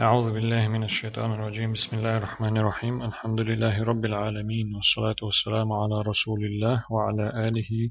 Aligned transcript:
أعوذ 0.00 0.32
بالله 0.32 0.68
من 0.68 0.84
الشيطان 0.84 1.32
الرجيم. 1.32 1.72
بسم 1.72 1.96
الله 1.96 2.16
الرحمن 2.16 2.56
الرحيم. 2.56 3.02
الحمد 3.02 3.40
لله 3.40 3.84
رب 3.84 4.04
العالمين 4.04 4.74
والصلاة 4.74 5.16
والسلام 5.22 5.72
على 5.72 6.02
رسول 6.08 6.44
الله 6.44 6.84
وعلى 6.90 7.48
آله 7.48 7.90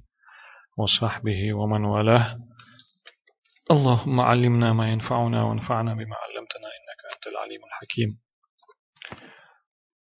وصحبه 0.78 1.54
ومن 1.54 1.86
والاه. 1.86 2.38
اللهم 3.72 4.20
علمنا 4.22 4.74
ما 4.74 4.92
ينفعنا 4.92 5.44
وانفعنا 5.44 5.94
بما 5.94 6.16
علمتنا 6.24 6.68
إنك 6.78 7.02
أنت 7.16 7.28
العليم 7.28 7.62
الحكيم. 7.70 8.20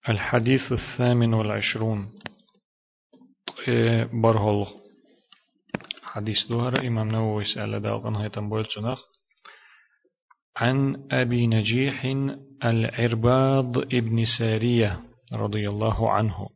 الحديث 0.08 0.72
الثامن 0.72 1.34
والعشرون. 1.34 2.12
برهل 4.22 4.66
حديث 6.02 6.46
دوهر 6.48 6.86
إمام 6.86 7.08
نووي 7.08 7.44
سأل 7.44 7.82
داغن 7.82 8.16
هيتم 8.16 8.48
بولت 8.48 8.78
عن 10.56 11.06
أبي 11.10 11.46
نجيح 11.46 12.06
العرباض 12.64 13.78
ابن 13.78 14.24
سارية 14.38 15.00
رضي 15.32 15.68
الله 15.68 16.10
عنه. 16.12 16.48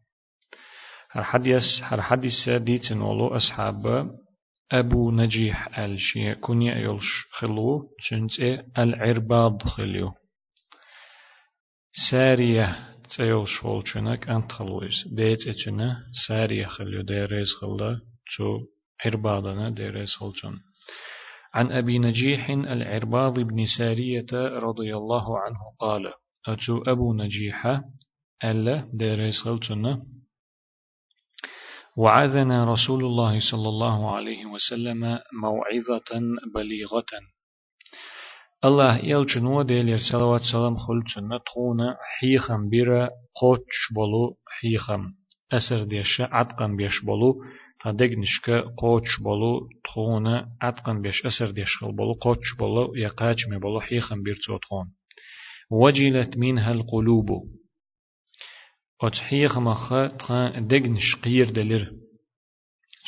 الحديث 1.17 1.63
الحديث 1.93 2.49
ديت 2.49 2.93
نولو 2.93 3.29
أصحاب 3.37 4.11
أبو 4.73 5.11
نجيح 5.11 5.79
الشيء 5.79 6.35
كنيا 6.35 6.75
يلش 6.75 7.27
خلو 7.33 7.89
شنت 7.99 8.41
العرباض 8.79 9.63
خليو. 9.63 10.13
سارية 12.11 12.79
تيول 13.17 13.49
شول 13.49 13.89
شنك 13.89 14.29
أنت 14.29 14.53
خلويس 14.53 15.09
ديت 15.13 15.39
إتنا 15.49 15.97
سارية 16.29 16.67
خليو. 16.67 17.03
ديريز 17.03 17.49
خلا 17.61 18.01
تو 18.37 18.59
عرباضنا 19.05 19.71
ديريز 19.71 20.11
خلشن. 20.15 20.55
عن 21.55 21.73
أبي 21.73 21.99
نجيح 21.99 22.51
العرباض 22.51 23.41
بن 23.41 23.65
سارية 23.79 24.27
رضي 24.59 24.97
الله 24.97 25.39
عنه 25.39 25.59
قال 25.79 26.13
أتو 26.49 26.83
أبو 26.87 27.15
نجيح 27.15 27.81
ألا 28.45 28.91
ديريس 28.95 29.47
غلتنا 29.47 30.03
وعذنا 31.97 32.73
رسول 32.73 33.05
الله 33.05 33.41
صلى 33.51 33.69
الله 33.69 34.17
عليه 34.17 34.47
وسلم 34.47 35.19
موعظة 35.43 36.11
بليغة. 36.55 37.13
الله 38.65 38.99
يلجن 38.99 39.47
وديل 39.47 39.99
صلوات 40.13 40.41
سلام 40.53 40.77
خلتنا 40.77 41.39
تخونا 41.47 41.97
حيخم 42.19 42.69
بيرا 42.69 43.11
قوتش 43.41 43.93
بولو 43.95 44.37
حيخم 44.47 45.03
أسر 45.53 45.83
ديش 45.83 46.21
عدقم 46.21 46.77
بيش 46.77 47.05
بولو 47.05 47.43
تدقنشك 47.85 48.51
قوتش 48.77 49.21
بولو 49.21 49.69
تخونا 49.85 50.49
عتقن 50.63 51.03
بيش 51.03 51.27
أسر 51.27 51.51
ديشخل 51.51 51.93
بولو 51.97 52.13
قوتش 52.13 52.57
بولو 52.59 52.93
مي 53.51 53.59
بولو 53.59 53.81
حيخن 53.81 54.23
بيرتو 54.23 54.59
تخون 54.59 54.93
وجلت 55.71 56.37
منها 56.37 56.73
القلوب 56.73 57.31
أتحيخ 59.03 59.59
مخا 59.59 60.07
تخان 60.07 60.67
دقنش 60.67 61.17
قير 61.25 61.51
دلر 61.51 61.93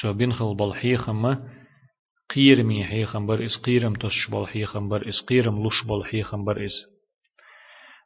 تو 0.03 0.13
بنخل 0.13 0.57
بول 0.57 0.75
حيخم 0.75 1.37
قير 2.35 2.63
مي 2.63 2.85
حيخم 2.85 3.27
بر 3.27 3.47
إس 3.47 3.57
قيرم 3.57 3.95
تش 3.95 4.31
بول 4.31 4.49
حيخم 4.49 4.89
بر 4.89 5.09
إس 5.09 5.21
قيرم 5.29 5.67
لش 5.67 5.85
بول 5.87 6.05
حيخم 6.05 6.45
بر 6.45 6.65
إس 6.65 6.73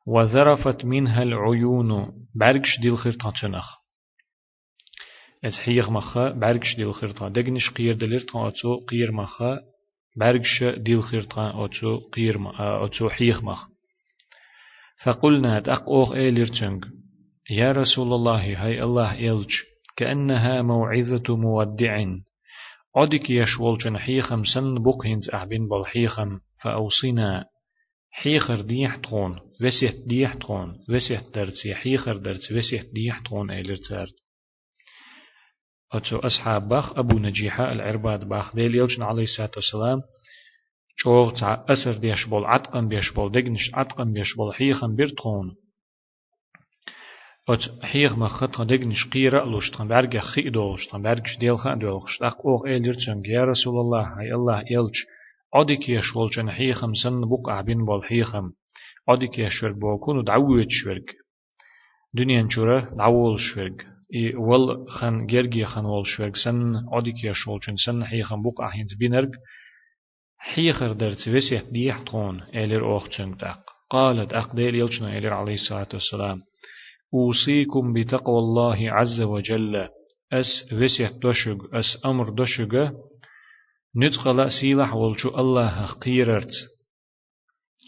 وذرفت 0.07 0.85
منها 0.85 1.23
العيون 1.23 2.13
برقش 2.35 2.81
ديل 2.83 2.99
خير 2.99 3.13
تنخ 3.13 3.86
از 5.47 5.59
حيغ 5.59 5.91
مخا 5.91 6.31
برگش 6.31 6.77
ديل 6.77 6.93
خيرتا 6.93 7.29
دقنش 7.29 7.71
قير 7.71 7.95
دليرتا 7.95 8.49
أتو 8.49 8.77
قير 8.89 9.13
مخا 9.13 9.59
برگش 10.17 10.65
ديل 10.77 11.03
خيرتا 11.03 11.65
أتو 11.65 11.99
قير 12.13 12.37
أتو 12.59 13.09
حيغ 13.09 13.45
مخ 13.45 13.69
فقلنا 15.05 15.61
تأق 15.61 15.89
أوغ 15.89 16.15
إيليرتنج 16.15 16.85
يا 17.51 17.73
رسول 17.73 18.13
الله 18.13 18.65
هاي 18.65 18.83
الله 18.83 19.13
إلج 19.15 19.51
كأنها 19.97 20.63
موعظة 20.63 21.37
مودع 21.37 22.05
عدك 22.97 23.31
يشول 23.31 23.79
جن 23.79 23.99
حيخم 23.99 24.45
سن 24.45 24.83
بقهنز 24.83 25.31
أحبين 25.31 25.69
بالحيخم 25.69 26.39
فأوصينا 26.63 27.45
حيخر 28.11 28.61
ديح 28.61 28.97
تغون 28.97 29.39
وسيت 29.63 29.97
ديح 30.07 30.35
تغون 30.35 30.79
وسيت 30.89 31.35
درتي 31.35 31.75
حيخر 31.75 32.17
درتي 32.17 32.55
وسيت 32.55 32.87
ديح 32.95 33.19
تغون 33.19 33.51
إيليرتارد 33.51 34.13
أتو 35.97 36.19
أصحاب 36.19 36.69
باخ 36.69 36.99
أبو 36.99 37.19
نجيحة 37.19 37.73
العرباد 37.73 38.29
باخ 38.29 38.55
ديل 38.55 38.75
يلجن 38.75 39.03
عليه 39.03 39.23
الصلاة 39.23 39.51
والسلام 39.57 40.03
چوغ 41.03 41.33
تع 41.41 41.65
أسر 41.69 41.97
ديش 41.99 42.27
بول 42.27 42.45
عتقن 42.45 42.89
بيش 42.89 43.13
بول 43.13 43.33
دقنش 43.33 43.71
عتقن 43.75 44.13
بيش 44.13 44.37
بول 44.37 44.55
حيخن 44.55 44.97
بيرتخون. 44.97 45.57
أت 47.49 47.85
حيخ 47.85 48.19
مخط 48.19 48.61
دقنش 48.61 49.09
قيرة 49.13 49.45
لوشتن 49.45 49.89
برجع 49.89 50.21
خي 50.21 50.51
دولشتن 50.51 51.03
برجش 51.03 51.39
ديل 51.39 51.59
خان 51.59 51.79
دولشت 51.79 52.23
أق 52.23 52.47
أوغ 52.47 52.67
إيلرتن 52.67 53.23
يا 53.25 53.45
رسول 53.45 53.81
الله 53.81 54.19
هاي 54.19 54.33
الله 54.33 54.65
يلج. 54.71 54.97
عدك 55.55 55.89
يشولشن 55.89 56.51
حيخم 56.51 56.95
سن 56.95 57.21
بقع 57.21 57.61
بين 57.61 57.85
بول 57.85 58.05
حيخم. 58.05 58.51
عدك 59.09 59.39
يشورك 59.39 59.75
بوكون 59.75 60.19
ودعوت 60.19 60.67
شورك 60.69 61.17
دنيا 62.15 62.43
نشورة 62.43 62.95
دعول 62.99 63.41
شورك 63.41 63.96
ول 64.37 64.91
خن 64.91 65.27
جرجي 65.27 65.65
خن 65.65 65.85
ول 65.85 66.07
شوك 66.07 66.37
سن 66.37 66.73
عديك 66.93 67.25
يا 67.25 67.33
شولشن 67.35 67.77
سن 67.77 68.05
حي 68.05 68.23
خن 68.23 68.43
بوق 68.43 68.61
أحينت 68.61 68.95
بينرج 68.99 69.31
حي 70.39 70.73
خر 70.73 70.93
درت 70.93 71.29
وسيح 71.29 71.63
ديح 71.63 71.99
تون 71.99 72.43
إلير 72.43 72.93
أوختشن 72.93 73.37
تاق 73.37 73.59
قالت 73.91 74.33
أقدير 74.33 74.75
يلشنا 74.75 75.19
إلير 75.19 75.35
عليه 75.35 75.55
الصلاة 75.55 75.89
والسلام 75.93 76.43
أوصيكم 77.15 77.93
بتقوى 77.93 78.39
الله 78.39 78.93
عز 78.93 79.21
وجل 79.23 79.89
أس 80.33 80.73
وسيح 80.73 81.11
دوشج 81.11 81.59
أس 81.75 81.99
أمر 82.07 82.29
دوشج 82.31 82.91
ندخل 83.97 84.51
سيلح 84.51 84.95
ولشو 84.95 85.29
الله 85.29 85.87
قيررت 85.87 86.53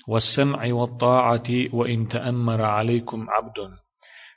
والسمع 0.09 0.73
والطاعة 0.73 1.49
وإن 1.73 2.09
تأمر 2.09 2.63
عليكم 2.63 3.27
عبد 3.31 3.59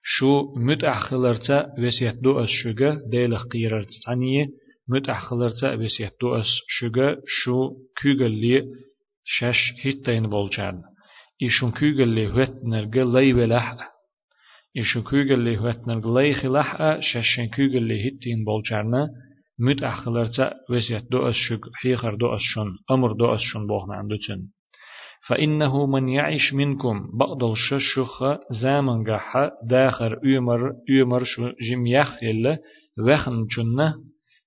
شو 0.04 0.54
متأخلرتا 0.56 1.76
وسيت 1.80 2.16
دو 2.16 2.44
أس 2.44 2.50
شجا 2.50 3.00
ديلخ 3.12 3.44
قيررت 3.48 3.90
تانية 4.06 4.46
متأخلرتا 4.88 5.74
وسيت 5.74 6.14
دو 6.22 6.36
أس 6.40 6.50
شجا 6.68 7.18
شو 7.28 7.70
كوغل 8.02 8.32
لي 8.32 8.64
شش 9.24 9.74
هيتين 9.82 10.30
بولچان 10.30 10.82
إيشون 11.42 11.72
كوغل 11.72 12.10
لي 12.10 12.28
هوت 12.28 12.54
نرغ 12.64 13.20
لي 13.20 13.34
ولح 13.34 13.78
إيشون 14.78 15.04
كوغل 15.04 15.40
لي 15.40 15.58
هوت 15.58 15.88
نرغ 15.88 16.20
لي 16.20 16.34
خلح 16.34 17.00
ششن 17.00 17.48
كوغل 17.56 17.84
لي 17.84 18.06
هيتين 18.06 18.46
بولچارنا 18.46 19.10
متأخلرتا 19.60 20.54
وسيت 20.70 21.12
دو 21.12 21.30
أس 21.30 21.36
شج 21.36 21.64
حيخر 21.74 22.16
دو 22.16 22.36
أس 22.36 22.42
شون 22.42 22.78
أمر 22.92 23.12
دو 23.12 23.36
أس 23.36 23.40
شون 23.40 23.68
بوخنا 23.68 23.96
عندوتن 23.96 24.48
فإنه 25.28 25.86
من 25.86 26.10
يعيش 26.10 26.54
منكم 26.54 27.10
بعض 27.14 27.44
الششخ 27.44 28.24
زامن 28.62 29.04
جح 29.04 29.50
داخر 29.64 30.20
أمر 30.38 30.72
أمر 31.02 31.24
جم 31.70 31.88
يخيل 31.88 32.58
وخن 33.00 33.46
جنة 33.58 33.96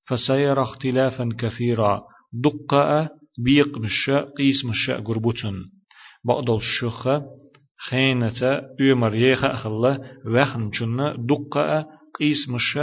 فسيرى 0.08 0.62
اختلافا 0.62 1.28
كثيرا. 1.38 2.02
دقة 2.32 3.10
بيق 3.38 3.78
مش 3.78 4.10
قيس 4.10 4.64
مش 4.64 4.90
قربوتن. 4.90 5.54
بعض 6.24 6.50
الشخ 6.50 7.08
خينة 7.88 8.62
أمر 8.80 9.14
يخ 9.14 9.44
أخلا 9.44 10.00
وخن 10.26 10.70
جنة. 10.70 11.14
دقة 11.18 11.86
قيس 12.18 12.48
مش 12.48 12.78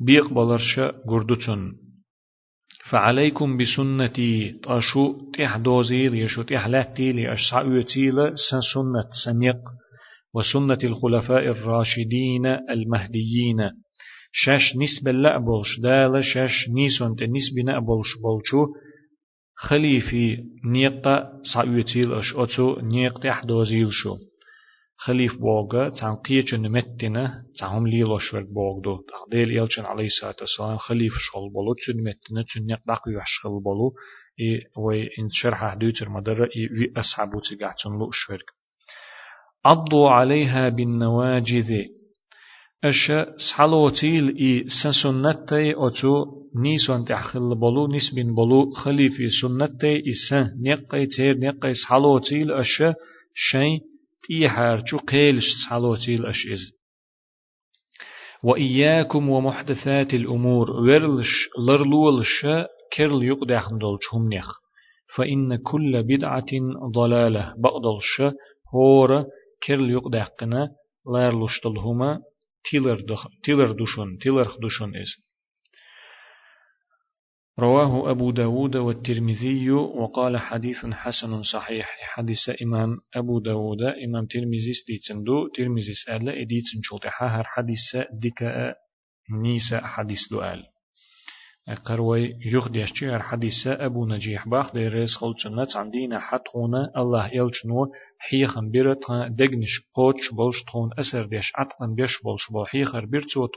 بيق 0.00 0.32
بلرش 0.32 0.80
قردوتن. 1.08 1.72
فعليكم 2.90 3.56
بسنتي 3.56 4.52
تأشو 4.62 5.30
تح 5.32 5.56
دوزيل 5.56 6.14
يشو 6.14 6.42
تح 6.42 6.66
لاتي 6.66 7.12
لأشسع 7.12 7.62
يتيل 7.78 8.16
سنة 8.72 9.10
سنيق 9.24 9.60
وسنة 10.34 10.78
الخلفاء 10.84 11.44
الراشدين 11.48 12.46
المهديين. 12.46 13.70
شاش 14.32 14.76
نسبة 14.76 15.12
لأبولش 15.12 15.80
دال 15.82 16.24
شاش 16.24 16.68
نيسون 16.74 17.10
نسبة 17.12 17.62
نأبولش 17.66 18.08
بولشو. 18.22 18.66
خليفي 19.56 20.38
نيقة 20.64 21.30
سعيتيل 21.54 22.14
أش 22.14 22.34
أتو 22.36 22.80
نيق 22.80 23.26
شو 23.90 24.16
خليف 24.96 25.36
بوغا 25.36 25.88
تان 25.88 26.14
قيچ 26.26 26.54
نمتنا 26.54 27.32
تاهم 27.58 27.86
لي 27.86 28.00
لوشورك 28.00 28.46
بوغدو 28.46 28.96
تقديل 29.12 29.48
يلچن 29.58 29.84
عليه 29.84 30.06
الصلاة 30.06 30.36
والسلام 30.40 30.76
خليف 30.78 31.12
شغل 31.18 31.50
بولو 31.52 31.74
تن 31.74 31.96
متنا 32.06 32.42
تن 32.54 32.70
يقدق 32.70 33.02
يشغل 33.08 33.62
بولو 33.64 33.92
اي 34.40 34.60
وي 34.76 35.02
ان 35.18 35.28
شرح 35.32 35.64
حدوتر 35.72 36.08
مدر 36.08 36.44
اي 36.44 36.62
وي 36.78 36.92
اصحابو 36.96 37.40
تقعتن 37.40 37.98
لو 37.98 38.10
شورك 38.10 38.48
عضوا 39.64 40.10
عليها 40.10 40.68
بالنواجذ 40.68 41.70
اش 42.84 43.12
سحلوتيل 43.36 44.36
اي 44.36 44.64
سنسنتي 44.82 45.74
اوتو 45.74 46.24
نيسون 46.62 47.04
تحخل 47.04 47.54
بولو 47.54 47.86
نسبين 47.96 48.34
بولو 48.34 48.70
خليفي 48.70 49.28
سنتي 49.40 49.94
اي 50.06 50.12
سن 50.28 50.46
نقي 50.62 51.06
تير 51.06 51.38
نقي 51.38 51.74
سحلوتيل 51.74 52.52
اش 52.52 52.82
شيء 54.26 54.38
تيحارچو 54.38 54.98
قيلش 54.98 55.44
صحلوتيل 55.64 56.26
أش 56.26 56.46
إز 56.52 56.72
وإياكم 58.44 59.28
ومحدثات 59.28 60.14
الأمور 60.14 60.70
ورلش 60.70 61.48
لرلولش 61.68 62.46
كرل 62.96 63.24
يقدح 63.24 63.68
دولش 63.68 64.04
هم 64.12 64.30
فإن 65.16 65.56
كل 65.56 66.02
بدعة 66.02 66.46
ضلالة 66.94 67.54
بقدلش 67.58 68.34
هور 68.74 69.24
كرل 69.66 69.90
يقدحقنا 69.90 70.68
لارلش 71.12 71.60
دلهما 71.64 72.20
تيلر 73.44 73.72
دوشون 73.72 74.18
تيلر 74.18 74.44
خدوشون 74.44 74.96
إز. 74.96 75.23
رواه 77.58 78.10
أبو 78.10 78.30
داود 78.30 78.76
والترمذي 78.76 79.70
وقال 79.70 80.36
حديث 80.36 80.86
حسن 80.86 81.42
صحيح 81.42 81.98
حديث 82.02 82.50
إمام 82.62 82.98
أبو 83.14 83.38
داود. 83.38 83.82
إمام 83.82 84.26
ترمذي 84.26 84.72
ستيتندو 84.72 85.48
ترمذي 85.48 85.94
سأل 86.06 86.28
إديتن 86.28 86.82
شوتحا 86.82 87.26
هر 87.26 87.44
حديث 87.44 87.96
ديكا 88.12 88.74
نيسا 89.42 89.86
حديث 89.86 90.18
دؤال 90.30 90.64
قروي 91.84 92.36
يخديش 92.46 93.04
هر 93.04 93.22
حديث 93.22 93.66
أبو 93.66 94.06
نجيح 94.06 94.48
باخ 94.48 94.72
ديريس 94.72 95.16
خلچنات 95.16 95.76
عندنا 95.76 96.18
حتخونا 96.20 96.90
الله 96.96 97.26
يلچنو 97.26 97.86
حيخن 98.18 98.70
بيرت 98.70 99.04
دگنش 99.10 99.80
قوچ 99.94 100.34
بولش 100.36 100.62
تخون 100.66 100.90
أسر 100.98 101.26
ديش 101.26 101.52
عطقن 101.56 101.94
بيش 101.94 102.22
بولش 102.24 102.50
بول 102.52 102.66
حيخر 102.66 103.04
بيرتو 103.04 103.48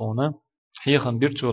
حيخن 0.84 1.20
بيرتو 1.20 1.52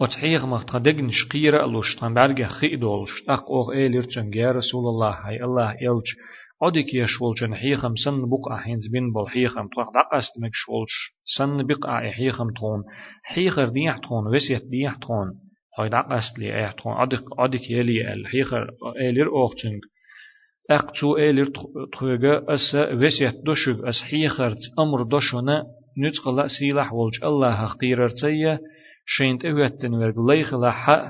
وتحيغ 0.00 0.46
مختدق 0.46 0.94
نشقيرة 0.94 1.64
ألوش 1.64 1.96
تنبرغ 1.96 2.46
خيدولش 2.46 3.10
أق 3.28 3.50
أوغ 3.50 3.72
إيليرچن 3.72 4.30
يا 4.34 4.50
رسول 4.50 4.88
الله 4.88 5.10
هاي 5.10 5.44
الله 5.44 5.72
يلج. 5.72 6.08
عدك 6.62 6.94
يشولچن 6.94 7.54
حيخم 7.54 7.96
سن 8.04 8.30
بقع 8.30 8.56
حينز 8.56 8.88
بين 8.92 9.12
بول 9.12 9.28
حيخم. 9.28 9.68
طلق 9.76 9.90
دقست 9.90 10.32
مك 10.38 10.50
شولش. 10.52 10.94
سن 11.36 11.66
بقع 11.66 12.10
حيخم 12.10 12.46
تون 12.60 12.84
حيخر 13.24 13.68
ديح 13.68 13.96
تون 13.96 14.26
وسيت 14.34 14.64
ديح 14.64 14.94
تون 14.94 15.26
هاي 15.78 15.88
دقست 15.88 16.38
لي 16.38 16.46
إيه 16.46 16.70
تون 16.70 16.92
عدك 16.92 17.24
عدك 17.38 17.70
يلي 17.70 18.12
الحيخر 18.12 18.70
إيلير 19.00 19.28
أوغچن 19.28 19.80
أق 20.70 20.90
تو 21.00 21.16
إيلير 21.16 21.52
تخوغا 21.92 22.54
أس 22.54 22.74
وسيت 22.74 23.34
دوشوغ. 23.46 23.88
أس 23.88 24.02
حيخر 24.10 24.54
أمر 24.78 25.02
دوشونا 25.02 25.64
نتقلا 26.06 26.46
سيلح 26.46 26.92
ولج. 26.92 27.24
الله 27.24 27.66
خطيرر 27.66 28.08
تيه 28.08 28.60
شين 29.16 29.38
تهوتن 29.38 29.94
ورق 29.94 30.18
ليخ 30.30 30.54
لحق 30.54 31.02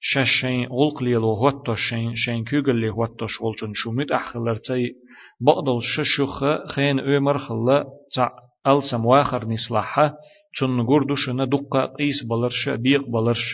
شين 0.00 0.66
غلق 0.66 1.02
ليلو 1.02 1.34
هوتو 1.34 1.74
شين 1.74 2.16
شين 2.16 2.44
كوغل 2.44 2.76
لي 2.80 2.90
هوتو 2.90 3.26
شولچن 3.26 3.72
شومت 3.74 4.12
اخلر 4.12 4.56
تي 4.66 4.82
بقدل 5.40 5.78
ششوخ 5.82 6.44
خين 6.74 7.00
اومر 7.00 7.38
خلا 7.38 7.84
تع 8.14 8.28
السم 8.66 9.06
واخر 9.06 9.44
نصلحه 9.44 10.06
چون 10.56 10.86
گردو 10.86 11.14
شنا 11.14 11.44
دقا 11.44 11.86
قيس 11.86 12.18
بلرش 12.30 12.68
بيق 12.68 13.04
بلرش. 13.08 13.44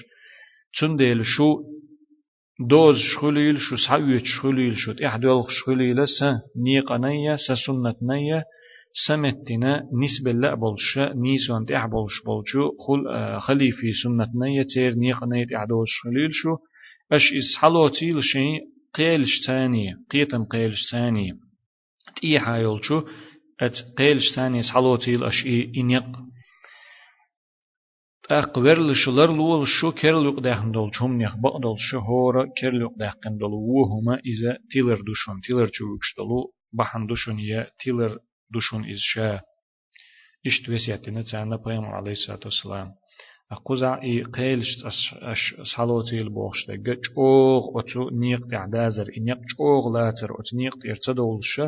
چون 0.72 0.96
ديل 0.96 1.24
شو 1.24 1.48
دوز 2.70 2.96
شخليل 2.98 3.60
شو 3.60 3.76
سعويت 3.76 4.24
شخليل 4.24 4.74
شو 4.76 4.92
احدول 5.06 5.44
شخليل 5.48 6.08
سا 6.08 6.40
نيقنية 6.56 7.36
سا 7.36 7.54
سنتنية 7.54 8.44
سمتنا 8.92 9.82
نسبة 10.02 10.32
لا 10.32 10.54
بولش 10.54 10.98
نيسون 10.98 11.66
تح 11.66 11.86
بولش 11.86 12.22
بولشو 12.26 12.70
خل 12.86 13.40
خليفي 13.40 13.92
سنتنا 13.92 14.48
يتير 14.48 14.94
نيق 14.94 15.24
نيت 15.24 15.52
اعدوش 15.52 15.88
خليل 16.04 16.28
شو 16.32 16.56
أش 17.12 17.32
إس 17.32 17.58
حلوتي 17.58 18.08
لشي 18.10 18.58
قيلش 18.94 19.46
ثاني 19.46 19.94
قيتم 20.10 20.44
قيلش 20.44 20.90
ثاني 20.92 21.32
تيحا 22.16 22.56
يولشو 22.56 23.02
أت 23.60 23.74
قيلش 23.98 24.34
ثاني 24.36 24.60
اس 24.60 24.70
حلوتي 24.70 25.26
أش 25.26 25.46
إنيق. 25.76 26.30
أقبر 28.30 28.78
لشلر 28.90 29.36
لول 29.36 29.68
شو 29.68 29.90
كير 29.90 30.20
لوق 30.22 30.40
داخن 30.40 30.72
دول 30.72 30.90
شوم 30.94 31.12
نيخ 31.12 31.36
بقدل 31.36 31.74
شهورا 31.78 32.46
كير 32.60 32.72
لوق 32.72 32.94
داخن 32.98 33.36
دول 33.38 33.52
وهما 33.52 34.14
إذا 34.14 34.58
تيلر 34.70 35.00
دوشون 35.06 35.40
تيلر 35.46 35.66
چوكش 35.66 36.14
دولو 36.18 36.52
بحن 36.72 37.08
يا 37.38 37.70
تيلر 37.80 38.18
دوشون 38.52 38.90
إز 38.90 38.98
شا 38.98 39.40
إشت 40.46 40.68
وسياتنا 40.68 41.22
تعالى 41.22 41.58
بيامر 41.66 41.94
عليه 41.94 42.12
الصلاة 42.12 42.40
والسلام 42.44 42.92
أقوزع 43.52 44.02
إي 44.02 44.22
قيلش 44.22 44.68
صلوتي 45.76 46.18
البوخش 46.20 46.66
دقا 46.68 46.96
جوغ 47.16 47.80
أتو 47.80 48.10
نيق 48.10 48.46
تعدازر 48.46 49.06
إنيق 49.18 49.38
جوغ 49.58 49.92
لاتر 49.94 50.30
أت 50.40 50.54
نيق 50.54 50.78
تيرتدولش 50.82 51.60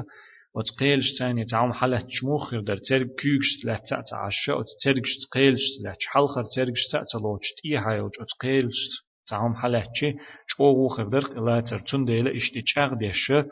أت 0.56 0.70
قيلش 0.78 1.18
تاني 1.18 1.44
تعوم 1.44 1.72
حالة 1.72 2.06
شموخر 2.08 2.60
در 2.60 2.76
ترق 2.76 3.06
كيوكش 3.06 3.64
لا 3.64 3.76
تعشى 4.10 4.52
أت 4.52 4.66
ترقش 4.84 5.26
قيلش 5.32 5.60
لا 5.84 5.96
حلخر 6.12 6.44
ترقش 6.56 6.86
تعتلوش 6.92 7.46
تي 7.62 7.76
هايوج 7.76 8.10
أت 8.20 8.32
قيلش 8.40 8.80
تعوم 9.30 9.54
حالة 9.54 9.86
شي 9.94 10.14
جوغ 10.58 10.88
خردر 10.88 11.40
لاتر 11.40 11.78
تنديلا 11.78 12.36
إشتي 12.36 12.62
چاغ 12.62 12.94
ديشه 12.94 13.46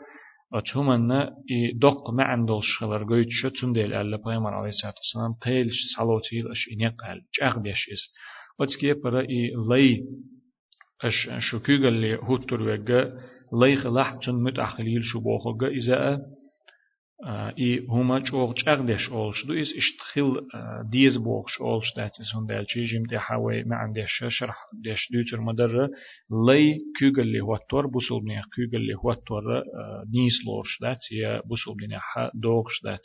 أتهمنا 0.53 1.35
دق 1.75 2.09
ما 2.09 2.23
عندوش 2.23 2.77
خلر 2.79 3.03
قويت 3.03 3.27
شو 3.29 3.49
تندل 3.49 3.93
ألا 3.93 4.17
بيامر 4.17 4.53
عليه 4.53 4.69
الصلاة 4.69 4.93
والسلام 4.97 5.33
قيلش 5.33 5.79
صلوتي 5.97 6.51
أش 6.51 6.69
إنيق 6.73 7.01
قال 7.01 7.21
جاغ 7.39 7.59
ديش 7.59 7.89
إس 7.93 8.13
أتكي 8.61 8.93
برا 8.93 9.21
إي 9.21 9.51
لي 9.69 10.03
أش 11.01 11.29
شو 11.39 11.59
كيغل 11.59 11.93
لي 11.93 12.15
هوتر 12.15 12.63
وغا 12.63 13.11
لي 13.61 13.75
خلاح 13.75 14.15
تن 14.25 14.35
متأخليل 14.35 15.03
شو 15.03 15.19
بوخوغا 15.19 15.67
إذا 15.67 16.21
اس 19.61 19.73
اشتخل 19.77 20.47
ديز 20.91 21.17
بوخش 21.17 21.61
اولش 21.61 21.93
دات 21.97 22.11
اس 22.19 22.35
هون 22.35 22.45
دال 22.45 22.65
چي 22.65 22.83
جيم 22.83 23.03
تحاوي 23.03 23.63
ما 23.63 23.75
عندش 23.75 24.23
شرح 24.27 24.55
دش 24.85 25.07
دوتر 25.13 25.41
مدر 25.41 25.87
لي 26.47 26.79
كوغل 26.99 27.27
لي 27.27 27.39
هوتور 27.39 27.87
بوسول 27.87 28.21
بنيخ 28.23 28.45
كوغل 28.55 28.81
لي 28.87 28.93
هوتور 29.05 29.43
نيس 30.15 30.45
لورش 30.45 30.81
دات 30.81 31.11
يا 31.11 31.41
بوسول 31.45 31.75
بنيخ 31.75 32.03
دوغش 32.33 32.83
دات. 32.83 32.99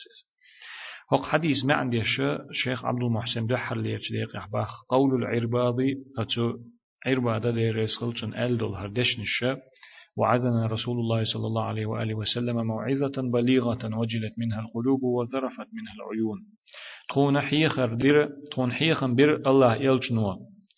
هق 1.13 1.23
حديث 1.25 1.65
ما 1.65 1.75
عندش 1.75 2.23
شيخ 2.53 2.85
عبد 2.85 3.03
المحسن 3.03 3.47
دحر 3.47 3.77
لي 3.77 3.91
يتديق 3.93 4.37
احباخ 4.37 4.83
قول 4.89 5.15
العرباضي 5.23 5.95
اتو 6.19 6.53
عرباضة 7.07 7.51
دي 7.51 7.71
ريسخلتن 7.71 8.35
الدول 8.35 8.75
هردشنش 8.75 9.45
وعدنا 10.17 10.67
رسول 10.67 10.99
الله 10.99 11.25
صلى 11.25 11.47
الله 11.47 11.65
عليه 11.65 11.87
وآله 11.87 12.15
وسلم 12.15 12.67
موعظة 12.67 13.23
بليغة 13.33 13.97
وجلت 13.99 14.35
منها 14.39 14.61
القلوب 14.61 15.03
وذرفت 15.03 15.69
منها 15.73 15.95
العيون. 15.99 16.39
تخون 17.09 17.41
حيخر 17.41 17.95
بير 17.95 18.29
تخون 18.51 18.73
حيخن 18.73 19.15
بير 19.15 19.49
الله 19.51 19.75
يلجنوا 19.75 20.35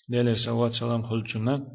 ديلر 0.08 0.34
سوات 0.34 0.72
سلام 0.72 1.02
خلجنا 1.02 1.66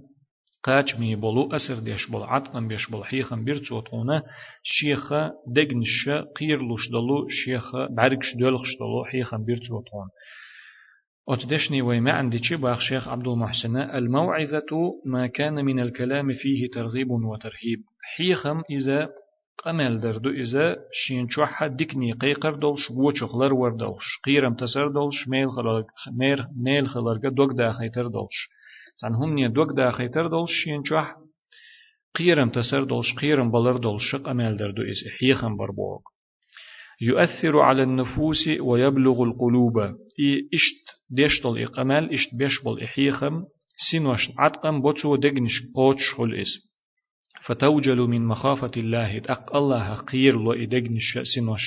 قاچ 0.63 0.96
مي 1.00 1.15
بولو 1.15 1.51
أسر 1.51 1.79
ديش 1.79 2.10
بول 2.10 2.24
عطقن 2.24 2.67
بيش 2.67 2.89
بول 2.91 3.05
حيخن 3.05 3.43
بير 3.43 3.58
تخونا 3.86 4.24
شيخ 4.63 5.13
دقنش 5.55 6.10
قيرلوش 6.36 6.89
دلو 6.89 7.27
شيخ 7.29 7.75
بعرقش 7.75 8.36
دولخش 8.39 8.70
دلو 8.79 9.03
حيخن 9.05 9.43
بير 9.46 9.55
تخون. 9.55 10.08
أتدشني 11.30 11.82
وما 11.82 12.12
عندي 12.12 12.39
باخ 12.51 12.80
شيخ 12.80 13.08
عبد 13.08 13.27
المحسن 13.27 13.77
الموعظة 13.77 15.00
ما 15.06 15.27
كان 15.27 15.65
من 15.65 15.80
الكلام 15.80 16.34
فيه 16.34 16.70
ترغيب 16.74 17.12
وترهيب. 17.12 17.84
حيخم 18.18 18.62
إذا 18.72 19.10
قمل 19.65 19.98
دردو 19.98 20.30
إذا 20.30 20.75
شين 20.92 21.27
شوحة 21.30 21.68
دكني 21.68 22.12
قيقر 22.12 22.56
دولش 22.56 22.92
وچخلر 22.92 23.53
ور 23.53 23.75
دولش 23.75 24.20
قيرم 24.25 24.53
تسر 24.53 24.88
دولش 24.88 25.27
ميل 25.27 25.50
خلر 25.50 25.84
مير 26.20 26.48
ميل 26.63 26.88
خلرگا 26.88 27.30
دوك 27.30 27.51
دا 27.53 27.72
خيتر 27.72 28.08
دولش 28.08 28.50
سان 28.96 29.15
هم 29.15 29.34
نيا 29.34 29.48
دوك 29.48 29.74
دا 29.77 29.92
خيتر 29.92 30.27
دولش 30.27 30.51
شين 30.63 30.84
شوح 30.84 31.15
قيرم 32.15 32.50
تسر 32.50 32.84
دولش 32.84 33.13
قيرم 33.22 33.51
بلر 33.51 33.77
دولش 33.77 34.15
قمل 34.15 34.58
دردو 34.58 34.82
إذا 34.82 35.10
حيخم 35.20 35.58
بربوك 35.58 36.13
يؤثر 37.01 37.60
على 37.60 37.84
النفوس 37.84 38.48
ويبلغ 38.62 39.24
القلوب. 39.24 39.80
إي 40.20 40.50
إشت 40.53 40.86
ديشتل 41.13 41.63
إقمال 41.63 42.13
إشت 42.13 42.36
بيشبل 42.36 42.84
إحيخم 42.84 43.43
سينوش 43.91 44.29
عتقم 44.38 44.82
بوتسو 44.82 45.15
دقنش 45.15 45.62
قوتش 45.75 46.13
حل 46.17 46.36
إس 46.36 46.60
فتوجل 47.46 47.98
من 47.98 48.25
مخافة 48.25 48.72
الله 48.77 49.17
أق 49.17 49.55
الله 49.55 49.96
قير 49.96 50.41
لو 50.41 50.53
إدقنش 50.53 51.17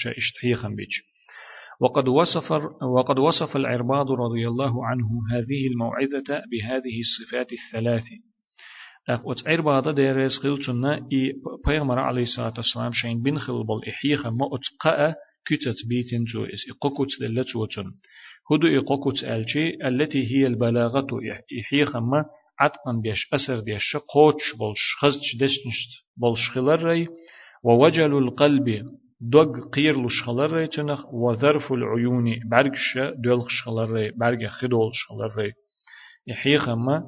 إشت 0.06 0.38
حيخم 0.40 0.74
بيش 0.76 1.02
وقد 1.80 2.08
وصف 2.08 2.52
وقد 2.82 3.18
وصف 3.18 3.56
العرباض 3.56 4.10
رضي 4.10 4.48
الله 4.48 4.86
عنه 4.86 5.08
هذه 5.32 5.66
الموعظة 5.72 6.42
بهذه 6.50 7.00
الصفات 7.00 7.52
الثلاث 7.52 8.04
أقوت 9.08 9.48
عرباض 9.48 9.94
ديريس 9.94 10.38
خلتنا 10.38 11.08
إي 11.12 11.32
بيغمر 11.66 11.98
عليه 11.98 12.22
الصلاة 12.22 12.54
والسلام 12.56 12.92
شين 12.92 13.22
بن 13.22 13.38
خلبل 13.38 13.80
إحيخ 13.88 14.26
ما 14.26 14.48
أتقأ 14.52 15.14
كتت 15.46 15.86
بيتن 15.88 16.24
جو 16.24 16.44
إس 16.44 16.60
إقوكت 16.70 17.10
دلتوتن. 17.20 17.84
هدو 18.50 18.78
إقوكت 18.78 19.24
ألشي 19.24 19.88
التي 19.88 20.22
هي 20.32 20.46
البلاغة 20.46 21.06
إحيخ 21.60 21.96
ما 21.96 22.24
عطقا 22.60 22.92
بيش 23.02 23.28
أسر 23.34 23.60
ديش 23.60 23.96
قوتش 23.96 24.56
بولش 24.58 24.96
خزش 25.00 25.36
دشنشت 25.40 25.90
بولش 26.16 26.58
ري 26.84 27.06
ووجل 27.64 28.18
القلب 28.18 28.82
دوغ 29.20 29.68
قير 29.72 30.06
لشخلر 30.06 30.52
ري 30.52 30.66
تنخ 30.66 31.14
وذرف 31.14 31.72
العيون 31.72 32.40
برغش 32.50 32.98
دول 33.24 33.42
شخلر 33.48 33.92
ري 33.92 34.10
برغ 34.10 34.48
خدول 34.48 34.90
شخلر 34.92 35.36
ري 35.38 35.52
يحيخ 36.26 36.68
ما 36.68 37.02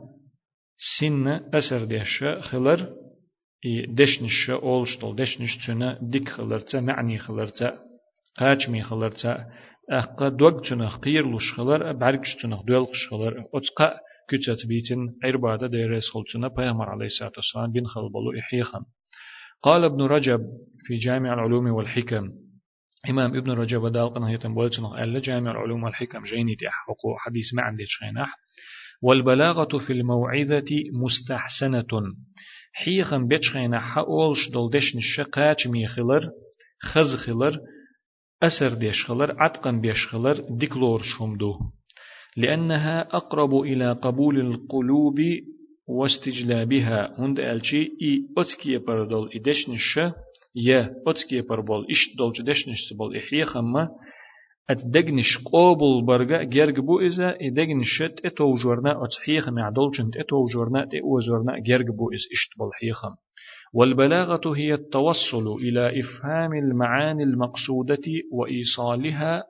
سن 1.01 1.29
أسر 1.55 1.85
ديش 1.85 2.25
خلر 2.41 2.95
دشنش 3.89 4.51
أولشتل 4.51 5.17
دشنش 5.17 5.67
تنا 5.67 5.99
ديك 6.03 6.29
خلرتا 6.29 6.81
معني 6.81 7.19
خلرتا 7.19 7.79
قاچمي 8.39 8.83
خلرتا 8.83 9.47
أقا 9.91 10.29
دوغ 10.29 10.61
تنخ 10.61 10.99
قير 10.99 11.37
لشخلر 11.37 11.93
برغش 11.93 12.37
تنخ 12.43 12.63
دول 12.63 12.87
خلر 13.11 13.45
أتقا 13.55 13.93
كتت 14.29 14.67
بيتن 14.67 15.15
عربادة 15.25 15.67
ديريس 15.67 16.05
خلتنا 16.15 16.49
بيامر 16.49 16.89
عليه 16.91 17.07
الصلاة 17.07 17.33
والسلام 17.37 17.73
بن 17.73 17.87
خلبلو 17.87 18.39
إحيخم 18.39 18.85
قال 19.63 19.85
ابن 19.85 20.03
رجب 20.03 20.41
في 20.87 20.97
جامع 20.97 21.35
العلوم 21.35 21.67
والحكم 21.67 22.31
إمام 23.11 23.37
ابن 23.37 23.51
رجب 23.53 23.87
دال 23.87 24.15
قناه 24.15 24.31
يتنبولتن 24.31 24.87
قال 24.87 25.21
جامع 25.21 25.51
العلوم 25.51 25.83
والحكم 25.83 26.23
جيني 26.23 26.55
تحقق 26.55 27.17
حديث 27.19 27.55
ما 27.55 27.63
عندي 27.63 27.85
شينح 27.87 28.37
والبلاغة 29.03 29.79
في 29.79 29.93
الموعظة 29.93 30.71
مستحسنة. 30.93 31.87
حيخا 32.73 33.19
بيتشخينا 33.19 33.81
حقولش 33.81 34.49
دولدش 34.53 34.97
نشقاش 34.97 35.67
مي 35.67 35.87
خلر 35.87 36.31
خز 36.83 37.17
خلر 37.17 37.59
أسر 38.43 38.75
ديش 38.75 39.07
خلر 39.07 39.43
عتقا 39.43 39.71
بيش 39.71 40.07
خلر 40.07 40.45
ديكلور 40.51 41.01
شمدو 41.03 41.55
لأنها 42.37 43.01
أقرب 43.17 43.55
إلى 43.55 43.93
قبول 43.93 44.41
القلوب 44.41 45.21
واستجلابها. 45.89 47.21
هند 47.21 47.41
ألشي 47.41 47.83
إي 48.03 48.23
أتكي 48.39 48.79
بردول 48.79 49.31
إدشنش 49.35 49.99
يا 50.55 50.95
أتكي 51.07 51.41
بربول 51.41 51.87
إش 51.91 52.17
دولج 52.19 52.43
دشنش 52.43 52.93
بول 52.99 53.17
إحيا 53.17 53.45
خما 53.45 53.89
أتدقنش 54.71 55.39
قابل 55.53 56.07
برغا 56.07 56.43
جرق 56.43 56.81
بو 56.81 57.01
إذا 57.01 57.37
إدقنش 57.41 58.03
تأتو 58.23 58.55
جورنا 58.55 59.05
أتحيخ 59.05 59.49
مع 59.49 59.69
دولجن 59.69 60.11
تأتو 60.11 60.45
جورنا 60.55 60.85
تأو 60.85 61.19
جورنا 61.19 61.59
جرق 61.67 61.87
بو 61.87 62.13
إز 62.15 62.25
إشت 62.33 62.59
بول 62.59 62.71
حيخم 62.81 63.15
والبلاغة 63.75 64.57
هي 64.57 64.75
التوصل 64.75 65.57
إلى 65.61 66.01
إفهام 66.01 66.53
المعاني 66.53 67.23
المقصودة 67.23 68.03
وإيصالها 68.33 69.45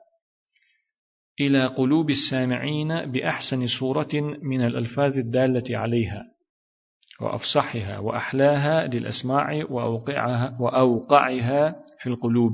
إلى 1.39 1.65
قلوب 1.65 2.09
السامعين 2.09 3.11
بأحسن 3.11 3.67
صورة 3.79 4.37
من 4.43 4.65
الألفاظ 4.65 5.17
الدالة 5.17 5.77
عليها 5.77 6.23
وأفصحها 7.21 7.99
وأحلاها 7.99 8.87
للأسماع 8.87 9.65
وأوقعها, 9.69 10.57
وأوقعها 10.59 11.75
في 11.99 12.09
القلوب. 12.09 12.53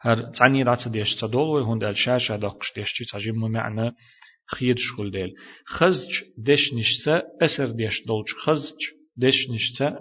هر 0.00 0.22
تعني 0.38 0.62
رات 0.62 0.88
ديش 0.88 1.14
تدول 1.14 1.78
دال 1.78 1.96
شاشة 1.96 2.36
دقش 2.36 2.72
ديش 2.76 2.92
معنى 3.34 3.92
خيد 4.46 4.76
شغل 4.78 5.10
ديل 5.10 5.34
خزج 5.66 6.22
ديش 6.38 6.72
أسر 7.42 7.66
ديش 7.66 8.02
خزج 8.44 8.97
ديش 9.18 9.50
نشتا 9.50 9.98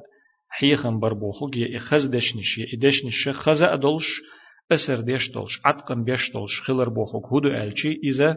حيخن 0.50 1.00
بربوخوك 1.00 1.58
يا 1.58 1.80
خز 1.80 2.06
ديش 2.06 2.36
نش 2.36 2.58
يا 2.58 2.80
ديش 2.80 3.06
نش 3.06 3.30
خزا 3.30 3.74
أدولش 3.74 4.08
أسر 4.72 5.02
ديش 5.02 5.32
دولش 5.32 5.60
عتقن 5.66 6.04
بيش 6.04 6.32
دولش 6.34 6.62
خلر 6.62 6.90
بوخوك 6.90 7.26
هدو 7.34 7.50
ألشي 7.50 8.00
إذا 8.04 8.36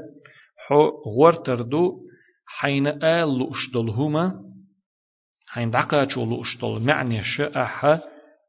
حو 0.67 0.91
غورتر 1.17 1.63
دو 1.63 2.03
حين 2.47 2.87
آل 2.87 3.39
لؤشدل 3.39 3.89
هما 3.91 4.51
حين 5.49 5.71
دعقا 5.71 6.05
چو 6.05 6.25
لؤشدل 6.25 6.87
معني 6.87 7.23
شأحا 7.23 8.01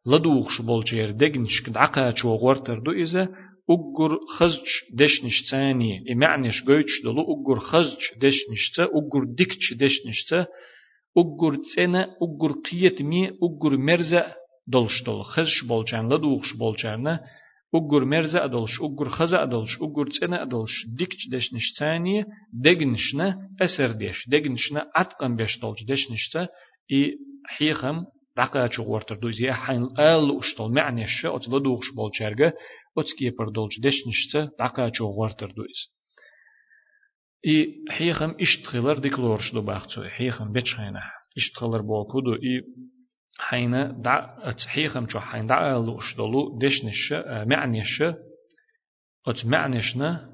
لدوخش 0.05 0.61
بولجير 0.61 1.11
دقنش 1.11 1.61
دعقا 1.67 2.11
چو 2.11 2.35
غورتر 2.35 2.79
دو 2.79 2.91
إذا 2.91 3.23
أجر 3.69 4.17
خزج 4.37 4.69
دشنش 4.99 5.49
تاني 5.51 6.03
إمعنش 6.11 6.63
قويتش 6.67 7.01
دلو 7.03 7.23
أجر 7.33 7.59
خزج 7.59 8.01
دشنش 8.21 8.71
تا 8.75 8.83
أجر 8.83 9.23
ديكش 9.37 9.73
دشنش 9.73 10.23
تا 10.29 10.47
أجر 11.18 11.56
تسنة 11.56 12.02
أجر 12.22 12.52
قيت 12.52 13.02
مي 13.02 13.28
أجر 13.28 13.76
مرزا 13.76 14.34
دلش 14.66 15.02
دل 15.06 15.22
خزش 15.22 15.64
بولجان 15.68 16.12
لدوخش 16.12 16.52
بولجان 16.58 17.18
أجر 17.74 18.04
مرزا 18.04 18.44
أدلش 18.44 18.74
أجر 18.82 19.08
خزا 19.08 19.42
أدلش 19.42 19.78
أجر 19.82 20.06
تسنة 20.10 20.42
أدلش 20.42 20.74
ديكش 20.98 21.28
دشنش 21.32 21.72
تاني 21.78 22.24
دقنشنا 22.64 23.38
أسر 23.62 23.92
ديش 23.92 24.28
دقنشنا 24.28 24.86
أتقن 24.96 25.36
بيش 25.36 25.58
دلش 25.62 25.82
دشنش 25.88 26.28
تا 26.32 26.48
إي 26.92 27.18
حيخم 27.46 28.04
دقا 28.36 28.66
چو 28.68 28.82
ورتر 28.92 29.16
دو 29.16 29.30
زي 29.30 29.52
حين 29.52 29.82
آل 29.98 30.38
اشتل 30.38 30.68
معنى 30.68 31.04
الشا 31.04 31.36
ات 31.36 31.48
لدوغش 31.48 31.88
بول 31.96 32.10
چرگه 32.18 32.52
ات 32.98 33.08
كي 33.18 33.30
پر 33.30 33.48
دولج 33.48 33.80
دشنشتا 33.80 34.40
دقا 34.58 34.88
چو 34.90 35.04
ورتر 35.04 35.46
دو 35.56 35.62
إز 35.62 35.80
إي 37.47 37.85
حيخم 37.89 38.35
اشتخلر 38.41 38.99
ديكلورش 38.99 39.53
دو 39.53 39.61
باختو 39.61 40.03
حيخم 40.03 40.51
بيتشخينه 40.51 41.03
اشتخلر 41.37 41.81
بول 41.81 42.05
كودو 42.11 42.33
إي 42.33 42.63
حين 43.39 44.01
دع 44.01 44.51
حيخم 44.67 45.05
چو 45.05 45.19
حين 45.19 45.47
دع 45.47 45.77
آل 45.77 45.97
اشتلو 45.97 46.59
دشنش 46.59 47.13
معنى 47.45 47.81
الشا 47.81 48.15
ات 49.27 49.45
معنشنا 49.45 50.29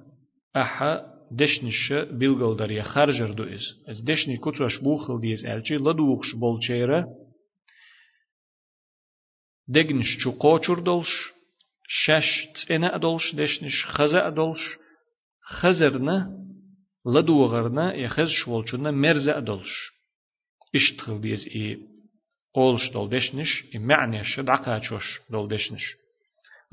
أحا 0.55 1.17
دشنش 1.31 1.93
بيلغل 2.11 2.57
دريا 2.57 2.83
خارجر 2.83 3.31
دو 3.31 3.43
إز 3.43 3.65
از 3.87 4.03
دشني 4.05 4.37
كتوش 4.37 4.77
بوخل 4.83 5.19
ديز 5.19 5.45
ألچي 5.45 5.75
لدوغش 5.75 6.35
بول 6.35 6.59
چيره 6.67 7.07
دگنش 9.75 10.17
چو 10.23 10.31
قاچور 10.31 10.79
دولش 10.79 11.13
شش 11.87 12.47
تسعنا 12.53 12.95
أدولش 12.95 13.35
دشنش 13.35 13.85
خزا 13.85 14.27
أدولش 14.27 14.77
خزرنا 15.41 16.47
لدوغرنا 17.07 17.93
يخز 17.93 18.29
شوالچونا 18.29 18.91
مرزا 18.91 19.37
أدولش 19.37 19.91
اشتخل 20.75 21.21
ديز 21.21 21.47
إي 21.55 21.77
أولش 22.57 22.91
دول 22.93 23.09
دشنش 23.09 23.63
إي 23.75 23.79
معنيش 23.79 24.39
دعقاتشوش 24.39 25.19
دول 25.31 25.47
دشنش 25.47 25.95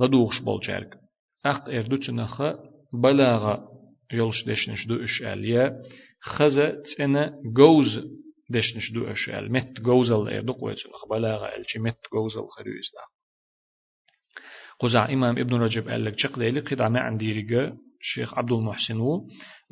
لدوغش 0.00 0.40
بولجارك 0.40 0.90
أخت 1.46 1.68
إردو 1.68 1.96
تنخا 1.96 2.58
بلاغا 2.92 3.68
يولش 4.12 4.44
دشنش 4.46 4.86
دو 4.86 5.04
إش 5.04 5.22
آليا 5.22 5.82
خزا 6.20 6.70
تسعنا 6.82 7.40
جوز 7.56 8.00
دشنش 8.50 8.92
دو 8.94 9.10
أشال 9.10 9.52
مت 9.52 9.80
جوزل 9.80 10.28
إيه 10.28 10.40
دق 10.40 10.64
ويتسل 10.64 10.90
بلاغة 11.10 11.46
الشي 11.46 11.78
مت 11.78 11.98
جوزل 12.12 12.46
خريز 12.48 12.86
دا 12.94 13.04
قزع 14.80 15.12
إمام 15.12 15.38
ابن 15.38 15.54
رجب 15.54 15.88
قال 15.88 16.04
لك 16.04 16.18
شق 16.18 16.38
ليلي 16.38 16.60
قد 16.60 16.80
عندي 16.80 17.32
رجاء 17.32 17.76
الشيخ 18.00 18.38
عبد 18.38 18.52
المحسن 18.52 19.00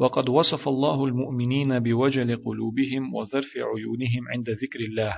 وقد 0.02 0.28
وصف 0.28 0.68
الله 0.68 1.04
المؤمنين 1.04 1.78
بوجل 1.78 2.36
قلوبهم 2.36 3.14
وظرف 3.14 3.50
عيونهم 3.56 4.22
عند 4.34 4.50
ذكر 4.50 4.80
الله. 4.80 5.14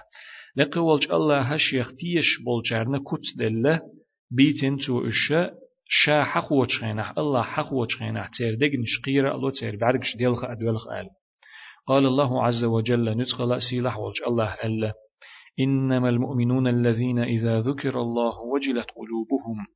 لقولج 0.56 1.12
الله 1.12 1.40
هشيخ 1.40 1.92
تيش 1.96 2.26
بولجارنا 2.46 2.98
كتس 2.98 3.36
دله 3.38 3.80
بيتن 4.30 4.76
تو 4.78 5.08
إشا 5.08 5.50
شا 5.88 6.24
حق 6.24 6.52
وچخينح 6.52 7.18
الله 7.18 7.42
حق 7.42 7.72
وچخينح 7.72 8.28
تير 8.28 8.54
دق 8.54 8.70
نشقيرة 8.82 9.34
الله 9.34 9.50
تير 9.50 9.76
بعرقش 9.76 10.16
ديلخ 10.16 10.44
أدولخ 10.44 10.88
آل 10.88 11.08
قال 11.86 12.06
الله 12.06 12.44
عز 12.44 12.64
وجل 12.64 13.10
نتقل 13.18 13.62
سيلح 13.62 13.98
والج 13.98 14.22
الله 14.26 14.54
ألا 14.64 14.92
إنما 15.60 16.08
المؤمنون 16.08 16.66
الذين 16.66 17.18
إذا 17.18 17.60
ذكر 17.60 18.00
الله 18.00 18.32
وجلت 18.54 18.86
قلوبهم 18.90 19.66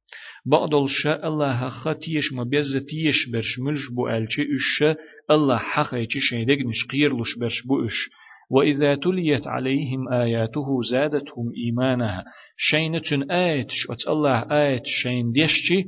بعض 0.47 0.75
الشاء 0.75 1.29
الله 1.29 1.69
خطيش 1.69 2.33
مبيزتيش 2.33 3.29
برش 3.33 3.59
ملش 3.59 3.89
بو 3.95 4.09
ألشي 4.09 4.43
إش 4.43 4.97
الله 5.31 5.57
حقيتش 5.57 6.19
شيدق 6.19 6.59
نشقير 6.67 7.21
لش 7.21 7.39
برش 7.41 7.67
بو 7.67 7.85
إش. 7.85 8.11
وإذا 8.51 8.95
تليت 8.95 9.47
عليهم 9.47 10.09
آياته 10.13 10.83
زادتهم 10.91 11.53
إيمانها 11.57 12.25
شينة 12.57 13.27
آيت 13.31 13.73
أت 13.91 14.09
الله 14.09 14.39
آيت 14.39 14.83
شين 14.87 15.33
ديشتي 15.33 15.85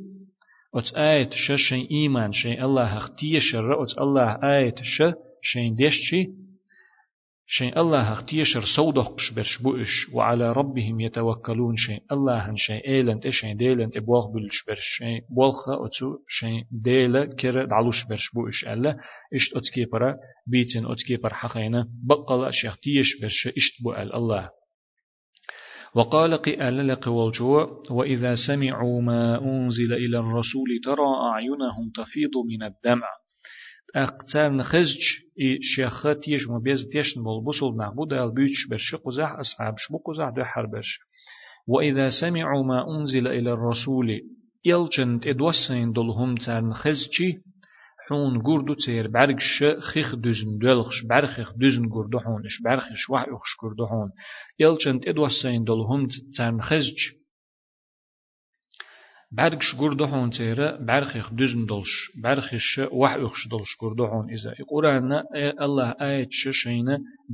أت 0.74 0.94
آيت 0.94 1.34
شين 1.34 1.86
إيمان 1.90 2.32
شين 2.32 2.62
الله 2.62 2.96
اختيش 2.96 3.54
رأت 3.54 3.98
الله 3.98 4.38
آيت 4.42 4.78
شين 4.82 5.14
شين 5.42 5.74
شين 7.52 7.78
الله 7.78 8.12
اختيشر 8.12 8.64
سودق 8.76 9.16
برش 9.36 9.62
بؤش 9.62 10.08
وعلى 10.14 10.52
ربهم 10.52 11.00
يتوكلون 11.00 11.76
شين 11.76 12.00
الله 12.12 12.50
هن 12.50 12.56
شين 12.56 12.76
ايلنت 12.76 13.28
شين 13.28 13.56
ديلنت 13.56 13.96
ابواغ 13.96 14.32
بلش 14.34 14.64
برش 14.68 14.84
شين 14.98 15.20
بولخا 15.36 15.74
اتو 15.86 16.18
شين 16.28 16.64
ديلا 16.70 17.24
كر 17.24 17.64
دعلوش 17.64 18.04
برش 18.10 18.30
بؤش 18.34 18.64
ألا 18.64 18.96
اشت 19.34 19.56
اتكي 19.56 19.84
برا 19.84 20.16
بيتن 20.46 20.86
اتكي 20.86 21.16
بر 21.16 21.34
حقينا 21.34 21.86
بقل 22.08 22.52
شيختيش 22.52 23.20
برش 23.22 23.46
اشت 23.46 23.82
بؤل 23.84 24.12
الله. 24.14 24.50
وقال 25.94 26.36
قئال 26.36 26.88
لقوالجو 26.88 27.82
وإذا 27.90 28.34
سمعوا 28.46 29.02
ما 29.02 29.42
أنزل 29.42 29.92
إلى 29.92 30.18
الرسول 30.18 30.68
ترى 30.84 31.08
أعينهم 31.32 31.90
تفيض 31.94 32.30
من 32.50 32.62
الدمع. 32.62 33.19
أقتار 33.96 34.52
نخزج 34.52 35.02
إي 35.40 35.58
شيخات 35.62 36.28
يجمع 36.28 36.58
بيز 36.58 36.86
بوصل 37.44 37.76
معبود 37.76 38.12
البيوتش 38.12 38.66
برش 38.70 38.94
قزح 38.94 39.32
أصحاب 39.32 39.74
شبو 39.78 39.98
قزح 39.98 40.28
دو 40.28 40.44
حربش 40.44 40.98
وإذا 41.68 42.08
سمعوا 42.20 42.64
ما 42.64 42.98
أنزل 42.98 43.26
إلى 43.26 43.52
الرسول 43.52 44.20
يلچن 44.64 45.20
تدوسين 45.20 45.92
دلهم 45.92 46.34
تارن 46.34 46.72
خزچي 46.72 47.38
حون 48.08 48.42
قردو 48.42 48.74
تير 48.74 49.08
برگش 49.08 49.64
خيخ 49.80 50.14
دوزن 50.14 50.58
دولخش 50.58 51.02
برخيخ 51.10 51.52
دوزن 51.56 51.88
قردو 51.88 52.18
حون 52.18 52.42
اش 52.46 52.62
برخش 52.64 53.10
وح 53.10 53.22
اخش 53.22 53.52
قردو 53.60 53.86
حون. 53.86 54.10
يلچن 54.58 55.00
تدوسين 55.00 55.64
دلهم 55.64 56.08
تارن 56.36 56.60
خزچ 56.60 57.19
برگش 59.32 59.74
قردو 59.78 60.06
حون 60.06 60.30
تير 60.30 60.76
برخيخ 60.76 61.32
دوزن 61.32 61.64
دلش 61.66 61.92
برخش 62.22 62.80
وح 62.92 63.12
اخش 63.14 63.48
دلش 63.50 63.76
قردو 63.80 64.06
حون 64.06 64.30
إذا 64.30 64.54
القرآن 64.60 65.12
الله 65.60 65.94
آيات 66.00 66.28
ششين 66.30 66.86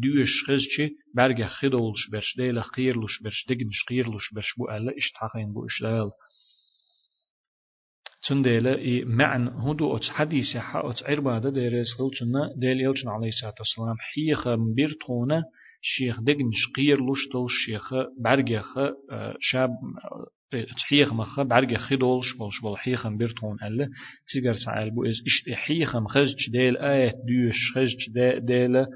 دوش 0.02 0.44
خزچي 0.46 0.90
برگ 1.14 1.44
خدولش 1.44 2.10
برش 2.12 2.36
ديل 2.36 2.62
خيرلش 2.62 3.22
برش 3.24 3.46
دگنش 3.48 3.84
خيرلش 3.88 4.34
برش 4.34 4.54
بو 4.58 4.64
ألا 4.70 4.92
اشتحقين 4.96 5.52
بو 5.52 5.64
اشتغال 5.64 6.10
تنديلا 8.28 8.78
إي 8.78 9.04
معن 9.04 9.48
هدو 9.48 9.96
أتس 9.96 10.08
حديث 10.08 10.56
حا 10.56 10.90
أتس 10.90 11.02
عربادة 11.02 11.50
ديريز 11.50 11.86
قلتنا 11.98 12.50
ديل 12.56 12.80
يلچن 12.80 13.08
عليه 13.08 13.28
الصلاة 13.28 13.54
والسلام 13.58 13.96
حيخ 13.98 14.48
مبيرتونا 14.48 15.44
شيخ 15.82 16.20
دقن 16.20 16.50
شقير 16.52 16.98
لشتل 17.10 17.46
شيخ 17.48 17.94
برگخ 18.20 18.74
شاب 19.40 19.70
حيخ 20.88 21.12
مخ 21.12 21.40
برگ 21.40 21.76
خدول 21.76 22.24
شبول 22.24 22.52
شبول 22.52 22.78
حيخ 22.78 23.06
مبيرتون 23.06 23.56
ألا. 23.62 23.88
تيجر 24.32 24.52
سعال 24.52 24.90
بو 24.90 25.04
إز 25.04 25.22
إش 25.26 25.54
حيخ 25.54 25.96
مخزج 25.96 26.50
ديل 26.52 26.76
آية 26.76 27.12
ديوش 27.26 27.72
خزج 27.74 28.38
ديل. 28.38 28.86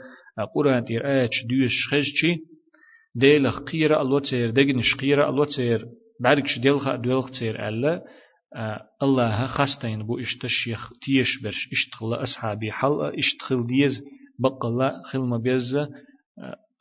قرآن 0.54 0.84
تير 0.84 1.06
آية 1.06 1.30
ديوش 1.48 1.88
خزجي. 1.90 2.36
ديل 3.14 3.52
خقيرة 3.52 4.02
الوتير 4.02 4.50
دقن 4.50 4.82
شقيرة 4.82 5.30
الوتير 5.30 5.84
برگش 6.20 6.58
ديل 6.58 6.80
خا 6.80 6.96
ديل 6.96 7.22
خطير 7.22 7.68
ألا. 7.68 8.04
الله 9.02 9.46
خستين 9.46 10.06
بو 10.06 10.18
اشتشيخ 10.18 10.90
تيش 11.02 11.42
برش 11.42 11.68
اشتخل 11.72 12.14
أصحابي 12.14 12.72
حل 12.72 13.12
اشتخل 13.18 13.66
ديز. 13.66 14.02
بقلا 14.38 15.00
خل 15.10 15.18
ما 15.18 15.36
بيز. 15.36 15.76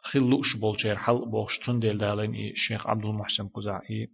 خل 0.04 0.20
لوش 0.20 0.58
بولشير 0.62 0.96
حل 0.96 1.26
بوخش 1.32 1.60
تندل 1.60 1.98
دالين 1.98 2.52
الشيخ 2.52 2.88
عبد 2.88 3.06
المحسن 3.06 3.48
قزاعي. 3.48 4.08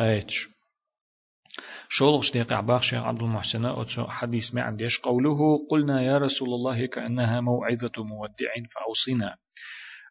آيتش 0.00 0.48
شولغش 1.88 2.32
ديق 2.32 2.52
عباق 2.52 2.82
شيخ 2.82 3.02
عبد 3.02 3.22
المحسن 3.22 3.64
أتو 3.64 4.06
حديث 4.06 4.54
ما 4.54 4.62
عنديش 4.62 4.98
قوله 4.98 5.66
قلنا 5.70 6.02
يا 6.02 6.18
رسول 6.18 6.48
الله 6.48 6.86
كأنها 6.86 7.40
موعظة 7.40 7.92
مودع 7.98 8.52
فأوصينا. 8.74 9.36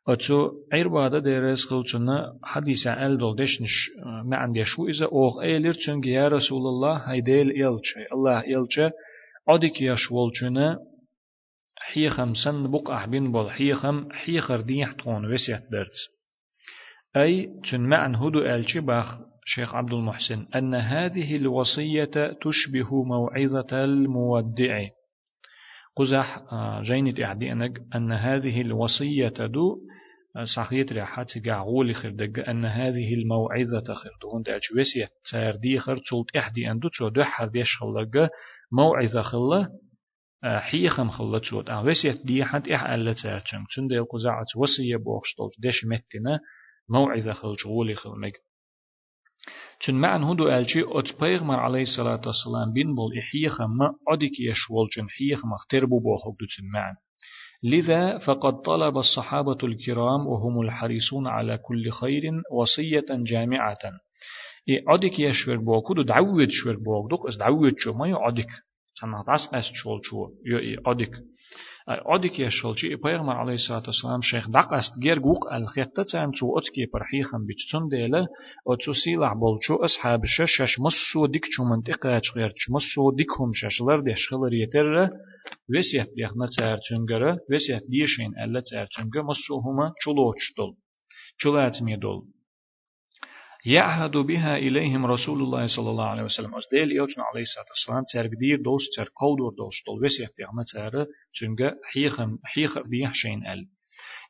أتو 0.08 0.52
عربادة 0.74 1.20
ديرس 1.20 1.66
قلتنا 1.66 2.40
حديث 2.44 2.88
عن 2.88 3.18
دول 3.18 3.36
دشنش 3.36 3.90
ما 4.26 4.38
عندي 4.38 4.64
شو 4.64 4.88
إذا 4.88 5.06
أوغ 5.06 5.42
أيلر 5.42 5.74
تنج 5.74 6.06
يا 6.06 6.28
رسول 6.28 6.62
الله 6.62 6.98
هيديل 6.98 7.50
إلشي 7.50 8.06
الله 8.14 8.40
إلشي 8.40 8.90
عدك 9.48 9.82
يشول 9.82 10.32
چنا 10.34 10.80
حيخم 11.78 12.34
سن 12.34 12.72
بق 12.72 12.92
أحبين 12.92 13.32
بول 13.32 13.52
حيخم. 13.52 14.12
حيخر 14.12 14.62
ديح 14.62 14.92
تون 14.92 15.34
وسيت 15.34 15.62
درت 15.72 15.98
أي 17.16 17.50
تن 17.72 17.82
معن 17.82 18.16
هدو 18.16 18.40
ألشي 18.40 18.80
باخ 18.80 19.27
شيخ 19.50 19.76
عبد 19.76 19.94
المحسن 19.94 20.48
أن 20.56 20.76
هذه 20.76 21.36
الوصية 21.36 22.12
تشبه 22.42 23.04
موعظة 23.04 23.84
المودع. 23.84 24.88
قزح 25.96 26.42
جينت 26.82 27.20
إعدي 27.20 27.52
أن 27.96 28.12
هذه 28.12 28.62
الوصية 28.62 29.28
دو 29.28 29.78
صحيت 30.56 30.94
راحات 30.94 31.48
قاعول 31.48 31.96
خردق 31.96 32.50
أن 32.50 32.66
هذه 32.66 33.14
الموعظة 33.14 33.94
خردون 33.94 34.42
داج 34.46 34.62
وسيت 34.78 35.10
سير 35.24 35.56
دي 35.56 35.80
خرد 35.80 36.02
سلط 36.10 36.28
إحدي 36.38 36.62
تشو 36.92 37.10
دو 37.10 37.24
حرديش 37.24 37.78
خلق 37.78 38.30
موعظة 38.72 39.22
خلا 39.22 39.70
حيخم 40.44 41.10
خلا 41.10 41.40
تشوت 41.40 41.70
أه 41.70 41.84
وسيت 41.84 42.26
دي 42.26 42.46
حد 42.46 42.70
إح 42.70 42.84
ألا 42.86 43.14
تسارتشم 43.14 43.66
تشن 43.70 43.88
ديل 43.88 44.06
قزاعة 44.06 44.46
وصية 44.58 44.96
بوخشتول 44.96 45.50
ديش 45.60 45.86
متنا 45.86 46.40
موعظة 46.90 47.34
خلج 47.34 47.68
غولي 47.68 47.96
خلمك 47.96 48.34
چون 49.80 49.96
معن 49.96 50.24
هدو 50.24 50.48
ألشي 50.50 50.82
أت 50.82 51.22
بيغمر 51.22 51.60
عليه 51.60 51.82
الصلاة 51.82 52.22
والسلام 52.26 52.74
بين 52.74 52.96
بول 52.96 53.18
إحيخم 53.20 53.70
ما 53.78 53.94
أدك 54.10 54.40
يشول 54.40 54.88
چون 54.96 55.10
حيخم 55.10 55.54
اختربو 55.54 56.00
بوخوك 56.00 56.40
دو 56.40 56.48
معن 56.74 56.96
لذا 57.64 58.18
فقد 58.18 58.62
طلب 58.62 58.98
الصحابة 58.98 59.58
الكرام 59.64 60.28
وهم 60.28 60.62
الحريصون 60.62 61.28
على 61.28 61.58
كل 61.58 61.92
خير 61.92 62.24
وصية 62.52 63.06
جامعة 63.10 63.78
إي 64.70 64.84
عدك 64.88 65.20
يشور 65.20 65.58
بوكو 65.58 65.94
دو 65.94 66.02
دعوت 66.02 66.48
شور 66.50 66.76
بوك 66.86 67.10
دوك 67.10 67.28
اس 67.28 67.38
دعوت 67.38 67.74
شو 67.78 67.94
ما 67.94 68.08
يعدك 68.08 68.50
سنة 69.02 69.24
داس 69.28 69.54
اس 69.54 69.72
شول 69.74 70.00
شو 70.04 70.18
يو 70.46 70.58
إي 70.58 70.78
عدك 70.88 71.12
عدك 71.89 72.41
يشول 72.41 72.79
شي 72.79 72.97
پیغمبر 72.97 73.33
عليه 73.33 73.55
الصلاة 73.55 73.83
والسلام 73.87 74.21
شيخ 74.21 74.51
دق 74.51 74.73
است 74.73 74.99
گير 75.03 75.19
گوق 75.19 75.53
الخيطة 75.53 76.03
تسام 76.03 76.31
تو 76.31 76.59
اتكي 76.59 76.87
برحيخم 76.95 77.47
بيتسون 77.47 77.89
ديلا 77.89 78.27
اتسو 78.67 78.93
سيلح 78.93 79.33
بولچو 79.33 79.85
اصحاب 79.85 80.21
شش 80.25 80.81
مسو 80.81 81.27
ديك 81.27 81.45
چو 81.47 81.65
منطقة 81.65 82.21
غير 82.37 82.53
مسو 82.71 83.11
ديكهم 83.11 83.51
ششلر 83.55 84.01
ديش 84.01 84.29
خلر 84.29 84.55
يتر 84.55 85.09
وسيت 85.71 86.09
ديخنا 86.17 86.47
تسار 86.47 86.79
چنگره 86.89 87.39
وسيت 87.51 87.83
ديشين 87.91 88.33
ألا 88.45 88.61
تسار 88.61 88.87
چنگه 88.87 89.23
مسو 89.23 89.61
هما 89.61 89.87
چلوچ 90.05 90.43
دول 90.57 90.75
چلات 91.43 91.83
مي 91.83 91.97
دول 91.97 92.23
يعهد 93.66 94.18
بها 94.18 94.58
إليهم 94.58 95.06
رسول 95.06 95.42
الله 95.42 95.68
صلى 95.68 95.90
الله 95.90 96.06
عليه 96.06 96.24
وسلم. 96.24 96.56
أس 96.56 96.64
ديل 96.72 96.92
يوجنا 96.92 97.24
عليه 97.24 97.42
الصلاة 97.42 97.66
والسلام 97.70 98.04
ترقدير 98.14 98.62
دوس 98.62 98.82
تر 98.98 99.10
قودور 99.16 99.54
دوس 99.58 99.76
دول 99.88 100.06
وسيح 100.06 100.30
ديغنا 100.38 100.64
تر 100.74 101.06
چنگا 101.34 101.76
حيخم 101.84 102.38
حيخ 102.44 102.78
ديح 102.90 103.14
شين 103.14 103.48
أل. 103.48 103.68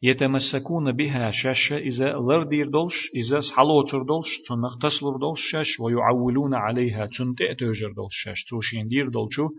يتمسكون 0.03 0.91
بها 0.91 1.31
شاش 1.31 1.73
إذا 1.73 2.13
لردير 2.13 2.69
دولش 2.69 2.93
إذا 3.15 3.39
سحلوتر 3.39 4.03
دولش 4.03 4.27
تنق 4.49 4.77
تسلر 4.81 5.17
دولش 5.17 5.41
شاش 5.51 5.79
ويعولون 5.79 6.53
عليها 6.53 7.05
تنتئ 7.05 7.55
توجر 7.55 7.91
دولش 7.95 8.15
شاش 8.23 8.43
توشين 8.49 8.87
دير 8.87 9.09
دولشو 9.09 9.49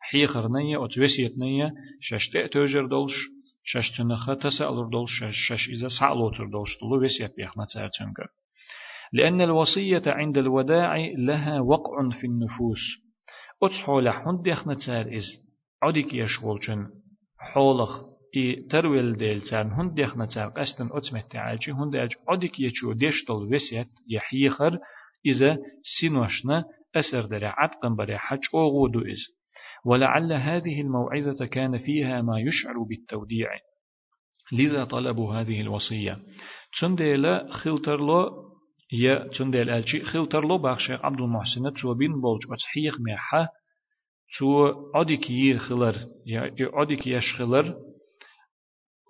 حيخر 0.00 0.48
نية 0.48 0.84
أتوسيت 0.84 1.38
نية 1.38 1.72
شاش 2.00 2.28
تئ 2.28 2.48
توجر 2.48 2.86
دولش 2.86 3.14
شاش 3.64 3.90
تنخ 3.98 4.26
تسألر 4.42 4.88
دولش 4.88 5.24
شاش, 5.30 5.68
إذا 5.68 5.88
سحلوتر 5.88 6.46
دولش 6.46 6.78
دولو 6.80 7.04
وسيت 7.04 7.36
بيخنا 7.36 7.64
تر 7.74 7.88
چنگا 7.88 8.26
لأن 9.14 9.40
الوصية 9.40 10.02
عند 10.06 10.38
الوداع 10.38 10.96
لها 11.18 11.60
وقع 11.60 12.08
في 12.20 12.26
النفوس. 12.26 12.80
أتحول 13.62 14.10
حند 14.10 14.46
يخنا 14.46 14.74
تسار 14.74 15.16
إز. 15.16 15.26
عدك 15.82 16.14
يشغلشن 16.14 16.86
حولخ 17.38 18.02
إي 18.36 18.66
ترويل 18.70 19.16
ديل 19.16 19.40
تسار 19.40 19.66
هند 19.66 19.98
يخنا 19.98 20.26
تسار 20.26 20.48
قستن 20.48 20.88
أتمت 20.92 21.32
تعالجي 21.32 21.72
هند 21.72 21.96
أج 21.96 22.10
عدك 22.28 22.60
يشو 22.60 22.92
ديشتل 22.92 23.32
وسيت 23.32 23.90
يحيخر 24.08 24.78
إذا 25.26 25.58
سينوشنا 26.00 26.64
أسر 26.96 27.24
دري 27.24 27.46
عتقن 27.46 27.96
بري 27.96 28.18
حج 28.18 28.40
أوغودو 28.54 29.00
إز. 29.00 29.26
ولعل 29.84 30.32
هذه 30.32 30.80
الموعظة 30.80 31.46
كان 31.46 31.78
فيها 31.78 32.22
ما 32.22 32.40
يشعر 32.40 32.82
بالتوديع. 32.88 33.48
لذا 34.52 34.84
طلبوا 34.84 35.34
هذه 35.34 35.60
الوصية. 35.60 36.18
تنديلا 36.80 37.46
خلترلو 37.50 38.43
يا 39.02 39.28
تندل 39.38 39.70
الشي 39.70 40.00
خلتر 40.04 40.44
لو 40.46 40.58
باخ 40.58 40.78
شيخ 40.78 41.04
عبد 41.04 41.20
المحسن 41.20 41.72
تو 41.82 41.94
بين 41.94 42.20
بولج 42.20 42.42
اتحيق 42.52 43.00
ميحا 43.00 43.48
تو 44.38 44.72
عدك 44.94 45.30
يير 45.30 45.58
خلر 45.58 45.94
يا 46.26 46.54
عدك 46.74 47.06
يش 47.06 47.34
خلر 47.38 47.74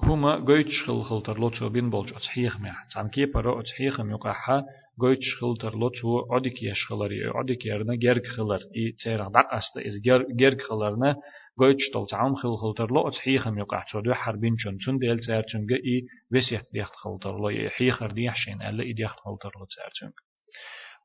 هما 0.02 0.36
قويتش 0.36 0.82
خل 0.86 1.02
خلتر 1.02 1.38
لو 1.38 1.48
تو 1.48 1.68
بين 1.68 1.90
بولج 1.90 2.12
اتحيق 2.12 2.60
ميحا 2.60 2.84
تان 2.94 3.08
كي 3.08 3.26
برا 3.26 3.60
اتحيق 3.60 4.00
ميقاحا 4.00 4.62
قويتش 5.00 5.34
خلتر 5.40 5.76
لو 5.76 5.88
تو 5.88 6.34
عدك 6.34 6.62
يش 6.62 6.86
خلر 6.88 7.12
يا 7.12 7.30
عدك 7.34 7.66
يرنا 7.66 7.94
جرك 7.94 8.26
خلر 8.26 8.60
اي 8.76 8.92
تيرا 9.04 9.28
دق 9.28 9.54
است 9.54 9.76
از 9.76 10.00
جرك 10.36 10.62
خلرنا 10.62 11.16
قويتش 11.58 11.90
تول 11.92 12.06
تعام 12.06 12.34
خل 12.34 12.56
خلتر 12.56 12.90
لو 12.90 13.08
اتحيق 13.08 13.48
ميقاح 13.48 13.92
تو 13.92 14.00
دو 14.00 14.14
حربين 14.14 14.56
چون 14.56 14.78
چون 14.78 14.98
ديل 14.98 15.18
تير 15.18 15.42
چون 15.42 15.66
اي 15.70 16.06
وسيت 16.32 16.66
ديخت 16.72 16.94
خلتر 16.96 17.38
لو 17.38 17.48
يحيخر 17.48 18.10
ديحشين 18.10 18.62
الا 18.62 18.82
اي 18.82 18.92
ديخت 18.92 19.18
خلتر 19.20 19.50
لو 19.58 19.64
تير 19.64 19.90
چون 20.00 20.12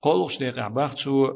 قولوش 0.02 0.40
ديق 0.40 0.60
عباختو 0.60 1.34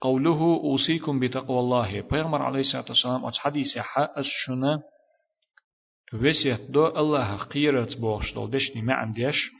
قوله 0.00 0.40
أوصيكم 0.40 1.20
بتقوى 1.20 1.58
الله 1.58 2.02
پیغمبر 2.02 2.42
عليه 2.42 2.60
الصلاة 2.60 2.84
والسلام 2.88 3.24
أتش 3.24 3.38
حديث 3.38 3.78
حق 3.78 4.18
الشنة 4.18 4.82
وسيت 6.14 6.70
دو 6.70 6.86
الله 6.86 7.36
قيرت 7.36 8.00
بوش 8.00 8.34
دول 8.34 8.50
دشني 8.50 8.82
ما 8.82 8.94
عنديش 8.94 9.50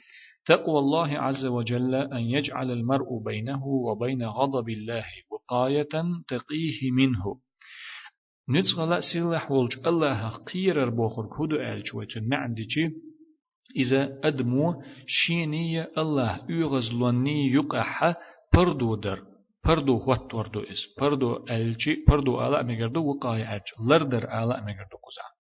تقوى 0.47 0.79
الله 0.79 1.19
عز 1.19 1.47
وجل 1.47 1.95
أن 1.95 2.23
يجعل 2.23 2.71
المرء 2.71 3.23
بينه 3.25 3.67
وبين 3.67 4.23
غضب 4.23 4.69
الله 4.69 5.05
وقاية 5.31 5.95
تقيه 6.29 6.91
منه. 6.91 7.41
نتغلا 8.51 9.01
سيلح 9.01 9.51
ولج 9.51 9.87
الله 9.87 10.29
قيرر 10.29 10.91
بوخر 10.91 11.27
كودو 11.27 11.57
ألج 11.57 11.95
ويتن 11.95 12.29
ما 12.29 12.37
عندي 12.37 12.67
إذا 13.77 14.21
أدمو 14.25 14.83
شينية 15.07 15.91
الله 15.99 16.41
يغزلني 16.49 17.53
يقح 17.53 18.15
پردو 18.53 18.97
در. 18.97 19.19
پردو 19.67 20.05
وقت 20.07 20.35
وردو 20.35 20.61
إس 20.61 20.81
پردو 20.99 21.45
ألشي 21.51 22.05
پردو 22.09 22.41
آلا 22.41 22.63
مگردو 22.63 23.01
وقاية 23.05 23.57
أج 23.57 23.67
لردر 23.91 24.25
آلا 24.25 24.61
مگردو 24.61 24.97
قزا 25.07 25.36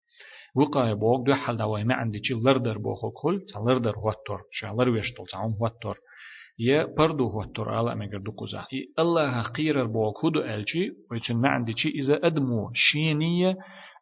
وقاية 0.55 0.93
بوغ 0.93 1.23
دو 1.23 1.33
حل 1.33 1.57
دواي 1.57 1.83
ما 1.83 1.93
عندي 1.93 2.19
چي 2.19 2.33
لردر 2.33 2.77
بوخو 2.77 3.11
كل 3.11 3.45
تا 3.53 3.59
لردر 3.59 3.95
واتور 3.99 4.41
شالر 4.51 4.89
ويشتول 4.89 5.27
تعم 5.27 5.55
واتور 5.59 5.97
يا 6.59 6.87
پردو 6.97 7.29
واتور 7.37 7.79
آلا 7.79 7.95
مگردو 7.95 8.31
قزا 8.31 8.65
الله 8.99 9.41
قيرر 9.41 9.87
بوغ 9.87 10.25
هدو 10.25 10.39
ألشي 10.41 10.91
ويچن 11.11 11.35
ما 11.35 11.49
عندي 11.49 11.73
چي 11.73 11.89
إذا 11.89 12.27
أدمو 12.27 12.71
شينية 12.73 13.57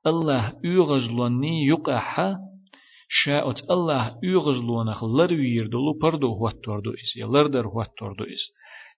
الله 0.08 0.54
يغزلني 0.64 1.66
يقح 1.66 2.36
شاءت 3.10 3.60
الله 3.72 4.18
يغزلونخ 4.24 5.04
لروير 5.04 5.68
دلو 5.68 5.94
پردو 6.02 6.38
واتور 6.44 6.80
دو 6.80 6.92
إس 6.92 7.16
يا 7.16 7.26
لردر 7.26 7.68
واتور 7.68 8.14
دو 8.14 8.24
إس 8.24 8.44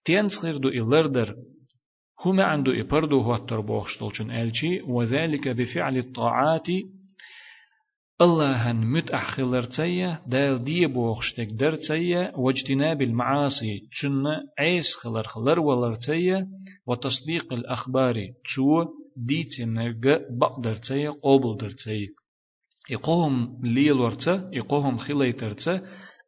تينسخير 0.04 0.56
دو 0.56 0.68
إلردر 0.68 1.36
هما 2.24 2.44
عنده 2.44 2.80
إبردو 2.80 3.20
هو 3.20 3.34
التربوخشتلشن 3.34 4.30
ألشي 4.30 4.82
وذلك 4.82 5.48
بفعل 5.48 5.96
الطاعات 5.96 6.66
الله 8.20 8.72
متأخلر 8.72 9.62
تسيا 9.62 10.22
دال 10.26 10.64
دي 10.64 10.86
بوخشتك 10.86 11.48
در 11.52 11.76
تسيا 11.76 12.32
واجتناب 12.36 13.02
المعاصي 13.02 13.88
تشن 13.92 14.24
عيس 14.58 14.94
خلر 15.02 15.22
خلر 15.22 15.60
ولر 15.60 15.94
تسيا 15.94 16.48
وتصديق 16.86 17.52
الأخبار 17.52 18.14
تشو 18.44 18.84
ديتي 19.16 19.64
نرجع 19.64 20.18
بقدر 20.30 20.74
تسيا 20.74 21.10
قبل 21.10 21.56
در 21.56 21.70
تسيا 21.70 22.08
يقوهم 22.90 23.60
ليل 23.62 23.92
ورتا 23.92 24.50
يقوهم 24.52 24.98
خليترتا 24.98 25.82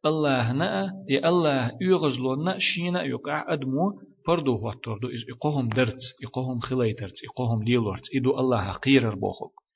الله 0.07 0.53
نا 0.53 0.93
يا 1.09 1.29
الله 1.29 1.73
يغزلون 1.81 2.59
شينا 2.59 3.03
يقع 3.03 3.53
أدمو 3.53 4.01
بردو 4.29 4.59
واتردو 4.63 5.09
إز 5.09 5.25
إقوهم 5.31 5.69
درت 5.69 6.03
إقوهم 6.25 6.61
خليترت 6.61 7.17
إقوهم 7.29 7.63
ليلورت 7.63 8.07
إدو 8.17 8.41
الله 8.41 8.73
قيرر 8.73 9.15
بوخوك 9.15 9.68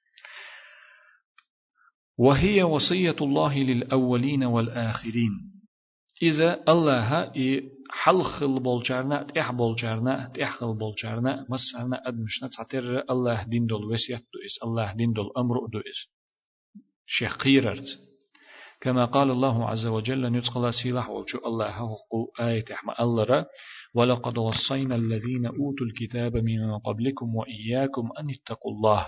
وهي 2.18 2.62
وصية 2.62 3.16
الله 3.20 3.59
للأولين 3.59 4.44
والآخرين. 4.44 5.31
إذا 6.22 6.64
الله 6.68 7.33
حلخل 7.90 8.61
بولجارنا 8.61 9.22
تح 9.22 9.53
بولجارنا 9.53 10.33
تحخل 10.35 10.79
بولجارنا 10.79 11.46
مسألنا 11.51 12.09
أدمشنا 12.09 12.48
تعتر 12.57 13.05
الله 13.11 13.42
دين 13.42 13.66
دول 13.66 13.85
وسيت 13.92 14.18
دو 14.20 14.38
إس 14.46 14.64
الله 14.64 14.92
دين 14.92 15.12
دول 15.12 15.31
أمر 15.38 15.66
دو 15.72 15.79
إس 15.79 16.09
شيخ 17.07 17.37
قيررت. 17.37 17.85
كما 18.81 19.05
قال 19.05 19.31
الله 19.31 19.68
عز 19.68 19.87
وجل 19.87 20.33
نتقل 20.33 20.75
سيلح 20.75 21.11
وجو 21.11 21.38
الله 21.46 21.70
هو 21.70 21.96
آية 22.40 22.64
أحمى 22.72 22.94
الله 23.01 23.46
ولقد 23.94 24.38
وصينا 24.38 24.94
الذين 24.94 25.46
أوتوا 25.46 25.87
الكتاب 25.87 26.37
من 26.37 26.79
قبلكم 26.79 27.35
وإياكم 27.35 28.09
أن 28.18 28.31
اتقوا 28.31 28.72
الله. 28.72 29.07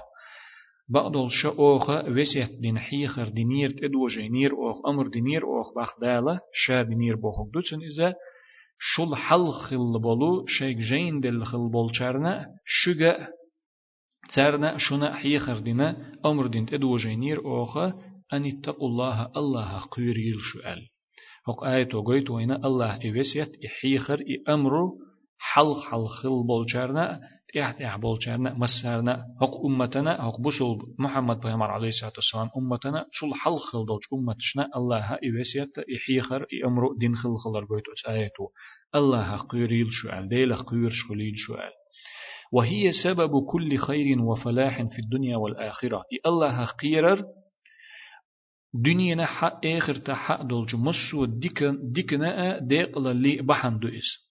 بعض 0.89 1.17
الشأوخ 1.17 1.91
وسيت 1.91 2.51
دين 2.61 2.79
حيخر 2.79 3.29
دينير 3.29 3.71
تدو 3.71 4.07
جينير 4.07 4.53
أوخ 4.53 4.87
أمر 4.87 5.07
دينير 5.07 5.45
أوخ 5.45 5.75
بخدالة 5.77 6.41
شا 6.53 6.83
دينير 6.83 7.17
بوخ 7.17 7.37
دوتن 7.55 7.81
إذا 7.81 8.15
شل 8.79 9.15
حل 9.15 9.51
خل 9.51 10.01
بولو 10.03 10.47
شيك 10.47 10.77
جين 10.77 11.21
دل 11.21 11.45
خل 11.45 11.71
بولشارنا 11.73 12.47
شجا 12.65 13.29
ترنا 14.35 14.77
شنا 14.79 15.15
حيخر 15.15 15.59
دينا 15.59 16.13
أمر 16.27 16.47
دين 16.47 16.67
تدو 16.67 16.97
جينير 16.97 17.45
أوخ 17.45 17.77
أن 18.33 18.47
اتقوا 18.47 18.89
الله 18.89 19.31
الله 19.37 19.79
قيريل 19.79 20.35
شؤال. 20.41 20.89
هق 21.49 21.65
آية 21.65 21.89
وقيت 21.95 22.31
وين 22.31 22.53
الله 22.53 22.97
إبسيت 23.05 23.53
إحيخر 23.67 24.25
إأمرو 24.49 24.99
حلق 25.39 25.81
حلخل 25.81 26.47
بولشارنا 26.47 27.21
تيح 27.55 27.71
تيح 27.71 27.97
بولشارنا 27.97 28.55
مسارنا 28.55 29.27
هق 29.43 29.65
أمتنا 29.67 30.29
هق 30.29 30.41
بسول 30.41 30.95
محمد 30.99 31.41
بيامر 31.41 31.71
عليه 31.71 31.89
الصلاة 31.89 32.13
والسلام 32.17 32.49
أمتنا 32.57 33.07
شل 33.13 33.35
حلخل 33.35 33.87
دولش 33.87 34.05
أمتشنا 34.13 34.69
الله 34.77 35.15
إبسيت 35.15 35.79
إحيخر 35.97 36.47
إأمرو 36.65 36.97
دين 36.99 37.15
خل 37.15 37.37
خلر 37.37 37.65
قيت 37.65 38.09
آية 38.09 38.31
الله 38.95 39.37
قيريل 39.37 39.87
شؤال 39.91 40.29
ديل 40.29 40.57
قير 40.57 40.89
شخليل 40.91 41.33
شؤال 41.37 41.71
وهي 42.53 42.93
سبب 43.05 43.47
كل 43.47 43.77
خير 43.77 44.23
وفلاح 44.23 44.83
في 44.83 44.99
الدنيا 44.99 45.37
والآخرة. 45.37 46.03
الله 46.27 46.65
قيرر 46.67 47.25
دنيا 48.75 49.25
حق 49.27 49.67
آخر 49.67 49.95
تحق 49.95 50.43
دولج 50.43 50.77
ديك 51.41 51.65
ديكنا 51.93 52.59
ديقل 52.59 53.07
اللي 53.11 53.43
بحن 53.43 53.79
دوئس 53.79 54.24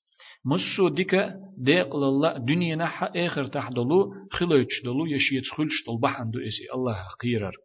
مسو 0.46 0.90
ديك 0.90 1.16
ديقل 1.58 2.04
الله 2.04 2.38
دنيا 2.38 2.86
حق 2.86 3.18
آخر 3.18 3.44
تحق 3.44 3.72
دولو 3.72 4.14
خلوش 4.32 4.84
دولو 4.86 5.06
يشيت 5.06 5.44
خلش 5.56 5.86
دول 5.88 6.00
بحن 6.02 6.32
دوئس 6.32 6.58
الله 6.76 7.08
قيرر 7.22 7.56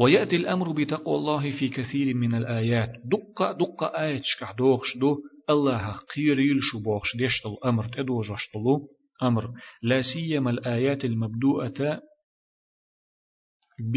ويأتي 0.00 0.36
الأمر 0.36 0.72
بتقوى 0.72 1.16
الله 1.16 1.50
في 1.58 1.68
كثير 1.68 2.14
من 2.14 2.34
الآيات. 2.34 2.92
دقة 3.04 3.52
دقة 3.52 3.86
آيات 3.86 4.20
شكح 4.24 4.52
دوغش 4.52 4.96
دو. 4.96 5.18
الله 5.50 5.92
قير 5.92 6.38
يلشو 6.40 6.82
بوغش 6.82 7.16
ديشتل 7.16 7.56
أمر 7.64 7.84
تدوجشتلو 7.84 8.88
أمر. 9.22 9.50
لا 9.82 10.02
سيما 10.02 10.50
الآيات 10.50 11.04
المبدوءة 11.04 12.00
ب 13.92 13.96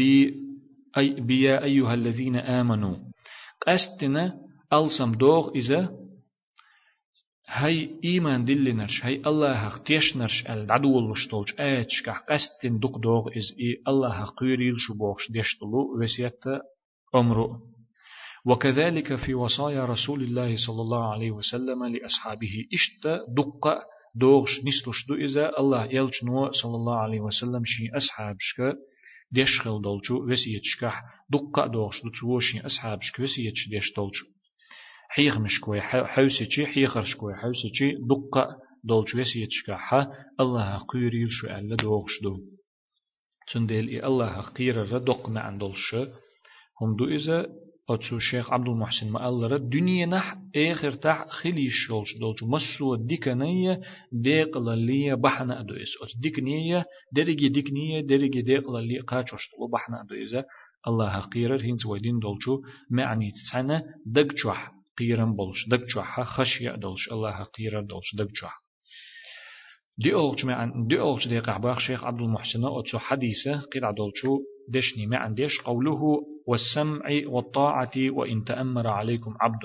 أي 0.98 1.20
بيا 1.20 1.64
أيها 1.64 1.94
الذين 1.94 2.36
آمنوا. 2.36 2.96
قستنا 3.66 4.34
ألسم 4.72 5.12
دوغ 5.12 5.50
إذا 5.54 6.03
هاي 7.48 7.90
إيمان 8.04 8.44
دلنرش 8.44 9.04
هاي 9.04 9.22
الله 9.26 9.54
حق 9.54 9.82
تيشنرش 9.82 10.46
العدو 10.48 10.98
اللشتولش 10.98 11.54
آتش 11.58 12.02
كح 12.02 12.18
قستن 12.18 12.78
دق 12.78 12.98
دوغ 12.98 13.28
إز 13.36 13.54
إي 13.60 13.82
الله 13.88 14.12
حق 14.12 14.34
قيريل 14.40 14.74
شبوغش 14.78 15.30
ديشتلو 15.30 16.02
وسيت 16.02 16.44
أمرو 17.14 17.60
وكذلك 18.46 19.14
في 19.14 19.34
وصايا 19.34 19.84
رسول 19.84 20.22
الله 20.22 20.56
صلى 20.66 20.80
الله 20.82 21.12
عليه 21.12 21.30
وسلم 21.30 21.84
لأصحابه 21.84 22.64
إشت 22.74 23.06
دق 23.36 23.78
دوغش 24.14 24.50
نستوش 24.66 25.06
دو 25.08 25.14
إذا 25.14 25.58
الله 25.58 25.84
يلش 25.84 26.24
نو 26.24 26.52
صلى 26.52 26.76
الله 26.76 26.96
عليه 26.98 27.20
وسلم 27.20 27.62
شي 27.64 27.88
أصحابشك 27.96 28.76
ديشخل 29.32 29.82
دولچو 29.82 30.14
وسيتشكح 30.30 31.02
دقة 31.30 31.66
دوغش 31.66 32.02
دوتشوشي 32.02 32.60
أصحابشك 32.66 33.20
وسيتش 33.20 33.68
ديش 33.68 33.92
دولچو 33.96 34.33
حيغ 35.14 35.38
مشكوي 35.38 35.80
حوسيتشي 35.80 36.66
حيغر 36.66 37.04
شكوي 37.04 37.34
حوسيتشي 37.34 37.92
دقة 38.10 38.46
دولچ 38.84 39.14
وسيتشكح 39.14 39.94
الله 40.40 40.78
قيريل 40.78 41.28
شو 41.30 41.46
ألا 41.46 41.76
دوغش 41.76 42.22
دو 42.22 42.34
تنديل 43.52 43.88
إي 43.88 44.06
الله 44.06 44.40
قير 44.40 44.76
ردق 44.92 45.28
مع 45.28 45.56
دولش 45.56 45.94
هم 46.80 46.96
دو 46.96 47.04
إذا 47.04 47.46
أتسو 47.90 48.18
شيخ 48.18 48.52
عبد 48.52 48.68
المحسن 48.68 49.10
ما 49.10 49.28
الله 49.28 49.46
رد 49.46 49.70
دنيا 49.70 50.06
نح 50.06 50.36
آخر 50.56 50.90
تح 50.90 51.26
خلي 51.28 51.68
شولش 51.70 52.16
دولش 52.20 52.42
مسو 52.42 52.94
ديكنية 52.94 53.80
ديق 54.12 54.58
للي 54.58 55.16
بحنا 55.16 55.60
أدو 55.60 55.74
إس 55.74 55.92
أت 56.02 56.22
ديكنية 56.22 56.84
درجة 57.12 57.46
ديكنية 57.46 58.00
درجة 58.00 58.40
ديق 58.40 58.70
للي 58.70 58.98
قاچوش 59.00 59.42
طلو 59.50 59.68
بحنا 59.72 60.02
أدو 60.02 60.14
إذا 60.14 60.44
الله 60.88 61.20
قيرر 61.20 61.60
هينز 61.60 61.86
ويدين 61.86 62.18
دولشو 62.18 62.60
معني 62.90 63.30
تسعنا 63.30 63.82
دقچوح 64.06 64.73
قيرن 64.98 65.36
بولش 65.36 65.68
دقچوح 65.70 66.20
خشية 66.20 66.70
دولش 66.70 67.12
الله 67.12 67.42
قيرر 67.42 67.80
دولش 67.80 68.14
دقچوح 68.18 68.64
دي 69.98 70.14
أولش 70.14 70.44
معن 70.44 70.86
دي 70.86 71.00
أولش 71.00 71.28
دي 71.28 71.38
قعباخ 71.38 71.78
شيخ 71.78 72.04
عبد 72.04 72.20
المحسن 72.20 72.60
أتسو 72.64 72.98
حديثة 72.98 73.60
قيل 73.60 73.84
عدولشو 73.84 74.38
دشني 74.68 75.06
معن 75.06 75.34
ديش 75.34 75.60
قوله 75.60 76.00
والسمع 76.46 77.02
والطاعة 77.26 77.92
وإن 77.96 78.44
تأمر 78.44 78.86
عليكم 78.86 79.34
عبد. 79.40 79.62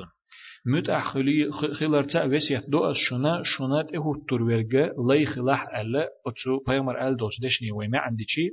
متأخلي 0.65 1.52
خلرتا 1.52 2.26
وسيت 2.26 2.70
دو 2.70 2.94
شنا 2.94 3.42
شنا 3.44 3.82
تهو 3.82 4.15
ترورجا 4.30 4.94
لي 5.10 5.26
خلاح 5.26 5.76
ألا 5.76 6.10
أتسو 6.28 6.60
بيمر 6.68 7.08
أل 7.08 7.18
دوش 7.18 7.34
دشني 7.42 7.72
وما 7.72 8.00
عندي 8.00 8.26
شيء 8.28 8.52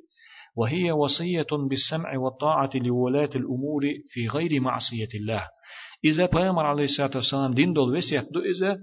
وهي 0.56 0.92
وصية 0.92 1.46
بالسمع 1.68 2.18
والطاعة 2.18 2.70
لولاة 2.74 3.30
الأمور 3.34 3.82
في 4.08 4.28
غير 4.28 4.60
معصية 4.60 5.08
الله. 5.14 5.48
إذا 6.10 6.26
بيمر 6.26 6.66
عليه 6.66 6.84
الصلاة 6.84 7.10
والسلام 7.14 7.54
دين 7.54 7.72
دول 7.72 7.96
وسيت 7.96 8.26
دو 8.32 8.40
إذا 8.40 8.78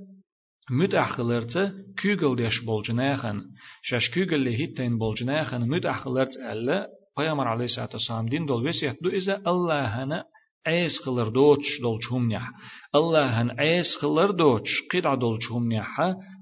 متأخلرتا 0.72 1.72
كوغل 2.02 2.36
ديش 2.36 2.66
بولجناخن 2.66 3.42
شاش 3.82 4.10
كوغل 4.14 4.46
لهيتين 4.46 4.98
بولجناخن 4.98 5.70
متأخلرت 5.70 6.38
ألا 6.38 6.88
پیامبر 7.16 7.48
علیه 7.48 7.66
الصلاة 7.66 7.90
والسلام 7.94 8.26
دین 8.26 8.46
دل 8.46 8.68
وسیت 8.68 8.98
دو 9.04 9.10
إذا 9.10 9.42
الله 9.48 9.86
هنا 9.86 10.24
عيس 10.68 11.00
خلر 11.06 11.28
دوتش 11.28 11.82
دولش 11.82 12.12
هم 12.12 12.32
نح 12.32 12.52
الله 12.96 13.26
هن 13.42 13.52
عيس 13.60 13.98
خلر 14.02 14.32
دوتش 14.32 14.70
قطع 14.94 15.16
دولش 15.16 15.52
هم 15.52 15.74
نح 15.74 16.00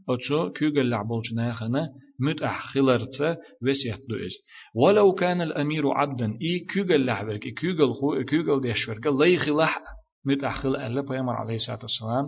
أتو 0.10 0.52
كيغل 0.52 0.90
لعبولش 0.90 1.34
ناخنا 1.34 1.90
مت 2.20 2.42
أخلرت 2.42 3.38
وسيت 3.62 4.02
دوئز 4.10 4.36
ولو 4.76 5.12
كان 5.12 5.42
الأمير 5.42 5.88
عبدا 5.88 6.38
إي 6.42 6.60
كيغل 6.60 7.06
لعبرك 7.06 7.46
إي 7.46 7.52
كيغل 7.52 7.94
خو 7.94 8.24
كيغل 8.24 8.62
ديشورك 8.62 9.08
لي 9.08 9.38
خلح 9.38 9.82
مت 10.26 10.44
أخل 10.44 10.76
ألا 10.76 11.02
بيامر 11.02 11.34
عليه 11.34 11.56
الصلاة 11.56 11.80
والسلام 11.82 12.26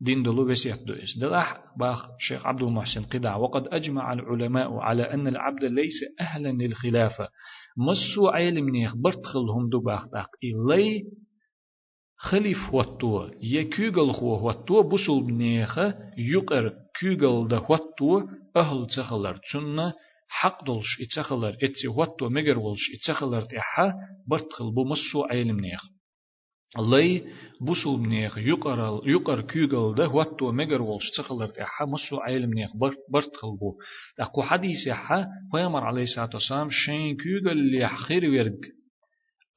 دين 0.00 0.22
دلو 0.22 0.50
وسيت 0.50 0.82
دوئز 0.82 1.18
دلح 1.20 1.62
باخ 1.78 2.06
شيخ 2.18 2.46
عبد 2.46 2.62
المحسن 2.62 3.02
قدع 3.02 3.36
وقد 3.36 3.68
أجمع 3.68 4.12
العلماء 4.12 4.74
على 4.74 5.02
أن 5.02 5.26
العبد 5.26 5.64
ليس 5.64 6.00
أهلا 6.20 6.48
للخلافة. 6.48 7.28
مسو 7.76 8.28
علم 8.28 8.68
نيخ 8.68 8.96
برتخلهم 8.96 9.68
دو 9.68 9.80
باختاق 9.80 10.28
إلي 10.44 11.02
خليف 12.16 12.74
واتو 12.74 13.28
يكوغل 13.42 14.12
خو 14.12 14.46
واتو 14.46 14.82
بسول 14.82 15.24
بنيخة. 15.24 15.94
يقر 16.18 16.72
كوغل 17.00 17.48
ده 17.48 17.62
واتو 17.68 18.28
أهل 18.56 18.86
تخلر 18.86 19.36
تسنة 19.36 19.94
حق 20.28 20.64
دولش 20.64 21.00
إتخلر 21.00 21.56
إتي 21.62 21.88
واتو 21.88 22.28
مگر 22.28 22.58
ولش 22.58 22.90
إتخلر 22.94 23.42
تحا 23.42 23.92
برتخل 24.28 24.74
بو 24.74 24.84
مسو 24.84 25.22
علم 25.22 25.60
نيخ 25.60 25.82
لي 26.78 27.24
بوسل 27.60 27.90
منيخ 27.90 28.38
يقر 28.38 29.00
يقر 29.06 29.40
كيغل 29.40 29.94
ده 29.94 30.08
واتو 30.08 30.52
مگر 30.52 30.82
ولش 30.82 31.10
تخلر 31.16 31.46
تحا 31.48 31.84
مسو 31.84 32.16
علم 32.16 32.50
منيخ 32.50 32.70
برت 33.12 33.36
خلبو 33.36 33.74
تقو 34.16 34.42
حديث 34.42 34.86
يحا 34.86 35.26
ويمر 35.54 35.84
عليه 35.84 36.02
الصلاة 36.02 36.30
والسلام 36.34 36.68
شين 36.70 37.16
كيغل 37.16 37.48
اللي 37.50 37.88
خير 37.88 38.30
ويرج 38.30 38.64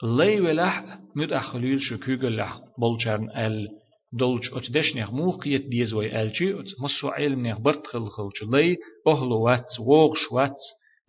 لي 0.03 0.41
ولح 0.41 0.99
مد 1.15 1.33
أخليل 1.33 1.81
شو 1.81 1.97
كيغل 1.97 2.37
لح 2.37 2.59
بولشارن 2.79 3.29
ال 3.37 3.67
دولش 4.13 4.53
ات 4.53 4.71
دشنيخ 4.71 5.13
موقيت 5.13 5.65
ديز 5.67 5.93
وي 5.93 6.21
الجي 6.21 6.59
ات 6.59 6.67
مسو 6.83 7.07
علم 7.07 7.41
نيخ 7.41 7.59
برت 7.59 7.87
خل 7.87 8.05
خلش 8.07 8.43
لي 8.53 8.77
أهلو 9.07 9.41
وات 9.41 9.65
ووغش 9.79 10.31
وات 10.31 10.59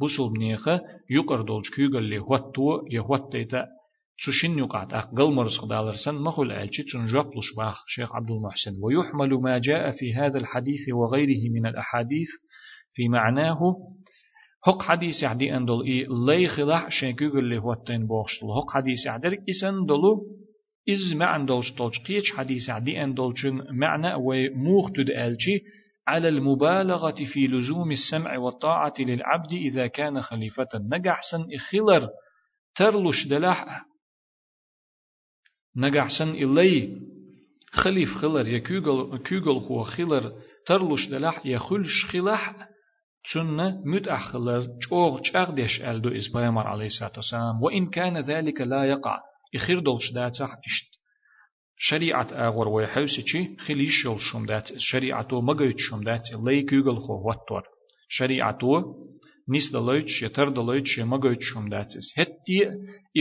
بوسل 0.01 0.23
منيخ 0.37 0.69
يقر 1.11 1.41
دولش 1.43 1.71
كيغل 1.71 1.97
اللي 1.97 2.19
واتو 2.19 2.87
يهوتيتا 2.91 3.67
تشين 4.25 4.59
يقعد. 4.59 4.95
أقل 4.95 5.33
مرز 5.33 5.59
خدالرسن 5.59 6.15
مخل 6.15 6.53
ألشي 6.53 6.83
تنجاب 6.83 7.31
لشباخ 7.39 7.85
شيخ 7.87 8.15
عبد 8.15 8.31
المحسن. 8.31 8.73
ويحمل 8.83 9.35
ما 9.35 9.59
جاء 9.59 9.91
في 9.91 10.15
هذا 10.15 10.39
الحديث 10.39 10.89
وغيره 10.93 11.51
من 11.55 11.67
الأحاديث 11.67 12.29
في 12.95 13.09
معناه. 13.09 13.77
هق 14.67 14.83
حديث 14.83 15.23
يعدي 15.23 15.57
أندل 15.57 15.83
إي 15.83 16.07
لي 16.27 16.49
خلاح 16.49 16.91
شيكوغ 16.91 17.39
اللي 17.39 17.59
هو 17.59 17.73
التين 17.73 18.07
بوغشتل 18.07 18.47
هق 18.47 18.71
حديث 18.71 19.07
يعدرك 19.07 19.39
إسان 19.51 19.87
دلو 19.87 20.27
إز 20.89 21.13
معنى 21.13 21.47
دولش 21.47 21.73
طولش 21.73 21.99
قيش 21.99 22.33
حديث 22.33 22.69
يعدي 22.69 23.03
أندل 23.03 23.33
معنى 23.73 24.15
وموخ 24.15 24.91
تدألشي 24.93 25.61
على 26.09 26.29
المبالغة 26.29 27.25
في 27.33 27.47
لزوم 27.47 27.91
السمع 27.91 28.39
والطاعة 28.39 28.95
للعبد 28.99 29.53
إذا 29.53 29.87
كان 29.87 30.21
خليفة 30.21 30.69
نجحسن 30.75 31.45
إخلر 31.55 32.09
ترلش 32.77 33.27
دلاح 33.27 33.85
نجحسن 35.77 36.31
إلي 36.31 37.01
خليف 37.73 38.15
خلر 38.15 38.49
يكوغل 38.49 39.19
كوغل 39.19 39.59
هو 39.59 39.83
خلر 39.83 40.33
ترلش 40.67 41.09
دلح 41.09 41.47
يخلش 41.47 42.05
خلح 42.13 42.55
تن 43.35 43.83
متأخلر 43.85 44.67
جوغ 44.91 45.21
چاغدش 45.21 45.81
ألدو 45.81 46.17
إز 46.17 46.29
بيامر 46.35 46.67
عليه 46.67 46.87
الصلاة 46.87 47.13
والسلام. 47.17 47.63
وإن 47.63 47.91
كان 47.91 48.21
ذلك 48.21 48.61
لا 48.61 48.85
يقع 48.85 49.19
إخير 49.55 49.79
دولش 49.79 50.13
داتح 50.13 50.49
إشت 50.67 50.97
شريعة 51.79 52.29
أغور 52.33 52.69
ويحوسي 52.69 53.57
خليش 53.59 54.05
يول 54.05 54.21
شم 54.21 54.47
دات 54.47 54.79
شريعة 54.79 55.29
مغيت 55.33 55.77
شم 55.79 56.01
دات. 56.05 56.21
لي 56.45 56.63
كوغل 56.63 56.97
هو 56.97 57.29
وطور 57.29 57.63
شريعة 58.09 58.59
نيس 59.49 59.73
دلويتش 59.73 60.23
يتر 60.23 60.49
دلويتش 60.49 60.99
يمغويتش 60.99 61.45
شوم 61.45 61.69
داتس 61.69 62.19
هتي 62.19 62.71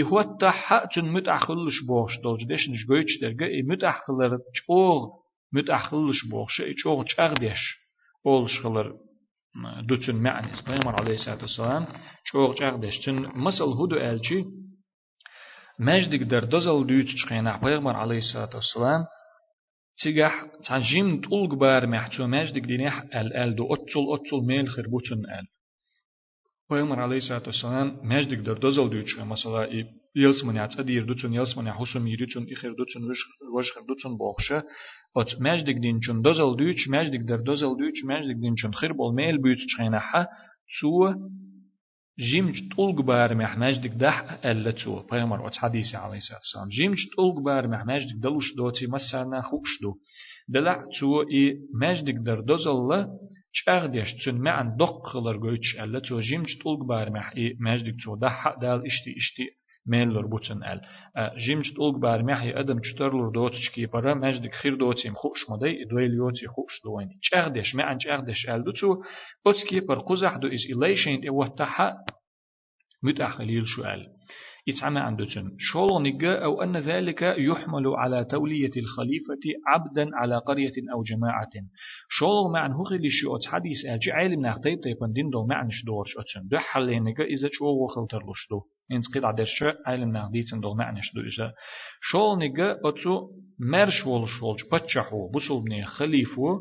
إهوات 0.02 0.42
تحا 0.42 0.88
جن 0.96 1.06
متأخلش 1.06 1.82
بوغش 1.88 2.20
دولج 2.24 2.44
ديش 2.48 2.70
نش 2.70 2.86
غويتش 2.90 3.20
درگا 3.22 3.46
إي 3.46 3.62
متأخلر 3.62 4.38
چوغ 4.58 5.10
متأخلش 5.54 6.26
بوغش 6.32 6.62
إي 6.62 6.74
چوغ 6.74 7.04
چاغ 7.04 7.34
ديش 7.34 7.62
أولش 8.26 8.60
خلر 8.60 8.94
دوتن 9.90 10.16
معنس 10.16 10.62
بيامر 10.62 10.96
عليه 11.02 11.14
الصلاة 11.14 11.42
والسلام 11.42 11.88
چوغ 12.32 12.54
چاغ 12.60 12.76
ديش 12.80 13.00
تن 13.00 13.16
مسل 13.36 13.70
هدو 13.80 13.96
ألچي 13.96 14.46
مجدك 15.80 16.24
در 16.24 16.40
دوزل 16.40 16.88
دوت 16.88 17.06
چخينا 17.06 17.58
بيامر 17.58 17.96
عليه 17.96 18.18
الصلاة 18.18 18.50
والسلام 18.56 19.06
تيجح 20.04 20.46
تعجيم 20.68 21.22
تولق 21.22 21.54
بار 21.54 21.88
محتو 21.88 22.28
مجدك 22.28 22.62
دينيح 22.62 23.02
ال 23.02 23.34
ال 23.34 23.56
دو 23.56 23.74
أتول 23.74 24.04
أتول 24.14 24.46
ميل 24.46 24.68
خربوتن 24.68 25.16
ال 25.16 25.55
Ya 30.56 30.68
tsadir 30.68 31.08
duçun 31.08 31.32
yelsman 31.32 31.66
ya 31.66 31.74
husum 31.80 32.08
yiriçun 32.08 32.46
ihir 32.54 32.78
duçun 32.80 33.02
vashkhir 33.56 33.84
duçun 33.90 34.14
boxsha 34.20 34.58
ot 35.20 35.30
mecdik 35.40 35.78
din 35.84 36.00
çun 36.06 36.18
dozal 36.24 36.58
düç 36.58 36.80
mecdik 36.88 37.28
der 37.30 37.46
dozal 37.46 37.74
düç 37.82 37.98
mecdik 38.04 38.38
din 38.44 38.56
çun 38.62 38.72
khir 38.80 38.92
bol 39.00 39.12
mel 39.20 39.44
büyüt 39.44 39.62
çayna 39.74 40.00
ha 40.10 40.22
su 40.78 40.92
جيمج 42.30 42.58
طولق 42.74 43.02
بار 43.12 43.30
محمجدك 43.42 43.94
دح 44.04 44.16
ألا 44.50 44.72
تو 44.82 44.94
بيامر 45.12 45.40
وات 45.42 45.56
حديث 45.64 45.90
عليه 46.04 46.20
الصلاة 46.24 46.42
والسلام 46.44 46.70
جيمج 46.78 47.00
طولق 47.16 47.38
بار 47.48 47.64
محمجدك 47.74 48.18
دلوش 48.26 48.48
دوتي 48.58 48.86
مسرنا 48.88 49.42
خوش 49.42 49.72
دو 49.82 49.92
دلع 50.54 50.78
تو 51.00 51.22
إي 51.34 51.44
مجدك 51.82 52.18
در 52.28 52.40
دوزل 52.50 52.80
چاغديش 53.58 54.14
تون 54.24 54.36
معن 54.36 54.78
دق 54.78 55.08
خلر 55.12 55.38
گويتش 55.38 55.80
ألا 55.80 56.00
تو 56.00 56.20
جيمج 56.20 56.58
طولق 56.64 56.84
بار 56.84 57.10
مح 57.10 57.32
إي 57.38 57.58
مجدك 57.60 57.96
تو 58.04 58.16
دح 58.16 58.56
دال 58.62 58.86
اشتي 58.86 59.12
اشتي 59.18 59.46
ميلر 59.88 60.28
بوتن 60.28 60.64
ال 60.64 60.82
جيمج 61.38 61.74
طولق 61.76 61.98
بار 61.98 62.24
مح 62.24 62.42
أدم 62.44 62.80
چترلر 62.80 63.30
دوتش 63.30 63.70
كي 63.76 63.86
برا 63.86 64.14
مجدك 64.14 64.54
خير 64.54 64.76
دوتيم 64.76 65.14
خوش 65.14 65.50
مدي 65.50 65.84
دويل 65.92 66.14
يوتي 66.14 66.48
خوش 66.48 66.74
دوين 66.86 67.10
چاغديش 67.22 67.76
معن 67.76 67.98
چاغديش 67.98 68.50
أل 68.50 68.64
دو 68.64 68.72
تو 68.72 69.02
أتكي 69.48 69.80
بر 69.80 70.00
قزح 70.00 70.38
دو 70.38 70.48
إز 70.48 70.66
إليشين 70.76 71.24
إي 71.24 71.30
واتحا 71.30 71.92
متأخليل 73.04 73.68
شو 73.68 73.84
أل 73.84 74.08
يتعمى 74.68 75.00
عندتن 75.00 75.52
شول 75.58 76.02
نجا 76.02 76.44
أو 76.44 76.62
أن 76.62 76.78
ذلك 76.78 77.22
يحمل 77.22 77.88
على 77.88 78.26
تولية 78.26 78.72
الخليفة 78.78 79.44
عبدا 79.68 80.10
على 80.14 80.38
قرية 80.38 80.74
أو 80.94 81.04
جماعة. 81.04 81.50
شول 82.10 82.52
معنى 82.54 82.74
هو 82.74 82.88
اللي 82.92 83.10
شو 83.10 83.38
حديث 83.46 83.86
أجي 83.86 84.12
عالم 84.12 84.46
نختيب 84.46 84.84
طيبا 84.84 85.08
دين 85.14 85.30
دو 85.30 85.46
معنى 85.46 85.72
شدورش 85.72 86.18
أتن 86.18 86.48
دو 86.48 86.58
حل 86.58 87.04
نجا 87.04 87.24
إذا 87.24 87.50
شو 87.52 87.66
وخلتر 87.66 88.18
لشدو 88.18 88.62
إنس 88.92 89.14
قيد 89.14 89.24
عدش 89.26 89.64
عالم 89.86 90.12
نخديتن 90.18 90.60
دو 90.60 90.74
معنى 90.74 91.02
شدو 91.02 91.22
إذا. 91.22 91.54
شول 92.02 92.40
نجا 92.40 92.80
أتو 92.86 93.30
مرش 93.60 94.08
ول 94.08 94.28
شولج 94.28 94.60
بتشحو 94.74 95.32
بسول 95.32 95.64
بني 95.64 95.86
خليفو 95.86 96.60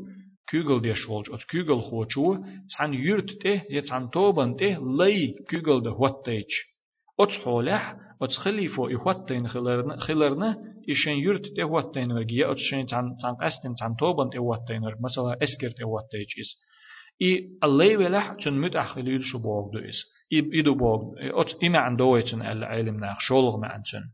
كوغل 0.51 0.83
دي 0.83 0.95
شولج 0.95 1.27
أت 1.33 1.43
كوغل 1.51 1.81
خوچو 1.83 2.37
تان 2.79 2.95
يرت 2.95 3.31
ته 3.43 3.63
يتان 3.71 4.11
توبن 4.11 4.57
ته 4.57 4.79
لي 4.99 5.35
كوغل 5.51 5.83
ده 5.83 5.93
واتيج 5.93 6.45
أتس 6.45 6.74
حولح 7.21 7.97
أتس 8.23 8.37
خليفو 8.37 8.87
إخواتين 8.89 9.49
خلرنا 9.49 9.97
خلرنا 9.97 10.57
إشين 10.91 11.19
يرت 11.19 11.47
تهواتين 11.57 12.13
ورجيا 12.13 12.53
أتس 12.53 12.61
شين 12.61 12.87
تان 12.87 13.17
تان 13.23 13.35
قستين 13.35 13.75
تان 13.75 13.97
توبن 13.97 14.31
تهواتين 14.31 14.85
ورج 14.85 14.97
مثلا 15.01 15.43
إسكر 15.43 15.71
تهواتيج 15.71 16.27
إس 16.41 16.59
إي 17.23 17.49
الله 17.65 17.97
ولح 17.97 18.35
تن 18.45 18.53
متأخليل 18.53 19.25
شو 19.25 19.39
بوغ 19.39 19.71
دو 19.73 19.79
إس 19.79 19.99
إي 20.33 20.61
إدو 20.61 20.75
بوغ 20.75 21.01
أتس 21.19 21.55
إما 21.65 21.79
عن 21.79 21.97
دويتن 21.97 22.43
العلم 22.43 22.97
ناخ 22.97 23.19
شولغ 23.21 23.57
ما 23.57 23.69
عندن 23.69 24.11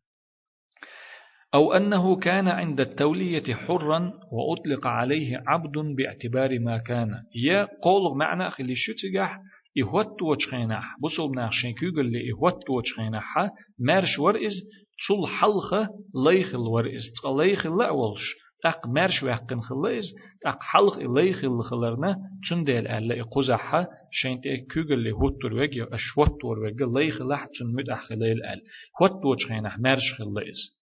أو 1.54 1.72
أنه 1.72 2.16
كان 2.16 2.48
عند 2.48 2.80
التولية 2.80 3.54
حرا 3.54 4.12
وأطلق 4.32 4.86
عليه 4.86 5.42
عبد 5.46 5.78
باعتبار 5.96 6.58
ما 6.58 6.78
كان 6.78 7.10
يا 7.34 7.68
قول 7.82 8.18
معنى 8.18 8.50
خلي 8.50 8.74
شتجح 8.74 9.40
إهوت 9.78 10.22
وشخينح 10.22 10.96
بصل 11.02 11.34
ناخشين 11.34 11.74
كيقول 11.74 12.12
لي 12.12 12.30
إهوت 12.32 12.70
وشخينح 12.70 13.34
مرش 13.78 14.18
ورئز 14.18 14.52
تصل 14.98 15.26
حلخة 15.26 15.88
ليخ 16.26 16.54
الورئز 16.54 17.02
تقليخ 17.22 17.66
الأولش 17.66 18.34
أق 18.64 18.86
مرش 18.88 19.22
وحقن 19.22 19.60
خليز 19.60 20.04
أق 20.46 20.62
حلق 20.62 20.96
إليخ 20.98 21.44
الخلرنا 21.44 22.16
تندل 22.50 22.86
ألا 22.88 23.20
إقوزحها 23.20 23.88
شين 24.10 24.40
تي 24.40 24.56
كيقول 24.56 24.98
لي 24.98 25.12
هوتور 25.12 25.54
وجه 25.54 25.88
أشوتور 25.92 26.58
وجه 26.58 26.98
ليخ 26.98 27.22
لح 27.22 27.46
تنمد 27.46 27.90
أخليل 27.90 28.44
أل 28.44 28.60
هوت 29.02 29.24
وشخينح 29.24 29.78
مرش 29.78 30.14
خليز 30.18 30.80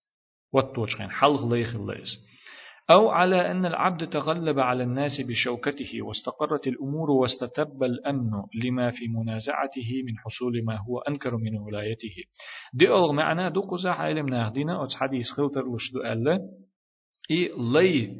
وتوشخين 0.53 1.11
حلق 1.11 1.55
ليخ 1.55 1.77
ليس 1.77 2.19
أو 2.91 3.09
على 3.09 3.51
أن 3.51 3.67
العبد 3.67 4.07
تغلب 4.07 4.59
على 4.59 4.83
الناس 4.83 5.21
بشوكته 5.21 6.03
واستقرت 6.03 6.67
الأمور 6.67 7.11
واستتب 7.11 7.83
الأمن 7.83 8.31
لما 8.65 8.91
في 8.91 9.09
منازعته 9.09 10.03
من 10.07 10.19
حصول 10.19 10.65
ما 10.65 10.77
هو 10.77 10.99
أنكر 10.99 11.37
من 11.37 11.59
ولايته. 11.59 12.15
دي 12.75 12.89
ألغ 12.89 13.13
معنا 13.13 13.49
دو 13.49 13.61
قزا 13.61 13.91
علم 13.91 14.27
ناخدين 14.27 14.71
أو 14.71 14.87
حديث 14.89 15.31
خلطر 15.31 15.77
لشدو 15.77 16.01
ألا. 16.01 16.41
إي 17.31 17.51
لي 17.73 18.17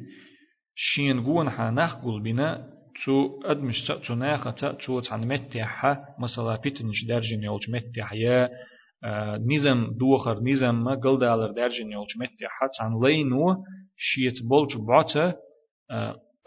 شين 0.75 1.23
قون 1.23 1.49
حاناخ 1.49 1.95
قول 1.95 2.23
بنا 2.23 2.73
تو 3.05 3.41
أدمش 3.45 3.91
تو 4.07 4.13
ناخة 4.15 4.51
تو 4.71 4.99
تان 4.99 5.27
متحة 5.27 6.05
مثلا 6.19 6.55
بيتنش 6.55 7.05
درجين 7.07 7.43
يولج 7.43 7.69
متح 7.69 8.13
يا. 8.13 8.49
نظام 9.45 9.97
دوخر 9.97 10.39
نظام 10.39 10.83
ما 10.83 10.95
قلدالر 10.95 11.51
درجين 11.51 11.91
يولج 11.91 12.17
متحة 12.17 12.69
تان 12.79 12.91
لينو 13.03 13.63
شيت 13.97 14.43
بولج 14.43 14.77
بعتا 14.87 15.35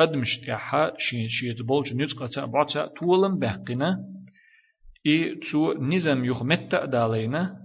أدمش 0.00 0.40
تحة 0.46 0.94
شيت 1.28 1.62
بولج 1.62 1.94
نتقة 1.94 2.46
بعتا 2.46 2.86
تولم 2.86 3.38
بحقنا 3.38 3.98
إي 5.06 5.34
تو 5.34 5.72
نظام 5.72 6.24
يخ 6.24 6.42
متى 6.42 6.86
دالينا. 6.86 7.62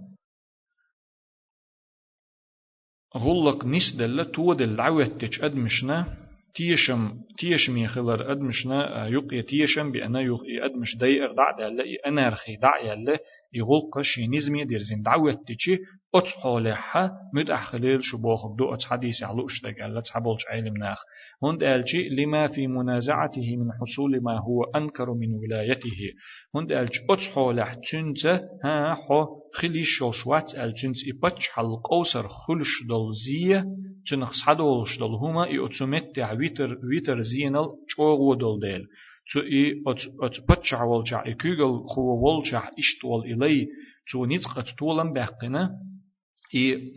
غلق 3.16 3.64
نسدل 3.64 4.32
تودل 4.32 4.80
عوتش 4.80 5.40
أدمشنا 5.40 6.27
تيشم 6.58 7.14
تيشم 7.38 7.76
يخلر 7.76 8.32
أدمشنا 8.32 9.06
يقي 9.06 9.42
تيشم 9.42 9.92
بأنا 9.92 10.20
يقي 10.20 10.64
أدمش 10.64 10.96
داي 11.00 11.22
أردع 11.22 11.56
دالة 11.58 11.84
أنا 12.06 12.28
رخي 12.28 12.56
دع 12.56 12.78
يالله 12.78 13.18
يغلق 13.54 14.00
شينيزمي 14.02 14.64
ديرزين 14.64 15.02
دعوة 15.02 15.32
تيشي 15.46 15.78
أتحولها 16.14 17.12
مد 17.34 17.50
أخليل 17.50 17.98
شبوخ 18.02 18.46
بدو 18.54 18.74
أت 18.74 18.82
حديث 18.84 19.22
على 19.22 19.44
أشتك 19.44 19.80
ألا 19.80 20.00
تحبولش 20.00 20.42
علم 20.50 20.76
ناخ. 20.76 20.98
هند 21.42 21.62
ألشي 21.62 22.08
لما 22.08 22.48
في 22.48 22.66
منازعته 22.66 23.56
من 23.56 23.72
حصول 23.80 24.22
ما 24.22 24.38
هو 24.40 24.64
أنكر 24.76 25.14
من 25.14 25.34
ولايته. 25.34 26.00
هند 26.54 26.72
ألش 26.72 26.98
أتحوله 27.10 27.74
تنت 27.92 28.26
ها 28.64 28.94
حو 28.94 29.26
خلي 29.54 29.84
شوشوات 29.84 30.54
ألتنت 30.54 30.96
إبتش 31.08 31.48
حل 31.48 31.76
قوسر 31.84 32.28
خلش 32.28 32.82
دل 32.88 33.14
زيه 34.10 34.16
تنخ 34.16 34.32
صدولش 34.46 34.98
دل 34.98 35.04
هما 35.04 35.44
إأتمتع 35.44 36.32
ويتر 36.32 36.78
ويتر 36.84 37.22
زينل 37.22 37.66
چوغو 37.96 38.34
دل 38.34 38.60
ديل 38.60 38.86
تو 39.32 39.40
إي 39.40 39.82
أت 39.86 40.00
أت 40.22 40.50
بتشع 40.50 40.82
والجع 40.82 41.22
إكوغل 41.26 41.84
خو 41.86 42.00
والجع 42.00 42.70
إشتول 42.78 43.20
إلي 43.24 43.66
تو 44.12 44.26
نتقت 44.26 44.78
طولن 44.78 45.12
بحقنا 45.12 45.62
إي 45.62 45.87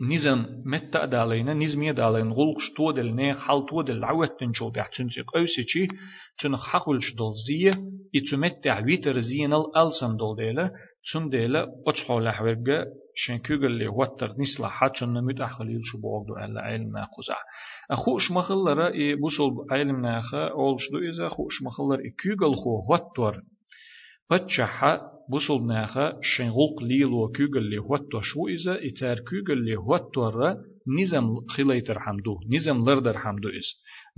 نظام 0.01 0.63
متى 0.65 1.07
دالينا 1.07 1.53
نظمية 1.53 1.91
دالين 1.91 2.31
غلق 2.31 2.59
شتو 2.59 2.91
دل 2.91 3.15
نه 3.15 3.33
حال 3.33 3.65
تو 3.65 3.81
دل 3.81 4.03
عوت 4.03 4.39
تنشو 4.39 4.69
بيحتن 4.69 5.09
تيق 5.09 5.37
أوسي 5.37 5.63
چي 5.63 5.87
تن 6.39 6.55
حقولش 6.55 7.13
دل 7.13 7.33
زيه 7.47 7.73
إي 8.15 8.21
تمتع 8.31 8.79
ويتر 8.85 9.19
زينال 9.19 9.77
ألسم 9.77 10.17
دل 10.17 10.35
ديلا 10.37 10.71
تن 11.13 11.29
ديلا 11.29 11.65
أتحول 11.87 12.27
أحورجا 12.27 12.85
شن 13.15 13.37
كوغل 13.37 13.71
لي 13.71 13.87
وتر 13.87 14.29
نسلا 14.39 14.67
حاتشن 14.67 15.13
نمت 15.13 15.41
أخليل 15.41 15.81
شو 15.83 15.97
بوغدو 16.01 16.37
ألا 16.45 16.61
علم 16.61 16.91
ناقوزا 16.91 17.35
أخوش 17.91 18.31
مخلرا 18.31 18.87
إي 18.93 19.15
بوصل 19.15 19.51
علم 19.71 20.01
ناخا 20.01 20.47
أولش 20.47 20.91
دو 20.91 20.97
إذا 20.97 21.27
أخوش 21.27 21.63
مخلر 21.65 21.99
إي 21.99 22.09
كوغل 22.09 22.55
خو 22.55 22.93
وتر 22.93 23.41
بتشحا 24.31 25.10
بوصل 25.32 25.66
ناخا 25.66 26.06
شنغلق 26.22 26.82
ليلو 26.82 27.32
كوغل 27.36 27.64
لي 27.70 27.78
هوتو 27.78 28.20
شو 28.20 28.48
إذا 28.48 28.74
إتار 28.86 29.18
كوغل 29.28 29.64
لي 29.64 29.76
هوتو 29.76 30.28
را 30.28 30.56
نظام 30.98 31.26
خليتر 31.48 31.98
حمدو 31.98 32.34
نظام 32.54 32.78
لردر 32.88 33.18
حمدو 33.18 33.48
إز. 33.48 33.68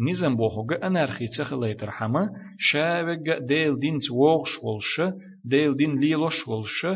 نظام 0.08 0.36
بوخوغا 0.36 0.86
أنارخي 0.86 1.26
تخليتر 1.38 1.90
حما 1.90 2.28
شاوغا 2.58 3.38
ديل 3.38 3.78
دين 3.80 3.98
توغش 3.98 4.52
والش 4.64 5.14
ديل 5.44 5.74
دين 5.74 6.00
ليلوش 6.00 6.48
والش 6.48 6.86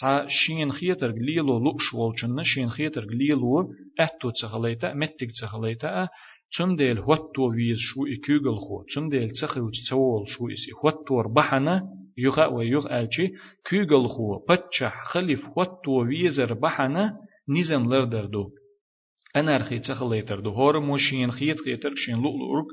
تا 0.00 0.26
شين 0.28 0.72
خيتر 0.72 1.12
ليلو 1.12 1.58
لوش 1.58 1.94
والشن 1.94 2.42
شين 2.44 2.70
خيتر 2.70 3.04
ليلو 3.04 3.70
أتو 4.00 4.30
تخليتا 4.30 4.94
متك 4.94 5.30
تخليتا 5.40 6.08
تم 6.58 6.76
ديل 6.76 6.98
هوتو 6.98 7.42
ويز 7.50 7.78
شو 7.78 8.00
إكوغل 8.14 8.58
خو 8.58 8.82
تم 8.94 9.08
ديل 9.08 9.30
تخل 9.30 9.70
تول 9.88 10.28
شو 10.28 10.48
إسي 10.48 10.70
هوتو 10.84 11.20
ربحنا 11.20 11.82
يغا 12.18 12.46
ويغ 12.46 12.98
ألشي 12.98 13.32
كوغل 13.70 14.08
خو 14.08 14.38
بتشح 14.50 15.04
خليف 15.12 15.44
هوتو 15.58 16.02
ويزر 16.02 16.54
بحنا 16.54 17.16
نظام 17.48 17.94
لردر 17.94 18.24
دو 18.24 18.50
أنا 19.36 19.56
رخي 19.56 19.78
تخليتر 19.78 20.40
دو 20.40 20.50
هور 20.50 20.80
موشين 20.80 21.30
خيت 21.30 21.60
خيتر 21.60 21.92
شين 21.96 22.14
لؤلؤ 22.14 22.56
أرق 22.56 22.66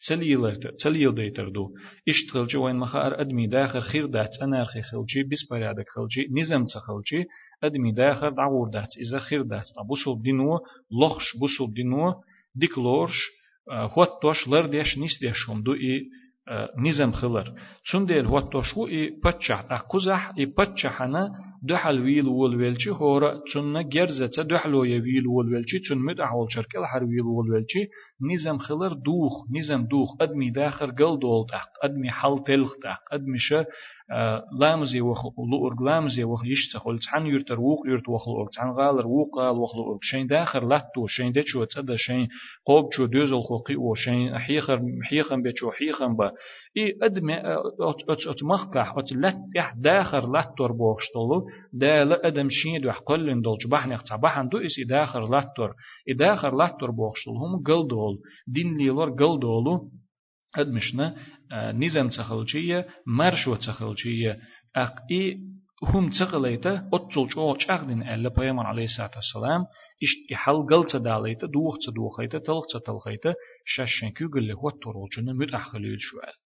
تسليلتر 0.00 0.70
تسليل 0.70 1.14
ديتر 1.14 1.48
دو 1.48 1.74
اشتغل 2.08 2.46
جو 2.46 2.64
وين 2.64 2.76
مخار 2.76 3.20
أدمي 3.20 3.46
داخل 3.46 3.80
خير 3.80 4.06
دات 4.06 4.42
أنا 4.42 4.62
رخي 4.62 4.82
خلجي 4.82 5.22
بس 5.22 5.38
بريادك 5.50 5.84
خلجي. 5.88 6.28
نظام 6.40 6.64
تخلجي 6.64 7.24
أدمي 7.64 7.92
داخل 7.92 8.34
دعور 8.34 8.68
دات 8.68 8.88
إذا 8.98 9.18
خير 9.18 9.42
دات 9.42 9.64
بوصل 9.88 10.22
دينو 10.22 10.58
لخش 11.02 11.36
بوصل 11.40 11.74
دينو. 11.74 12.14
ديكلورش 12.54 13.16
هوت 13.70 14.08
توش 14.22 14.48
لرديش 14.48 14.98
نيس 14.98 15.18
هم. 15.48 15.62
دو 15.62 15.72
إي 15.74 16.08
نظام 16.77 17.11
خلر 17.11 17.47
چون 17.83 18.05
ديل 18.05 18.25
هو 18.25 18.39
توشو 18.39 18.87
اي 18.87 19.09
بتشح 19.25 19.65
اقزح 19.71 20.31
اي 20.37 20.45
بتشحنا 20.45 21.31
دحل 21.62 22.00
ويل 22.00 22.28
ول 22.28 22.56
ويلچي 22.56 22.90
هورا 22.90 23.40
چون 23.52 23.82
گرزه 23.82 24.42
دحلو 24.50 24.80
ول 24.80 25.54
ويلچي 25.54 25.78
چون 25.88 25.98
مد 25.98 26.20
احول 26.20 26.46
شركل 26.50 26.84
هر 26.94 27.04
ويل 27.04 27.26
ول 27.26 27.50
ويلچي 27.50 27.88
نظام 28.32 28.58
خلر 28.58 28.92
دوخ 28.92 29.32
نظام 29.56 29.86
دوخ 29.86 30.10
ادمي 30.20 30.48
داخر 30.50 30.90
قل 30.90 31.18
دول 31.18 31.46
دق 31.46 31.70
ادمي 31.84 32.10
حل 32.10 32.38
تلخ 32.46 32.72
دق 32.84 33.02
ادمي 33.12 33.38
ش 33.38 33.54
لامزي 34.60 35.00
وخ 35.00 35.26
لورغ 35.52 35.82
لامزي 35.84 36.24
وخ 36.24 36.44
يشتخ 36.46 36.86
ول 36.86 36.98
تحن 36.98 37.26
يرتر 37.26 37.60
وق 37.60 37.86
يرت 37.86 38.08
وخ 38.08 38.28
لورغ 38.28 38.48
تحن 38.48 38.70
غالر 38.70 39.06
وق 39.06 39.28
قال 39.34 39.56
وخ 39.56 39.76
لورغ 39.76 39.98
شين 40.02 40.26
داخر 40.26 40.64
لاتو 40.64 41.06
شين 41.06 41.32
دچو 41.32 41.64
تصد 41.64 41.94
شين 41.94 42.28
قوب 42.64 42.90
چو 42.92 43.06
دوزل 43.06 43.40
خوقي 43.40 43.76
و 43.76 43.94
شين 43.94 44.38
حيخر 44.38 44.78
حيخم 45.10 45.42
بچو 45.42 45.70
حيخم 45.70 46.16
با 46.16 46.32
ات 47.02 48.28
ات 48.28 48.42
مخكح 48.42 48.94
ات 48.98 49.12
لتح 49.12 49.74
داخر 49.76 50.32
لاتور 50.32 50.72
بوخشتلو 50.72 51.46
دا 51.72 52.04
لا 52.04 52.26
آدم 52.28 52.48
شين 52.50 52.80
دو 52.80 52.92
حقلن 52.92 53.40
دولج 53.40 53.66
بحنق 53.72 54.02
صباحن 54.06 54.48
دو 54.48 54.58
اس 54.58 54.76
داخر 54.88 55.22
لاتور 55.30 55.70
داخر 56.18 56.54
لاتور 56.54 56.90
بوخشتل 56.90 57.30
هم 57.30 57.62
قل 57.66 57.88
دول 57.88 58.14
دين 58.46 58.76
ليلور 58.76 59.10
قل 59.10 59.40
دولو 59.40 59.90
ادمشنا 60.56 61.14
نظام 61.52 62.08
تخلجية 62.08 62.86
مرشو 63.06 63.54
تخلجية 63.54 64.38
اق 64.76 64.94
اي 65.10 65.38
هم 65.84 66.10
تقليتا 66.10 66.90
أتصل 66.92 67.30
شو 67.30 67.54
شاغدين 67.58 68.02
ألا 68.02 68.28
بيامر 68.28 68.66
عليه 68.66 68.84
الصلاة 68.84 69.10
والسلام 69.16 69.60
إش 70.02 70.32
إحل 70.34 70.66
قلت 70.70 70.96
داليتا 70.96 71.46
دوخ 71.46 71.76
تدوخيتا 71.86 72.38
تلخ 72.38 72.82
تلخيتا 72.86 73.34
شاشن 73.64 74.10
كو 74.10 74.28
قل 74.34 74.52
هو 74.52 74.68
الترولجنا 74.68 75.32
متأخليل 75.32 75.96
شوال 76.00 76.47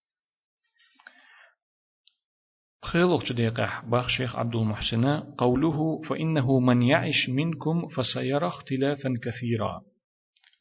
خيلوخ 2.93 3.25
جديقح 3.25 3.85
باخ 3.85 4.09
شيخ 4.09 4.37
عبد 4.37 4.57
المحسن 4.57 5.07
قوله 5.39 6.01
فإنه 6.09 6.61
من 6.61 6.83
يعش 6.83 7.29
منكم 7.29 7.87
فسيرى 7.87 8.47
اختلافا 8.47 9.15
كثيرا. 9.23 9.81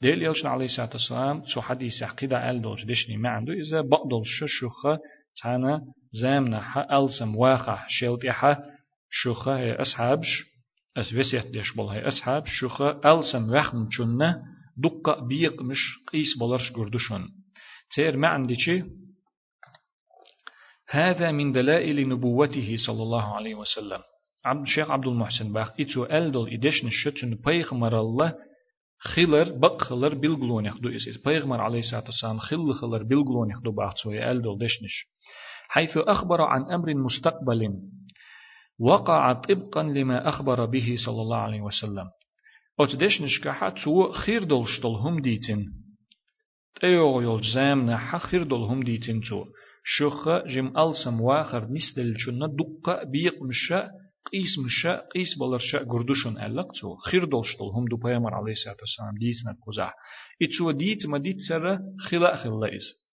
ديل 0.02 0.24
يلشن 0.24 0.48
عليه 0.48 0.66
الصلاة 0.66 0.90
والسلام 0.94 1.46
سو 1.46 1.62
حديث 1.62 2.04
عقيدة 2.04 2.50
أل 2.50 2.62
دولش 2.62 2.86
دشني 2.86 3.18
ما 3.18 3.30
عنده 3.30 3.54
إذا 3.54 3.82
بقدل 3.82 4.22
ششوخة 4.26 5.00
تانا 5.44 5.82
زامنا 6.12 6.62
حا 6.62 7.00
ألسم 7.00 7.36
واقع 7.36 7.86
شيلتيحة 7.88 8.64
شوخة 9.10 9.60
هي 9.60 9.74
أصحابش 9.74 10.44
أس 10.98 11.14
وسيت 11.14 11.48
ديش 11.48 11.76
بول 11.76 11.88
هي 11.88 12.08
أصحاب 12.08 12.46
شوخة 12.46 12.90
ألسم 13.06 13.56
وخم 13.56 13.90
چونه 13.90 14.42
دقة 14.78 15.28
بيق 15.28 15.62
مش 15.62 15.80
قيس 16.12 16.38
بولرش 16.40 16.72
قردشون 16.72 17.30
تير 17.96 18.18
ما 18.18 18.28
عندي 18.28 18.56
هذا 20.90 21.32
من 21.32 21.52
دلائل 21.52 22.10
نبوته 22.10 22.76
صلى 22.88 23.04
الله 23.04 23.36
عليه 23.36 23.56
وسلم. 23.56 24.02
عبد 24.46 24.62
الشيخ 24.62 24.92
عبد 24.92 25.08
المحسن 25.08 25.54
باخ 25.54 25.72
إتو 25.80 26.06
ألدل 26.06 26.54
إدشن 26.54 26.88
الشتن 26.88 27.36
بيغمر 27.46 28.00
الله 28.00 28.36
خلر 29.00 29.52
بق 29.52 29.82
خلر 29.82 30.16
بالغلون 30.16 30.66
يخدو 30.66 30.90
إسيس 30.90 31.18
بيغمر 31.26 31.62
عليه 31.62 31.80
الصلاة 31.80 32.04
والسلام 32.04 32.40
خل 32.40 32.74
خلر 32.74 33.04
بالغلون 33.04 33.52
يخدو 33.52 33.72
باخ 33.72 33.94
سوية 34.04 34.32
ألدل 34.32 34.58
دشنش 34.58 35.06
حيث 35.68 35.98
أخبر 35.98 36.42
عن 36.42 36.72
أمر 36.72 36.96
مستقبل 36.96 37.74
وقع 38.80 39.34
طبقا 39.34 39.84
لما 39.84 40.30
أخبر 40.30 40.66
به 40.66 40.96
صلى 41.06 41.22
الله 41.22 41.38
عليه 41.38 41.62
وسلم. 41.62 42.08
أتدشنش 42.80 43.40
كحات 43.44 43.80
سو 43.80 44.12
خير 44.12 44.44
دولشتل 44.44 44.88
هم 44.88 45.22
ديتن. 45.22 45.66
تيوغ 46.82 47.22
يول 47.22 47.44
زامنا 47.54 48.18
خير 48.18 48.44
دول 48.44 48.62
هم 48.62 48.80
ديتن 48.80 49.22
تو 49.22 49.46
شخ 49.90 50.28
جم 50.54 50.68
ألسم 50.78 51.22
واخر 51.22 51.62
نسدل 51.72 52.14
شنا 52.18 52.48
دقة 52.48 53.04
بيق 53.04 53.44
مشا 53.44 53.90
قيس 54.32 54.60
مشا 54.66 54.94
قيس 55.14 55.38
بلرشا 55.40 55.80
قردوشن 55.92 56.38
ألق 56.46 56.68
تو 56.82 56.96
خير 56.96 57.26
دولشتل 57.26 57.70
هم 57.76 57.86
دو 57.86 57.98
بيامر 57.98 58.34
عليه 58.34 58.52
الصلاة 58.52 58.78
والسلام 58.84 59.16
ديسنا 59.20 59.56
قزح 59.68 59.94
إتسو 60.42 60.72
ديت 60.72 61.06
ما 61.08 61.18
ديت 61.18 61.40
سر 61.50 61.80
خلا 62.00 62.36
خلا 62.36 62.76
إز 62.76 63.08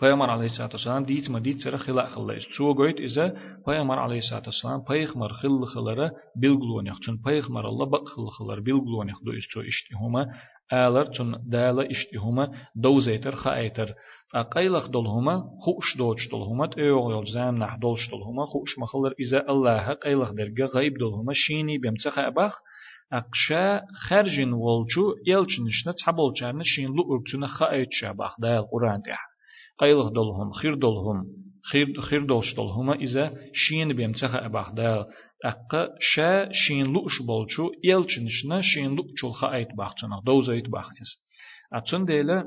Peygamber 0.00 0.28
aleyhissalatu 0.36 0.76
vesselam 0.78 1.04
diit 1.10 1.26
ma 1.32 1.38
diit 1.46 1.58
sere 1.64 1.78
khila 1.84 2.04
khilla 2.12 2.32
is. 2.38 2.44
Çuo 2.54 2.70
goyt 2.80 2.98
ize 3.08 3.26
Peygamber 3.66 3.98
aleyhissalatu 4.06 4.48
vesselam 4.50 4.80
peygamber 4.90 5.32
khilla 5.40 5.66
khillara 5.72 6.06
bilgulonyaq. 6.42 6.98
Çun 7.04 7.16
peygamber 7.26 7.64
Allah 7.70 7.86
bak 7.94 8.04
khilla 8.12 8.30
khillar 8.36 8.58
bilgulonyaq 8.68 9.20
do 9.26 9.32
is 9.40 9.46
ço 9.52 9.60
işti 9.72 9.92
dozeyter 12.84 13.34
khaayter. 13.42 13.88
Aqaylaq 14.42 14.86
dol 14.94 15.06
huma 15.14 15.36
xush 15.64 15.90
doç 16.00 16.20
dol 16.32 16.44
huma 16.48 16.66
öğ 16.86 16.98
yol 17.14 17.26
zam 17.34 17.54
nah 17.62 17.74
dolç 17.84 18.02
dol 18.12 18.22
huma 18.28 18.44
xush 18.52 18.74
makhlar 18.82 19.12
ize 19.24 19.40
Allah 19.52 19.86
qaylaq 20.04 20.30
derge 20.38 20.66
gayb 20.74 20.94
dol 21.02 21.12
huma 21.18 21.34
şini 21.44 21.76
bemse 21.84 22.10
khabax 22.16 22.52
أقشا 23.12 23.82
خرجن 24.06 24.52
والجو 24.52 25.14
يلچنشنا 25.26 25.92
تحبولچارنا 25.98 26.62
شين 26.64 26.90
لو 26.96 27.02
أرتنا 27.12 27.46
خايت 27.46 27.88
شابخ 27.90 28.40
دا 28.40 28.58
القرآن 28.58 29.02
تح 29.02 29.20
قيلغ 29.78 30.08
دولهم 30.08 30.52
خير 30.52 30.74
دولهم 30.74 31.26
خير 31.70 32.00
خير 32.00 32.22
دولش 32.24 32.54
دولهما 32.54 32.94
إذا 32.94 33.34
شين 33.52 33.92
بيم 33.92 34.12
تخا 34.12 34.46
أباخ 34.46 34.72
دال 34.72 35.06
أقا 35.44 35.88
شا 36.00 36.52
شين 36.52 36.86
لؤش 36.86 37.22
بولشو 37.22 37.70
يلچنشنا 37.84 38.60
شين 38.60 38.96
لؤچول 38.96 39.32
خا 39.32 39.54
أيت 39.54 39.68
باخچنا 39.76 40.20
دوز 40.26 40.50
أيت 40.50 40.68
باخيز. 40.68 41.10
أتون 41.72 42.04
ديلا 42.04 42.44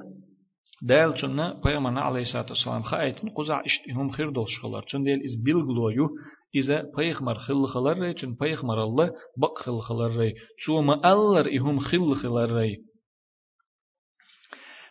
دال 0.90 1.14
چنا 1.14 1.62
پیامبر 1.64 2.02
علیه 2.02 2.22
الصلاة 2.22 2.46
والسلام 2.46 2.82
خایت 2.82 3.16
قزع 3.38 3.62
اشتهم 3.66 4.10
خیر 4.10 4.30
دولش 4.30 4.60
خلار 4.62 4.84
چون 4.84 5.04
دیل 5.04 5.20
إز 5.26 5.44
بیلگلویو 5.44 6.08
إذا 6.56 6.84
پیغمبر 6.96 7.34
خل 7.34 7.66
خلار 7.66 8.00
ری 8.00 8.14
چون 8.14 8.36
پیغمبر 8.36 8.80
الله 8.80 9.12
بق 9.42 9.62
خل 9.66 9.78
خلار 9.78 10.18
ری 10.18 10.34
چون 10.66 10.86
ما 10.86 11.02
الله 11.06 11.58
إهم 11.58 11.80
خل 11.80 12.14
خلار 12.14 12.60
ری 12.60 12.78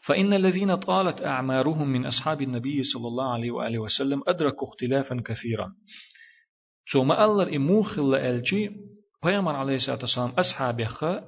فإن 0.02 0.32
الذين 0.32 0.76
طالت 0.76 1.22
أعمارهم 1.22 1.88
من 1.88 2.06
أصحاب 2.06 2.42
النبي 2.42 2.82
صلى 2.82 3.08
الله 3.08 3.32
عليه 3.32 3.50
وآله 3.50 3.78
وسلم 3.78 4.22
أدركوا 4.28 4.68
اختلافا 4.68 5.22
كثيرا. 5.26 5.72
ثم 6.92 7.12
ألر 7.12 7.56
إموخل 7.56 8.14
ألجي 8.14 8.70
بيامر 9.24 9.56
عليه 9.56 9.74
الصلاة 9.74 9.98
والسلام 10.00 10.30
أصحابه 10.30 11.22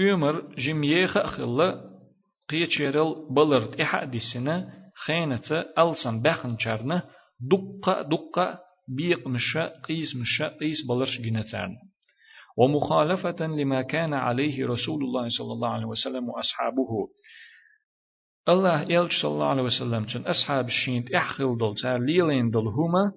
أمر 0.00 0.54
جميخ 0.56 1.18
خلا 1.18 1.92
قيتشيرل 2.48 3.14
بلرت 3.30 3.80
إحد 3.80 4.14
السنة 4.14 4.68
خينة 5.06 5.64
ألسن 5.78 6.22
بخن 6.22 6.58
شرنة 6.58 7.02
دقة 7.40 8.02
دقة 8.02 8.60
بيق 8.88 9.28
مشا 9.28 9.80
قيس 9.80 10.16
مشا 10.16 10.48
قيس 10.48 10.86
بلرش 10.88 11.20
جنتان. 11.20 11.70
ومخالفة 12.56 13.46
لما 13.46 13.82
كان 13.82 14.14
عليه 14.14 14.66
رسول 14.66 15.04
الله 15.04 15.28
صلى 15.28 15.52
الله 15.52 15.68
عليه 15.68 15.86
وسلم 15.86 16.28
وأصحابه. 16.28 17.08
الله 18.48 18.82
يلج 18.82 19.12
صلى 19.22 19.30
الله 19.30 19.46
عليه 19.46 19.62
وسلم 19.62 20.04
تن 20.04 20.20
أصحاب 20.20 20.66
الشين 20.66 21.04
إحخل 21.16 21.58
دول 21.58 21.74
تار 21.74 21.98
ليلين 21.98 22.50
دول 22.50 22.68
هما 22.68 23.12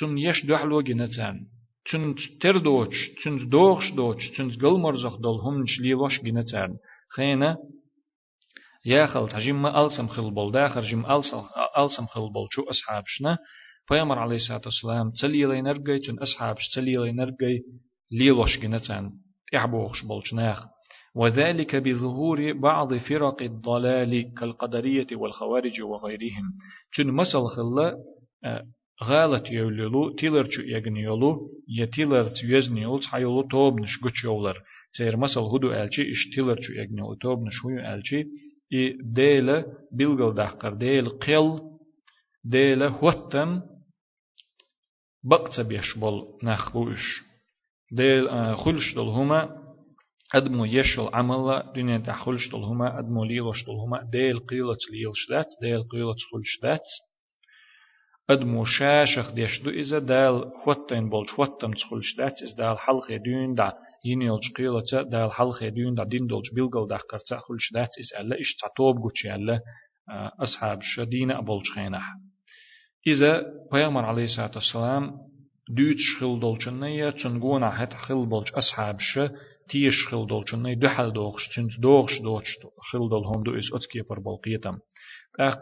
تن 0.00 0.18
يش 0.18 0.46
دحلو 0.46 0.80
جنتان 0.80 1.46
تن 1.90 2.14
تردوش 2.40 2.96
تن 3.24 3.48
دوغش 3.48 3.92
دوش 3.96 4.30
تن 4.36 4.50
قل 4.50 4.80
مرزخ 4.80 5.16
دول 5.16 5.40
هم 5.40 5.62
نش 5.62 5.80
ليلوش 5.80 6.20
جنتان 6.24 6.76
خينا 7.16 7.56
يا 8.86 9.06
خل 9.06 9.28
تجيم 9.28 9.62
ما 9.62 9.84
ألسم 9.84 10.06
خل 10.08 10.30
بول 10.30 10.52
داخر 10.52 10.80
جيم 10.80 11.06
ألسم 11.78 12.06
خل 12.06 12.32
بول 12.32 12.48
شو 12.50 12.62
أصحابشنا 12.62 13.38
فيامر 13.88 14.18
عليه 14.18 14.36
الصلاة 14.36 14.60
والسلام 14.64 15.10
تليلين 15.10 15.66
أرجي 15.66 15.98
تن 15.98 16.18
أصحابش 16.18 16.68
تليلين 16.74 17.20
أرجي 17.20 17.62
ليلوش 18.12 18.58
جنتان 18.58 19.10
إعبوخش 19.54 20.04
بولشناخ 20.04 20.64
وذلك 21.14 21.76
بظهور 21.76 22.52
بعض 22.52 22.94
فرق 22.94 23.42
الضلال 23.42 24.34
كالقدرية 24.34 25.06
والخوارج 25.12 25.82
وغيرهم 25.82 26.54
تن 26.96 27.06
مسل 27.06 27.46
خلا 27.46 27.96
غالت 29.02 29.50
يولولو 29.50 30.16
تيلر 30.16 30.44
چو 30.44 30.62
يغنيولو 30.62 31.50
يا 31.68 31.84
تيلر 31.84 32.24
تيزنيول 32.40 33.00
تحيولو 33.00 33.42
توب 33.48 33.80
نش 33.80 33.98
گچ 34.04 34.24
يولر 34.24 34.56
سير 34.96 35.16
مسل 35.16 35.40
هدو 35.40 35.72
الچي 35.72 36.02
اش 36.12 36.20
تيلر 36.34 36.54
چو 36.54 36.72
يغنيولو 36.72 37.14
توب 37.14 37.38
نش 37.46 37.58
هو 37.64 37.70
الچي 37.70 38.20
اي 38.72 38.98
ديل 39.02 39.64
بيلگل 39.92 40.34
دحقر 40.34 40.74
ديل 40.74 41.08
قل 41.08 41.60
ديل 42.44 42.82
هوتم 42.82 43.62
بقت 45.24 45.60
بيشبل 45.60 46.22
نخبوش 46.42 47.22
ديل 47.92 48.56
خلش 48.56 48.94
دل 48.94 49.00
هما 49.00 49.40
أدمو 50.34 50.64
يشل 50.64 51.08
عملا 51.12 51.72
دنيا 51.76 51.98
تا 51.98 52.12
خلش 52.12 52.48
دل 52.52 52.64
هما 52.64 52.98
أدمو 52.98 53.24
ليلش 53.24 53.64
دل 53.66 53.72
هما 53.72 54.10
ديل 54.12 54.38
قيلة 54.38 54.76
ليلش 54.92 55.28
دات 55.30 55.46
ديل 55.62 55.82
قيلة 55.82 56.14
خلش 56.32 56.60
دات 56.62 56.88
أدمو 58.30 58.64
شاشخ 58.64 59.32
ديشدو 59.32 59.70
إذا 59.70 59.98
دال 59.98 60.52
خوتين 60.64 61.10
بولش 61.10 61.30
خوتم 61.30 61.72
تخلش 61.72 62.16
دات 62.18 62.42
إز 62.42 62.54
دال 62.54 62.78
حلق 62.78 63.08
دون 63.24 63.54
دا 63.54 63.72
ينيلش 64.04 64.52
قيلة 64.56 65.02
دال 65.12 65.32
حلق 65.32 65.64
دون 65.64 65.94
دا 65.94 66.04
دين 66.04 66.26
دولش 66.26 66.50
بيلغل 66.54 66.86
دا 66.88 66.96
قرتا 66.96 67.36
خلش 67.36 67.72
دات 67.74 67.88
إز 68.00 68.20
ألا 68.20 68.40
إش 68.40 68.56
تعطوب 68.60 68.96
قوشي 68.96 69.34
ألا 69.34 69.60
أصحاب 70.40 70.78
شدينة 70.82 71.40
بولش 71.40 71.70
خينح 71.74 72.14
إذا 73.06 73.42
بيامر 73.72 74.04
عليه 74.04 74.24
الصلاة 74.24 74.50
والسلام 74.54 75.12
دوتش 75.68 76.16
خل 76.20 76.40
دولچنية 76.40 77.22
تنقونا 77.22 77.70
حت 77.70 77.92
خل 77.92 78.26
بولج 78.26 78.48
أصحاب 78.54 78.96
ش 79.00 79.18
تيش 79.68 80.06
خل 80.08 80.26
دولچنية 80.26 80.78
دحل 80.82 81.12
دوخش 81.12 81.48
تنت 81.56 81.80
دوخش 81.80 82.20
دوخش 82.22 82.58
خل 82.90 83.08
دول 83.08 83.24
هم 83.24 83.42
دو 83.42 83.58
إس 83.58 83.64
أتكي 83.74 84.00
بر 84.10 84.18
بلقيتم 84.20 84.78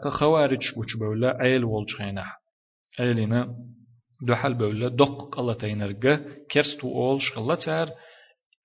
خوارج 0.09 0.63
وش 0.77 0.97
بولا 0.99 1.37
عيل 1.39 1.63
ولج 1.63 1.89
خينح 1.97 2.42
عيلنا 2.99 3.55
دحل 4.27 4.53
بولا 4.53 4.87
دق 4.87 5.39
الله 5.39 5.53
تينرجع 5.53 6.19
كرستو 6.51 6.87
أولش 6.87 7.31
خلتار 7.31 7.89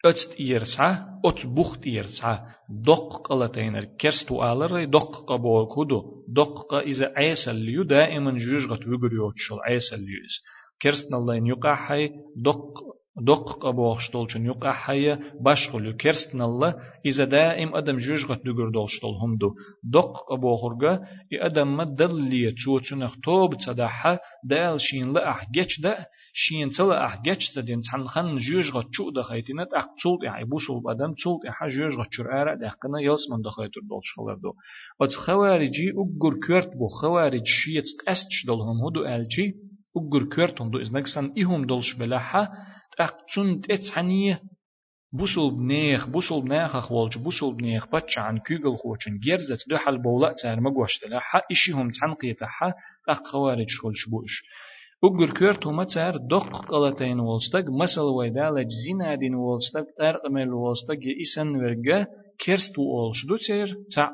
أتت 0.05 0.41
يرسع 0.41 1.05
أت 1.25 1.47
بخت 1.47 1.87
يرسع 1.87 2.39
دق 2.87 3.33
الله 3.33 3.47
تينر 3.47 3.85
كرستو 4.01 4.53
آلر 4.53 4.85
دق 4.85 5.25
قبول 5.31 5.67
كودو 5.67 6.25
دق 6.29 6.75
إذا 6.75 7.13
عيسى 7.17 7.51
اليو 7.51 7.83
دائما 7.83 8.31
جوجغت 8.31 8.87
وجريوتشل 8.87 9.59
عيسى 9.67 9.95
اليوز 9.95 10.35
كرستنا 10.83 11.17
الله 11.17 11.35
يقع 11.49 11.75
حي 11.75 12.09
دق 12.37 12.73
دق 13.21 13.59
قبوخ 13.63 14.01
شتولچن 14.01 14.47
يقع 14.47 14.73
حي 14.73 15.17
باشخلو 15.41 15.97
كرستنا 15.97 16.45
الله 16.45 16.75
إذا 17.07 17.25
دائم 17.25 17.75
أدم 17.75 17.97
جوجغت 17.97 18.41
دقر 18.45 18.71
دولشتول 18.71 19.15
هم 19.23 19.37
دو 19.37 19.55
دق 19.85 20.13
قبوخرغا 20.31 20.93
إي 21.33 21.47
أدم 21.47 21.77
ما 21.77 21.85
دلية 21.85 22.51
توچن 22.65 23.03
اختوب 23.03 23.55
تصدحا 23.55 24.19
دال 24.45 24.81
شين 24.81 25.13
لأح 25.13 25.51
جيش 25.51 25.81
دا 25.81 25.97
شين 26.33 26.69
تلا 26.71 27.07
أح 27.07 27.23
جيش 27.23 27.55
تدين 27.55 27.81
تحنخن 27.81 28.37
جوجغت 28.37 28.87
شو 28.93 29.11
دخيتينت 29.11 29.75
أح 29.75 29.87
تولت 30.03 30.23
يعني 30.23 30.45
بوصل 30.45 30.83
أدم 30.91 31.15
تولت 31.25 31.47
أح 31.47 31.67
جوجغت 31.67 32.09
شرعارة 32.11 32.55
دقنا 32.55 32.99
يلسمن 33.01 33.43
دخيتر 33.45 33.81
دولشخلر 33.91 34.35
دو. 34.43 34.53
أت 35.03 35.15
خوارجي 35.15 35.89
أقر 36.03 36.35
كرت 36.47 36.77
بو 36.77 36.89
خوارج 36.89 37.47
شيت 37.47 37.85
قستش 38.07 38.47
دولهم 38.47 38.87
هدو 38.87 39.05
ألجي 39.05 39.55
أجر 39.97 40.25
كرتون 40.25 40.71
دو 40.71 40.83
إزنك 40.83 41.07
سن 41.07 41.33
إهم 41.39 41.65
دولش 41.65 41.95
بلاحة 41.95 42.53
تتحنية 43.69 44.43
بوسل 45.13 45.51
بنيخ 45.51 46.07
بوسل 46.09 46.41
بنيخ 46.41 46.77
أخوالج 46.77 47.19
بوسل 47.19 47.55
بنيخ 47.55 47.87
باتش 47.87 48.19
عن 48.19 48.39
كيغل 48.39 48.77
خوچن 48.77 49.19
جرزت 49.19 49.69
دو 49.69 49.77
حل 49.77 49.99
بولا 50.03 50.33
تار 50.43 50.61
مقوش 50.61 50.99
تلاحة 50.99 51.43
إشيهم 51.51 51.91
تحنقية 51.91 52.37
حا 52.43 52.73
أق 53.09 53.27
خوارج 53.27 53.67
خلش 53.83 54.09
بوش 54.11 54.43
أجر 55.05 55.31
كرتو 55.31 55.73
متار 55.73 56.17
دق 56.17 56.67
قلتين 56.71 57.21
والستق 57.21 57.65
مسل 57.81 58.01
ويدالج 58.01 58.69
زينادين 58.87 59.35
والستق 59.35 59.87
أرقمل 60.01 60.53
والستق 60.53 61.01
إسن 61.23 61.57
ورقا 61.57 62.07
كرستو 62.47 62.83
أولش 62.83 63.27
دو 63.29 63.37
تير 63.37 63.77
تع 63.95 64.11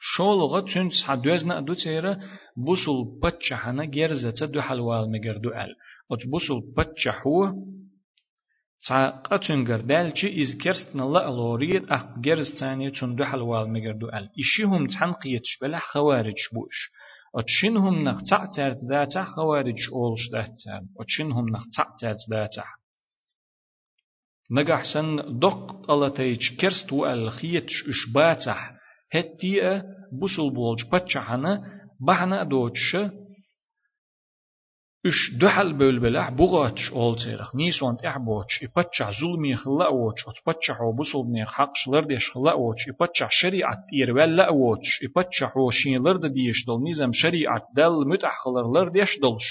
شولغا 0.00 0.60
تون 0.60 0.90
حدوزنا 1.06 1.60
دو 1.60 1.74
تيرا 1.74 2.18
بوسل 2.56 2.98
بچا 3.22 3.54
حنا 3.54 3.84
جرزة 3.84 4.46
دو 4.46 4.60
حلوال 4.60 5.10
مجردو 5.12 5.50
ال 5.50 5.76
ات 6.12 6.26
بوسل 6.32 6.60
بچا 6.76 7.12
هو 8.90 9.10
قاتن 9.24 9.64
گردالچی 9.64 10.40
از 10.40 10.58
کرست 10.58 10.96
نلا 10.96 11.20
الورید 11.20 11.86
اخ 11.90 12.04
گرز 12.24 12.48
ثانیه 12.58 12.90
چون 12.90 13.14
دو 13.14 13.24
حلوال 13.24 13.70
مجردو 13.70 14.06
ال 14.12 14.28
ایشیهم 14.36 14.86
تحنقیتش 14.86 15.58
بلا 15.62 15.78
خوارج 15.78 16.40
بوش 16.54 16.88
اتشينهم 17.34 18.08
نقطع 18.08 18.46
ترت 18.46 18.76
داتا 18.90 19.24
خوارج 19.24 19.80
أولش 19.92 20.28
داتا 20.32 20.80
اتشينهم 21.00 21.48
نقطع 21.48 21.86
ترت 22.00 22.20
داتا 22.30 22.64
نجحسن 24.50 25.38
دق 25.38 25.90
الله 25.90 26.08
تيج 26.08 26.56
كرست 26.60 26.92
والخيتش 26.92 27.84
إشباتح 27.88 28.72
هتيا 29.14 29.82
بوسل 30.20 30.50
بولج 30.50 30.80
بتشحنا 30.92 31.64
بحنا 32.06 32.42
دوتش 32.44 32.96
اش 35.06 35.34
دحل 35.40 35.72
بول 35.78 36.00
بلح 36.00 36.30
بغاتش 36.30 36.90
اول 36.92 37.16
تيرخ 37.18 37.56
نيس 37.56 37.82
وانت 37.82 38.04
احبوتش 38.04 38.52
ipatcha 38.64 39.20
ظلمي 39.20 39.56
خلا 39.56 39.86
اوتش 39.86 40.20
اتباتش 40.28 40.70
حو 40.70 40.92
بوصل 40.92 41.22
بني 41.22 41.46
حق 41.46 41.72
شلر 41.74 42.04
ديش 42.04 42.30
خلا 42.30 42.52
اوتش 42.52 42.80
ipatcha 42.80 43.26
شريعة 43.30 43.84
يرول 43.92 44.36
لا 44.36 44.48
اوتش 44.48 44.88
ipatcha 45.06 45.44
حو 45.44 45.70
شين 45.70 45.98
لرد 46.02 46.26
ديش 46.26 46.66
دل 46.66 46.90
نظام 46.90 47.12
شريعة 47.12 47.62
دل 47.76 48.08
متح 48.08 48.36
خلر 48.44 48.72
لر 48.72 48.88
ديش 48.88 49.18
دلش 49.22 49.46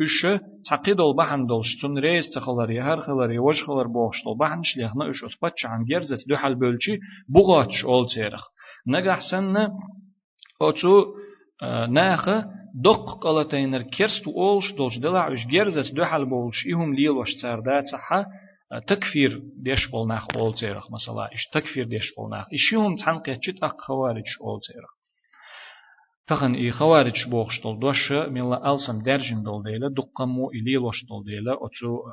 اش 0.00 0.40
تعقيد 0.68 1.00
البحن 1.00 1.46
دلش 1.46 1.80
تون 1.80 1.98
ريز 1.98 2.24
تخلر 2.34 2.70
يهر 2.70 3.00
خلر 3.00 3.32
يوج 3.32 3.62
خلر 3.66 3.86
بوخش 3.86 4.16
دل 4.26 4.38
بحن 4.40 4.62
شليخنا 4.62 5.10
اش 5.10 5.24
اتباتcha 5.24 5.64
عن 5.64 5.80
جرزت 11.51 11.83
دحل 11.83 11.85
بولشي 11.85 11.89
بغاتش 11.91 11.91
اول 11.91 11.91
تيرخ 11.91 11.97
نجح 12.03 12.23
سنة 12.23 12.41
اوتو 12.41 12.43
ناخه 12.43 12.45
دق 12.83 13.19
قلتينر 13.21 13.81
كرست 13.81 14.27
اولش 14.27 14.71
دولش 14.71 14.97
دلع 14.97 15.33
اش 15.33 15.47
جرزت 15.47 15.93
دوحل 15.93 16.25
بولش 16.25 16.67
إهم 16.73 16.93
ليل 16.93 17.09
وش 17.09 17.33
تاردات 17.41 17.83
صحة 17.91 18.25
تكفير 18.87 19.41
ديش 19.63 19.87
بول 19.91 20.07
ناخ 20.07 20.27
اول 20.35 20.53
تيرخ 20.55 20.91
مثلا 20.91 21.33
اش 21.33 21.47
تكفير 21.53 21.85
ديش 21.85 22.13
بول 22.17 22.29
ناخ 22.29 22.45
إشيهم 22.53 22.95
تعنقيت 22.95 23.39
جت 23.39 23.63
أق 23.63 23.81
خوارج 23.81 24.23
اول 24.41 24.59
تيرخ 24.67 24.89
Тахын 26.28 26.54
и 26.54 26.70
хаварич 26.70 27.26
бог 27.28 27.50
что 27.50 27.74
доша 27.74 28.28
мила 28.30 28.56
алсам 28.56 29.02
держин 29.02 29.42
дол 29.42 29.60
дейла 29.60 29.90
дуккаму 29.90 30.50
или 30.50 30.76
лош 30.76 31.02
дол 31.08 31.24
дейла 31.24 31.54
отцу 31.54 32.04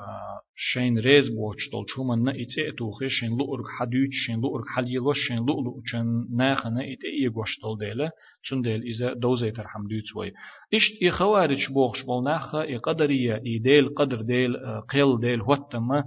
шейн 0.56 0.98
рез 0.98 1.30
бог 1.30 1.60
что 1.60 1.86
чуман 1.86 2.24
на 2.24 2.32
ите 2.32 2.62
этухи 2.70 3.08
шейн 3.08 3.34
лу 3.34 3.46
ург 3.54 3.68
хадюч 3.68 4.12
шейн 4.26 4.40
лу 4.40 4.50
ург 4.56 4.68
халило 4.68 5.14
шейн 5.14 5.42
лу 5.42 5.54
лу 5.62 5.84
чен 5.84 6.26
нахана 6.30 6.82
ите 6.94 7.08
и 7.08 7.28
гош 7.28 7.60
дол 7.62 7.78
дейла 7.78 8.10
чун 8.42 8.64
дейл 8.64 8.82
изе 8.82 9.14
дозейтер 9.14 9.68
хамдюц 9.68 10.12
вой 10.16 10.34
ишт 10.72 10.94
и 11.00 11.10
хаварич 11.10 11.70
бог 11.70 11.96
шбол 11.96 12.24
наха 12.24 12.64
и 12.64 12.80
кадария 12.80 13.38
и 13.38 13.60
дейл 13.60 13.94
кадр 13.94 14.24
дейл 14.24 14.56
кел 14.92 15.20
дейл 15.20 15.44
хуаттама 15.44 16.06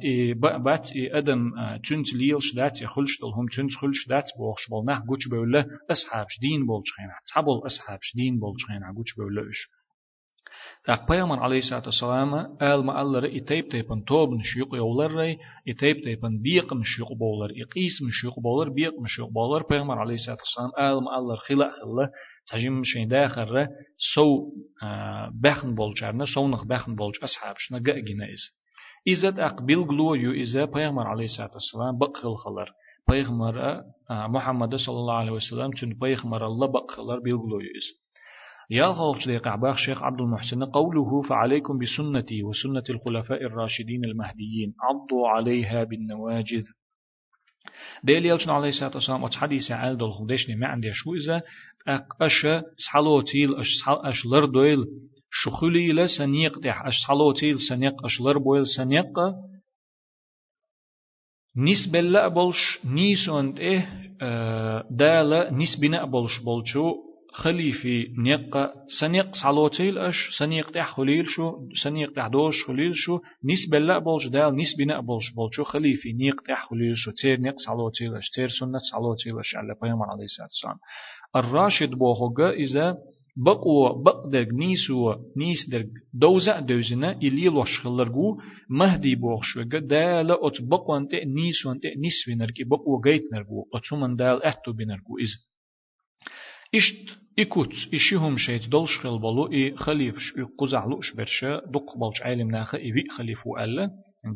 и 0.00 0.34
бац 0.34 0.90
и 0.92 1.06
адам 1.06 1.54
чунч 1.82 2.12
лилш 2.12 2.52
дац 2.54 2.80
и 2.80 2.86
хулштал 2.86 3.32
хум 3.32 3.48
чунч 3.48 3.72
хулш 3.78 4.06
дац 4.08 4.28
бохш 4.38 4.68
бол 4.68 4.82
нах 4.84 5.04
гуч 5.04 5.28
бөлле 5.30 5.66
асхабш 5.88 6.38
дин 6.40 6.66
болч 6.66 6.88
хена 6.96 7.16
цабол 7.24 7.64
асхабш 7.64 8.12
дин 8.14 8.40
болч 8.40 8.60
хена 8.66 8.92
гуч 8.92 9.14
бөлле 9.16 9.42
үш 9.50 9.60
Так 10.84 11.06
пайгамбар 11.06 11.42
алейхиссалату 11.44 11.90
вассалам 11.90 12.56
ал 12.58 12.82
мааллары 12.82 13.28
итейп 13.38 13.70
тейпен 13.70 14.02
тобн 14.02 14.42
шуйук 14.42 14.72
яуларрай 14.74 15.38
итейп 15.64 16.02
тейпен 16.02 16.40
биқм 16.42 16.82
шуйук 16.82 17.18
болар 17.18 17.50
иқисм 17.52 18.08
шуйук 18.10 18.40
болар 18.40 18.70
биқм 18.70 19.06
шуйук 19.06 19.30
болар 19.30 19.64
пайгамбар 19.68 19.98
алейхиссалату 19.98 20.42
вассалам 20.42 20.72
ал 20.76 21.00
мааллар 21.02 21.38
хила 21.46 21.70
хилла 21.76 22.10
сажим 22.44 22.82
шейда 22.84 23.28
харра 23.28 23.68
соу 23.96 24.52
бахн 25.32 25.74
болчарна 25.74 26.26
соунах 26.26 26.64
бахн 26.64 26.94
болч 26.94 27.20
асхабшна 27.20 27.80
гагина 27.80 28.26
إذا 29.06 29.46
أقبل 29.46 29.80
غلو 29.80 30.14
يو 30.14 30.32
إذا 30.32 30.66
پیامبر 30.66 31.06
علیه 31.06 31.24
الصلاة 31.24 31.50
والسلام 31.54 31.98
بقل 31.98 32.34
خلر. 32.36 32.70
پیغمبر 33.10 33.82
محمد 34.10 34.76
صلى 34.76 34.94
الله 34.94 35.14
عليه 35.14 35.32
وسلم 35.32 35.70
چون 35.72 35.94
پیغمبر 35.94 36.46
الله 36.46 36.66
بقلر 36.66 37.20
بالغلو 37.20 37.60
يو 37.60 37.70
إذا 37.80 38.10
يا 38.70 38.92
خلق 38.92 39.18
شديق 39.18 39.48
عباخ 39.48 39.76
شيخ 39.76 40.02
عبد 40.02 40.20
المحسن 40.20 40.64
قوله 40.64 41.22
فعليكم 41.28 41.78
بسنتي 41.78 42.42
وسنة 42.44 42.82
الخلفاء 42.90 43.44
الراشدين 43.44 44.04
المهديين 44.04 44.74
عضوا 44.82 45.28
عليها 45.28 45.84
بالنواجذ. 45.84 46.64
ديل 48.04 48.26
يلشن 48.26 48.50
عليه 48.50 48.68
الصلاة 48.68 48.90
والسلام 48.94 49.24
أتش 49.24 49.36
حديث 49.36 49.70
عال 49.70 49.96
دول 49.96 50.12
خدشني 50.12 50.56
ما 50.56 50.66
عندي 50.66 50.92
شو 50.92 51.14
إذا 51.14 51.42
أش 52.20 52.46
سحلوتيل 52.86 53.56
أش 53.56 53.66
أش 53.88 54.26
لردويل 54.26 54.84
شخولي 55.30 55.92
لا 55.92 56.06
سنيق 56.06 56.58
تح 56.60 56.86
أش 56.86 56.94
سحلوتيل 57.06 57.58
سنيق 57.68 58.04
أش 58.04 58.20
لربويل 58.20 58.66
سنيق 58.66 59.18
نسبة 61.56 62.00
لا 62.00 62.28
بولش 62.28 62.78
نيس 62.84 63.28
وانت 63.28 63.60
إيه 63.60 63.88
دالة 64.90 65.50
نسبة 65.50 66.04
بولش 66.04 66.38
بولشو 66.38 66.94
خليفي 67.32 68.08
نيق 68.18 68.56
سنيق 69.00 69.34
صلوتيل 69.34 69.98
اش 69.98 70.16
سنيق 70.38 70.70
تح 70.70 70.96
خليل 70.96 71.26
شو 71.26 71.52
سنيق 71.82 72.12
تح 72.12 72.26
دوش 72.26 72.64
خليل 72.66 72.92
شو 72.94 73.18
نسبة 73.44 73.78
لا 73.78 73.98
بولش 73.98 74.26
دال 74.26 74.56
نسبة 74.56 74.84
نا 74.84 75.00
بولش 75.00 75.30
بولشو 75.36 75.64
خليفي 75.64 76.12
نيق 76.12 76.40
تح 76.40 76.68
خليل 76.70 76.96
شو 76.96 77.10
تير 77.10 77.40
نيق 77.40 77.54
صلوتيل 77.66 78.16
اش 78.16 78.30
تير 78.30 78.48
سنة 78.48 78.78
صلوتيل 78.92 79.38
اش 79.38 79.56
على 79.56 79.74
بيامر 79.82 80.06
عليه 80.10 80.24
الصلاة 80.24 80.46
والسلام 80.46 80.78
الراشد 81.36 81.90
بوخوغا 81.90 82.50
إذا 82.50 82.96
بقوا 83.44 84.02
بقدر 84.04 84.46
نيسو 84.52 85.14
نيس 85.36 85.68
درج 85.70 85.90
دوزا 86.14 86.60
دوزنا 86.60 87.12
إلي 87.12 87.44
لوش 87.44 87.80
خلرجو 87.80 88.38
مهدي 88.70 89.14
بوخشوغا 89.14 89.78
دال 89.92 90.30
أت 90.30 90.62
بقوا 90.62 90.98
أنت 90.98 91.14
نيسو 91.14 91.72
أنت 91.72 91.84
نسوينرجي 91.86 92.64
بقوا 92.64 93.00
جيت 93.04 93.22
نرجو 93.32 93.64
أتومن 93.74 94.16
دال 94.16 94.44
أتو 94.44 94.72
بنرجو 94.72 95.18
إذ 95.18 95.32
إشت 96.74 97.18
إكوت 97.38 97.72
إشيهم 97.94 98.36
شيت 98.36 98.68
دولش 98.68 98.98
خل 98.98 99.18
بلو 99.18 99.52
إي 99.52 99.76
خليفش 99.76 100.36
إي 100.38 100.42
قزعلوش 100.58 101.14
برشا 101.16 101.60
دق 101.74 101.98
بلش 101.98 102.22
عالم 102.22 102.50
ناخا 102.50 102.78
إي 102.78 102.92
وي 102.92 103.04
خليفو 103.16 103.56
ألا. 103.56 103.90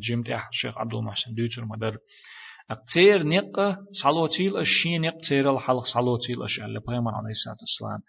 جمت 0.09 0.29
أح 0.29 0.47
الشيخ 0.47 0.77
عبد 0.77 0.93
المحسن 0.93 1.33
دوتر 1.33 1.65
مدر. 1.65 1.97
أقتير 2.71 3.27
نقة 3.27 3.77
صلوتيل 4.03 4.57
الشين 4.57 5.01
نق 5.01 5.17
تير 5.29 5.53
الحلق 5.53 5.83
صلوتيل 5.93 6.43
أش 6.43 6.59
ألا 6.59 6.79
بيامر 6.87 7.11
عليه 7.15 7.31
الصلاة 7.31 7.57
والسلام. 7.61 8.01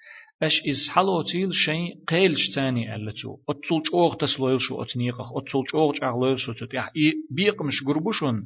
أش 0.42 0.62
إز 0.68 0.76
صلوتيل 0.94 1.54
شيء 1.54 2.04
قيلش 2.08 2.54
تاني 2.54 2.94
ألا 2.94 3.12
تو 3.22 3.36
أتسولش 3.48 3.90
أوغ 3.94 4.14
تسلويل 4.14 4.60
شو 4.60 4.82
أتنيقخ 4.82 5.36
أتسولش 5.36 5.74
أوغ 5.74 5.92
أغلويل 6.02 6.38
شو 6.38 6.52
تتيح 6.52 6.90
إي 6.96 7.12
بيق 7.30 7.62
مش 7.62 7.82
قربوشون 7.86 8.44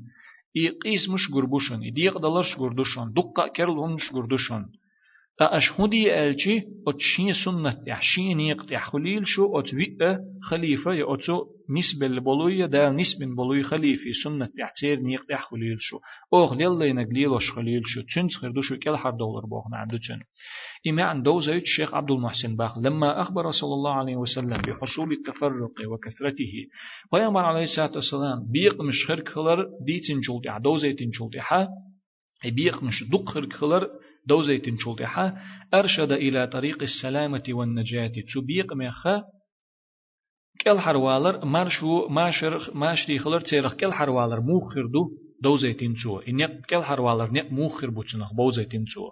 إي 0.57 0.69
قيس 0.69 1.09
مش 1.09 1.29
قربوشون 1.35 1.83
إي 1.83 1.91
ديق 1.91 2.19
دلرش 2.19 2.55
قردوشون 2.57 3.13
دقة 3.13 3.47
كرل 3.57 3.95
مش 3.95 4.11
قردوشون 4.13 4.67
أشهدي 5.43 6.15
ألشي 6.15 6.63
أتشين 6.89 7.33
سنة 7.45 7.77
يحشين 7.87 8.41
يقت 8.41 8.73
يحخليل 8.73 9.27
شو 9.27 9.59
أتوئ 9.59 10.17
خليفة 10.43 10.93
يأتو 10.93 11.45
نسبة 11.71 12.07
البلوية 12.07 12.67
دا 12.67 12.91
نسبة 12.91 13.27
البلوية 13.27 13.63
خليفة 13.63 14.11
سنة 14.25 14.49
يحتير 14.59 15.01
نيقت 15.01 15.31
يحخليل 15.31 15.77
شو. 15.81 15.99
أوه 16.33 16.55
ليلا 16.57 16.85
ينقليل 16.85 17.29
وش 17.29 17.51
خليل 17.51 17.83
شو. 17.85 18.01
تشنت 18.03 18.33
خيردو 18.35 18.61
شو 18.61 18.77
كل 18.77 18.97
حر 18.97 19.11
دولار 19.11 19.47
بوخنا 19.47 19.77
عنده 19.77 19.99
تشن 19.99 20.21
إما 20.89 21.03
عن 21.05 21.23
دوزة 21.23 21.53
الشيخ 21.55 21.95
عبد 21.95 22.11
المحسن 22.11 22.57
باخ 22.57 22.79
لما 22.79 23.21
أخبر 23.21 23.51
صلى 23.51 23.75
الله 23.75 23.93
عليه 23.95 24.17
وسلم 24.17 24.63
بحصول 24.63 25.13
التفرق 25.13 25.71
وكثرته 25.93 26.53
فيامر 27.11 27.45
عليه 27.45 27.63
الصلاة 27.63 27.93
والسلام 27.95 28.53
بيق 28.53 28.83
مش 28.83 29.07
خير 29.07 29.25
خلر 29.25 29.67
ديتن 29.87 30.21
جولتي 30.21 30.49
عدوزة 30.49 30.91
تنجولتي 30.91 31.41
حا 31.41 31.69
بيق 32.45 32.83
مش 32.83 33.05
دق 33.13 33.29
خير 33.29 33.51
خلر 33.51 33.89
دوزيتين 34.27 34.79
شلطحة 34.79 35.37
أرشد 35.75 36.13
إلى 36.13 36.47
طريق 36.47 36.83
السلامة 36.83 37.43
والنجاة. 37.49 38.13
تبيق 38.35 38.73
مخا 38.73 39.23
كل 40.65 40.79
حروالر 40.79 41.45
مرشو 41.45 42.09
ماشر 42.09 42.71
ماشري 42.75 43.19
خلر 43.19 43.41
تيرخ 43.41 43.75
كل 43.75 43.93
حروالر 43.93 44.41
موخر 44.41 44.87
دو 44.87 45.09
دوزيتين 45.43 45.95
تو 45.95 46.19
إنك 46.19 46.67
كل 46.71 46.83
حروالر 46.83 47.33
نق 47.33 47.53
موخر 47.53 47.91
بوتنخ 47.91 48.35
بوزيتين 48.35 48.85
تو 48.85 49.11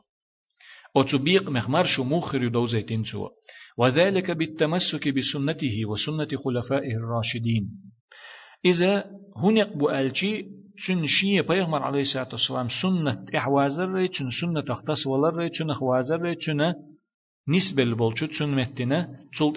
وتبيق 0.97 1.51
مخ 1.51 1.69
مرشو 1.69 2.05
موخر 2.05 2.49
دوزيتين 2.49 3.03
تو 3.03 3.29
وذلك 3.79 4.31
بالتمسك 4.31 5.09
بسنته 5.09 5.87
وسنة 5.87 6.29
خلفائه 6.45 6.97
الراشدين. 6.97 7.71
إذا 8.65 9.05
هنق 9.37 9.77
بؤالشي 9.77 10.45
چون 10.87 11.07
شیه 11.07 11.43
پیغمبر 11.43 11.83
علیه 11.83 11.99
الصلاة 11.99 12.29
والسلام 12.29 12.69
سنت 12.83 13.31
احوازر 13.35 13.93
ری 13.95 14.09
چون 14.09 14.31
سنت 14.41 14.71
اختص 14.71 15.07
ولر 15.07 15.37
ری 15.39 15.51
چون 15.51 15.71
احوازر 15.71 16.23
ری 16.23 16.37
چون 16.37 16.75
نسبل 17.49 17.95
بولچو 17.95 18.27
چون 18.27 18.51
متنه 18.55 19.09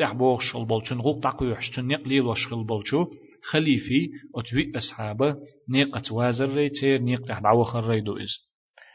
احبوغ 0.01 0.41
شل 0.41 0.65
بول 0.65 0.84
چون 0.84 1.01
غوق 1.01 1.19
تقويح 1.24 1.59
چون 1.59 1.93
نقلي 1.93 2.19
وشغل 2.19 2.63
بولچو 2.63 3.05
خليفي 3.43 4.09
اتوي 4.36 4.72
اصحابه 4.76 5.36
نيقت 5.69 6.11
وازر 6.11 6.49
ری 6.55 6.69
تير 6.69 6.97
نيق 6.97 7.22
تحدعو 7.22 7.63
خر 7.63 7.89
ری 7.89 8.01
دو 8.01 8.17
از. 8.17 8.32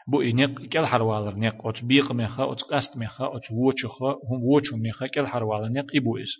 بو 0.07 0.21
نيق 0.21 0.61
كل 0.61 0.85
حروالر 0.85 1.33
نيق 1.35 1.65
ات 1.67 1.83
بيق 1.83 2.11
مخا 2.11 2.51
ات 2.51 2.61
قست 2.71 2.97
مخا 2.97 3.25
ات 3.35 3.51
ووچو 3.51 3.87
خا 3.87 4.11
هم 4.29 4.43
ووچو 4.43 4.75
مخا 4.77 5.07
كل 5.07 5.25
حروالر 5.25 5.67
نيق 5.67 5.85
ابو 5.95 6.17
از. 6.17 6.31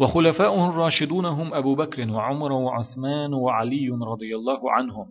وخلفاؤه 0.00 0.68
الراشدون 0.68 1.24
هم 1.24 1.54
أبو 1.54 1.74
بكر 1.74 2.10
وعمر 2.10 2.52
وعثمان 2.52 3.34
وعلي 3.34 3.88
رضي 3.88 4.34
الله 4.34 4.72
عنهم. 4.72 5.06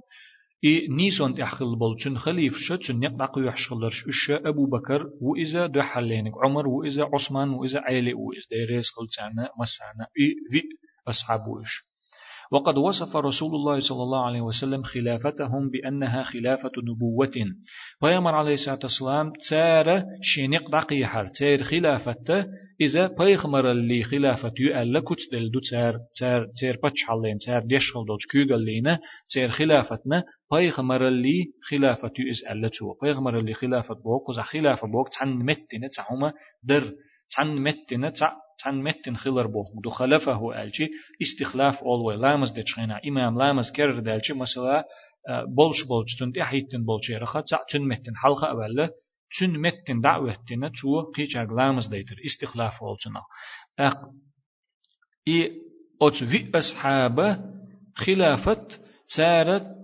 إي 0.65 0.87
نيسون 0.87 1.33
تحخل 1.33 1.75
بلچن 1.75 2.17
خليف 2.17 2.53
شتشن 2.57 3.03
يقدق 3.03 3.39
يحشخلرش 3.39 4.07
إش 4.07 4.31
أبو 4.31 4.65
بكر 4.65 5.05
وإذا 5.21 5.67
دحلينك 5.67 6.33
عمر 6.43 6.67
وإذا 6.67 7.03
عثمان 7.13 7.49
وإذا 7.49 7.79
علي 7.79 8.13
وإذا 8.13 8.47
ديريس 8.51 8.85
خلتانا 8.95 9.49
مسانا. 9.59 10.07
إي 10.19 10.27
ذي 10.53 10.63
أصحابوش 11.07 11.92
وقد 12.53 12.77
وصف 12.77 13.15
رسول 13.15 13.55
الله 13.55 13.79
صلى 13.79 14.03
الله 14.03 14.25
عليه 14.25 14.41
وسلم 14.41 14.83
خلافتهم 14.83 15.69
بأنها 15.69 16.23
خلافة 16.23 16.71
نبوة. 16.83 17.31
فيمر 17.99 18.35
عليه 18.35 18.53
الصلاة 18.53 18.79
والسلام 18.83 19.31
تار 19.49 20.03
شينق 20.21 20.71
دقيحر 20.71 21.27
تار 21.39 21.57
خلافته 21.63 22.45
إذا 22.81 23.07
بيغمر 23.19 23.71
اللي 23.71 24.03
خلافة 24.03 24.51
يؤلا 24.59 24.99
كتدل 24.99 25.51
دو 25.51 25.59
تار 25.71 25.99
تار 26.19 26.47
تار 26.61 26.77
بتش 26.83 27.03
حلين 27.03 27.37
تار 27.45 27.61
ديش 27.65 27.91
خلدوج 27.93 28.19
كيغل 28.31 28.65
لينا 28.65 28.99
تار 29.33 29.47
خلافتنا 29.47 30.23
بيغمر 30.51 31.07
اللي 31.07 31.45
خلافة 31.69 32.11
يؤز 32.19 32.43
ألا 32.51 32.67
تو. 32.67 32.93
بيغمر 33.01 33.39
اللي 33.39 33.53
خلافة 33.53 33.95
بوك 33.95 34.29
وزا 34.29 34.41
خلافة 34.41 34.87
بوك 34.91 35.09
تحن 35.09 35.29
متنا 35.29 35.87
تعهما 35.95 36.33
در 36.63 36.83
تحن 37.35 37.47
متنا 37.47 38.09
تع 38.09 38.42
تحن 38.58 38.74
متن 38.74 39.16
خلر 39.16 39.46
بوك 39.46 39.66
دو 39.84 39.90
خلفه 39.90 40.62
ألشي 40.62 40.88
استخلاف 41.22 41.78
أولوي 41.78 42.16
لامز 42.16 42.50
دتشخينا 42.50 43.00
إمام 43.08 43.38
لامز 43.38 43.72
كرر 43.72 43.98
دالشي 44.00 44.32
مثلا 44.34 44.84
بولش 45.56 45.82
بولش 45.88 46.16
تنتي 46.20 46.42
حيتن 46.42 46.84
بولش 46.84 47.10
يرخا 47.10 47.40
تع 47.40 47.58
تن 47.70 47.82
متن 47.88 48.16
حلقة 48.16 48.46
أولا 48.46 48.90
تن 49.40 49.58
متن 49.60 50.00
دعوتنا 50.00 50.70
تو 50.82 51.00
قيچ 51.12 51.36
لامز 51.36 51.86
ديتر 51.86 52.16
استخلاف 52.26 52.82
أولشنا 52.82 53.20
أق 53.78 54.00
إي 55.28 55.52
أوت 56.02 56.24
في 56.24 56.50
أصحاب 56.58 57.44
خلافة 57.94 58.68
سارت 59.16 59.78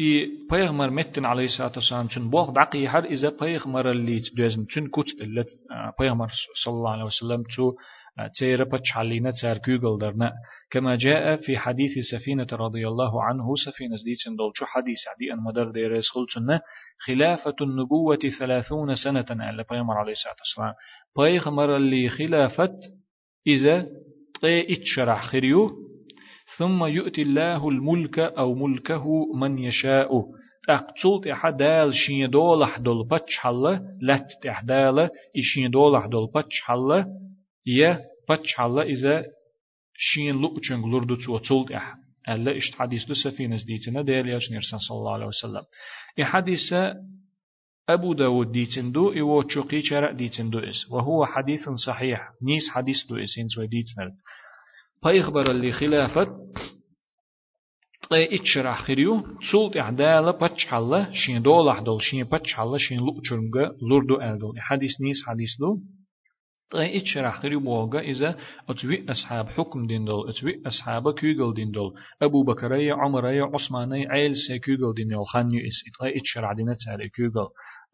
إي 0.00 0.30
بيغمر 0.50 0.90
متن 0.90 1.24
عليه 1.24 1.44
الصلاة 1.44 1.72
والسلام 1.76 2.08
شن 2.08 2.30
بوخ 2.30 2.50
دقي 2.50 2.88
هر 2.88 3.04
إذا 3.04 3.28
بيغمر 3.40 3.90
اللي 3.90 4.20
تدوزن 4.20 4.66
شن 4.68 4.86
كوت 4.86 5.06
اللت 5.22 5.46
بيغمر 6.00 6.28
صلى 6.64 6.74
الله 6.74 6.90
عليه 6.90 7.04
وسلم 7.04 7.42
تو 7.56 7.72
تيرا 8.38 8.64
بتشالينا 8.64 9.30
تار 9.42 9.58
كوغل 9.58 9.98
درنا 9.98 10.32
كما 10.70 10.96
جاء 10.96 11.36
في 11.36 11.58
حديث 11.58 11.90
سفينة 12.12 12.46
رضي 12.52 12.88
الله 12.88 13.24
عنه 13.24 13.54
سفينة 13.66 13.96
ديتن 14.04 14.36
دول 14.36 14.52
شو 14.54 14.64
حديث 14.64 14.98
عدي 15.08 15.32
أن 15.32 15.44
مدر 15.44 15.70
ديريس 15.70 16.04
خلتنا 16.08 16.60
خلافة 16.98 17.54
النبوة 17.60 18.18
ثلاثون 18.38 18.94
سنة 18.94 19.26
على 19.30 19.64
بيغمر 19.70 19.94
عليه 19.94 20.12
الصلاة 20.12 20.34
والسلام. 20.38 20.74
بيغمر 21.18 21.76
اللي 21.76 22.08
خلافة 22.08 22.72
إذا 23.46 23.86
طي 24.42 24.72
إتشرح 24.72 25.26
خريو. 25.26 25.85
ثم 26.58 26.84
يؤتي 26.84 27.22
الله 27.22 27.68
الملك 27.68 28.18
أو 28.18 28.54
ملكه 28.54 29.34
من 29.34 29.58
يشاء. 29.58 30.10
أقتلت 30.68 31.26
أحدال 31.26 31.94
شين 31.94 32.30
دولح 32.30 32.78
دول 32.78 33.08
بتش 33.08 33.36
حلا 33.36 33.98
لت 34.02 34.26
تحدال 34.42 35.10
إشين 35.38 35.70
دولح 35.70 36.06
دول 36.06 36.28
بتش 36.34 36.60
حلا 36.64 37.06
يه 37.66 38.04
بتش 38.30 38.54
حلا 38.54 38.82
إذا 38.82 39.24
شين 39.94 40.40
لؤچن 40.42 40.90
لردو 40.90 41.14
تو 41.14 41.38
تولت 41.38 41.72
أح 41.72 41.94
ألا 42.28 42.56
إشت 42.56 42.74
حديث 42.74 43.04
دو 43.04 43.14
سفينة 43.14 43.56
ديتنا 43.66 44.02
ديال 44.02 44.28
يجنير 44.28 44.60
صلى 44.60 44.98
الله 44.98 45.12
عليه 45.12 45.26
وسلم. 45.26 45.62
إي 46.18 46.24
حديث 46.24 46.74
أبو 47.88 48.12
داود 48.12 48.52
ديتندو 48.52 49.12
إيو 49.12 49.42
تشوقي 49.42 49.82
شرع 49.82 50.12
ديتندو 50.12 50.58
إس. 50.58 50.90
وهو 50.90 51.26
حديث 51.26 51.68
صحيح. 51.86 52.20
نيس 52.42 52.70
حديث 52.70 53.06
دو 53.08 53.16
إسين 53.16 53.46
زوي 53.46 53.66
ديتنر 53.66 54.10
بيخبر 55.04 55.50
اللي 55.50 55.72
خلافة 55.72 56.46
طي 58.10 58.34
اتشرح 58.34 58.82
خريو 58.82 59.26
تسولت 59.40 59.76
احدالا 59.76 60.30
باتش 60.30 60.66
حلا 60.66 61.12
شين 61.12 61.42
دول 61.42 61.68
احدول 61.68 62.02
شين 62.02 62.24
باتش 62.24 62.54
حلا 62.54 62.78
شين 62.78 62.98
لؤچرنگا 62.98 63.74
لوردو 63.88 64.20
الدول 64.20 64.60
حديث 64.60 65.00
نيس 65.00 65.16
حديث 65.26 65.50
لو 65.60 65.80
طي 66.70 66.98
اتشرح 66.98 67.42
خريو 67.42 67.60
بوغا 67.60 68.00
إذا 68.00 68.36
أتوي 68.68 69.10
أصحاب 69.10 69.46
حكم 69.48 69.86
دين 69.86 70.04
دول 70.04 70.28
أتوي 70.28 70.62
أصحاب 70.66 71.14
كيغل 71.14 71.54
دين 71.54 71.70
دول 71.70 71.92
أبو 72.22 72.42
بكرية 72.44 72.94
عمرية 72.94 73.44
عثمانية 73.54 74.08
عيل 74.08 74.36
سي 74.36 74.58
كيغل 74.58 74.94
دين 74.96 75.08
دول 75.08 75.26
خانيو 75.26 75.60
إس 75.60 75.78
إتغي 75.88 76.16
اتشرح 76.18 76.52
دينا 76.52 76.72
تاري 76.86 77.08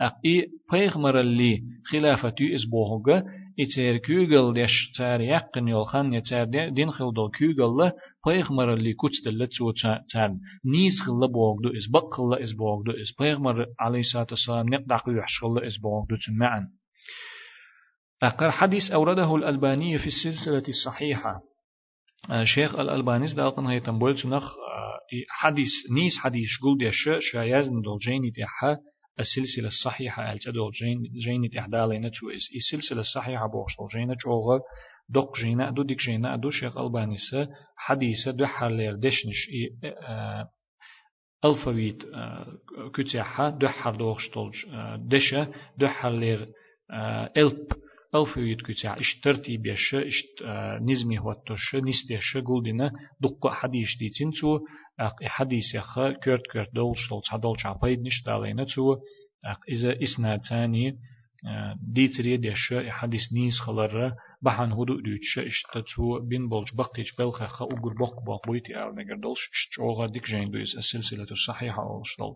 كيغل 0.02 0.06
أقي 0.06 0.46
بيغمر 0.72 1.20
اللي 1.20 1.62
خلافتي 1.84 2.54
إسبوهوغا 2.54 3.24
إتير 3.60 3.96
كيغل 3.96 4.52
ديش 4.52 4.90
تار 4.98 5.20
يقن 5.20 5.68
يولخان 5.68 6.12
يتار 6.12 6.44
دين 6.44 6.90
كيغل 7.38 7.70
له 7.78 7.92
بيغمر 8.26 8.74
اللي 8.74 8.92
كوت 8.92 9.10
دلت 9.24 9.52
سو 9.52 9.72
تار 10.12 10.30
نيس 10.66 11.00
خلا 11.06 11.26
بوغدو 11.26 11.68
إس 11.78 11.86
بقل 11.90 12.42
إس 12.42 12.52
بوغدو 12.52 12.92
إس 12.92 13.14
بيغمر 13.20 13.66
عليه 13.80 14.00
الصلاة 14.00 14.26
والسلام 14.30 14.68
نقدق 14.68 15.04
يحشغل 15.08 15.64
إس 15.66 15.76
بوغدو 15.76 16.16
معا 16.38 16.68
أقر 18.22 18.50
حديث 18.50 18.90
أورده 18.90 19.36
الألباني 19.36 19.98
في 19.98 20.06
السلسلة 20.06 20.62
الصحيحة 20.68 21.40
شيخ 22.42 22.74
الألباني 22.74 23.26
دالقن 23.26 23.66
هي 23.66 23.80
تنبول 23.80 24.16
نخ 24.24 24.54
حديث 25.28 25.70
نيس 25.94 26.18
حديث 26.18 26.48
قول 26.62 26.78
ديش 26.78 27.08
شايزن 27.32 27.82
دول 27.82 27.98
جيني 27.98 28.30
تيحا 28.30 28.76
السلسلة 29.20 29.66
الصحيحة 29.66 30.32
التدول 30.32 30.72
جين 30.72 31.02
جين 31.24 31.50
تحدالينا 31.50 32.08
تو 32.08 32.30
إس 32.30 32.48
السلسلة 32.56 33.00
الصحيحة 33.00 33.46
بوشتل 33.46 33.98
جينا 33.98 34.14
جوغا 34.24 34.60
دق 35.08 35.36
جينا 35.42 35.70
دو 35.70 35.82
ديك 35.82 35.98
جينا 35.98 36.36
دو 36.36 36.50
شيخ 36.50 36.76
ألبانيسة. 36.76 37.48
حديثة 37.76 38.30
دو 38.30 38.46
حالير 38.46 38.96
دشنش 38.96 39.50
الفويت 41.44 42.02
كتاحة 42.94 43.50
دو 43.50 43.68
حر 43.68 43.96
دوغشتل 43.96 44.50
دشة 44.98 45.52
دو 45.78 45.88
حالير 45.88 46.48
إلب 47.36 47.66
الفويت 48.14 48.62
كتاح 48.62 48.96
إش 48.98 49.20
ترتيب 49.24 49.66
يش 49.66 49.94
إش 49.94 50.24
نزمي 50.80 51.18
هوتوش 51.18 51.74
نستيش 51.74 52.36
قلدنا 52.36 52.92
دق 53.20 53.48
حديث 53.48 53.88
ديتين 53.98 54.30
تو 54.40 54.58
أق 55.00 55.24
حديث 55.24 55.74
يخ 55.74 55.94
كرت 56.24 56.42
كرت 56.52 56.74
دول 56.74 56.94
شلت 56.96 57.24
هدول 57.30 57.60
شعبيد 57.60 58.00
نش 58.02 58.22
دالينا 58.26 58.64
تو 58.64 58.92
أق 59.46 59.60
إذا 59.68 60.02
إسناد 60.02 60.40
ثاني 60.50 60.98
ديتري 61.92 62.36
ديش 62.36 62.74
حديث 62.88 63.32
نيس 63.32 63.60
خلرة 63.60 64.16
بحن 64.42 64.72
هدو 64.72 64.94
دوتش 65.00 65.38
اشتتو 65.38 66.20
بين 66.28 66.48
بولج 66.48 66.68
بقيش 66.74 67.16
بلخ 67.18 67.44
خا 67.44 67.64
أقر 67.64 67.94
بق 68.00 68.22
بق 68.26 68.46
بويتي 68.46 68.74
أو 68.74 68.94
نجر 68.94 69.16
دولش 69.16 69.50
اشتوغا 69.52 70.06
ديك 70.06 70.24
جين 70.24 70.50
دويس 70.50 70.76
السلسلة 70.76 71.26
الصحيحة 71.30 71.82
أولشتل 71.82 72.34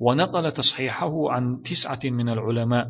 ونقل 0.00 0.52
تصحيحه 0.52 1.30
عن 1.30 1.62
تسعة 1.62 2.00
من 2.04 2.28
العلماء 2.28 2.86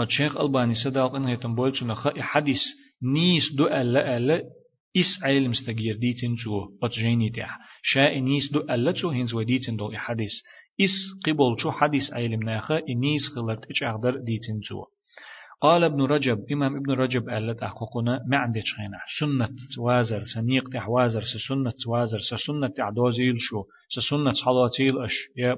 الشيخ 0.00 0.36
الباني 0.36 0.74
صدق 0.74 1.14
انه 1.14 1.30
يتنبول 1.30 1.76
شنخ 1.76 2.08
حديث 2.18 2.62
نيس 3.02 3.52
دو 3.52 3.66
ألا 3.66 4.16
ألا 4.16 4.42
إس 4.96 5.22
علم 5.22 5.50
استغير 5.50 5.96
ديتن 5.96 6.34
جو 6.34 6.78
أتجيني 6.82 7.30
تيح 7.30 7.58
شاء 7.82 8.18
نيس 8.18 8.52
دو 8.52 8.60
ألا 8.60 8.92
جو 8.92 9.08
هنز 9.08 9.34
وديتن 9.34 9.76
دو 9.76 9.90
حديث 9.92 10.32
إس 10.80 10.94
قبل 11.26 11.58
شو 11.58 11.70
حديث 11.70 12.10
علم 12.12 12.42
ناخا 12.42 12.80
إنيس 12.88 13.28
خلرت 13.28 13.70
إش 13.70 13.82
أقدر 13.82 14.10
ديتن 14.10 14.58
جو 14.70 14.84
قال 15.60 15.84
ابن 15.84 16.02
رجب 16.02 16.44
إمام 16.52 16.76
ابن 16.76 16.92
رجب 16.92 17.28
قالت 17.28 17.62
أحققنا 17.62 18.24
ما 18.26 18.36
عندش 18.36 18.74
خينا 18.76 18.98
سنة 19.20 19.56
وازر 19.78 20.20
سنيق 20.34 20.68
تح 20.68 20.88
وازر 20.88 21.22
سنة 21.48 21.72
وازر 21.86 22.18
سنة 22.46 22.68
تعدوزيل 22.68 23.34
شو. 23.38 23.64
سنة 24.10 24.32
صلاتيل 24.32 25.04
أش. 25.04 25.12
يا 25.36 25.56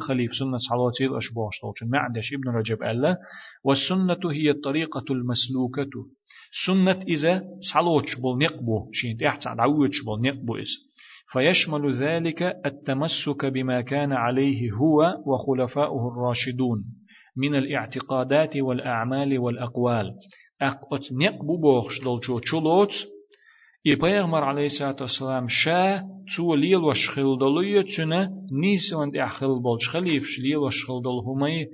خليف 0.00 0.30
سنة 0.34 0.58
صلاتيل 0.58 1.16
أش 1.16 1.32
بوشتول 1.34 1.90
ما 1.90 1.98
عندش 1.98 2.32
ابن 2.34 2.48
رجب 2.58 2.82
قال 2.82 3.16
والسنة 3.64 4.32
هي 4.32 4.50
الطريقة 4.50 5.04
المسلوكة. 5.10 5.90
سنة 6.66 7.00
إذا 7.08 7.42
صلوتش 7.72 8.16
بول 8.16 8.38
نقبو. 8.38 8.90
شين 8.92 9.16
تحت 9.16 9.46
عدوتش 9.46 10.02
بول 10.06 10.20
نقبو 10.20 10.56
إز 10.56 10.70
فيشمل 11.32 11.92
ذلك 11.92 12.42
التمسك 12.42 13.46
بما 13.46 13.80
كان 13.80 14.12
عليه 14.12 14.72
هو 14.72 15.16
وخلفاؤه 15.26 16.08
الراشدون. 16.08 16.84
من 17.36 17.54
الاعتقادات 17.54 18.56
والأعمال 18.56 19.38
والأقوال. 19.38 20.14
أقوت 20.62 21.12
نقبو 21.12 21.56
بوخش 21.56 22.00
دولشو 22.04 22.38
تشولوت 22.38 22.92
إبيغمر 23.86 24.44
عليه 24.44 24.66
الصلاة 24.66 24.96
والسلام 25.00 25.46
شا 25.48 26.02
تو 26.36 26.54
ليل 26.54 26.76
وشخل 26.76 27.38
دلوية 27.40 27.84
تنا 27.96 28.30
نيسوان 28.52 29.16
أخل 29.16 29.62
بولش 29.62 29.88
خليف 29.88 30.24
ليل 30.42 30.56
وشخل 30.56 31.02
دل 31.02 31.18
همي 31.26 31.66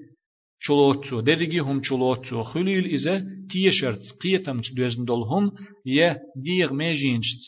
چلوتو 0.66 1.20
درگی 1.20 1.58
هم 1.58 1.80
چلوتو 1.80 2.42
خلیل 2.42 2.84
إذا 2.84 3.24
تيشرت 3.50 4.02
قيتم 4.22 4.60
تدوزن 4.60 5.04
دلهم 5.04 5.52
يا 5.86 6.16
ديغ 6.36 6.72
ميجينشت 6.72 7.40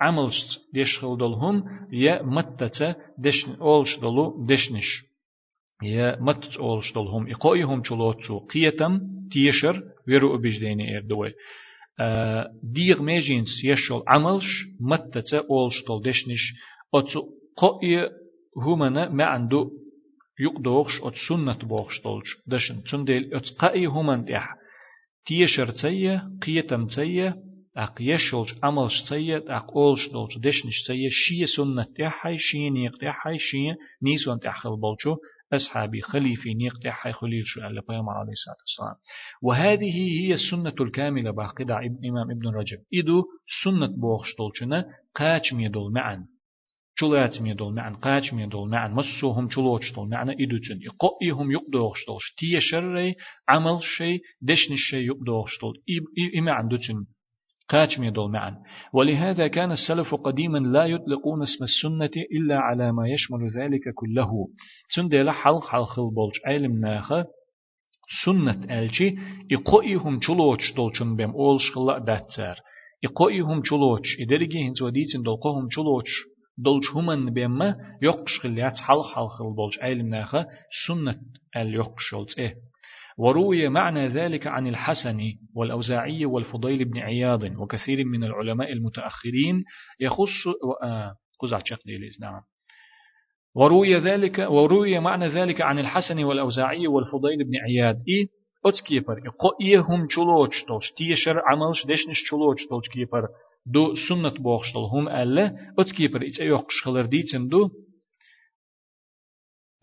عملشت 0.00 0.60
دشخل 0.74 1.16
دلهم 1.16 1.62
يا 1.92 2.22
متتا 2.22 2.94
دشن 3.18 3.52
أولش 3.60 3.98
دلو 3.98 4.44
دشنش 4.48 4.88
يا 5.82 6.16
مت 6.20 6.56
أولش 6.60 6.92
دلهم 6.92 7.30
إقائهم 7.30 7.82
چلوتو 7.82 8.38
قيتم 8.38 9.00
تيشر 9.32 9.82
ويرو 10.08 10.34
أبجدين 10.34 10.80
إردوي. 10.96 11.32
ديغ 12.62 13.02
ميجينس 13.02 13.64
يشول 13.64 14.02
عملش 14.08 14.46
أولش 15.50 15.74
دل 15.88 16.10
دشنش 16.10 16.54
أتو 16.94 17.22
قائي 17.56 18.08
همنا 18.56 19.08
ما 19.08 19.24
عنده 19.24 19.70
يقدوغش 20.40 20.92
أت 21.02 21.14
سنة 21.28 21.58
بوغش 21.68 22.02
دولش 22.04 22.28
دشن. 22.48 22.82
تنديل 22.90 23.34
أت 23.34 23.50
قائي 23.58 23.86
همان 23.86 24.24
تيح 24.24 24.54
تيشر 25.26 25.70
تيه 25.70 26.28
قيتم 26.42 26.86
تيه 26.86 27.36
أق 27.76 27.94
يشولش 28.00 28.54
عملش 28.62 29.02
تيه 29.08 29.44
أق 29.48 29.76
أولش 29.76 30.08
دولش 30.12 30.38
دشنش 30.38 30.82
تيه 30.86 31.08
شي 31.10 31.46
سنة 31.46 31.86
تيحي 31.96 32.38
شي 32.38 32.70
نيق 32.70 32.96
تيحي 32.98 33.38
شي 33.38 33.58
نيسوان 34.02 34.40
تيحخل 34.40 34.76
بولشو 34.80 35.16
أصحابي 35.52 36.00
خليفي 36.00 36.54
نيقتي 36.54 36.90
حي 36.90 37.12
خليل 37.12 37.42
شو 37.46 37.60
ألا 37.60 37.82
بيام 37.88 38.08
عليه 38.08 38.32
الصلاة 38.32 38.56
والسلام. 38.60 38.94
وهذه 39.42 40.20
هي 40.20 40.32
السنة 40.32 40.74
الكاملة 40.80 41.30
باقدع 41.30 41.78
إمام 41.78 42.30
ابن 42.30 42.48
رجب. 42.48 42.78
إدو 42.94 43.24
سنة 43.64 43.86
بوخش 43.86 44.34
طولشنا 44.38 44.84
قاچ 45.14 45.52
ميدول 45.52 45.92
معن. 45.92 46.24
چولات 47.00 47.42
ميدول 47.42 47.74
معن 47.74 47.94
قاچ 47.94 48.32
ميدول 48.32 48.70
معن 48.70 48.92
مسوهم 48.92 49.48
چلوچ 49.48 49.94
طول 49.94 50.08
معن 50.08 50.30
إدو 50.30 50.58
تن 50.58 50.80
إقائهم 50.86 51.50
يقدوخش 51.50 52.04
طولش 52.06 52.34
تي 52.38 52.60
شري 52.60 53.14
عمل 53.48 53.78
شي 53.82 54.18
دشن 54.42 54.72
الشي 54.72 55.06
يقدوخش 55.06 55.58
طول 55.60 55.74
إما 56.38 56.52
عندو 56.52 56.76
تن 56.76 57.06
قاتم 57.68 58.04
يدول 58.04 58.32
معا. 58.32 58.56
ولهذا 58.92 59.48
كان 59.48 59.70
السلف 59.72 60.14
قديما 60.14 60.58
لا 60.58 60.84
يطلقون 60.86 61.42
اسم 61.42 61.64
السنة 61.64 62.22
إلا 62.32 62.58
على 62.58 62.92
ما 62.92 63.08
يشمل 63.08 63.46
ذلك 63.58 63.82
كله. 63.94 64.30
سندل 64.94 65.30
حلق 65.30 65.64
حلق 65.64 66.00
البولج 66.00 66.34
علم 66.46 66.80
ناخه 66.80 67.24
سنة 68.24 68.60
ألشي 68.70 69.14
إقوئهم 69.52 70.20
چلوچ 70.20 70.62
دولچن 70.76 71.16
بهم 71.16 71.30
أولش 71.30 71.70
خلا 71.74 71.98
داتسار 71.98 72.56
إقوئهم 73.04 73.62
چلوچ 73.62 74.06
إدرجي 74.20 74.68
هنز 74.68 74.82
وديتن 74.82 75.22
دولقهم 75.22 75.68
چلوچ 75.68 76.08
دولچ 76.64 76.86
همن 76.94 77.34
بهم 77.34 77.62
يقش 78.02 78.38
خليات 78.42 78.76
حلق 78.76 79.06
حلق 79.14 79.42
البولج 79.42 79.78
علم 79.82 80.08
ناخه 80.08 80.46
سنة 80.86 81.20
ال 81.56 81.74
يقش 81.74 82.38
إيه 82.38 82.54
وروي 83.18 83.68
معنى 83.68 84.06
ذلك 84.06 84.46
عن 84.46 84.66
الحسن 84.66 85.20
والأوزاعي 85.54 86.26
والفضيل 86.26 86.84
بن 86.84 86.98
عياض 86.98 87.42
وكثير 87.58 88.04
من 88.04 88.24
العلماء 88.24 88.72
المتأخرين 88.72 89.62
يخص 90.00 90.48
قزع 91.40 91.60
نعم. 92.20 92.40
وروي 93.54 93.96
ذلك 93.96 94.38
وروي 94.38 94.98
معنى 95.00 95.26
ذلك 95.26 95.60
عن 95.60 95.78
الحسن 95.78 96.24
والأوزاعي 96.24 96.86
والفضيل 96.86 97.36
بن 97.44 97.56
عياد 97.56 97.96
إية 98.08 98.26
أتكيبر 98.66 99.18
إقوئيهم 99.26 100.08
چلوچ 100.08 100.66
تولش 100.68 100.90
تيشر 100.96 101.42
عملش 101.46 101.86
دشنش 101.86 102.22
چلوچ 102.30 102.68
تولش 102.68 102.88
كيبر 102.88 103.28
دو 103.66 103.94
سنة 104.08 104.34
بوخشتل 104.42 104.78
هم 104.78 105.08
ألا 105.08 105.56
أتكيبر 105.78 106.26
إتأ 106.26 106.44
يوقش 106.44 106.82
خلر 106.84 107.06
ديتن 107.06 107.48
دو 107.48 107.70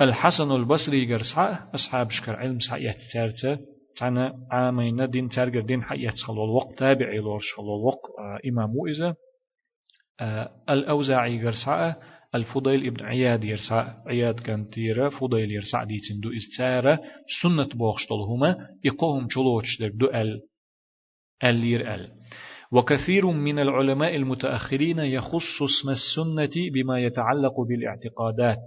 الحسن 0.03 0.51
البصري 0.51 1.05
جرسعة 1.05 1.71
أصحاب 1.75 2.09
شكر 2.11 2.35
علم 2.35 2.59
سعيات 2.59 2.95
تارتا 3.13 3.59
تانا 3.99 4.33
عامين 4.51 5.09
دين 5.09 5.29
تارجر 5.29 5.61
دين 5.61 5.83
حيات 5.83 6.13
خلو 6.27 6.45
الوقت 6.45 6.79
تابعي 6.79 7.17
لورش 7.17 7.53
خلو 7.57 7.75
الوقت 7.75 8.05
آه 8.19 8.39
إمام 8.49 8.71
إذا 8.89 9.15
آه 10.19 10.51
الأوزاعي 10.69 11.37
جرسعة 11.37 11.99
الفضيل 12.35 12.87
ابن 12.87 13.05
عياد 13.05 13.43
يرسع 13.43 13.93
عياد 14.07 14.39
كان 14.39 14.69
تيرا 14.69 15.09
فضيل 15.09 15.51
يرسع 15.51 15.83
دي 15.83 15.97
تندو 16.09 16.29
استارة 16.37 16.99
سنة 17.41 17.69
بوخشتل 17.79 18.15
هما 18.29 18.57
يقوهم 18.83 19.27
چلوش 19.27 19.79
در 19.79 19.87
دو 19.89 20.05
أل 20.05 20.41
اللير 21.43 21.95
أل. 21.95 22.11
وكثير 22.71 23.27
من 23.27 23.59
العلماء 23.59 24.15
المتأخرين 24.15 24.99
يخص 24.99 25.61
اسم 25.61 25.89
السنة 25.89 26.71
بما 26.73 26.99
يتعلق 26.99 27.61
بالاعتقادات. 27.61 28.59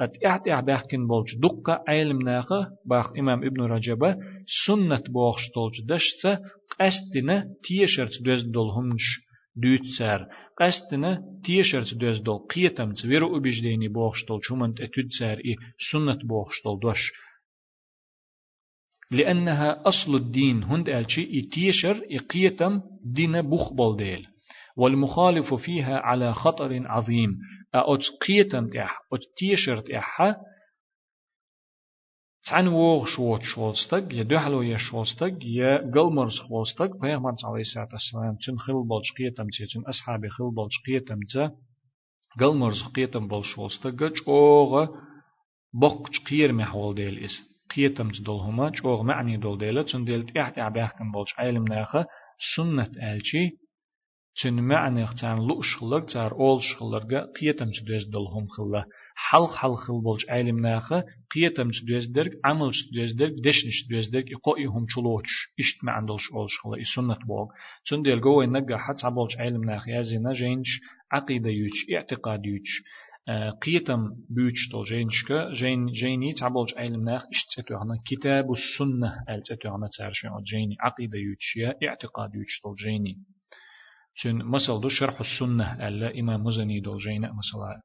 قد 0.00 0.10
اعتع 0.26 0.60
باحكن 0.60 1.06
بولج 1.06 1.28
دقة 1.42 1.84
علم 1.88 2.22
ناقة 2.22 2.70
باخ 2.86 3.12
إمام 3.18 3.44
ابن 3.44 3.62
رجبة 3.62 4.16
سنة 4.66 5.02
بوخش 5.08 5.42
تولج 5.54 5.80
دشتة 5.88 6.38
قستنا 6.80 7.46
تيشرت 7.64 8.22
دوز 8.22 8.42
دولهمش 8.42 9.02
دوت 9.56 9.86
سار 9.98 10.26
قستنا 10.60 11.22
تيشرت 11.44 11.94
دوز 11.94 12.20
دول 12.20 12.38
قيتم 12.38 12.92
تسويرو 12.92 13.36
أبجديني 13.36 13.88
بوخش 13.88 14.24
تولج 14.24 14.42
همانت 14.50 14.80
اتود 14.80 15.08
سار 15.18 15.38
إيه 15.38 15.56
سنة 15.92 16.18
بوخش 16.28 16.60
تول 16.64 16.80
دوش 16.80 17.12
لأنها 19.10 19.88
أصل 19.88 20.14
الدين 20.16 20.62
هند 20.62 20.88
ألشي 20.88 21.40
إتيشر 21.40 22.02
إقيتم 22.10 22.80
دين 23.04 23.42
بخبل 23.42 23.96
ديل 23.96 24.26
والمخالف 24.79 25.53
فيها 25.53 25.99
على 25.99 26.33
خطر 26.33 26.87
عظيم. 26.87 27.37
أوت 27.75 28.01
قيتم 28.27 28.69
تح 28.69 28.99
أوت 29.13 29.21
تيشر 29.37 29.79
تح 29.79 30.21
تعن 32.47 32.67
ووغ 32.67 33.05
شوت 33.05 33.41
شوستك 33.41 34.13
يا 34.13 34.23
دحلو 34.23 34.61
يا 34.61 34.77
شوستك 34.77 35.45
يا 35.45 35.91
قلمرز 35.95 36.39
خوستك 36.39 36.91
بيغمر 37.01 37.33
عليه 37.45 37.61
الصلاة 37.61 37.87
والسلام 37.93 38.37
تن 38.45 38.57
خل 38.57 38.73
بلج 38.73 39.07
قيتم 39.17 39.47
تن 39.73 39.81
أصحابي 39.89 40.29
خل 40.29 40.51
بلج 40.57 40.71
قيتم 40.87 41.19
تا 41.33 41.51
قلمرز 42.39 42.83
قيتم 42.95 43.27
بل 43.27 43.43
شوستك 43.43 44.03
جوغ 44.25 44.87
بق 45.81 46.09
قير 46.29 46.53
محول 46.53 46.95
ديل 46.95 47.23
إس. 47.23 47.31
قيتم 47.75 48.09
تدل 48.09 48.31
هما 48.31 48.69
جوغ 48.69 49.03
معني 49.03 49.37
دول 49.37 49.57
ديلا 49.57 49.83
تن 49.83 50.03
ديل 50.03 50.25
تحت 50.25 50.59
عباحكم 50.59 51.11
بلج 51.11 51.27
علم 51.37 51.63
ناخة. 51.63 52.05
سنة 52.55 52.91
ألشي 53.03 53.49
تن 54.42 54.54
معنى 54.54 55.04
اختان 55.04 55.38
لؤش 55.38 55.76
خلق 55.76 56.04
تار 56.04 56.32
أول 56.32 56.62
شخلرغا 56.62 57.32
قيتم 57.40 57.70
تدوز 57.70 58.04
دلهم 58.04 58.46
خلا 58.46 58.84
حلق 59.16 59.54
حلق 59.54 59.74
خل 59.74 60.00
بولج 60.02 60.24
علم 60.28 60.58
ناخه 60.60 61.04
قيتم 61.34 61.70
تدوز 61.70 62.06
درك 62.06 62.32
عمل 62.44 62.72
تدوز 62.92 63.12
درك 63.12 63.32
دشنش 63.32 63.86
تدوز 63.88 64.08
درك 64.08 64.30
يقويهم 64.30 64.86
چلوش 64.86 65.30
اشت 65.60 65.84
ما 65.84 65.92
عندلش 65.92 66.22
أول 66.34 66.46
شخلا 66.50 66.82
سنة 66.94 67.26
بوغ 67.26 67.46
تن 67.90 68.02
ديل 68.02 68.20
جوه 68.20 68.46
نجا 68.46 68.76
حتى 68.76 69.06
عبولج 69.06 69.36
علم 69.38 69.64
ناخه 69.64 69.90
يازينا 69.90 70.32
جينش 70.32 70.80
عقيدة 71.12 71.50
يوش 71.50 71.86
اعتقاد 71.94 72.46
يوش 72.46 72.82
قيتم 73.62 74.00
بيوش 74.30 74.68
تو 74.72 74.82
جينشكا 74.82 75.52
جين 75.52 75.86
جيني 75.86 76.32
تعبولج 76.32 76.74
علم 76.76 77.04
ناخ 77.04 77.22
اشتتوهنا 77.32 77.94
كتاب 78.06 78.44
السنة 78.52 79.24
التتوهنا 79.28 79.88
تارشين 79.98 80.30
جيني 80.50 80.76
عقيدة 80.80 81.18
يوش 81.18 81.74
اعتقاد 81.88 82.34
يوش 82.34 82.60
تو 82.62 82.74
جيني 82.74 83.18
شن 84.21 84.35
مثل 84.35 84.81
دو 84.81 84.89
شرح 84.89 85.19
السنة 85.19 85.87
ألا 85.87 86.19
إمام 86.19 86.43
مزني 86.43 86.79
دولجين 86.79 87.21
مثلا 87.21 87.81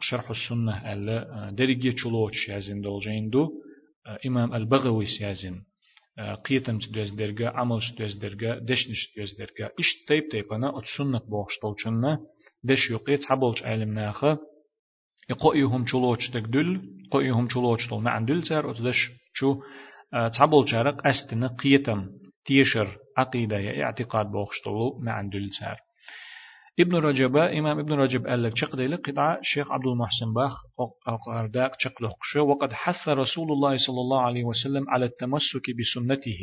شرح 0.00 0.30
السنة 0.30 0.92
ألا 0.92 1.50
درجة 1.50 1.94
چلوش 2.00 2.48
يازن 2.48 2.80
دولجين 2.80 3.30
دو 3.30 3.50
إمام 4.26 4.54
البغوي 4.54 5.06
سيازن 5.06 5.62
قيتم 6.44 6.78
تدوز 6.78 7.10
درجة 7.10 7.48
عمل 7.48 7.80
تدوز 7.96 8.14
درجة 8.16 8.58
دشنش 8.58 9.12
تدوز 9.14 9.34
درجة 9.38 9.66
إش 9.80 9.88
تيب 10.08 10.28
تيب 10.30 10.52
أنا 10.52 10.78
أت 10.78 10.84
سنة 10.98 11.20
بوخش 11.30 11.58
طولشنا 11.62 12.18
دش 12.64 12.90
يقيت 12.90 13.24
حبلش 13.24 13.62
علم 13.62 13.94
ناخه. 13.94 14.38
يقويهم 15.30 15.84
چلوش 15.84 16.30
تقدل 16.30 16.80
قويهم 17.10 17.48
چلوش 17.48 17.88
طول 17.88 18.02
معن 18.02 18.24
دل 18.24 18.42
تار 18.42 18.70
أتدش 18.70 19.10
شو 19.32 19.62
تعبل 20.12 20.68
شارق 20.68 21.06
أستنا 21.06 21.48
قيتم 21.62 22.10
تيشر 22.44 23.03
عقيدة 23.16 23.56
يا 23.58 23.84
اعتقاد 23.84 24.26
بوخشتلو 24.26 24.98
مع 25.02 25.22
دلتار 25.22 25.76
ابن 26.80 26.96
رجب 26.96 27.36
إمام 27.36 27.78
ابن 27.78 27.92
رجب 27.92 28.26
قال 28.26 28.42
لك 28.42 28.56
شق 28.56 28.76
ديلك 28.76 29.10
قطعة 29.10 29.38
الشيخ 29.38 29.72
عبد 29.72 29.86
المحسن 29.86 30.32
باخ 30.34 30.52
أقرداق 31.06 31.70
شق 31.78 32.02
وقد 32.42 32.72
حث 32.72 33.08
رسول 33.08 33.52
الله 33.52 33.76
صلى 33.76 34.00
الله 34.00 34.20
عليه 34.20 34.44
وسلم 34.44 34.90
على 34.90 35.04
التمسك 35.04 35.66
بسنته. 35.78 36.40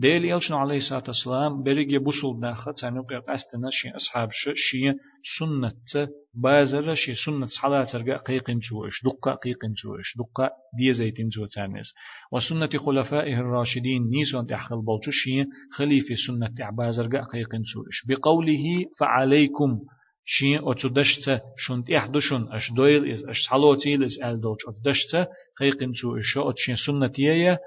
ديل 0.00 0.24
يلشن 0.24 0.54
عليه 0.54 0.76
الصلاة 0.76 1.02
والسلام 1.08 1.62
بريج 1.62 1.96
بوصل 1.96 2.40
داخل 2.40 2.76
سانوق 2.76 3.12
قاستنا 3.12 3.68
شي 3.70 3.90
أصحاب 3.90 4.28
شي 4.54 4.92
سنة 5.38 6.08
بازر 6.34 6.94
شي 6.94 7.14
سنة 7.14 7.46
صلاة 7.62 7.84
ترجع 7.84 8.16
قيقن 8.16 8.60
توش 8.68 9.04
دقة 9.04 9.32
قيقن 9.32 9.74
توش 9.82 10.16
دقة 10.18 10.50
دي 10.78 10.92
زيتين 10.92 11.28
تو 11.30 11.46
تانس 11.46 11.94
وسنة 12.32 12.70
خلفائه 12.84 13.34
الراشدين 13.40 14.02
نيسون 14.10 14.46
تحخل 14.46 14.76
بلتو 14.76 15.10
شي 15.10 15.44
خليفة 15.76 16.14
سنة 16.26 16.46
تعبازر 16.58 17.06
قيقن 17.32 17.62
توش 17.74 17.96
بقوله 18.08 18.64
فعليكم 19.00 19.80
شي 20.24 20.58
أتدشت 20.58 21.40
شنت 21.56 21.90
إحدشن 21.90 22.42
أش 22.52 22.72
دويل 22.76 23.10
إز 23.10 23.24
أش 23.24 23.36
صلوتيل 23.50 24.04
إز 24.04 24.22
ألدوش 24.24 24.58
أتدشت 24.68 25.28
قيقن 25.60 25.92
توش 25.92 26.38
أتشين 26.38 26.76
سنة 26.86 27.12
يا 27.18 27.58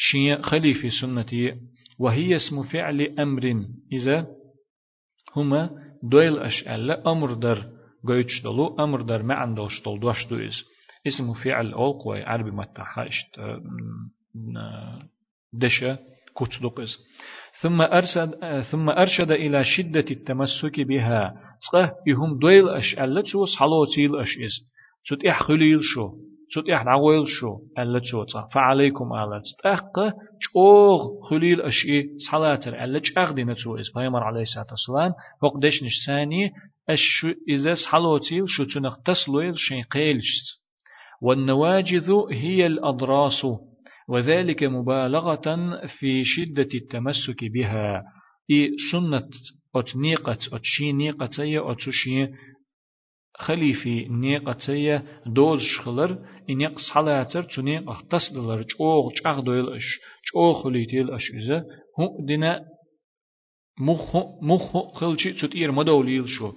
شيء 0.00 0.42
خليفة 0.42 0.88
سنتي 1.00 1.54
وهي 1.98 2.34
اسم 2.34 2.62
فعل 2.62 3.18
أمر. 3.18 3.64
إذا 3.92 4.26
هما 5.36 5.70
دويل 6.02 6.38
أشأل 6.38 6.90
أمر 6.90 7.32
در 7.32 7.58
قويتش 8.06 8.42
دلو 8.44 8.76
أمر 8.80 9.00
در 9.00 9.22
ما 9.22 9.34
عندوش 9.34 9.82
دل 9.82 10.00
دوش 10.00 10.26
دويز. 10.30 10.54
اسم 11.06 11.32
فعل 11.32 11.66
ألقوي 11.66 12.22
عربي 12.22 12.50
متحاشت 12.50 13.40
دشة 15.52 15.98
كتلقز 16.36 16.98
ثم 17.62 17.82
أرشد 17.82 18.60
ثم 18.70 18.90
أرشد 18.90 19.30
إلى 19.30 19.64
شدة 19.64 20.04
التمسك 20.10 20.80
بها. 20.80 21.34
صح 21.72 21.90
يهم 22.06 22.38
دويل 22.38 22.68
أشأل 22.68 23.22
تسوس 23.22 23.56
حلوتيل 23.56 24.20
أشئز. 24.20 24.52
تut 25.08 25.26
إح 25.26 25.42
خليل 25.42 25.78
شو. 25.82 26.12
تشوت 26.50 26.70
إحنا 26.70 26.90
عويل 26.90 27.28
شو 27.28 27.58
ألا 27.78 27.98
تشوتا 27.98 28.48
فعليكم 28.54 29.12
ألا 29.12 29.40
تتأقى 29.48 30.12
تشوغ 30.40 31.28
خليل 31.30 31.60
أشي 31.60 32.02
صلاة 32.30 32.84
ألا 32.84 32.98
تشأغ 32.98 33.32
دينا 33.32 33.54
تشويز 33.54 33.86
بيامر 33.96 34.22
عليه 34.24 34.42
الصلاة 34.42 34.66
والسلام 34.70 35.12
فوق 35.40 35.58
ديش 35.58 35.82
نش 35.82 36.06
ثاني 36.06 36.50
أش 36.90 37.26
إذا 37.48 37.74
صلوتي 37.90 38.46
شو 38.46 38.64
تنخ 38.64 38.96
تسلويل 39.02 39.58
شين 39.58 39.82
قيلش 39.82 40.58
والنواجذ 41.22 42.12
هي 42.32 42.66
الأضراس 42.66 43.46
وذلك 44.08 44.64
مبالغة 44.64 45.80
في 45.98 46.24
شدة 46.24 46.68
التمسك 46.74 47.44
بها 47.44 48.02
إي 48.50 48.70
سنة 48.92 49.28
أت 49.76 49.96
نيقة 49.96 50.32
أت 50.52 50.60
شي 50.62 50.92
نيقة 50.92 51.28
أت 51.72 51.80
شي 51.90 52.26
خليفي 53.38 54.08
نيقة 54.08 55.02
دوز 55.26 55.60
شخلر 55.60 56.18
إن 56.50 56.60
يقص 56.60 56.90
حلاتر 56.94 57.42
تنيق 57.42 57.90
اختصدلر 57.90 58.62
چوغ 58.62 59.12
چاغ 59.22 59.40
دويل 59.40 59.68
أش 59.74 60.00
چوغ 60.32 60.62
خليتيل 60.62 61.10
أش 61.10 61.30
إذا 61.34 61.64
هو 62.00 62.26
دينا 62.26 62.64
مخ 63.80 64.16
مخ 64.42 64.94
خلشي 64.94 65.32
تطير 65.32 65.72
مدوليل 65.72 66.28
شو. 66.28 66.52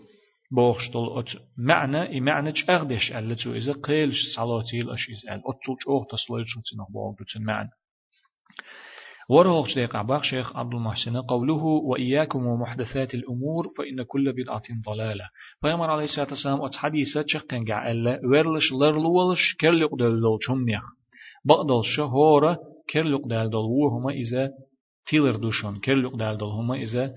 بوخشتل 0.52 1.08
أت 1.20 1.30
معنى 1.58 2.02
إي 2.10 2.20
معنى 2.20 2.52
چاغدش 2.52 3.12
ألا 3.12 3.36
تو 3.36 3.54
إذا 3.54 3.74
قيلش 3.74 4.20
صلاتيل 4.36 4.90
أش 4.90 5.10
إذا 5.10 5.36
أل 5.36 5.42
أتل 5.50 5.76
چوغ 5.84 6.06
تصليل 6.12 6.46
شو 6.46 6.60
تنخ 6.60 6.92
بوغ 6.92 7.16
دوتن 7.20 7.44
معنى. 7.46 7.70
ورغش 9.32 9.76
ديق 9.76 9.96
عباق 9.96 10.24
شيخ 10.24 10.58
عبد 10.58 10.74
المحسن 10.74 11.18
قوله 11.22 11.64
وإياكم 11.64 12.46
ومحدثات 12.48 13.14
الأمور 13.14 13.64
فإن 13.78 14.04
كل 14.04 14.34
بدعة 14.34 14.64
ضلالة. 14.86 15.26
فيامر 15.62 15.90
عليه 15.92 16.04
الصلاة 16.04 16.28
والسلام 16.30 16.62
أت 16.62 16.76
حديثة 16.76 17.24
شقن 17.28 17.66
قاعدة 17.66 18.20
ورلش 18.24 18.74
لرلولش 18.74 19.56
كرلق 19.62 19.96
دل 19.96 20.38
شميخ 20.42 20.84
بقدل 21.46 21.82
شهورة 21.84 22.58
كرلق 22.94 23.28
دل 23.28 23.50
دل 23.50 23.58
وهما 23.58 24.12
إذا 24.12 24.50
تيلر 25.10 25.36
دوشون 25.36 25.80
كرلق 25.80 26.16
دل 26.16 26.38
دل 26.38 26.46
هما 26.46 26.76
إذا 26.76 27.14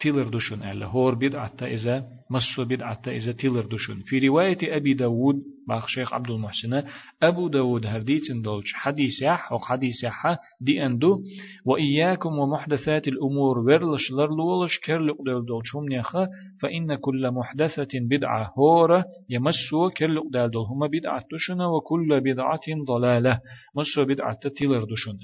تيلر 0.00 0.28
دوشون 0.28 0.62
ألا 0.62 0.86
هور 0.86 1.14
بدعة 1.14 1.56
إذا 1.62 2.08
مسو 2.30 2.64
بدعة 2.64 3.02
إذا 3.06 3.32
تيلر 3.32 3.66
دوشون. 3.66 4.02
في 4.06 4.18
رواية 4.18 4.58
أبي 4.62 4.94
داود 4.94 5.36
باخ 5.68 5.88
شيخ 5.88 6.14
عبد 6.14 6.30
المحسن 6.30 6.82
أبو 7.22 7.48
داود 7.48 7.86
هرديتن 7.86 8.42
دولش 8.42 8.72
حديث 8.74 9.22
يح 9.22 9.52
وق 9.52 9.64
حديث 9.64 10.04
يح 10.04 10.36
دي 10.60 10.86
أندو 10.86 11.22
وإياكم 11.64 12.38
ومحدثات 12.38 13.08
الأمور 13.08 13.58
ورلش 13.58 14.12
لرلولش 14.12 14.78
كرلق 14.78 15.22
دول 15.22 15.46
دولشهم 15.46 15.88
نيخا 15.88 16.28
فإن 16.62 16.94
كل 16.94 17.30
محدثة 17.30 17.88
بدعة 17.94 18.52
هورة 18.58 19.04
يمسو 19.30 19.90
كرلق 19.90 20.26
دول 20.32 20.50
دول 20.50 20.66
هما 20.66 20.86
بدعة 20.86 21.24
دوشن 21.30 21.62
وكل 21.62 22.20
بدعة 22.20 22.66
ضلالة. 22.86 23.40
مسو 23.76 24.04
بدعة 24.04 24.40
تيلر 24.56 24.84
دوشن 24.84 25.18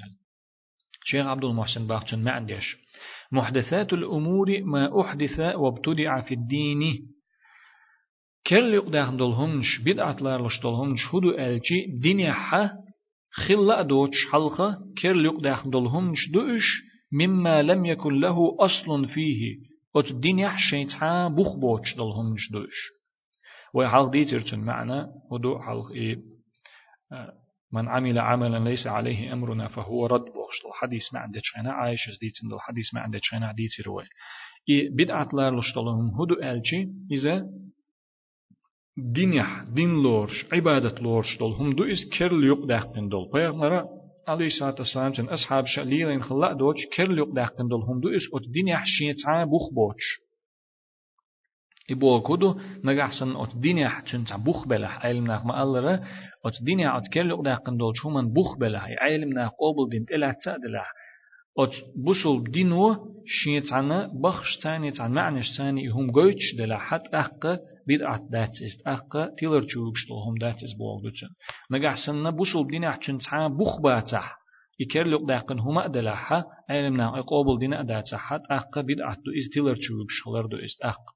شيخ 1.05 1.27
عبد 1.27 1.45
المحسن 1.45 1.87
باخشن 1.87 2.19
ما 2.19 2.31
عنديش. 2.31 2.82
محدثات 3.33 3.93
الأمور 3.93 4.63
ما 4.65 5.01
أحدث 5.01 5.41
وابتدع 5.41 6.21
في 6.21 6.35
الدين. 6.35 7.09
كل 8.47 8.75
يقدر 8.75 9.11
دولهمش 9.11 9.81
بدعت 9.87 10.23
لارلش 10.23 10.61
دولهمش 10.63 11.01
هدو 11.15 11.31
ألشي 11.31 11.87
دنيا 12.03 12.33
حا 12.33 12.71
خلا 13.31 13.83
دوتش 13.83 14.17
حلقة 14.33 14.79
كل 15.03 15.25
يقدر 15.25 15.71
دولهمش 15.71 16.31
دوش 16.33 16.83
مما 17.13 17.63
لم 17.63 17.85
يكن 17.85 18.21
له 18.21 18.57
أصل 18.61 19.07
فيه. 19.07 19.57
وت 19.95 20.11
الدنيا 20.11 20.55
شيطان 20.71 21.35
بوخ 21.35 21.57
بوتش 21.57 21.97
دولهمش 21.97 22.53
دوش. 22.53 23.03
وحلق 23.75 24.11
ديتر 24.11 24.57
معنى 24.57 25.07
ودو 25.31 25.59
حلق 25.59 25.91
إيه 25.91 26.17
من 27.73 27.89
عمل 27.89 28.19
عملا 28.19 28.69
ليس 28.69 28.87
عليه 28.87 29.33
أمرنا 29.33 29.69
فهو 29.69 30.07
رد. 30.07 30.25
بوخش 30.25 30.67
الحديث 30.67 31.15
ما 31.15 31.21
عندك 31.21 31.43
خنا 31.55 31.73
عايش 31.73 32.01
ديتن 32.21 32.55
الحديث 32.55 32.95
ما 32.95 33.01
عندك 33.01 33.21
خنا 33.31 33.53
ديتي 33.53 33.83
روي. 33.83 34.05
إي 34.71 34.89
بدعت 34.89 35.35
لار 35.35 35.59
لشتلهم 35.59 36.21
هدو 36.21 36.35
ألشي 36.35 36.89
إذا 37.13 37.47
دينيح 38.97 39.63
دين 39.63 40.03
لورش 40.03 40.47
عبادة 40.53 41.03
لورش 41.03 41.39
دول 41.39 41.53
هم 41.53 41.71
دو 41.71 41.85
إز 41.85 42.05
كرل 42.19 42.45
يق 42.45 42.67
داقن 42.67 43.09
دول 43.09 43.31
بيغمرا 43.35 43.89
عليه 44.29 44.47
الصلاة 44.47 44.75
والسلام 44.79 45.13
جن 45.13 45.29
أصحاب 45.29 45.65
شليلين 45.67 46.23
خلاء 46.23 46.53
دوش 46.53 46.87
كرل 46.97 47.19
يق 47.19 47.29
داقن 47.29 47.69
دول 47.69 47.83
هم 47.83 48.01
دو 48.01 48.09
إز 48.09 48.23
أت 48.35 48.49
دينيح 48.49 48.85
شيطان 48.87 49.45
بوخ 49.45 49.73
بوش. 49.75 50.32
ibokudu 51.95 52.49
nagarsan 52.87 53.31
ot 53.43 53.53
dinya 53.65 53.91
chun 54.07 54.23
ta 54.29 54.37
bukh 54.39 54.63
bela 54.71 54.91
e 55.05 55.11
ilm 55.13 55.27
naq 55.33 55.43
ma 55.49 55.55
allara 55.63 55.95
ot 56.47 56.57
dinya 56.67 56.89
ot 56.99 57.07
kelluq 57.15 57.41
daqin 57.49 57.75
dol 57.81 57.93
chuman 57.99 58.27
bukh 58.37 58.53
bela 58.61 58.81
e 58.93 58.97
ilm 59.15 59.31
naq 59.39 59.53
qobul 59.61 59.87
bint 59.93 60.09
ila 60.15 60.29
tsadila. 60.43 60.85
Ot 61.63 61.75
busul 62.05 62.37
dinu 62.55 62.85
shiyatana 63.37 63.99
bakhsh 64.25 64.55
tani 64.63 64.91
tan 64.97 65.11
ma'nish 65.19 65.51
tani 65.57 65.83
hum 65.95 66.07
goych 66.19 66.47
dela 66.59 66.79
hat 66.89 67.05
aqqa 67.23 67.53
bid'at 67.89 68.23
dats 68.35 68.57
ist 68.69 68.81
aqqa 68.97 69.23
tiler 69.37 69.65
chugshtul 69.71 70.21
hum 70.25 70.37
dats 70.43 70.61
is 70.67 70.75
bolduchun 70.81 71.31
nagarsanna 71.73 72.31
busul 72.39 72.65
dinya 72.73 72.93
chun 73.03 73.19
ta 73.27 73.39
bukh 73.61 73.77
bata 73.85 74.23
ikerluq 74.85 75.25
daqin 75.33 75.59
huma 75.65 75.83
dela 75.95 76.15
ha 76.25 76.39
e 76.71 76.73
ilm 76.81 76.95
naq 77.01 77.13
qobul 77.31 77.57
dina 77.63 77.79
dats 77.91 78.11
hat 78.27 78.45
aqqa 78.59 78.81
bid'at 78.89 79.19
du 79.25 79.31
is 79.41 79.47
tiler 79.53 79.77
chugshlar 79.85 80.45
du 80.53 80.59
ist 80.69 80.81
aqqa 80.93 81.13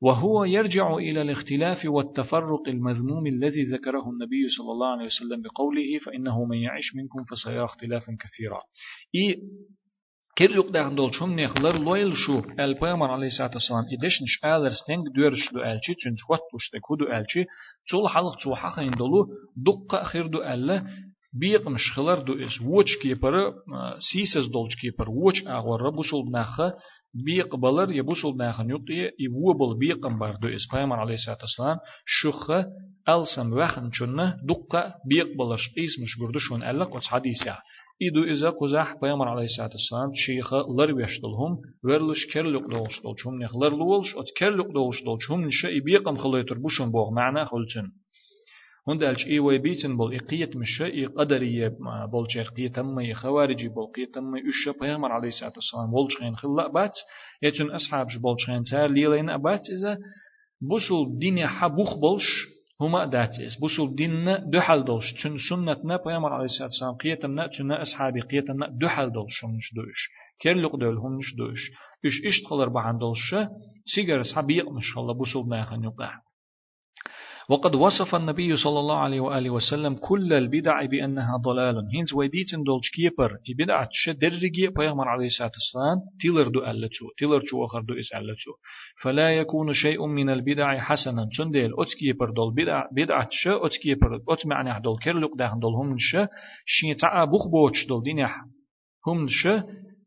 وهو 0.00 0.44
يرجع 0.44 0.94
إلى 0.94 1.22
الاختلاف 1.22 1.78
والتفرق 1.84 2.68
المذموم 2.68 3.26
الذي 3.26 3.62
ذكره 3.62 4.10
النبي 4.10 4.48
صلى 4.58 4.72
الله 4.72 4.88
عليه 4.88 5.04
وسلم 5.06 5.42
بقوله 5.42 5.98
فإنه 6.06 6.44
من 6.44 6.56
يعيش 6.58 6.96
منكم 6.96 7.24
فسيرى 7.24 7.64
اختلافا 7.64 8.16
كثيرا. 8.20 8.60
إي 9.14 9.42
كل 10.38 10.56
يق 10.56 10.70
ده 10.70 10.88
دول 10.88 11.14
شوم 11.14 11.40
نخلر 11.40 11.78
لويل 11.78 12.16
شو 12.16 12.38
البيامر 12.60 13.10
عليه 13.10 13.26
الصلاة 13.26 13.50
والسلام 13.54 13.84
إدش 13.98 14.22
نش 14.22 14.44
آلر 14.44 14.68
ستنج 14.68 15.04
دورش 15.16 15.52
دو 15.52 15.60
ألشي 15.60 15.94
تون 15.94 16.14
توات 16.26 16.40
وشتك 16.54 16.80
هدو 16.92 17.04
ألشي 17.18 17.44
تول 17.90 18.08
حلق 18.08 18.36
تو 18.42 18.54
حقين 18.54 18.90
دولو 18.90 19.26
دقة 19.56 20.02
خير 20.04 20.26
دو 20.26 20.38
ألا 20.42 20.86
بيق 21.40 21.68
مش 21.68 21.92
خلر 21.96 22.18
دو 22.18 22.32
إس 22.44 22.60
ووش 22.62 22.96
كيبر 23.02 23.52
سيسز 24.12 24.46
دولش 24.52 24.76
كيبر 24.80 25.10
ووش 25.10 25.46
أغور 25.46 25.90
بوصل 25.90 26.22
بناخة 26.26 26.72
بيق 27.14 27.56
بلر 27.56 27.92
يبوصل 27.92 28.32
بناخن 28.32 28.70
يقطي 28.70 29.10
يوبل 29.20 29.78
بيقم 29.78 30.18
بردو 30.18 30.48
إس 30.48 30.66
بيامر 30.72 30.96
عليه 30.96 31.14
الصلاة 31.14 31.38
والسلام 31.40 31.78
شخة 32.06 32.66
ألسم 33.08 33.52
وخن 33.52 33.90
شنة 33.92 34.36
دقة 34.44 34.94
بيق 35.08 35.26
بلش 35.26 35.68
قيس 35.76 35.98
مش 36.02 36.22
قردشون 36.22 36.62
ألا 36.62 36.84
قص 36.84 37.06
حديثة. 37.08 37.56
إدو 38.02 38.24
إذا 38.24 38.48
قزح 38.48 38.94
بيامر 39.02 39.28
عليه 39.28 39.44
الصلاة 39.44 39.70
والسلام 39.72 40.10
شيخ 40.14 40.54
لر 40.54 40.94
ويشتلهم 40.94 41.58
ورلش 41.84 42.26
كرلق 42.34 42.68
دولشتل 42.70 43.14
شهم 43.16 43.42
نخ 43.42 43.56
لر 43.56 43.76
لولش 43.76 44.14
أت 44.16 44.26
كرلق 44.38 44.72
دولشتل 44.72 45.16
شهم 45.20 45.44
نشأ 45.44 45.76
إبيقم 45.76 46.16
خليتر 46.16 46.58
بوشن 46.58 46.90
بوغ 46.90 47.10
معنا 47.14 47.44
خلتن 47.44 47.90
هند 48.87 49.03
ألش 49.03 49.27
إي 49.27 49.39
ويبيتن 49.39 49.97
بول 49.97 50.15
إقية 50.15 50.49
مشا 50.55 50.85
إي 50.85 51.05
قدرية 51.05 51.77
بول 52.11 52.25
شرقية 52.29 52.67
تم 52.67 53.13
خوارجي 53.13 53.67
بول 53.67 53.87
قية 53.95 54.11
تم 54.13 54.35
إشا 54.35 54.79
بيامر 54.81 55.11
عليه 55.11 55.27
الصلاة 55.27 55.53
والسلام 55.55 55.91
بول 55.91 56.11
شخين 56.11 56.35
خلا 56.35 56.67
بات 56.67 56.95
يتن 57.41 57.71
أصحاب 57.71 58.07
بول 58.21 58.35
شخين 58.39 58.63
تار 58.71 58.89
ليلين 58.91 59.29
أبات 59.29 59.61
إذا 59.69 59.97
بوصل 60.69 61.19
دنيا 61.19 61.47
حبوخ 61.47 61.97
بولش 61.97 62.47
هما 62.81 63.05
داتس 63.05 63.55
بوسول 63.61 63.95
ديننا 63.95 64.43
دحل 64.53 64.83
دولش 64.83 65.13
تن 65.23 65.37
سنتنا 65.49 65.97
بيامر 66.05 66.33
عليه 66.33 66.45
الصلاة 66.45 66.67
والسلام 66.67 66.93
قيتمنا 66.93 67.47
تن 67.47 67.71
أصحابي 67.71 68.19
قيتمنا 68.21 68.67
دحل 68.81 69.11
دولش 69.11 69.43
هم 69.43 69.55
نش 69.55 69.73
دوش 69.75 70.09
كيرلق 70.41 70.75
دول 70.75 70.97
هم 70.97 71.17
نش 71.17 71.35
دوش 71.37 71.71
إش 72.05 72.25
إشت 72.25 72.47
قلر 72.49 72.69
بعن 72.69 72.97
دولش 72.97 73.35
سيجر 73.85 74.21
أصحابي 74.21 74.57
يقمش 74.57 74.97
الله 74.97 75.13
بوسول 75.13 75.47
ناخن 75.47 75.83
يقع 75.83 76.19
وقد 77.50 77.74
وصف 77.74 78.14
النبي 78.14 78.56
صلى 78.56 78.80
الله 78.80 78.96
عليه 78.96 79.20
وآله 79.20 79.50
وسلم 79.50 79.94
كل 79.94 80.32
البدع 80.32 80.84
بأنها 80.84 81.36
ضلال. 81.36 81.88
هينز 81.94 82.12
ويديتن 82.14 82.62
دولج 82.62 82.84
كيبر 82.94 83.30
البدع 83.48 83.84
تشدرجي 83.84 84.66
بيغمر 84.66 85.08
عليه 85.08 85.26
الصلاة 85.26 85.50
والسلام 85.58 85.98
تيلر 86.20 86.48
دو 86.48 86.60
ألتو 86.60 87.06
تيلر 87.18 87.42
شو 87.44 87.64
آخر 87.64 87.80
دو 87.80 87.94
إس 87.94 88.12
ألتو 88.14 88.52
فلا 89.02 89.36
يكون 89.36 89.72
شيء 89.72 90.06
من 90.06 90.30
البدع 90.30 90.78
حسنا. 90.78 91.28
تندل 91.38 91.72
أت 91.78 91.94
كيبر 91.98 92.30
دول 92.30 92.54
بدع 92.54 92.82
بدع 92.92 93.24
تش 93.24 93.48
أت 93.48 93.76
كيبر 93.82 94.20
أت 94.28 94.46
معنى 94.46 94.80
دول 94.80 94.98
كرلق 94.98 95.36
داخل 95.36 95.60
دول 95.60 95.74
هم 95.74 95.92
نش 95.94 96.16
شي 96.66 96.94
تعا 96.94 97.24
بوخ 97.24 97.48
بوتش 97.48 97.86
دول 97.86 98.02
دينح 98.02 98.44
هم 99.06 99.24
نش 99.24 99.48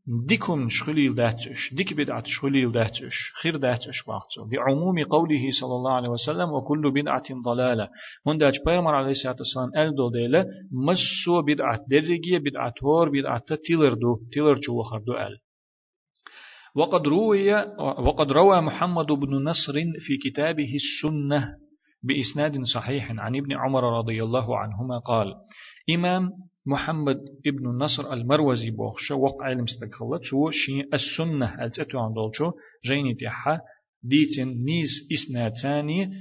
ديكم 0.08 0.68
شخليل 0.70 1.16
داتش 1.16 1.74
ديك 1.74 1.94
بدعة 1.94 2.24
شخليل 2.26 2.72
داتش 2.72 3.34
خير 3.42 3.58
داتش 3.58 4.04
باقتو 4.08 4.46
بعموم 4.52 5.04
قوله 5.04 5.52
صلى 5.62 5.76
الله 5.76 5.94
عليه 5.94 6.10
وسلم 6.10 6.50
وكل 6.52 6.92
بدعة 6.92 7.24
ضلالة. 7.46 7.90
من 8.28 8.38
داج 8.38 8.54
بيامر 8.66 8.96
عليه 8.96 9.12
الصلاة 9.12 9.36
والسلام 9.40 9.88
ال 9.88 9.96
دو 9.96 10.10
ديلا 10.10 10.46
مسو 10.72 11.42
بدعة 11.42 11.80
درجية 11.88 12.38
بدعة 12.38 12.74
هور 12.84 13.10
بدعة 13.10 13.44
تيلر 13.68 13.94
دو 13.94 14.20
تيلر 14.34 14.54
جو 14.54 14.84
دو 15.06 15.14
ال. 15.14 15.38
وقد 16.76 17.08
روي 17.08 17.54
وقد 17.80 18.32
روى 18.32 18.62
محمد 18.62 19.06
بن 19.06 19.44
نصر 19.44 19.74
في 20.00 20.18
كتابه 20.18 20.74
السنة 20.76 21.48
بإسناد 22.04 22.64
صحيح 22.64 23.12
عن 23.12 23.36
ابن 23.36 23.54
عمر 23.54 23.98
رضي 23.98 24.24
الله 24.24 24.58
عنهما 24.58 24.98
قال 24.98 25.36
إمام 25.90 26.30
محمد 26.66 27.18
ابن 27.48 27.70
النصر 27.70 28.14
المروزي 28.14 28.70
بوخش 28.72 29.12
وقع 29.12 29.46
علم 29.46 29.64
استقلت 29.64 30.24
شو 30.24 30.50
شي 30.50 30.82
السنة 30.94 31.64
التأتو 31.64 32.00
عن 32.00 32.14
دولشو 32.14 32.52
جيني 32.86 33.14
تيحا 33.16 33.60
ديتن 34.04 34.48
نيز 34.48 34.90
إسناد 35.14 35.54
ثاني 35.64 36.12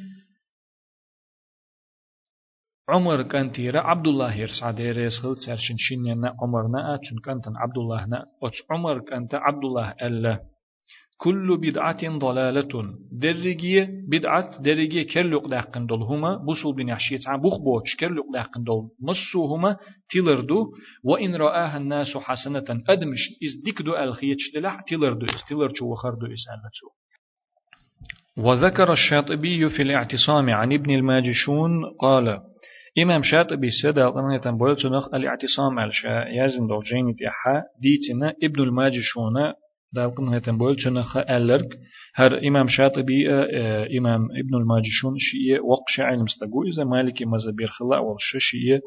عمر 2.88 3.22
كان 3.22 3.52
تيرا 3.52 3.80
عبد 3.80 4.06
الله 4.06 4.34
يرسع 4.34 4.70
ديريس 4.70 5.18
خل 5.18 5.36
تسرشن 5.36 5.74
شنينا 5.78 6.36
عمرنا 6.42 6.94
أتشن 6.94 7.18
كانت 7.24 7.44
عبد 7.56 7.78
الله 7.78 8.06
نا 8.06 8.26
عمر 8.70 8.98
كانت 8.98 9.34
عبد 9.34 9.64
الله 9.64 9.90
ألا 10.02 10.44
كل 11.22 11.58
بدعة 11.60 12.18
ضلالة. 12.18 12.84
درجية 13.12 13.90
بدعة 14.08 14.62
درجية 14.62 15.02
كرلق 15.02 15.48
داقن 15.48 15.86
دول 15.86 16.02
هما 16.02 16.36
بوصل 16.36 16.74
بن 16.74 16.88
يحشيت 16.88 17.28
عن 17.28 17.40
بوخ 17.40 17.58
بوش 17.58 17.96
كرلق 18.00 18.24
داقن 18.32 18.62
دول 18.64 18.88
مصو 19.02 19.44
هما 19.44 19.76
تلردو 20.10 20.66
وإن 21.04 21.34
رآها 21.34 21.76
الناس 21.76 22.16
حسنة 22.16 22.64
أدمش 22.88 23.20
إز 23.44 23.62
ديك 23.64 23.82
دو 23.82 23.96
الخيتش 23.96 24.44
دلح 24.54 24.80
تلردو 24.88 25.26
إز 25.26 25.42
تلرشو 25.48 25.92
وخردو 25.92 26.26
إز 26.26 26.44
ألتو 26.54 26.88
وذكر 28.36 28.92
الشاطبي 28.92 29.68
في 29.68 29.82
الاعتصام 29.82 30.50
عن 30.50 30.72
ابن 30.72 30.94
الماجشون 30.94 31.70
قال 32.00 32.40
إمام 33.02 33.22
شاطبي 33.22 33.70
سيدا 33.70 34.08
قناة 34.08 34.36
تنبول 34.36 34.76
تنخ 34.76 35.14
الاعتصام 35.14 35.78
الشا 35.78 36.08
يازن 36.08 36.66
دول 36.66 36.84
جيني 36.84 37.14
تيحا 37.14 37.62
ديتنا 37.82 38.34
ابن 38.44 38.62
الماجشون 38.62 39.52
دالقن 39.92 40.34
هتن 40.34 40.58
بول 40.58 40.76
چنخ 40.76 41.16
ألرك 41.16 41.68
هر 42.14 42.48
إمام 42.48 42.66
شاطبي 42.68 43.30
آه 43.30 43.88
إمام 43.98 44.24
ابن 44.24 44.54
الماجشون 44.54 45.14
شيء 45.18 45.60
وقش 45.64 46.00
علم 46.00 46.22
استقو 46.22 46.62
إذا 46.64 46.84
مالكي 46.84 47.24
مزبير 47.24 47.66
خلا 47.66 47.98
والش 47.98 48.36
شيء 48.38 48.80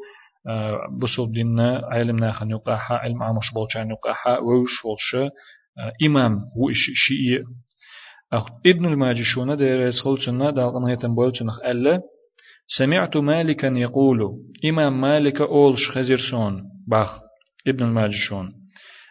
آه 0.48 0.78
بصوب 1.02 1.32
ديننا 1.32 1.80
علم 1.92 2.16
ناخن 2.16 2.50
يقاحا 2.50 2.94
علم 2.94 3.22
عمش 3.22 3.52
بولشان 3.54 3.90
يقاحا 3.90 4.38
ووش 4.38 4.84
والش 4.84 5.14
آه 5.14 5.92
إمام 6.06 6.40
وإش 6.56 6.90
شيء 6.94 7.42
ابن 8.66 8.84
الماجشون 8.84 9.56
دير 9.56 9.86
يسخل 9.86 10.18
چنا 10.18 10.50
دالقن 10.50 10.90
هتن 10.90 11.14
بول 11.14 11.32
چنخ 11.32 11.60
ألا 11.64 12.00
سمعت 12.78 13.16
مالكا 13.16 13.66
يقول 13.66 14.20
إمام 14.64 15.00
مالك 15.00 15.40
أولش 15.40 15.90
خزرسون 15.90 16.62
باخ 16.88 17.20
ابن 17.68 17.84
الماجشون. 17.84 18.63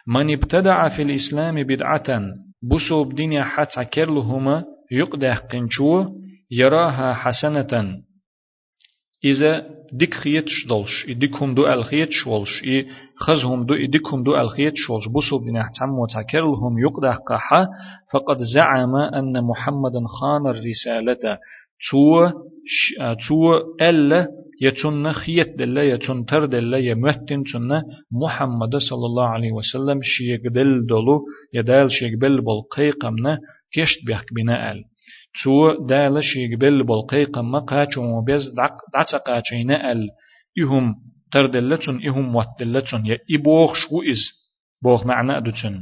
من 0.06 0.32
ابتدع 0.32 0.88
في 0.96 1.02
الإسلام 1.02 1.62
بدعة 1.62 2.20
بصوب 2.62 3.14
دنيا 3.14 3.42
حتى 3.42 3.84
كرلهما 3.84 4.64
يقدح 4.90 5.38
قنشو 5.38 6.04
يراها 6.50 7.14
حسنة. 7.14 7.96
إذا 9.24 9.66
ديك 9.92 10.14
خيتش 10.14 10.66
دولش 10.68 11.06
إديكهم 11.08 11.54
دو 11.54 11.66
الخيتش 11.66 12.26
ولش 12.26 12.64
إي 12.64 12.86
خزهم 13.16 13.66
دو 13.66 13.74
إديكهم 13.74 14.22
دو 14.22 14.36
الخيتش 14.36 14.90
ولش 14.90 15.08
بصوب 15.08 15.44
دنيا 15.44 15.62
حتى 15.62 15.84
وتكرلهم 15.90 16.78
يقدح 16.78 17.16
قحا 17.16 17.66
فقد 18.12 18.36
زعم 18.54 18.96
أن 18.96 19.44
محمدا 19.44 20.00
خان 20.20 20.46
الرسالة 20.46 21.38
تو 21.90 22.28
تو 23.28 23.54
ألا 23.82 24.28
يتون 24.62 25.12
خيت 25.12 25.58
دل 25.58 25.78
يتون 25.78 26.24
تر 26.26 26.44
دل 26.44 26.74
يمتن 26.74 27.44
تن 27.52 27.82
محمد 28.22 28.76
صلى 28.76 29.06
الله 29.06 29.28
عليه 29.28 29.52
وسلم 29.52 30.00
شيك 30.02 30.40
دل 30.46 30.86
دلو 30.86 31.24
يدال 31.54 31.92
شيك 31.92 32.18
بل 32.20 32.40
بالقيقمنا 32.40 33.38
كشت 33.72 34.06
بيحك 34.06 34.34
بناء 34.34 34.74
تو 35.42 35.86
دال 35.86 36.24
شيك 36.24 36.58
بل 36.60 36.82
بالقيقم 36.82 37.50
ما 37.50 37.58
قاچو 37.58 38.02
مبيز 38.02 38.52
دعت 38.94 39.14
قاچينا 39.26 39.92
آل. 39.92 40.08
إهم 40.62 40.94
تر 41.32 41.46
دلتون 41.46 42.06
إهم 42.06 42.36
وات 42.36 42.48
دلتون 42.60 43.06
يا 43.06 43.18
إبوخ 43.30 43.74
شو 43.74 44.02
إز. 44.02 44.22
بوخ 44.82 45.06
معنى 45.06 45.40
دوتن 45.40 45.76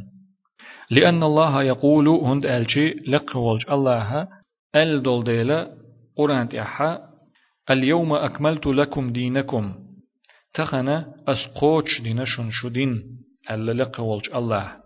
لأن 0.91 1.23
الله 1.23 1.62
يقول 1.62 2.09
هند 2.09 2.47
ألشي 2.47 2.91
لقولج 3.09 3.62
الله 3.70 4.29
آل 4.77 5.03
دول 5.03 5.25
ديلا 5.25 5.70
قرآن 6.16 6.49
تيحا 6.49 7.11
اليوم 7.70 8.12
أكملت 8.12 8.66
لكم 8.66 9.12
دينكم. 9.12 9.74
تخنا 10.54 11.14
أسقوش 11.28 12.00
دين 12.00 12.24
شنشدين 12.24 13.02
ألا 13.50 13.82
لقولج 13.82 14.30
الله. 14.34 14.76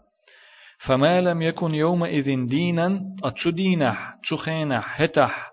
فما 0.86 1.20
لم 1.20 1.42
يكن 1.42 1.74
يومئذ 1.74 2.46
دينا 2.46 3.00
أتسدينح 3.24 4.14
تخينح 4.30 5.02
هتح. 5.02 5.50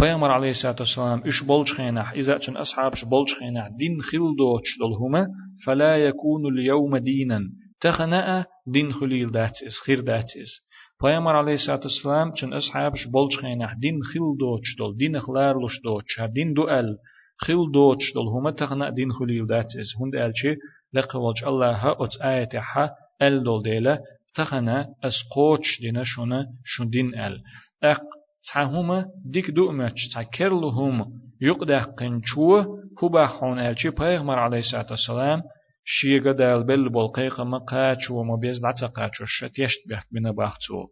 پیامبر 0.00 0.30
علیه 0.30 0.50
الصلاة 0.50 0.76
والسلام 0.80 1.22
إش 1.26 1.42
بولش 1.42 1.72
خينح 1.72 2.12
إذا 2.12 2.38
كان 2.38 2.56
أصحاب 2.56 2.92
إش 2.92 3.04
بولش 3.04 3.34
خينح 3.38 3.68
دين 3.68 4.00
خل 4.00 4.36
دوتش 4.38 4.78
دلهما 4.80 5.26
فلا 5.66 5.96
يكون 5.96 6.46
اليوم 6.46 6.96
دينا. 6.96 7.40
تخنأ 7.80 8.46
دين 8.66 8.92
خليل 8.92 9.30
داتس 9.30 9.80
خير 9.86 10.00
داتس 10.00 10.66
پیامبر 11.01 11.35
علیه 11.35 11.51
الصلاة 11.51 11.79
والسلام 11.79 12.33
چن 12.33 12.53
اصحابش 12.53 13.07
بولش 13.13 13.37
خینه 13.41 13.75
دین 13.79 14.01
خیل 14.01 14.37
دوچ 14.39 14.65
دل 14.79 14.93
دین 14.97 15.19
خلار 15.19 15.55
لش 15.63 15.75
دوچ 15.83 16.19
هر 16.19 16.27
دین 16.27 16.53
دو 16.53 16.61
ال 16.61 16.97
خیل 17.37 17.71
دوچ 17.73 18.01
دل 18.15 18.27
هما 18.35 18.51
تغنا 18.51 18.89
دین 18.89 19.11
خلیل 19.11 19.45
دات 19.45 19.65
از 19.79 19.89
هند 19.99 20.15
الچی 20.15 20.55
لقوالج 20.93 21.43
الله 21.45 21.75
ها 21.75 21.91
ات 21.99 22.21
آیت 22.21 22.55
ها 22.55 22.89
ال 23.21 23.43
دل 23.43 23.61
دیله 23.63 23.99
تغنا 24.35 24.85
اس 25.03 25.17
قوچ 25.31 25.65
دینه 25.81 26.03
شونه 26.03 26.47
شون 26.65 26.89
دین 26.89 27.19
ال 27.19 27.35
اق 27.81 28.01
تهما 28.49 29.03
دیک 29.33 29.47
دو 29.51 29.71
مچ 29.71 29.99
تکرلهم 30.15 30.95
يقدح 31.41 31.83
قنچو 31.97 32.63
هو 33.01 33.27
خون 33.27 33.59
الچی 33.59 33.89
پیغمبر 33.89 34.39
علیه 34.39 34.57
الصلاة 34.57 34.89
والسلام 34.89 35.41
شيغا 35.88 36.32
دال 36.32 36.64
بل 36.64 36.88
بول 36.88 37.08
قيقا 37.08 37.44
ما 37.44 37.58
قاچو 37.58 38.14
وما 38.14 38.36
بيز 38.36 38.60
دعتا 38.60 38.86
قاچو 38.86 39.24
شت 39.24 39.58
يشت 39.58 39.88
بيحك 39.88 40.06
بنا 40.12 40.30
باختو. 40.30 40.86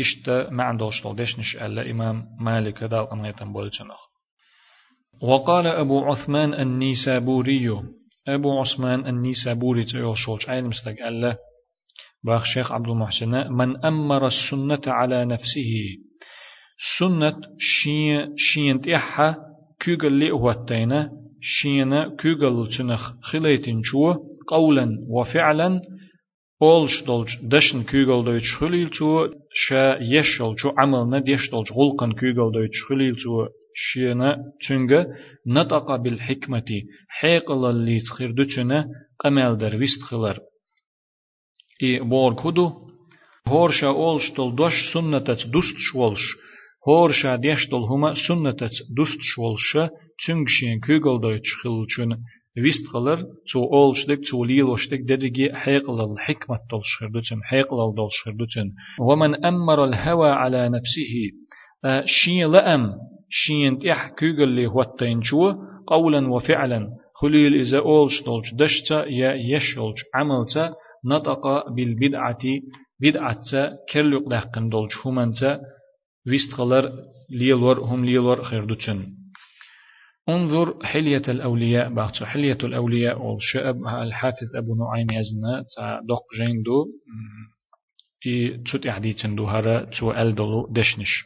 إشت 0.00 0.30
ما 0.50 0.64
عندوش 0.64 1.02
طلدش 1.02 1.38
نش 1.38 1.56
ألا 1.56 1.90
إمام 1.90 2.24
مالك 2.40 2.84
دال 2.84 3.06
قنغيتن 3.06 3.52
بولتنخ. 3.52 4.00
وقال 5.22 5.66
أبو 5.66 6.04
عثمان 6.04 6.54
النيسابوري. 6.54 7.82
أبو 8.28 8.60
عثمان 8.60 9.06
النيسابوري 9.06 9.84
تيو 9.84 10.14
شوش 10.14 10.48
عين 10.48 10.64
مستق 10.64 11.06
ألا. 11.06 11.36
باخ 12.24 12.44
شيخ 12.44 12.72
عبد 12.72 12.88
المحسن. 12.88 13.52
من 13.52 13.84
أمر 13.84 14.26
السنة 14.26 14.80
على 14.86 15.24
نفسه. 15.24 15.72
سنة 16.98 17.40
شين 17.58 18.34
شين 18.36 18.80
تيحا 18.80 19.36
كيغل 19.80 20.12
لي 20.12 20.30
هوتينا 20.30 21.27
شينا 21.40 22.16
كوغل 22.20 22.68
تنخ 22.78 23.12
خليتين 23.22 23.82
شو 23.84 24.14
قولا 24.48 24.86
وفعلا 25.08 25.80
أولش 26.62 27.02
دولج 27.06 27.28
دشن 27.42 27.82
كوغل 27.82 28.24
دويتش 28.24 28.56
خليل 28.60 28.88
تو 28.88 29.28
شا 29.52 29.98
يشل 30.00 30.54
شو 30.58 30.72
عملنا 30.78 31.18
ديش 31.18 31.50
دولج 31.50 31.68
غلقن 31.72 32.12
كوغل 32.12 32.52
دويتش 32.52 32.84
خليل 32.88 33.16
تو 33.16 33.46
شينا 33.74 34.36
تنغ 34.68 35.04
نطق 35.46 35.96
بالحكمة 35.96 36.82
حيقل 37.08 37.70
اللي 37.70 37.98
تخير 38.00 38.30
دوتشنا 38.30 38.88
قمال 39.20 39.58
در 39.58 39.76
ويست 39.76 40.02
خلر. 40.02 40.38
إي 41.82 42.00
بور 42.00 42.34
كدو 42.34 42.72
هورشا 43.46 43.86
أولش 43.86 44.30
دول 44.36 44.54
دوش 44.56 44.72
سنة 44.94 45.18
دوست 45.52 45.76
شوالش 45.78 46.24
هورشا 46.88 47.36
ديش 47.36 47.68
دول 47.70 47.82
هما 47.82 48.14
سنة 48.28 48.70
دوست 48.96 49.18
شوالش 49.20 49.90
تشنگشين 50.18 50.80
كوغل 50.80 51.20
دويتش 51.20 51.50
خلچون 51.62 52.10
ويست 52.62 52.86
خلر 52.92 53.18
تو 53.52 53.58
اولشدك 53.58 54.20
تو 54.30 54.44
ليلوشدك 54.44 55.00
درجي 55.00 55.54
حيقل 55.54 56.12
الحكمة 56.12 56.58
دولشخر 56.70 57.08
دوتن 57.14 57.42
حيقل 57.42 57.94
دولشخر 57.96 58.32
دوتن 58.32 58.68
ومن 59.00 59.44
أمر 59.44 59.84
الهوى 59.84 60.30
على 60.30 60.68
نفسه 60.68 61.12
شين 62.04 62.50
لأم 62.52 62.92
شين 63.30 63.78
تح 63.78 64.08
كوغل 64.08 64.48
لي 64.48 64.66
هوتين 64.66 65.22
شو 65.22 65.52
قولا 65.86 66.28
وفعلا 66.28 66.88
خليل 67.20 67.54
إذا 67.54 67.78
أولش 67.78 68.22
دولش 68.26 68.54
دشتا 68.54 69.04
يا 69.06 69.34
يشولش 69.34 70.00
عملتا 70.14 70.70
نطق 71.04 71.68
بالبدعة 71.68 72.44
بدعة 73.00 73.50
كرلق 73.92 74.28
دقن 74.28 74.68
دولش 74.68 74.92
همانتا 75.06 75.60
ويست 76.26 76.52
خلر 76.52 76.92
ليلور 77.30 77.80
هم 77.80 78.04
ليلور 78.04 78.42
خير 78.42 78.64
دوتن 78.64 79.17
انظر 80.28 80.84
حلية 80.84 81.22
الأولياء 81.28 81.94
بعض 81.94 82.10
حلية 82.12 82.58
الأولياء 82.64 83.22
والشأب 83.22 83.76
الحافظ 83.86 84.56
أبو 84.56 84.74
نعيم 84.74 85.06
يزنا 85.10 85.64
دق 86.08 86.22
جيندو 86.38 86.86
إي 88.26 88.58
تشوت 88.64 88.86
إحديثن 88.86 89.34
دو 89.34 89.46
هرا 89.46 89.84
تو 89.84 90.12
ألدلو 90.12 90.68
دشنش. 90.72 91.24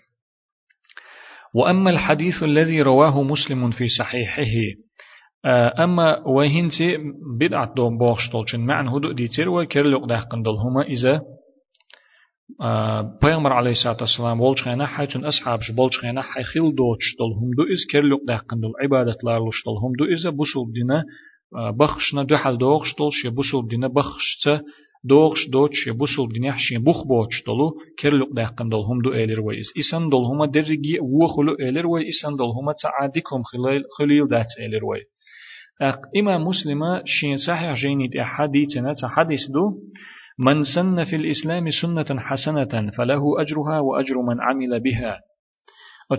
وأما 1.55 1.90
الحديث 1.90 2.42
الذي 2.42 2.82
رواه 2.82 3.22
مسلم 3.22 3.70
في 3.70 3.88
صحيحه 3.88 4.61
أما 5.84 6.18
وهنتي 6.26 6.96
بدعة 7.40 7.74
دو 7.74 7.98
بوخش 7.98 8.30
طولشن 8.32 8.61
معن 8.61 8.88
هدو 8.88 9.12
ديتر 9.12 9.48
وكرلق 9.48 10.05
دهقن 10.05 10.42
دلهما 10.42 10.82
إذا 10.82 11.20
پیغمبر 13.21 13.53
علیه 13.53 13.69
الصلاة 13.69 13.97
والسلام 13.99 14.41
ولش 14.41 14.63
خینا 14.63 14.85
حیتون 14.97 15.25
أصحابش 15.25 15.71
بولش 15.71 15.97
خینا 15.99 16.21
حی 16.21 16.43
خیل 16.43 16.75
دوتش 16.75 17.15
دل 17.19 17.33
هم 17.41 17.51
دو 17.57 17.63
إز 17.73 17.85
كرلوق 17.91 18.19
دهقن 18.27 18.59
دل 18.59 18.71
عبادت 18.83 19.23
لارلوش 19.23 19.63
دل 19.65 19.77
هم 19.83 19.91
دو 19.99 20.05
إز 20.13 20.27
بوسول 20.27 20.71
دينا 20.73 21.03
بخشنا 21.79 22.23
دو 22.23 22.38
حل 22.38 22.57
دوغش 22.57 22.95
دلش 22.99 23.25
يا 23.25 23.29
بوسول 23.29 23.67
دينا 23.67 23.88
بخشتا 23.88 24.61
دوغش 25.03 25.49
دوتش 25.49 25.89
بوسل 25.89 26.27
دنيا 26.35 26.55
شين 26.57 26.83
بوخ 26.83 27.07
بوتش 27.07 27.43
دولو 27.47 27.71
كرلق 27.99 28.33
داقن 28.35 28.69
دول 28.69 28.85
هم 28.85 29.01
دو 29.01 29.13
إلر 29.13 29.41
ويس 29.41 29.73
إسان 29.79 30.09
دول 30.09 30.25
هما 30.25 30.45
درجي 30.45 30.99
وخلو 30.99 31.53
إلر 31.53 31.88
وي 31.88 32.09
إسان 32.09 32.35
دول 32.35 32.49
هما 32.49 32.73
تعاديكم 32.83 33.43
خليل 33.43 33.83
خليل 33.97 34.27
دات 34.27 34.45
إلر 34.59 34.85
وي 34.85 35.01
أق 35.81 35.99
إما 36.17 36.38
مسلمة 36.38 37.01
شين 37.05 37.38
صحيح 37.38 37.73
جيني 37.73 38.07
دي 38.07 38.23
حديثنا 38.23 38.93
حديث 39.03 39.39
دو 39.53 39.73
من 40.47 40.62
سن 40.74 41.05
في 41.05 41.16
الإسلام 41.16 41.70
سنة 41.70 42.20
حسنة 42.20 42.90
فله 42.99 43.22
أجرها 43.40 43.78
وأجر 43.80 44.16
من 44.28 44.40
عمل 44.40 44.80
بها. 44.80 45.20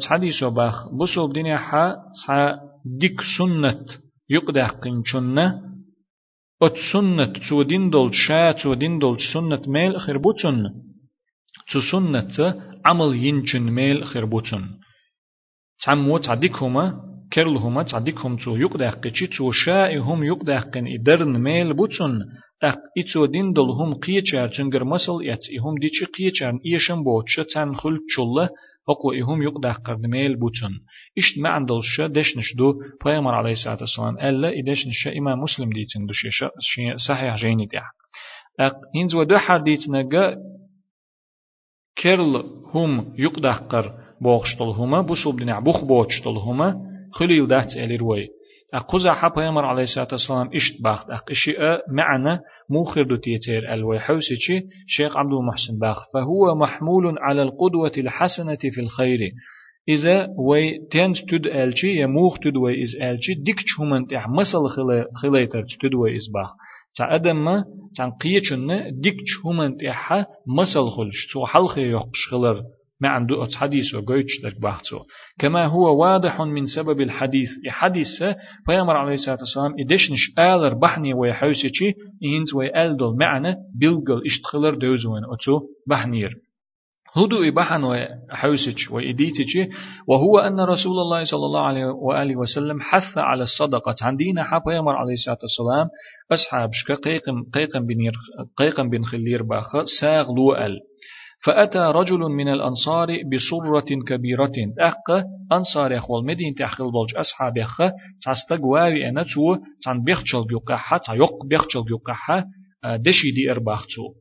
حديث 0.08 0.44
باخ 0.44 0.90
بوسل 0.90 1.30
دنيا 1.30 1.58
حا 1.58 1.96
ديك 2.86 3.22
سنة 3.38 3.86
يقدح 4.30 4.70
قنشنة 4.70 5.62
ات 6.62 6.78
سنة 6.94 7.34
تو 7.50 7.64
دين 7.64 7.90
دول 7.90 8.10
شا 8.14 8.52
تو 8.52 8.74
دين 8.74 9.00
دول 9.00 9.18
سنة 9.34 9.62
ميل 9.68 10.00
خربوتن 10.00 10.64
تو 11.72 11.80
سنة 11.92 12.56
عمل 12.86 13.16
ينشن 13.16 13.62
ميل 13.62 14.04
خربوتن. 14.06 14.64
تعمو 15.86 16.18
تعديكهما 16.18 17.13
كرلهما 17.34 17.84
تعديكهم 17.84 18.38
تو 18.38 18.56
يقدح 18.56 18.94
قيشي 18.94 19.28
تو 19.28 19.52
شائهم 19.52 20.24
يقدح 20.24 20.62
قن 20.64 20.88
إدرن 20.88 21.40
ميل 21.40 21.74
بوتن 21.74 22.20
تاق 22.62 22.80
إتو 22.98 23.26
دين 23.26 23.54
دول 23.54 23.70
هم 23.70 23.94
قيچار 23.94 24.48
چنگر 24.48 24.84
مسل 24.84 25.18
يت 25.22 25.46
إهم 25.58 25.76
ديچي 25.82 26.06
قيچار 26.06 26.54
إيشن 26.66 27.04
بوتش 27.04 27.36
تن 27.54 27.74
خل 27.74 27.98
چله 28.16 28.50
أقو 28.90 29.12
إهم 29.12 29.42
يقدح 29.42 29.76
قرد 29.76 30.06
ميل 30.06 30.36
بوتن 30.40 30.74
إشت 31.18 31.40
ما 31.40 31.50
عندلش 31.50 32.02
دشنش 32.02 32.56
دو 32.58 32.74
پیغمبر 33.04 33.34
عليه 33.34 33.52
الصلاة 33.52 33.78
والسلام 33.82 34.18
ألا 34.18 34.60
إدشنش 34.60 35.08
إمام 35.18 35.40
مسلم 35.40 35.70
ديتن 35.70 36.06
دوش 36.06 36.22
صحيح 37.08 37.36
جيني 37.36 37.66
ديح 37.66 37.84
أق 38.60 38.78
إنز 38.96 39.16
ودو 39.16 39.38
حديثنا 39.38 40.10
كرل 42.04 42.44
هم 42.74 43.14
يقدح 43.18 43.58
قر 43.58 43.94
بوغشتل 44.22 44.64
هما 44.64 45.02
بوسوب 45.02 45.40
دنع 45.40 45.60
بوخ 45.60 45.84
بوغشتل 45.84 46.38
هما 46.38 46.93
خليل 47.14 47.48
دات 47.48 47.76
إليروي 47.76 48.28
أقوزا 48.74 49.14
حا 49.14 49.28
بيامر 49.28 49.66
عليه 49.66 49.84
الصلاة 49.84 50.08
والسلام 50.12 50.50
إشت 50.56 50.84
باخت. 50.84 51.10
أقشي 51.10 51.56
معنى 51.92 52.40
موخر 52.70 53.04
دو 53.04 53.16
تيتير 53.16 53.74
الوي 53.74 54.00
حوسيشي 54.00 54.62
شيخ 54.88 55.18
عبد 55.18 55.34
المحسن 55.34 55.80
باخ 55.82 55.98
فهو 56.14 56.56
محمول 56.56 57.16
على 57.20 57.44
القدوة 57.44 57.92
الحسنة 57.98 58.58
في 58.76 58.82
الخير 58.82 59.20
إذا 59.90 60.28
وي 60.38 60.80
تنت 60.92 61.18
تد 61.30 61.48
ألشي 61.48 62.02
يموخ 62.02 62.40
تد 62.40 62.58
وي 62.58 62.84
إز 62.84 63.02
ألشي 63.02 63.34
ديك 63.34 63.60
شومن 63.66 64.08
تح 64.08 64.28
مسل 64.30 64.64
خليتر 65.22 65.62
تد 65.82 65.94
وي 65.96 66.16
إز 66.16 66.28
باخ 66.34 66.50
تا 66.98 67.16
أدم 67.16 67.46
ما 67.46 67.64
تان 67.98 68.12
قيچن 68.12 68.68
ديك 69.02 69.16
شومن 69.26 69.78
تح 69.78 70.12
مسل 70.48 70.90
خلش. 70.98 71.34
تو 71.34 71.46
حلخي 71.46 71.82
يقش 71.82 72.28
خلر. 72.32 72.62
ما 73.04 73.10
عنده 73.10 73.48
حديث 73.56 73.96
وقويتش 73.96 74.42
درك 74.44 74.62
باختو 74.62 75.00
كما 75.40 75.66
هو 75.66 76.02
واضح 76.02 76.42
من 76.42 76.66
سبب 76.66 77.02
الحديث 77.02 77.50
الحديث 77.66 78.24
فيامر 78.66 78.98
عليه 78.98 79.14
الصلاة 79.14 79.38
والسلام 79.40 79.74
إدشنش 79.80 80.24
آلر 80.40 80.74
بحني 80.74 81.14
ويحوسيشي 81.14 81.90
إهنز 82.26 82.54
ويألدل 82.56 83.16
معنى 83.20 83.56
بلغل 83.80 84.22
إشتخلر 84.26 84.74
دوزوين 84.74 85.24
أتو 85.34 85.60
بحنير. 85.90 86.32
هدو 87.18 87.44
إبحان 87.44 87.84
وحوسج 87.84 88.92
وإديتج 88.92 89.54
وهو 90.08 90.40
أن 90.40 90.60
رسول 90.60 90.98
الله 91.00 91.24
صلى 91.24 91.46
الله 91.46 91.62
عليه 91.62 91.86
وآله 91.86 92.36
وسلم 92.36 92.78
حث 92.82 93.18
على 93.18 93.44
الصدقة 93.44 93.96
عندنا 94.02 94.44
حاب 94.44 94.62
يمر 94.68 94.96
عليه 94.96 95.14
الصلاة 95.14 95.38
والسلام 95.42 95.88
أصحاب 96.32 96.70
شك 96.74 96.92
قيقم 96.92 97.44
قيقم 97.54 97.86
بن 97.86 98.12
قيقم 98.58 98.90
بن 98.90 99.04
خلير 99.04 99.44
باخ 99.44 99.68
ساغ 100.02 100.28
لوأل. 100.38 100.80
فأتى 101.46 101.92
رجل 101.96 102.20
من 102.20 102.48
الأنصار 102.48 103.08
بصرة 103.34 104.00
كبيرة. 104.08 104.52
أق 104.80 105.26
أنصار 105.52 105.92
يخول 105.92 106.26
مدين 106.26 106.56
تحقل 106.56 106.92
بولج 106.92 107.16
أصحاب 107.16 107.58
يخ 107.58 107.78
تستق 108.22 108.64
واوي 108.64 109.10
أنا 109.10 109.24
تو 109.24 109.58
بيخشل 109.88 110.46
بيقحة 110.48 110.98
تيق 110.98 111.46
بيخشل 111.46 111.84
بيقحة 111.84 112.46
دشي 112.86 113.32
دي 113.32 113.52
أرباختو 113.52 114.14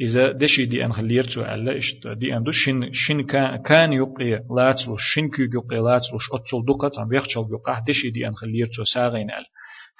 إذا 0.00 0.32
دشي 0.32 0.64
دي 0.66 0.84
أن 0.84 0.92
خليرتو 0.92 1.42
ألا 1.42 1.78
إشت 1.78 2.08
دي 2.08 2.36
أن 2.36 2.42
دو 2.42 2.50
شن 2.50 2.92
شن 2.92 3.22
كان 3.66 3.92
يقي 3.92 4.30
لاتلو 4.56 4.96
شن 4.96 5.28
كي 5.28 5.42
يقي 5.42 5.76
لاتلو 5.76 6.18
شأتصل 6.18 6.64
دقة 6.68 6.88
تان 6.88 7.08
بيخشل 7.08 7.44
بيقحة 7.50 7.84
دشي 7.88 8.10
دي 8.10 8.28
أن 8.28 8.34
خليرتو 8.34 8.84
ساغين 8.94 9.30
أل 9.30 9.44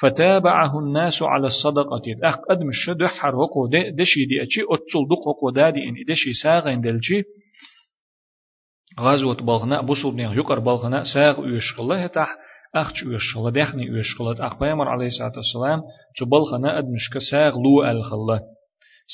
فتابعه 0.00 0.78
الناس 0.78 1.22
على 1.22 1.46
الصدقة. 1.46 2.02
أخ 2.24 2.36
أدم 2.50 2.68
الشد 2.68 3.04
حر 3.04 3.36
وقو 3.36 3.66
دشي 3.98 4.24
دي 4.24 4.42
أشي 4.42 4.60
أتصل 4.62 5.08
دق 5.10 5.28
وقو 5.28 5.48
إن 5.80 5.94
دشي 6.08 6.32
ساغين 6.42 6.80
دلجي 6.80 7.24
غزوة 9.00 9.34
بلغنا 9.34 9.80
بوصل 9.80 10.10
بنيغ 10.10 10.34
يقر 10.34 10.58
بلغنا 10.58 11.04
ساغ 11.04 11.38
الله 11.80 12.06
تح. 12.06 12.36
أخش 12.74 13.02
ويشغل 13.02 13.52
دخني 13.52 13.90
ويشغل 13.90 14.40
أخ 14.40 14.58
بيمر 14.60 14.88
عليه 14.88 15.06
الصلاة 15.06 15.32
والسلام 15.36 15.82
تبلغنا 16.18 16.78
أدمشك 16.78 17.18
ساغ 17.30 17.56
لو 17.58 17.84
الخلا 17.90 18.40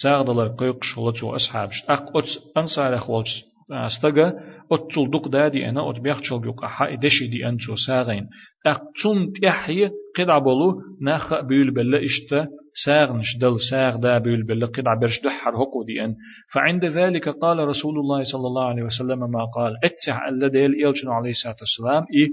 ساغ 0.02 0.22
دلر 0.22 0.48
قيق 0.48 0.84
شغلة 0.84 1.36
أصحابش 1.36 1.84
أخ 1.88 2.02
أتس 2.16 2.38
أنصار 2.56 2.94
أخوالش 2.94 3.44
استغا 3.72 4.32
اتول 4.72 5.10
دق 5.10 5.28
دادي 5.28 5.68
أنا 5.68 5.90
ات 5.90 6.00
بيخشل 6.00 6.40
يق 6.44 6.64
أحا 6.64 6.94
دشي 6.94 7.26
دي 7.26 7.48
انتو 7.48 7.76
ساغين. 7.86 8.28
اقتم 8.66 9.32
تحي 9.42 9.90
قدع 10.16 10.38
بلو 10.38 10.82
نخ 11.02 11.40
بيل 11.40 11.70
بلا 11.70 12.04
اشتا 12.04 12.46
ساغنش 12.84 13.36
دل 13.40 13.60
ساغ 13.70 13.96
دا 13.96 14.18
بيل 14.18 14.42
بلا 14.46 14.66
قدع 14.66 14.94
برش 14.94 15.20
دحر 15.24 15.50
هقو 15.50 15.82
دي 15.86 16.04
أن. 16.04 16.14
فعند 16.54 16.84
ذلك 16.84 17.28
قال 17.28 17.68
رسول 17.68 17.98
الله 17.98 18.22
صلى 18.22 18.46
الله 18.46 18.64
عليه 18.64 18.82
وسلم 18.82 19.18
ما 19.30 19.44
قال 19.44 19.74
اتسح 19.84 20.22
ألا 20.28 20.48
ديل 20.48 20.86
إلشن 20.86 21.08
عليه 21.08 21.30
الصلاة 21.30 21.56
والسلام 21.60 22.04
إي 22.16 22.28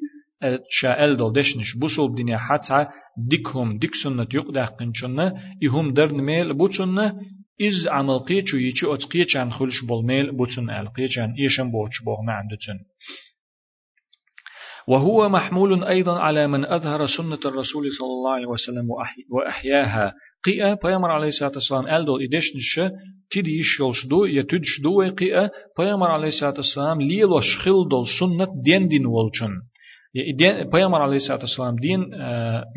شاء 0.69 1.13
دول 1.13 1.33
دشنش 1.33 1.77
بوصل 1.81 2.15
دنيا 2.15 2.37
حتى 2.37 2.85
ديكهم 3.29 3.77
ديك 3.77 3.91
سنة 4.03 4.27
يقدح 4.33 4.67
قنشنا 4.67 5.33
إهم 5.65 5.93
درن 5.93 6.21
ميل 6.21 6.53
بوتشنا 6.53 7.19
إز 7.61 7.87
عمل 7.87 8.19
قيچو 8.19 8.57
يچو 8.57 8.93
أت 8.93 9.03
قيچان 9.03 9.51
خلش 9.51 9.81
بالميل 9.89 10.31
بوتن 10.37 10.69
أل 10.69 10.87
قيچان 10.87 11.33
إيشن 11.39 11.71
بوتش 11.71 12.03
بوغ 12.05 12.21
معندتن 12.27 12.79
وهو 14.87 15.29
محمول 15.29 15.83
أيضا 15.83 16.19
على 16.19 16.47
من 16.47 16.65
أظهر 16.65 17.05
سنة 17.05 17.39
الرسول 17.45 17.91
صلى 17.91 18.07
الله 18.07 18.31
عليه 18.31 18.47
وسلم 18.47 18.89
وأحياها. 19.31 20.13
قيا 20.45 20.77
بيامر 20.83 21.11
عليه 21.11 21.27
الصلاة 21.27 21.51
والسلام 21.55 21.87
ألدو 21.87 22.17
إدش 22.17 22.55
نشة 22.55 22.91
تدي 23.31 23.59
يشيلش 23.59 24.05
دو 24.05 24.25
يتدش 24.25 24.81
دو 24.83 25.01
قيا 25.01 25.51
بيامر 25.79 26.11
عليه 26.11 26.27
الصلاة 26.27 26.53
والسلام 26.57 27.01
ليلوش 27.01 27.57
خل 27.57 27.87
دول 27.91 28.07
سنة 28.19 28.47
دين 28.63 28.87
دين 28.87 29.05
والچن 30.14 30.70
Peygamber 30.72 31.00
aleyhissalatu 31.00 31.44
vesselam 31.46 31.76
din 31.86 32.02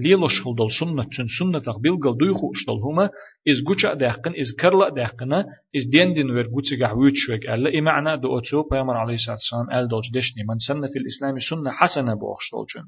lielo 0.04 0.30
şuldol 0.30 0.70
sünnet 0.80 1.10
çün 1.16 1.28
sünnet 1.38 1.68
ak 1.72 1.78
bilgal 1.86 2.16
duygu 2.22 2.48
ştol 2.60 2.80
huma 2.86 3.06
iz 3.52 3.58
guça 3.68 4.00
dehqin 4.04 4.34
iz 4.42 4.50
karla 4.62 4.88
dehqina 5.00 5.40
iz 5.78 5.84
din 5.94 6.10
din 6.16 6.30
ver 6.36 6.48
guça 6.56 6.76
gah 6.82 6.94
wüçwek 7.02 7.42
alla 7.54 7.70
imana 7.82 8.12
do 8.24 8.28
otso 8.38 8.58
Peygamber 8.70 8.96
aleyhissalatu 9.04 9.42
vesselam 9.44 9.70
el 9.78 9.86
dolç 9.94 10.08
deşni 10.18 10.44
man 10.50 10.60
sanna 10.68 10.88
fil 10.94 11.06
islami 11.12 11.42
sunna 11.50 11.72
hasana 11.80 12.14
bu 12.22 12.28
ştol 12.46 12.66
çün 12.72 12.86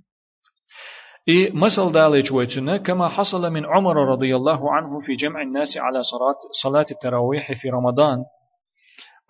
إي 1.32 1.39
مثل 1.63 1.86
دالج 1.99 2.28
ويتنا 2.38 2.76
كما 2.88 3.07
حصل 3.15 3.43
من 3.55 3.63
عمر 3.73 3.95
رضي 4.13 4.32
الله 4.39 4.61
عنه 4.76 4.91
في 5.05 5.13
جمع 5.21 5.41
الناس 5.47 5.71
على 5.86 5.99
صلاة 6.11 6.39
صلاة 6.63 6.86
التراويح 6.95 7.45
في 7.59 7.67
رمضان 7.78 8.17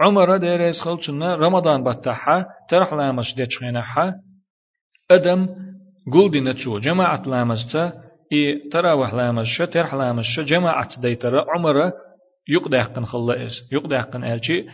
عمر 0.02 0.38
ديريس 0.38 0.82
خلتنا 0.86 1.36
رمضان 1.36 1.80
بتاعها 1.84 2.38
ترح 2.70 2.94
لامش 2.94 3.36
ديتشخينها 3.36 4.06
أدم 5.11 5.49
قول 6.13 6.43
نتسو 6.43 6.79
جماعة 6.79 7.23
لامزتا 7.27 7.93
إي 8.33 8.69
تراوح 8.73 9.15
لامزشا 9.15 9.65
ترح 9.65 9.95
لامزشا 9.95 10.43
جماعة 10.43 11.01
ديتر 11.01 11.51
عمر 11.51 11.93
يقدع 12.49 12.83
قن 12.83 13.05
خلائز 13.05 13.53
يقدع 13.73 14.01
قن 14.03 14.25
ألشي 14.25 14.67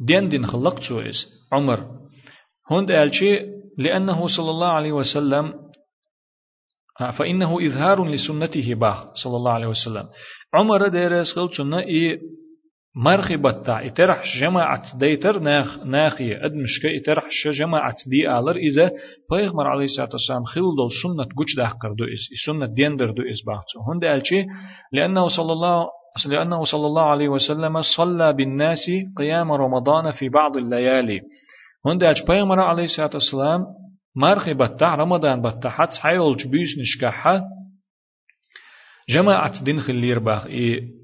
دين 0.00 0.28
دين 0.28 0.46
خلقتو 0.46 1.00
إز 1.00 1.26
عمر 1.52 1.80
هند 2.70 2.90
ألشي 2.90 3.38
لأنه 3.78 4.26
صلى 4.26 4.50
الله 4.50 4.68
عليه 4.68 4.92
وسلم 4.92 5.54
فإنه 7.18 7.66
إظهار 7.66 8.04
لسنته 8.04 8.74
باخ 8.74 9.14
صلى 9.14 9.36
الله 9.36 9.52
عليه 9.52 9.66
وسلم 9.66 10.08
عمر 10.54 10.88
ديرس 10.88 11.38
قلتنا 11.38 11.78
إي 11.78 12.20
مرخي 12.96 13.36
بطا 13.36 13.86
إترح 13.86 14.22
جماعة 14.40 14.98
ديتر 14.98 15.38
ناخ 15.38 15.78
ناخية 15.78 16.46
أدمشك 16.46 16.86
إترح 16.86 17.24
جماعة 17.52 17.96
دي 18.06 18.30
آلر 18.30 18.56
إذا 18.56 18.90
بيغمر 19.30 19.66
عليه 19.66 19.84
الصلاة 19.84 20.08
والسلام 20.12 20.44
خيل 20.44 20.62
دول 20.62 20.90
سنة 21.02 21.26
قوش 21.36 21.56
داخ 21.56 21.72
كردو 21.82 22.04
إس 22.04 22.46
سنة 22.46 22.66
ديندر 22.66 23.10
دو 23.10 23.22
إس 23.22 23.42
باختو 23.46 23.92
هند 23.92 24.04
ألشي 24.04 24.46
لأنه 24.92 25.28
صلى 25.28 25.52
الله 25.52 25.88
لأنه 26.26 26.64
صلى 26.64 26.86
الله 26.86 27.02
عليه 27.02 27.28
وسلم 27.28 27.82
صلى 27.96 28.32
بالناس 28.32 28.90
قيام 29.18 29.52
رمضان 29.52 30.10
في 30.10 30.28
بعض 30.28 30.56
الليالي. 30.56 31.20
هند 31.86 32.02
ألش 32.04 32.22
بيغمر 32.22 32.60
عليه 32.60 32.84
الصلاة 32.84 33.10
والسلام 33.14 33.64
مرخي 34.16 34.54
بطا 34.54 34.94
رمضان 34.94 35.42
بطا 35.42 35.68
حتى 35.68 36.00
حيول 36.00 36.36
جبيش 36.36 36.78
نشكحة 36.78 37.42
جماعة 39.08 39.64
دين 39.64 39.80
خلير 39.80 40.18
باخ 40.18 40.46
إيه 40.46 41.03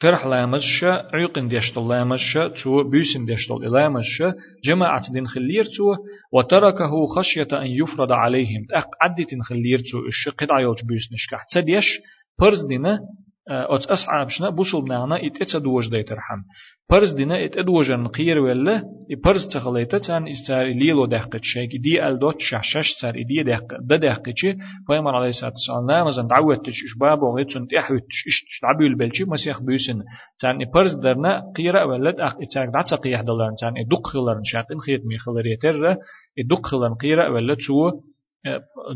ترح 0.00 0.26
لامش 0.26 0.84
عيقن 1.14 1.48
ديشتل 1.48 1.88
لامش 1.88 2.38
تو 2.62 2.90
بيسن 2.90 3.24
ديشتل 3.24 3.72
لامش 3.72 4.22
جماعة 4.64 5.12
دين 5.12 5.26
خلير 5.26 5.64
تو 5.64 5.94
وتركه 6.32 7.06
خشية 7.06 7.48
أن 7.52 7.66
يفرض 7.66 8.12
عليهم. 8.12 8.66
تأق 8.70 8.88
عدت 9.02 9.42
خلير 9.42 9.78
تو 9.78 9.98
الش 10.06 10.28
قطع 10.28 10.60
يوج 10.60 10.76
بيسنش 10.88 11.26
كحت 11.30 11.46
سديش 11.54 11.86
برز 12.40 12.66
دينا 12.68 12.98
أت 13.50 13.86
أصعب 13.86 14.28
شنا 14.28 14.50
بوصل 14.50 14.84
بنانا 14.84 15.26
إت 15.26 15.42
إتسدوج 15.42 15.90
ديترحم. 15.90 16.40
برز 16.90 17.12
دينا 17.12 17.44
ات 17.44 17.56
ادوجن 17.56 18.06
قير 18.06 18.38
ولا 18.38 18.82
برز 19.24 19.46
تخليتا 19.54 19.98
تان 19.98 20.28
استار 20.28 20.64
ليلو 20.64 21.06
دقت 21.06 21.40
شيك 21.42 21.70
دي 21.76 22.08
ال 22.08 22.18
دوت 22.18 22.36
شش 22.38 22.94
سر 23.00 23.14
دي 23.28 23.42
دق 23.42 23.66
د 23.90 23.94
دقت 23.94 24.36
شي 24.36 24.52
فيمر 24.86 25.14
عليه 25.16 25.28
الصلاة 25.28 25.50
والسلام 25.50 25.86
نامزن 25.86 26.26
دعوت 26.26 26.66
تش 26.66 26.94
باب 27.00 27.22
وغيتون 27.22 27.66
تحوت 27.68 28.02
اش 28.28 28.60
تعبيل 28.62 28.94
بلشي 28.94 29.24
مسيخ 29.24 29.62
بيسن 29.62 29.98
تان 30.40 30.58
برز 30.74 30.94
درنا 30.94 31.42
قيرا 31.56 31.82
ولا 31.84 32.10
اق 32.10 32.36
اتاك 32.42 32.68
دعت 32.74 32.94
قيح 32.94 33.20
دلان 33.20 33.54
تان 33.60 33.74
دق 33.90 34.06
خلرن 34.06 34.44
شاقين 34.44 34.78
خيت 34.80 35.02
مي 35.06 35.18
خلر 35.18 35.46
يتر 35.46 35.96
دق 36.50 36.66
خلرن 36.66 36.94
قيرا 36.94 37.28
ولا 37.28 37.54
تو 37.54 37.90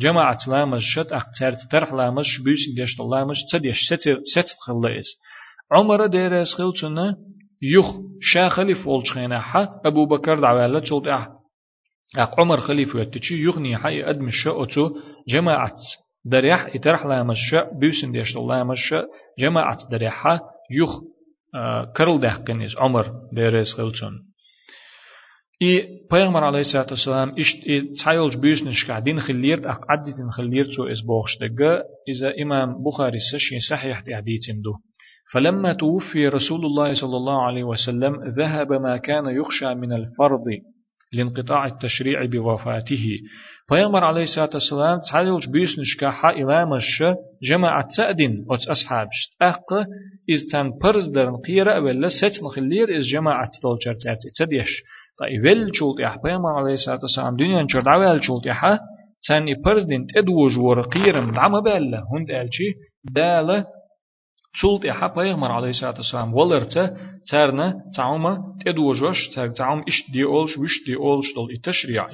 جماعة 0.00 0.38
لامش 0.48 0.82
شت 0.94 1.12
أق 1.12 1.26
ترت 1.40 1.58
ترح 1.70 1.92
لامش 1.92 2.40
بيسن 2.44 2.74
ديش 2.76 3.00
لامش 3.12 3.38
تديش 3.52 3.78
ستر 3.86 4.16
ست 4.34 4.50
خلص 4.66 5.08
عمر 5.72 6.06
ديرس 6.06 6.54
خلتنا 6.54 7.16
يخ 7.62 7.96
شا 8.20 8.48
خليف 8.48 8.86
ولش 8.86 9.12
خينا 9.12 9.42
أبو 9.84 10.06
بكر 10.06 10.40
دعوالة 10.40 10.84
شلت 10.84 11.06
أح. 11.06 11.28
أق 12.18 12.40
عمر 12.40 12.60
خليف 12.60 12.94
يتشي 12.94 13.42
يغني 13.42 13.76
حي 13.76 14.02
أدم 14.02 14.26
الشأتو 14.26 14.90
جماعة 15.28 15.74
دريح 16.24 16.74
يترح 16.74 17.06
لا 17.06 17.22
مشى 17.22 17.60
بيوسن 17.80 18.12
ديش 18.12 18.36
لا 18.36 18.64
مشى 18.64 19.02
جماعة 19.38 19.78
دريحة 19.90 20.40
يخ 20.70 21.00
كرل 21.96 22.20
دهقنيز 22.20 22.76
عمر 22.78 23.06
ديريز 23.32 23.72
خلتون. 23.72 24.12
إي 25.62 25.88
پیغمبر 26.10 26.44
عليه 26.44 26.60
الصلاة 26.60 26.86
والسلام 26.90 27.38
إشت 27.38 27.66
إي 27.68 27.80
تحيلج 27.80 28.36
بيوسنش 28.36 28.84
قاعدين 28.88 29.20
خليرت 29.20 29.66
أق 29.66 29.80
عدتين 29.90 30.30
خليرت 30.30 30.70
سو 30.70 30.86
إز 30.86 31.00
بوخشتغا 31.00 31.82
إذا 32.08 32.42
إمام 32.42 32.84
بخاري 32.84 33.18
سشي 33.32 33.60
صحيح 33.70 34.00
تعديتين 34.00 34.62
دو. 34.62 34.72
فلما 35.32 35.72
توفي 35.72 36.28
رسول 36.28 36.66
الله 36.66 36.94
صلى 36.94 37.16
الله 37.16 37.42
عليه 37.42 37.64
وسلم 37.64 38.12
ذهب 38.38 38.72
ما 38.72 38.96
كان 38.96 39.24
يخشى 39.26 39.74
من 39.74 39.92
الفرض 39.92 40.44
لانقطاع 41.12 41.66
التشريع 41.66 42.24
بوفاته. 42.24 43.06
فيغمر 43.68 44.04
عليه 44.04 44.22
الصلاة 44.22 44.50
والسلام 44.54 45.00
تعالج 45.10 45.48
بيس 45.48 45.78
نشكاحا 45.78 46.30
إلى 46.30 46.66
مش 46.66 47.04
جماعة 47.42 47.88
تأدين 47.96 48.46
أت 48.50 48.68
أصحابش 48.68 49.30
أق 49.42 49.72
إز 50.34 50.42
تان 50.52 50.70
برز 50.82 51.08
درن 51.08 51.36
قيرة 51.36 51.80
ولا 51.80 52.08
ست 52.08 52.42
نخلير 52.44 52.98
إز 52.98 53.04
جماعة 53.04 53.48
تدولجر 53.60 53.94
تأتي 54.04 54.28
تديش 54.38 54.82
طيب 55.20 55.58
ول 55.58 55.76
شولت 55.76 56.00
يح 56.00 56.16
فيغمر 56.22 56.52
عليه 56.58 56.72
الصلاة 56.72 56.98
والسلام 57.02 57.34
دنيا 57.36 57.62
نشر 57.62 57.80
دعوة 57.80 58.20
شولت 58.20 58.46
يحا 58.46 58.78
تان 59.28 59.44
برز 59.64 59.84
دين 59.84 60.06
تدوج 60.06 60.58
ورقيرم 60.58 61.30
دعم 61.30 61.60
بالله 61.60 61.98
هند 62.12 62.30
ألشي 62.30 62.70
دالة 63.04 63.66
تولت 64.60 64.84
يا 64.84 65.08
پیغمبر 65.08 65.50
علیه 65.50 65.68
الصلاة 65.68 65.94
والسلام. 65.96 66.34
ولرته 66.34 66.90
ترنا 67.30 67.74
تعوما 67.96 68.38
تدوجوش 68.66 69.28
تر 69.34 69.48
تعوم 69.48 69.84
إش 69.88 70.10
دي 70.12 70.24
أولش 70.24 70.58
وش 70.58 70.84
دي 70.86 70.96
أولش 70.96 71.26
دل 71.36 71.54
التشريع 71.54 72.08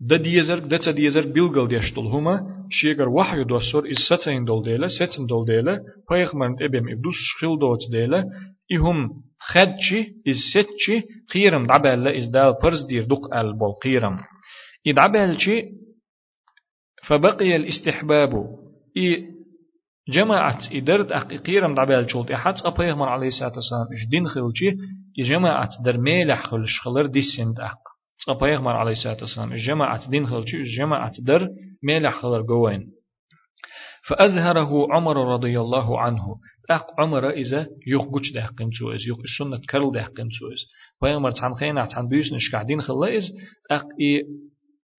ده 0.00 0.16
ديزر 0.16 0.58
ده 0.58 0.78
تديزر 0.78 1.26
بيلغل 1.32 1.68
ديشتل 1.68 2.00
هما. 2.00 2.40
شيغر 2.70 3.08
وحي 3.08 3.44
دوسور 3.44 3.90
إز 3.90 3.96
ستين 3.96 4.44
دول 4.44 4.62
ديلا 4.62 4.88
ستين 4.88 5.26
دول 5.26 5.46
ديلا 5.46 5.78
پیغمبر 6.12 6.56
تبم 6.58 6.88
إبدوس 6.88 7.14
شخيل 7.14 7.58
دوت 7.58 7.78
ديلا 7.92 8.24
إهم 8.72 9.10
خدشي 9.40 10.00
إز 10.28 10.36
ستشي 10.54 11.02
خيرم 11.32 11.66
دعبال 11.66 12.08
إز 12.08 12.26
دال 12.26 12.54
برز 12.62 12.86
دير 12.88 13.04
دق 13.04 13.34
البول 13.34 13.72
قيرم 13.84 14.18
إدعبالشي 14.86 15.62
فبقي 17.06 17.56
الاستحباب. 17.56 18.32
إي 18.96 19.37
جماعة 20.08 20.58
إدرت 20.72 21.12
أقيقيرم 21.12 21.74
دعبال 21.74 22.10
شولت 22.10 22.30
إحات 22.30 22.62
أبيغمر 22.62 23.08
عليه 23.08 23.28
الصلاة 23.28 23.52
والسلام 23.56 23.86
إش 23.92 24.08
دين 24.10 24.28
خلشي 24.28 24.70
جماعة 25.18 25.70
در 25.84 25.98
ميلح 25.98 26.42
خلش 26.46 26.80
خلر 26.80 27.06
دي 27.06 27.20
سند 27.36 27.60
أق. 27.60 27.78
أبيغمر 28.28 28.76
عليه 28.76 28.92
الصلاة 28.92 29.16
والسلام 29.20 29.54
جماعة 29.54 30.10
دين 30.10 30.26
خلشي 30.26 30.62
جماعة 30.62 31.12
در 31.20 31.48
ميلح 31.82 32.20
خلر 32.20 32.42
جوين 32.42 32.90
فأظهره 34.08 34.86
عمر 34.92 35.34
رضي 35.34 35.60
الله 35.60 36.00
عنه. 36.00 36.24
أق 36.70 37.00
عمر 37.00 37.30
إذا 37.30 37.66
يخبج 37.86 38.34
ده 38.34 38.46
قيم 38.46 38.70
سويز 38.78 39.00
يخ 39.08 39.18
السنة 39.24 39.60
كرل 39.70 39.92
ده 39.92 40.02
قيم 40.02 40.28
سويز. 40.30 40.60
بيغمر 41.02 41.30
تحن 41.30 41.52
خينا 41.52 41.86
تحن 41.86 42.08
بيوس 42.08 42.32
نشكع 42.32 42.62
دين 42.62 42.80
خلائز 42.80 43.22
أق 43.70 43.86
إي 44.00 44.22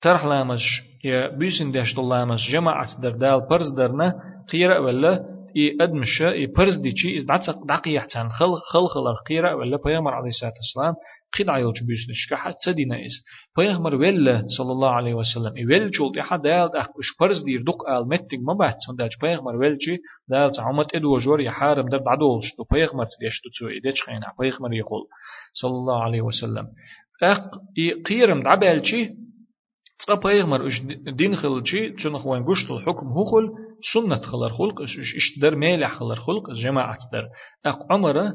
ترح 0.01 0.25
لامش 0.25 0.81
يا 1.03 1.37
بيسن 1.37 1.71
دهشت 1.71 1.97
لامش 1.97 2.51
جماعة 2.51 3.01
در 3.01 3.09
دال 3.09 3.47
برز 3.49 3.69
درنا 3.77 4.13
قيرة 4.51 4.81
ولا 4.81 5.25
إي 5.57 5.77
أدمش 5.81 6.21
إي 6.21 6.45
برز 6.45 6.75
دي 6.75 6.91
شيء 6.95 7.17
إز 7.17 7.23
دعت 7.23 7.49
دقي 7.49 7.91
يحتان 7.91 8.29
خل 8.29 8.53
خل 8.71 8.87
خل 8.87 9.15
قيرة 9.27 9.55
ولا 9.55 9.77
بيغمر 9.85 10.13
عليه 10.13 10.29
الصلاة 10.29 10.53
والسلام 10.61 10.95
قيد 11.37 11.49
عيوج 11.49 11.83
بيسن 11.87 12.13
شكحة 12.13 12.51
تسدينا 12.51 12.95
إز 12.95 13.23
بيغمر 13.57 13.95
ولا 13.95 14.43
صلى 14.57 14.71
الله 14.71 14.89
عليه 14.89 15.13
وسلم 15.13 15.57
إي 15.57 15.65
ول 15.65 15.91
جولت 15.91 16.17
إحد 16.17 16.41
دال 16.41 16.69
دق 16.69 16.89
إش 16.99 17.09
برز 17.21 17.43
دير 17.43 17.61
دق 17.61 17.89
آل 17.89 18.07
متك 18.07 18.39
ما 18.47 18.53
بعد 18.53 18.75
سنداج 18.87 19.11
بيغمر 19.21 19.55
ولجي 19.55 19.97
دال 20.29 20.51
تعمت 20.51 20.95
إدو 20.95 21.17
جور 21.17 21.41
يحارم 21.41 21.89
در 21.89 21.97
دعدولش 21.97 22.55
تو 22.57 22.63
بيغمر 22.71 23.05
تديش 23.05 23.41
تو 23.59 23.67
إدش 23.67 24.03
خينا 24.03 24.27
بيغمر 24.39 24.73
يقول 24.73 25.01
صلى 25.53 25.71
الله 25.71 26.03
عليه 26.03 26.21
وسلم. 26.21 26.67
أق 27.23 27.51
إي 27.77 27.93
قيرم 28.03 28.39
دعبالشي 28.39 29.09
تقا 29.99 30.15
پیغمبر 30.15 30.65
اش 30.65 30.81
دين 31.17 31.35
خلچي 31.35 31.93
چون 31.99 32.17
خوان 32.17 32.43
گوشت 32.43 32.71
الحكم 32.71 33.07
هخل 33.07 33.49
سنة 33.93 34.15
خلر 34.15 34.49
خلق 34.49 34.81
اش 34.81 34.99
اش 34.99 35.39
در 35.41 35.55
ميل 35.55 35.87
خلر 35.87 36.15
خلق 36.15 36.53
جماعة 36.53 36.97
در 37.13 37.27
اق 37.65 37.91
عمره 37.91 38.33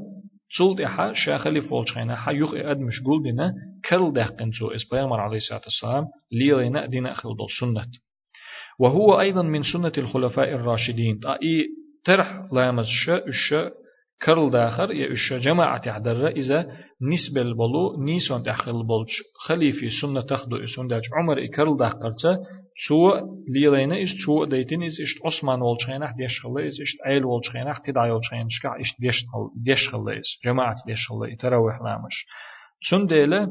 صلت 0.58 0.80
إحا 0.80 1.12
شاخلي 1.12 1.60
فولش 1.60 1.92
خينا 1.92 2.14
حا 2.14 2.32
يخ 2.32 2.54
أدمش 2.54 3.00
قول 3.06 3.22
دينا 3.22 3.54
كرل 3.84 4.12
دهقن 4.12 4.50
تو 4.58 4.70
إس 4.70 4.84
بيغمر 4.92 5.20
عليه 5.20 5.36
الصلاة 5.36 5.60
والسلام 5.64 6.04
ليلينا 6.32 6.86
دينا 6.86 7.12
أخل 7.12 7.28
دول 7.36 7.50
سنة 7.60 7.86
وهو 8.78 9.20
أيضا 9.20 9.42
من 9.42 9.62
سنة 9.62 9.92
الخلفاء 9.98 10.52
الراشدين 10.52 11.20
أي 11.26 11.66
ترح 12.04 12.42
لامز 12.52 12.86
شا 12.86 13.70
كرل 14.22 14.50
داخر 14.50 14.92
يا 14.92 15.12
إش 15.12 15.32
جماعة 15.32 15.82
يحضر 15.86 16.28
إذا 16.28 16.60
نسبة 17.12 17.42
البلو 17.42 18.04
نيسون 18.04 18.42
تحخل 18.42 18.86
بولش 18.86 19.22
خليفي 19.46 19.88
سنة 19.90 20.20
تخدو 20.20 20.56
إسون 20.56 20.86
داج 20.86 21.02
عمر 21.16 21.44
إكرل 21.44 21.76
داخرتا 21.76 22.38
شو 22.76 22.96
ليلينا 23.54 24.02
إش 24.02 24.14
شو 24.16 24.44
ديتين 24.44 24.82
إز 24.82 25.00
إشت 25.00 25.26
عثمان 25.26 25.62
والشينح 25.62 26.10
ديش 26.18 26.40
خلا 26.42 26.66
إز 26.66 26.80
إشت 26.80 27.06
عيل 27.06 27.24
والشينح 27.24 27.78
تدعي 27.78 28.10
والشينح 28.10 28.48
كع 28.62 28.80
إشت 28.80 29.00
ديش 29.00 29.24
ديش 29.64 29.88
خلا 29.88 30.18
إز 30.18 30.28
جماعة 30.44 30.76
ديش 30.86 31.08
خلا 31.08 31.32
إتراوح 31.32 31.82
لامش 31.82 32.26
سن 32.90 33.06
ديلا 33.06 33.48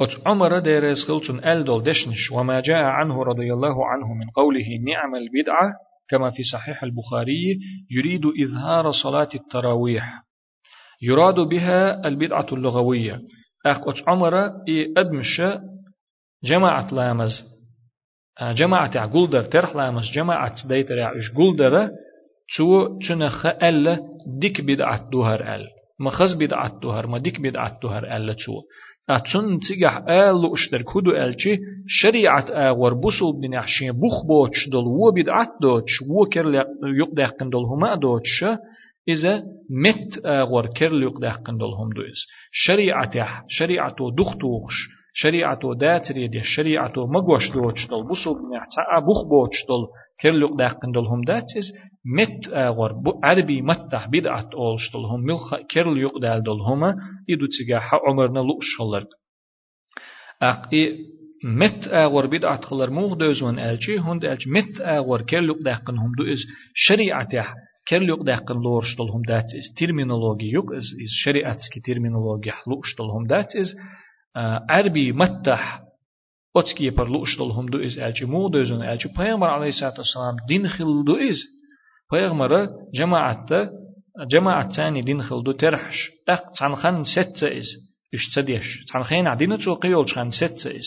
أت 0.00 0.10
عمر 0.26 0.58
ديرس 0.58 1.08
خلتن 1.08 1.48
ألدول 1.48 1.82
دشنش 1.82 2.32
وما 2.32 2.60
جاء 2.60 2.84
عنه 2.84 3.22
رضي 3.22 3.52
الله 3.52 3.86
عنه 3.86 4.14
من 4.14 4.30
قوله 4.36 4.66
نعم 4.88 5.14
البدعة 5.14 5.87
كما 6.10 6.30
في 6.30 6.42
صحيح 6.42 6.82
البخاري 6.82 7.58
يريد 7.90 8.22
إظهار 8.26 8.92
صلاة 8.92 9.28
التراويح. 9.34 10.22
يراد 11.02 11.34
بها 11.34 12.08
البدعة 12.08 12.46
اللغوية. 12.52 13.20
أخ 13.66 14.08
عمر 14.08 14.38
إي 14.68 14.94
أدمش 14.96 15.42
جماعة 16.44 16.94
لامز. 16.94 17.30
جماعة 18.42 18.90
عقولدر 18.96 19.42
ترح 19.42 19.76
لامز 19.76 20.10
جماعة 20.14 20.68
ديتر 20.68 21.00
عش 21.00 21.30
قولدر 21.36 21.90
تو 22.56 22.98
چنخ 22.98 23.46
ألا 23.46 24.00
ديك 24.40 24.60
بدعة 24.60 25.10
دوهر 25.10 25.54
أل. 25.54 25.68
مخز 26.00 26.34
بدعة 26.34 26.80
دوهر 26.80 27.06
ما 27.06 27.18
ديك 27.18 27.40
بدعة 27.40 27.78
دوهر 27.82 28.16
ألا 28.16 28.32
تو 28.32 28.52
أتون 29.10 29.60
تيجح 29.60 29.96
آل 30.08 30.52
أشتر 30.52 30.82
كدو 30.82 31.10
ألشي 31.10 31.56
شريعة 31.86 32.46
آغور 32.50 32.94
بوصل 32.94 33.40
بن 33.42 33.54
عشين 33.54 33.92
بوخ 33.92 34.26
بوتش 34.26 34.68
دول 34.72 34.84
و 34.84 35.10
بدعت 35.10 35.48
دوتش 35.62 35.92
و 36.10 36.24
كرل 36.24 36.54
يقدقن 37.00 37.50
دول 37.50 37.64
هما 37.64 37.94
دوتش 37.94 38.44
إذا 39.08 39.42
مت 39.70 40.26
آغور 40.26 40.66
كرل 40.66 41.02
يقدقن 41.02 41.56
دول 41.56 41.72
هم 41.74 41.88
دوز 41.96 42.26
شريعة 42.52 43.10
شريعة 43.48 43.96
دختوخش 44.18 44.97
شريعة 45.20 45.58
داتري 45.80 46.28
دي 46.28 46.40
شريعة 46.42 46.92
مغوش 46.96 47.50
دوتش 47.54 47.86
دول 47.90 48.06
بوصل 48.08 48.34
بن 48.34 48.56
عتا 48.56 49.06
بوخ 49.06 49.28
بوتش 49.30 49.56
دول 49.68 49.86
كرل 50.20 50.42
يقدقن 50.42 50.92
دول 50.92 51.06
هم 51.06 51.20
داتز 51.20 51.72
مت 52.16 52.48
آغور 52.52 52.92
عربي 53.24 53.62
متح 53.62 54.08
بدعت 54.08 54.54
أولش 54.54 54.92
دول 54.92 55.04
هم 55.04 55.20
ملخ 55.20 55.54
كرل 55.54 55.98
يقدال 55.98 56.42
دول 56.42 56.60
هما 56.60 56.96
إدو 57.30 57.46
تيجح 57.46 57.94
عمرنا 58.08 58.38
لؤش 58.38 58.80
هلرد 58.80 59.08
أقي 60.42 60.96
مت 61.44 61.88
آغور 61.88 62.26
بدعت 62.26 62.64
خلر 62.64 62.90
موغ 62.90 63.14
دوزون 63.14 63.58
ألشي 63.58 63.98
هند 63.98 64.24
ألش 64.24 64.46
مت 64.48 64.80
آغور 64.80 65.22
كرل 65.22 65.48
يقدقن 65.48 65.98
هم 65.98 66.12
دوز 66.18 66.38
شريعة 66.74 67.28
كرليق 67.88 68.22
داقن 68.22 68.54
لورشتلهم 68.54 69.22
دات 69.28 69.44
إز 69.58 69.66
ترمينولوجي 69.78 70.50
يق 70.52 70.72
إز 70.72 70.88
إز 71.02 71.12
شريعتسكي 71.24 71.80
ترمينولوجي 71.80 72.50
حلوشتلهم 72.50 73.26
دات 73.26 73.56
إز 73.56 73.74
عربي 74.36 75.12
متح 75.12 75.80
أتكي 76.56 76.90
بر 76.90 77.08
لوشتلهم 77.08 77.66
دو 77.66 77.78
إز 77.78 77.98
ألجي 77.98 78.24
مو 78.24 78.48
دوزن 78.48 78.82
ألجي 78.82 79.08
پیغمبر 79.08 79.46
عليه 79.46 79.68
الصلاة 79.68 79.94
والسلام 79.98 80.36
دين 80.48 80.68
خل 80.68 81.04
دو 81.06 81.16
إز 81.16 81.38
پیغمبر 82.10 82.68
جماعت 82.94 83.48
جماعت 84.30 84.72
ثاني 84.72 85.00
دين 85.00 85.22
خل 85.22 85.42
دو 85.42 85.52
ترحش. 85.52 86.10
أق 86.28 86.50
تنخن 86.60 87.02
ست 87.04 87.44
إز 87.44 87.66
إش 88.14 88.34
تديش 88.34 88.84
تنخين 88.92 89.26
عدين 89.26 89.58
تو 89.58 89.74
قيول 89.74 90.08
شخن 90.08 90.30
ست 90.30 90.66
إز 90.66 90.86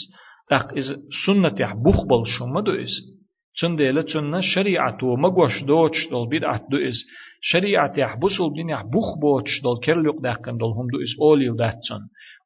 أق 0.52 0.78
إز 0.78 0.96
سنة 1.26 1.56
يح 1.60 1.74
بخبل 1.74 2.24
شما 2.26 2.62
دو 2.62 2.72
إز 2.72 3.22
چون 3.54 3.76
دیل 3.76 4.02
چون 4.04 4.30
نه 4.30 4.42
شریعت 4.42 5.04
و 5.04 5.18
مگوش 5.18 5.64
دوچ 5.64 6.10
دل 6.12 6.26
بدعت 6.32 6.64
دو 6.72 6.78
از 6.78 6.98
شریعت 7.42 7.98
یح 7.98 8.16
بسول 8.24 8.54
دین 8.54 8.70
یح 8.70 8.84
دل 9.64 9.76
کرلوق 9.84 10.24
دقن 10.24 10.58
دل 10.58 10.74
دو 10.92 10.98
از 11.02 11.10
اولیل 11.20 11.56
دات 11.56 11.76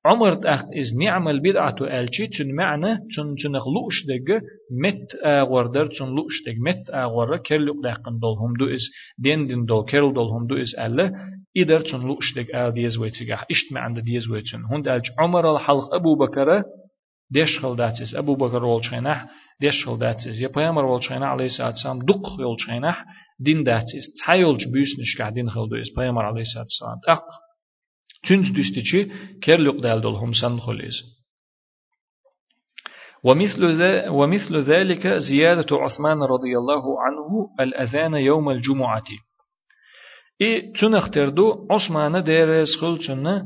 چون 0.06 0.11
عمر 0.11 0.34
دق 0.34 0.64
إز 0.73 0.98
نعم 0.98 1.26
و 1.26 1.84
الچی 1.84 2.27
چون 2.27 2.52
معنی 2.52 2.98
چون 3.15 3.36
چون 3.36 3.56
لوش 3.56 4.06
دگ 4.10 4.41
مت 4.82 5.15
آغور 5.26 5.68
در 5.68 5.90
لوش 6.06 6.44
دگ 6.48 6.57
مت 6.60 6.90
آغور 6.90 7.38
کرلوق 7.38 7.84
دقن 7.84 8.19
دل 8.19 8.36
هم 8.41 8.53
دو 8.60 8.65
إز 8.65 8.82
دین 9.23 9.44
دین 9.44 9.65
دل 9.65 9.84
کرل 9.91 10.14
دل 10.14 10.30
هم 10.36 10.48
دو 10.48 10.56
إز 10.56 10.76
أله. 10.77 11.11
ایدر 11.53 11.82
چون 11.82 12.02
لوش 12.07 12.38
دگ 12.38 12.56
آل 12.56 12.72
دیز 12.72 12.98
ویتگه 12.98 13.40
اشت 13.49 13.72
معنی 13.72 14.02
دیز 14.02 14.27
ویتن 14.30 14.64
هند 14.72 14.88
آلچ 14.88 15.07
عمر 15.19 15.45
الحلق 15.48 15.94
ابو 15.94 16.15
بکره 16.15 16.65
ديش 17.34 17.60
خل 17.60 17.76
داتس 17.76 18.15
أبو 18.15 18.36
بكر 18.36 18.64
والشينح 18.64 19.26
ديش 19.61 19.86
خل 19.86 19.98
داتس 19.98 20.41
يا 20.41 20.48
بيامر 20.48 20.86
والشينح 20.86 21.27
عليه 21.27 21.45
الصلاة 21.45 21.68
والسلام 21.68 21.99
دق 21.99 22.40
والشينح 22.40 23.06
دين 23.40 23.64
داتس 23.64 24.06
تايلج 24.26 24.61
بيس 24.73 24.99
نشكع 24.99 25.30
دين 25.30 25.49
خل 25.49 25.69
دويس 25.69 25.88
بيامر 25.98 26.26
عليه 26.26 26.41
الصلاة 26.41 26.64
والسلام 26.64 26.99
أق 27.07 27.44
تنج 28.27 28.52
دستيشي 28.52 29.10
كيرلق 29.41 29.81
دال 29.81 30.02
دول 30.02 30.14
هم 30.14 30.34
سن 30.34 30.60
خليز 30.60 31.15
ومثل, 33.23 33.61
ومثل 34.10 34.57
ذلك 34.57 35.07
زيادة 35.07 35.68
عثمان 35.72 36.18
رضي 36.23 36.57
الله 36.57 36.84
عنه 37.02 37.49
الأذان 37.60 38.14
يوم 38.14 38.49
الجمعة. 38.49 39.03
إي 40.41 40.72
تنختردو 40.81 41.68
عثمان 41.72 42.23
ديرس 42.23 42.77
خلچن 42.81 43.43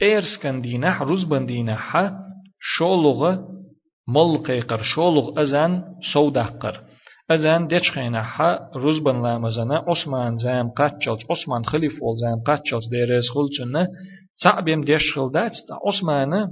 بيرس 0.00 0.38
كان 0.42 0.60
دينح 0.60 1.02
رزبن 1.02 1.46
دينح 1.46 2.12
شولغ 2.60 3.38
ملقيقر 4.08 4.82
شولغ 4.82 5.42
أزان 5.42 5.84
سوداقر 6.12 6.80
أزان 7.30 7.66
ديش 7.66 7.90
خينا 7.90 8.22
حا 8.22 8.58
رزبن 8.76 9.22
لامزنا 9.22 9.84
عثمان 9.88 10.36
زام 10.36 10.70
قاتشلت 10.70 11.20
عثمان 11.30 11.64
خليف 11.64 12.02
ول 12.02 12.16
زام 12.16 12.42
قاتشلت 12.46 12.90
ديرز 12.90 13.28
خلچنا 13.34 13.88
تعبيم 14.42 14.80
ديش 14.80 15.14
خلدات 15.14 15.52
عثمان 15.86 16.48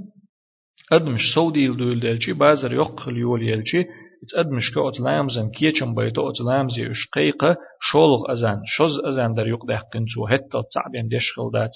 أدمش 0.93 1.35
سودي 1.35 1.67
الدول 1.67 2.01
دلشي 2.01 2.33
بازر 2.33 2.75
يق 2.75 3.01
خليول 3.01 3.43
يلشي 3.43 3.85
اتأدمش 4.25 4.75
كأت 4.75 5.01
لامزن 5.01 5.51
كيچم 5.51 5.95
بيتو 5.95 6.31
ات 6.31 6.41
لامزي 6.41 6.91
اش 6.91 7.09
قيقة 7.13 7.57
شولغ 7.91 8.33
أزان 8.33 8.61
شوز 8.65 9.01
أزان 9.09 9.35
در 9.35 9.49
يق 9.49 9.67
دهقن 9.67 10.05
سو 10.15 10.27
هتا 10.27 10.63
تعبيم 10.75 11.09
ديش 11.09 11.33
خلدات 11.37 11.71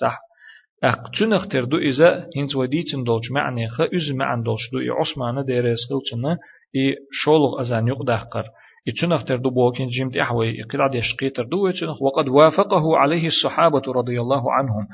أق 0.84 1.10
تنخ 1.18 1.46
تردو 1.46 1.78
إذا 1.78 2.28
هنز 2.36 2.56
وديتن 2.56 3.04
دولش 3.04 3.30
معني 3.30 3.68
خا 3.68 3.84
إز 3.84 4.12
معن 4.12 4.42
دولش 4.42 4.70
دو 4.72 4.78
عثمان 5.00 5.44
ديريس 5.44 5.78
قلتنا 5.90 6.38
إي 6.76 6.96
شولغ 7.12 7.60
أزان 7.60 7.88
يقدقر 7.88 8.44
إي 8.44 8.50
تنخ 8.92 9.24
تردو 9.24 9.50
بوكين 9.50 9.88
جيمت 9.88 10.16
إحوي 10.16 10.62
إقلع 10.62 10.86
ديش 10.86 11.14
قيتردو 11.20 11.70
تنخ 11.70 12.02
وقد 12.02 12.28
وافقه 12.28 12.96
عليه 12.96 13.26
الصحابة 13.26 13.82
رضي 13.88 14.20
الله 14.20 14.52
عنهم. 14.52 14.86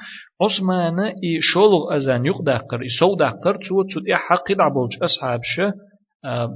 عثمان 0.43 1.01
إي 1.01 1.41
شولغ 1.41 1.97
أزان 1.97 2.27
يقدقر 2.27 2.83
إي 2.83 2.89
سودقر 3.01 3.55
تو 3.55 3.83
تود 3.83 4.09
إحا 4.15 4.35
قلع 4.35 4.69
بولج 4.69 5.03
أصحاب 5.03 5.41
شه 5.43 5.73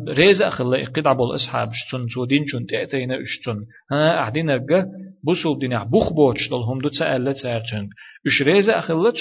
ريزا 0.09 0.49
خلا 0.49 0.85
قد 0.85 1.07
عبول 1.07 1.35
أصحاب 1.35 1.69
شتون 1.73 2.07
تو 2.15 2.25
دين 2.25 2.47
شون 2.47 2.67
تأتينا 2.67 3.23
اشتون 3.23 3.67
ها 3.91 4.23
أحدين 4.23 4.51
أرجع 4.51 4.85
بوصل 5.25 5.59
دين 5.59 5.85
بوخ 5.85 6.13
بوتش 6.13 6.49
دلهم 6.51 6.79
دو 6.79 6.89
تسأل 6.89 7.35
تسأرتون 7.35 7.89
إش 8.27 8.43
ريزا 8.43 8.81
خلا 8.81 9.13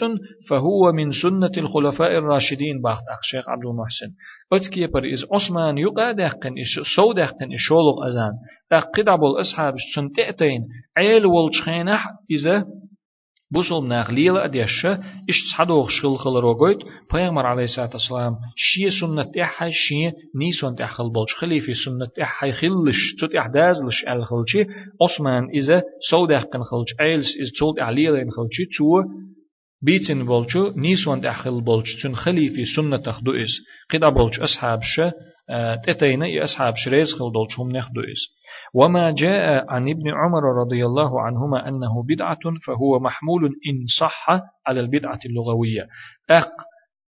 فهو 0.49 0.91
من 0.91 1.11
سنة 1.11 1.51
الخلفاء 1.57 2.17
الراشدين 2.17 2.81
باخت 2.81 3.03
أخ 3.09 3.19
شيخ 3.23 3.49
عبد 3.49 3.65
المحسن. 3.65 4.09
أتكي 4.53 4.87
بر 4.87 5.13
إز 5.13 5.25
عثمان 5.33 5.77
يقعد 5.77 6.19
أحقن 6.19 6.53
إش 6.59 6.95
سود 6.95 7.19
أحقن 7.19 7.53
إشولغ 7.53 8.07
أزان. 8.07 8.31
أقد 8.71 9.09
عبول 9.09 9.41
أصحاب 9.41 9.73
شتون 9.77 10.11
تأتين 10.11 10.61
عيل 10.97 11.25
والشخينح 11.25 12.09
إذا 12.31 12.65
بوصل 13.51 13.87
ناغليل 13.87 14.37
أديش 14.37 14.85
إش 15.29 15.43
تصحدوغ 15.43 15.87
شغل 15.89 16.17
خل 16.17 16.35
روغويت 16.35 16.77
پیغمبر 17.13 17.45
عليه 17.45 17.63
الصلاة 17.63 17.89
والسلام 17.93 18.35
شي 18.55 18.89
سنة 18.89 19.31
إحا 19.41 19.69
شي 19.69 20.11
نيسون 20.35 20.75
تحخل 20.75 21.09
بولش 21.09 21.35
خليفي 21.35 21.73
سنة 21.73 22.07
إحا 22.21 22.51
خلش 22.51 23.15
تut 23.21 23.35
إحدازلش 23.37 24.05
أل 24.07 24.25
خلشي 24.25 24.65
عثمان 25.01 25.49
إذا 25.49 25.83
سودح 26.11 26.43
كن 26.43 26.59
خلش 26.59 26.95
أيلس 27.01 27.35
إذا 27.35 27.51
تولد 27.59 27.79
أعليل 27.79 28.15
إن 28.15 28.29
خلشي 28.29 28.65
تو 28.77 29.03
بيتن 29.81 30.25
بولشو 30.25 30.71
نيسون 30.75 31.21
تحخل 31.21 31.61
بولش 31.61 32.03
تن 32.03 32.15
خليفي 32.15 32.65
سنة 32.65 32.97
تخدو 32.97 33.31
إز 33.31 33.51
قد 33.93 34.13
بولش 34.13 34.39
أصحاب 34.39 34.79
شه 34.83 35.13
تتينا 35.87 36.43
أصحاب 36.43 36.73
شريز 36.75 37.13
خلدولشهم 37.13 37.69
نخدويس 37.69 38.19
وما 38.75 39.11
جاء 39.11 39.65
عن 39.69 39.89
ابن 39.89 40.09
عمر 40.09 40.43
رضي 40.61 40.85
الله 40.85 41.21
عنهما 41.21 41.67
أنه 41.67 42.03
بدعة 42.09 42.39
فهو 42.67 42.99
محمول 42.99 43.45
إن 43.45 43.85
صح 43.99 44.29
على 44.67 44.79
البدعة 44.79 45.19
اللغوية. 45.25 45.87
أق 46.29 46.51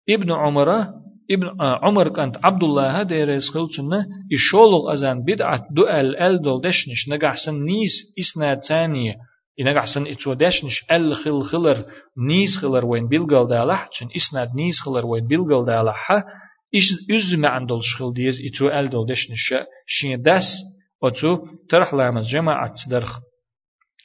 ابن 0.09 0.31
عمر 0.31 0.69
ابن 1.31 1.55
عمر 1.59 2.09
كانت 2.09 2.45
عبد 2.45 2.63
الله 2.63 3.01
هذا 3.01 3.23
ريز 3.23 3.49
خلتنا 3.49 4.05
يشولغ 4.31 4.93
أزان 4.93 5.23
بدعة 5.23 5.67
دؤل 5.71 6.15
ال 6.15 6.41
دول 6.41 6.61
دشنش 6.61 7.09
نجحسن 7.09 7.63
نيس 7.63 8.13
إسناد 8.19 8.63
ثانية 8.63 9.15
إنجحسن 9.59 10.07
إتو 10.07 10.33
دشنش 10.33 10.85
أل 10.91 11.15
خل 11.15 11.41
خلر 11.41 11.85
نيس 12.27 12.57
خلر 12.61 12.85
وين 12.85 13.07
بيلغل 13.07 13.47
دالح 13.47 13.89
چن 13.91 14.07
إسناد 14.15 14.47
نيس 14.55 14.81
خلر 14.85 15.05
وين 15.05 15.27
بيلغل 15.27 15.65
دالح 15.65 16.11
إيش 16.73 16.91
إز 17.11 17.33
ما 17.33 17.49
عندل 17.49 17.79
شغل 17.81 18.13
ديز 18.13 18.41
إتو 21.04 21.34
أل 21.34 21.38
دول 21.38 21.40
دش 21.40 21.44
نشا 21.44 21.44
شين 21.44 21.44
داس 21.44 21.44
أتو 21.44 21.46
ترح 21.68 21.94
لامز 21.94 22.26
جماعة 22.26 22.74
درخ 22.90 23.20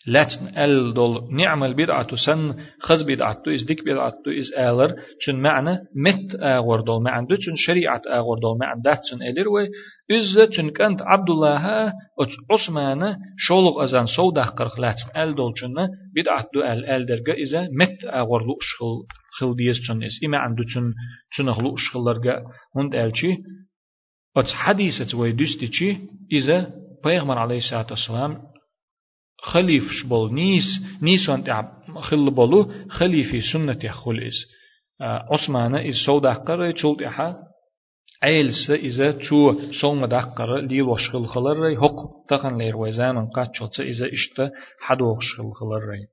لاتن 0.08 0.58
ال 0.58 0.94
دول 0.94 1.36
نعم 1.36 1.64
البدعة 1.64 2.16
سن 2.16 2.56
خز 2.82 3.04
بدعة 3.04 3.42
إز 3.48 3.64
ديك 3.64 3.84
بدعة 3.86 4.14
إز 4.28 4.54
آلر 4.58 4.96
چون 5.22 5.36
معنى 5.36 5.80
مت 5.96 6.36
آغور 6.42 6.82
دول 6.82 7.04
ما 7.04 7.10
عنده 7.12 7.36
چون 7.36 7.56
شريعة 7.56 8.02
آغور 8.08 8.40
دول 8.40 8.58
ما 8.60 8.66
عنده 8.66 9.00
چون 9.10 9.22
إلر 9.22 9.48
و 9.48 9.68
إز 10.12 10.50
چون 10.50 10.70
كانت 10.70 11.02
عبد 11.02 11.30
الله 11.30 11.94
عثمان 12.52 13.16
شولغ 13.38 13.84
أزان 13.84 14.06
سودة 14.06 14.44
قرخ 14.44 14.80
لاتن 14.80 15.22
ال 15.22 15.36
دول 15.36 15.54
چون 15.54 15.88
بدعة 16.16 16.46
دو 16.54 16.62
ال 16.62 16.86
ال 16.86 17.06
درجة 17.06 17.34
إذا 17.34 17.68
مت 17.80 18.06
آغور 18.06 18.42
لو 18.42 18.58
شغل 18.62 19.06
خل 19.40 19.56
ديس 19.56 19.76
چون 19.88 20.04
إس 20.04 20.20
إما 20.26 20.38
عنده 20.38 20.64
چون 20.74 20.94
چون 21.34 21.50
أخلو 21.50 21.76
شخلرجا 21.76 22.44
هند 22.76 22.96
ألشي 22.96 23.38
أت 24.38 24.52
حديثة 24.52 25.18
ويدستي 25.18 25.68
چي 25.68 25.98
إذا 26.32 26.79
بيغمر 27.05 27.39
عليه 27.39 27.57
الصلاة 27.57 27.87
والسلام 27.91 28.43
خليف 29.43 29.93
شبول 29.93 30.35
نيس 30.35 30.65
نيس 31.03 31.29
وانت 31.29 31.65
خل 32.01 32.31
بولو 32.31 32.73
خليفي 32.89 33.41
سنة 33.41 33.79
يخل 33.85 34.19
إس 34.19 34.47
عثمان 35.01 35.75
إز 35.75 35.95
سودا 36.07 36.33
قرر 36.33 36.73
چولت 36.73 37.03
إحا 37.03 37.37
عيلس 38.23 38.71
إذا 38.71 39.13
تو 39.13 39.73
سوما 39.81 40.07
دقر 40.07 40.61
ليل 40.61 40.83
وشخل 40.83 41.27
خلر 41.27 41.81
حق 41.81 42.27
تخن 42.29 42.59
لير 42.59 42.77
وزامن 42.77 43.27
قد 43.27 43.55
شلت 43.55 43.81
إذا 43.81 44.07
إشتا 44.13 44.51
حد 44.81 45.03
وشخل 45.03 45.53
خلر 45.53 46.07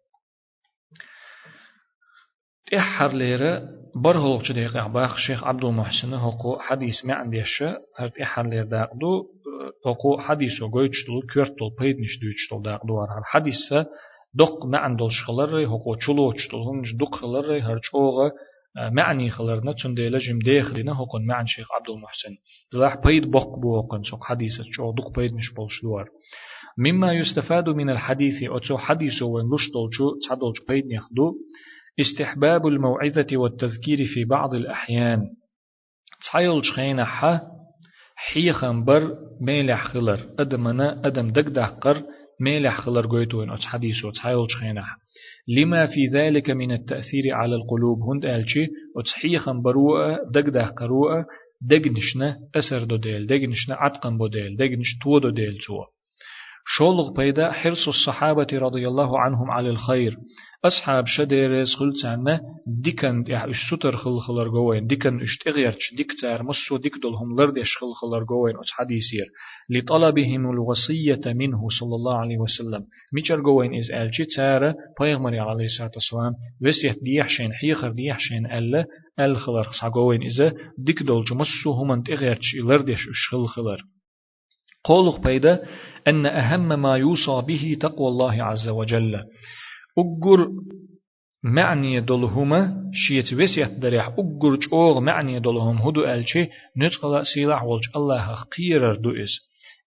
تحر 2.71 3.13
ليرة 3.13 3.69
برهلق 3.95 4.43
شديق 4.43 4.77
عباخ 4.77 5.17
شيخ 5.17 5.43
عبد 5.43 5.65
المحسن 5.65 6.13
هقو 6.13 6.59
حديث 6.59 7.05
ما 7.05 7.13
عنديش 7.13 7.63
هر 7.97 8.07
تحر 8.07 8.47
لير 8.47 8.63
داقدو 8.63 9.25
هقو 9.85 10.17
حديثو 10.17 10.67
قويتشتل 10.67 11.21
كورتل 11.33 11.69
بيدنش 11.79 12.19
دويتشتل 12.21 12.61
داقدو 12.63 12.99
هر 12.99 13.23
حديث 13.23 13.73
دق 14.33 14.65
ما 14.65 14.77
عندل 14.77 15.11
شخلر 15.11 15.65
هقو 15.65 15.95
چلوچتل 15.95 16.55
هنج 16.55 16.85
دق 16.99 17.15
خلر 17.15 17.59
هر 17.59 17.79
چوغه 17.79 18.31
معني 18.91 19.29
خلرنا 19.29 19.71
تنديلا 19.83 20.17
جم 20.17 20.39
داخلنا 20.39 20.93
هقون 20.93 21.25
معن 21.25 21.45
شيخ 21.45 21.67
عبد 21.71 21.89
المحسن 21.89 22.35
دلاح 22.73 22.97
بيد 23.03 23.31
بق 23.31 23.59
بوقن 23.61 24.03
سوق 24.03 24.23
حديثة 24.23 24.63
شو 24.71 24.91
دق 24.91 25.19
بيد 25.19 25.33
مش 25.33 25.53
بولش 25.53 25.81
دوار 25.83 26.09
مما 26.77 27.13
يستفاد 27.13 27.69
من 27.69 27.89
الحديث 27.89 28.43
أو 28.43 28.77
حديثه 28.77 29.25
وين 29.25 29.45
لشتل 29.45 29.87
شو 29.91 30.09
تعدل 30.27 30.53
بيد 30.69 30.93
نخدو 30.93 31.33
استحباب 31.99 32.67
الموعظة 32.67 33.27
والتذكير 33.33 34.05
في 34.05 34.25
بعض 34.25 34.55
الأحيان 34.55 35.19
تحيل 36.25 36.65
شخينا 36.65 37.05
حا 37.05 37.56
حيخن 38.17 38.83
بر 38.83 39.15
ميلح 39.41 39.83
خلر 39.83 40.19
أدمنا 40.39 41.07
أدم 41.07 41.27
دق 41.27 41.49
دقر 41.49 42.03
ميلح 42.41 42.81
خلر 42.81 43.07
قويتوين 43.07 43.49
أتس 43.49 43.65
حديثو 43.65 44.11
تحيول 44.11 44.51
شخينح 44.51 44.97
لما 45.47 45.85
في 45.85 46.05
ذلك 46.13 46.49
من 46.49 46.71
التأثير 46.71 47.23
على 47.33 47.55
القلوب؟ 47.55 47.97
هند 48.03 48.25
ألشي 48.25 48.67
وتصحيخا 48.95 49.53
بروء 49.53 50.15
دق 50.33 50.73
قروء 50.73 51.09
دقنشنا 51.61 52.37
أسر 52.55 52.83
دو 52.83 52.95
ديل 52.95 53.27
دقنشنا 53.27 53.75
عتقن 53.75 54.17
بو 54.17 54.27
ديل 54.27 54.55
دقنش 54.57 54.97
تو 55.03 55.19
دو 55.19 55.29
ديل 55.29 55.57
تو 55.67 55.96
شولغ 56.69 57.13
بيدا 57.13 57.51
حرص 57.51 57.87
الصحابة 57.87 58.47
رضي 58.53 58.87
الله 58.87 59.19
عنهم 59.19 59.51
على 59.51 59.69
الخير. 59.69 60.17
أصحاب 60.65 61.05
شديرز 61.07 61.73
خلتانا 61.73 62.39
ديكن 62.83 63.23
يا 63.29 63.49
إش 63.49 63.55
ستر 63.71 63.95
خل 63.95 64.17
خلر 64.19 64.47
جوين 64.47 64.87
ديكن 64.87 65.21
إش 65.21 65.37
تغيرش 65.37 65.93
ديك 65.97 66.11
تار 66.21 66.43
مسو 66.43 66.77
ديك 66.77 66.93
دولهم 67.01 67.39
لردش 67.39 67.77
خل 67.77 67.93
خلر 68.01 68.23
جوين 68.23 68.55
أتش 68.57 68.71
حديثير. 68.71 69.25
لطلبهم 69.69 70.51
الوصية 70.51 71.33
منه 71.33 71.67
صلى 71.79 71.95
الله 71.95 72.17
عليه 72.17 72.37
وسلم. 72.37 72.85
ميشر 73.13 73.39
جوين 73.41 73.75
إز 73.75 73.91
ألشي 73.91 74.25
تار 74.35 74.73
بيغمر 75.01 75.39
عليه 75.39 75.65
الصلاة 75.65 75.91
والسلام 75.95 76.33
وسيت 76.65 77.03
ديحشين 77.03 77.53
حيخر 77.53 77.91
ديحشين 77.91 78.45
ألا 78.45 78.85
أل 79.19 79.37
خلر 79.37 79.63
خصا 79.63 79.89
جوين 79.89 80.21
إذا 80.21 80.53
ديك 80.77 81.03
دول 81.03 81.23
جمسو 81.23 81.71
هم 81.71 82.03
تغيرش 82.03 82.55
لردش 82.63 83.01
إش 83.09 83.27
خل 83.31 83.45
خلر. 83.45 83.96
قولق 84.83 85.19
بيدا 85.19 85.63
أن 86.07 86.25
أهم 86.25 86.81
ما 86.81 86.97
يوصى 86.97 87.41
به 87.47 87.77
تقوى 87.79 88.07
الله 88.07 88.43
عز 88.43 88.69
وجل. 88.69 89.15
أجر 89.97 90.47
معني 91.43 92.01
دلهما 92.01 92.91
شيت 92.93 93.33
وسيت 93.33 93.71
دريح. 93.71 94.07
أجر 94.07 94.55
جوغ 94.71 94.99
معني 94.99 95.39
دلهم. 95.39 95.77
هدو 95.77 96.05
ألشي 96.05 96.47
نتقل 96.77 97.25
سيلاح 97.25 97.63
ولج 97.63 97.83
الله 97.95 98.35
قيرر 98.57 98.95
دو 98.95 99.09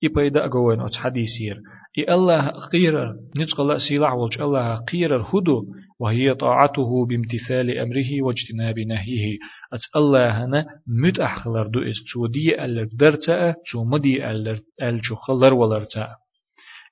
إز 0.04 0.10
يبيدا 0.10 0.44
أقوين 0.44 0.80
أت 0.80 0.94
حديثير 0.94 1.60
إي 1.98 2.14
الله 2.14 2.48
قيرر 2.48 3.14
نتقل 3.38 3.80
سيلاح 3.80 4.14
ولج 4.14 4.40
الله 4.40 4.74
قيرر 4.74 5.22
هدو 5.22 5.64
وهي 6.00 6.34
طاعته 6.34 7.06
بامتثال 7.06 7.78
أمره 7.78 8.22
واجتناب 8.22 8.78
نهيه 8.78 9.38
أت 9.72 9.80
الله 9.96 10.44
هنا 10.44 10.66
مت 10.86 11.20
أحخلر 11.20 11.66
دو 11.66 11.82
إز 11.82 11.94
تو 12.12 12.26
دي 12.26 12.64
ألر 12.64 12.88
درتا 12.92 13.54
تو 13.72 13.84
مدي 13.84 14.30
ألر 14.30 14.58
ألجو 14.82 15.14
خلر 15.14 15.54
ولرتا 15.54 16.08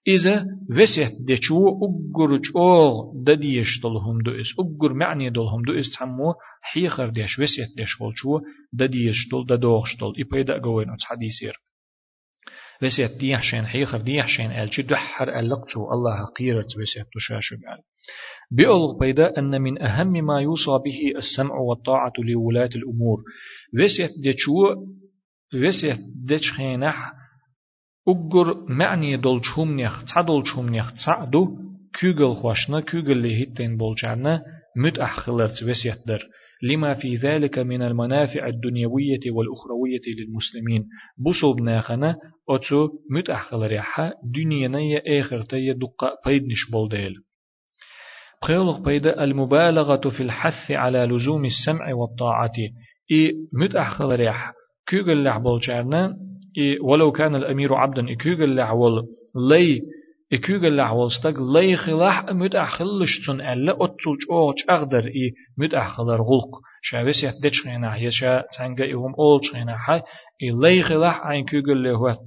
إذا 0.08 0.46
وسيت 0.78 1.12
دشو 1.20 1.68
أجر 1.68 2.36
جوغ 2.36 3.12
دديش 3.24 3.80
دلهم 3.82 4.22
دو 4.22 4.30
إس 4.30 4.46
أجر 4.58 4.94
معني 4.94 5.30
دلهم 5.30 5.62
دو 5.62 5.78
إس 5.78 5.92
تحمو 5.92 6.34
حيخر 6.62 7.08
ديش 7.08 7.38
وسيت 7.38 7.68
دش 7.78 8.00
والشو 8.00 8.40
دديش 8.72 9.28
دل 9.32 9.56
ددوغش 9.56 9.96
دل 10.00 10.12
إبايدا 10.22 10.58
قوين 10.58 10.90
أتس 10.90 11.04
حديثير 11.04 11.67
وسيت 12.82 13.12
ديح 13.16 13.42
شين 13.42 13.66
حيخر 13.66 13.98
ديح 13.98 14.26
شين 14.26 14.50
ألشي 14.50 14.82
دحر 14.82 15.38
ألقتو 15.38 15.92
الله 15.92 16.24
قيرت 16.24 16.76
وسيت 16.78 17.06
تشاشو 17.14 17.56
قال 17.66 17.78
بيقول 18.50 18.98
بيدا 19.00 19.38
أن 19.38 19.62
من 19.62 19.82
أهم 19.82 20.12
ما 20.12 20.40
يوصى 20.40 20.70
به 20.70 21.12
السمع 21.16 21.54
والطاعة 21.54 22.12
لولاة 22.18 22.70
الأمور. 22.76 23.18
وسيت 23.74 24.10
دشو 24.24 24.74
وسيت 25.54 26.00
دش 26.24 26.52
خينح 26.52 27.12
أجر 28.08 28.64
معني 28.68 29.16
دولشهم 29.16 29.76
نيخ 29.76 30.04
تعدولشهم 30.04 30.68
نيخ 30.68 30.92
تعدو 31.06 31.58
كوغل 32.00 32.34
خوشنا 32.34 32.80
كوغل 32.80 33.22
لهتين 33.22 33.76
بولجانا 33.76 34.42
مت 34.76 34.98
أحخلرت 34.98 35.62
وسيتدر 35.62 36.28
لما 36.62 36.94
في 36.94 37.14
ذلك 37.14 37.58
من 37.58 37.82
المنافع 37.82 38.46
الدنيوية 38.46 39.20
والأخروية 39.32 40.00
للمسلمين. 40.18 40.88
بصوب 41.26 41.60
ناخنا 41.60 42.16
أتو 42.48 42.88
مت 43.10 43.30
أحخلريحا 43.30 44.12
دنيا 44.34 45.02
آخر 45.20 45.42
تي 45.42 45.72
دقا 45.72 46.10
بيدنش 46.26 46.70
بولديل. 46.72 47.14
قيلق 48.42 48.80
بيدا 48.80 49.24
المبالغة 49.24 50.08
في 50.08 50.22
الحث 50.22 50.70
على 50.70 50.98
لزوم 50.98 51.44
السمع 51.44 51.94
والطاعة. 51.94 52.52
إي 53.12 53.34
مت 53.52 53.76
أحخلريح 53.76 54.52
كوغل 54.88 55.24
لح 55.24 55.38
بولجانا 55.38 56.16
ولو 56.82 57.12
كان 57.12 57.34
الأمير 57.34 57.74
عبدا 57.74 58.12
إكوغل 58.12 58.56
لعول 58.56 59.06
لي 59.50 59.82
إكوغل 60.33 60.77
لعول 60.77 61.11
ستاق 61.11 61.33
لي 61.53 61.75
خلاح 61.75 62.25
متأخلشتن 62.29 63.41
ألا 63.41 63.71
أتلج 63.71 64.21
أوج 64.31 64.55
أغدر 64.69 65.03
إي 65.07 65.31
متأخلر 65.57 66.21
غلق 66.21 66.61
شاوس 66.81 67.23
يحدش 67.23 67.65
غينا 67.65 67.97
يشا 67.97 68.43
تنجا 68.57 68.93
إهم 68.93 69.13
أولج 69.19 69.43
غينا 69.53 69.77
حي 69.77 70.01
إي 70.43 70.49
لي 70.61 70.81
خلاح 70.83 71.25
عين 71.25 71.45
كوغل 71.45 71.83
لهوت 71.83 72.17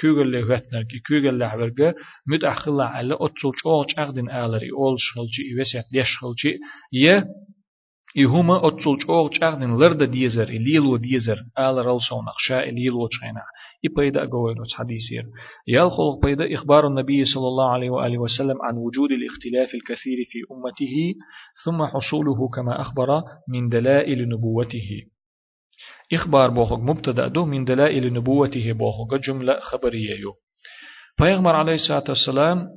كوغل 0.00 0.32
لهوتنر 0.32 0.82
كي 0.82 0.98
كوغل 1.08 1.38
لعورغا 1.38 1.94
متأخلع 2.28 3.00
ألا 3.00 3.14
أتلج 3.14 3.54
أوج 3.66 3.86
أغدن 3.98 4.30
آلر 4.30 4.62
إي 4.62 4.70
أولج 4.70 5.00
خلجي 5.14 5.42
إي 5.50 5.60
وس 5.60 5.74
يحدش 5.74 6.18
خلجي 6.20 6.58
يه 6.92 7.24
يهما 8.15 8.67
أتصل 8.67 8.95
جوغ 9.07 9.29
جاغدن 9.29 9.77
لرد 9.77 10.03
ديزر 10.03 10.43
إليلو 10.43 10.97
ديزر 10.97 11.37
آل 11.59 11.85
رلسون 11.85 12.27
أخشاء 12.27 12.69
إليلو 12.69 13.07
تشينا 13.07 13.41
إبايدا 13.85 14.23
أقوين 14.23 14.55
حديثير 14.73 15.25
يالخلق 15.67 16.25
بيدا 16.25 16.53
إخبار 16.53 16.87
النبي 16.87 17.25
صلى 17.25 17.47
الله 17.47 17.69
عليه 17.69 17.89
وآله 17.89 18.17
وسلم 18.17 18.57
عن 18.61 18.77
وجود 18.77 19.09
الاختلاف 19.11 19.75
الكثير 19.75 20.17
في 20.25 20.39
أمته 20.51 21.15
ثم 21.65 21.85
حصوله 21.85 22.49
كما 22.49 22.81
أخبر 22.81 23.21
من 23.49 23.69
دلائل 23.69 24.29
نبوته 24.29 24.89
إخبار 26.13 26.49
بوخك 26.49 26.79
مبتدأ 26.79 27.27
دو 27.27 27.45
من 27.45 27.63
دلائل 27.65 28.13
نبوته 28.13 28.71
بوخك 28.71 29.27
جملة 29.27 29.59
خبرية 29.59 30.19
يو 30.19 30.33
فيغمر 31.17 31.55
عليه 31.55 31.73
الصلاة 31.73 32.03
والسلام 32.09 32.67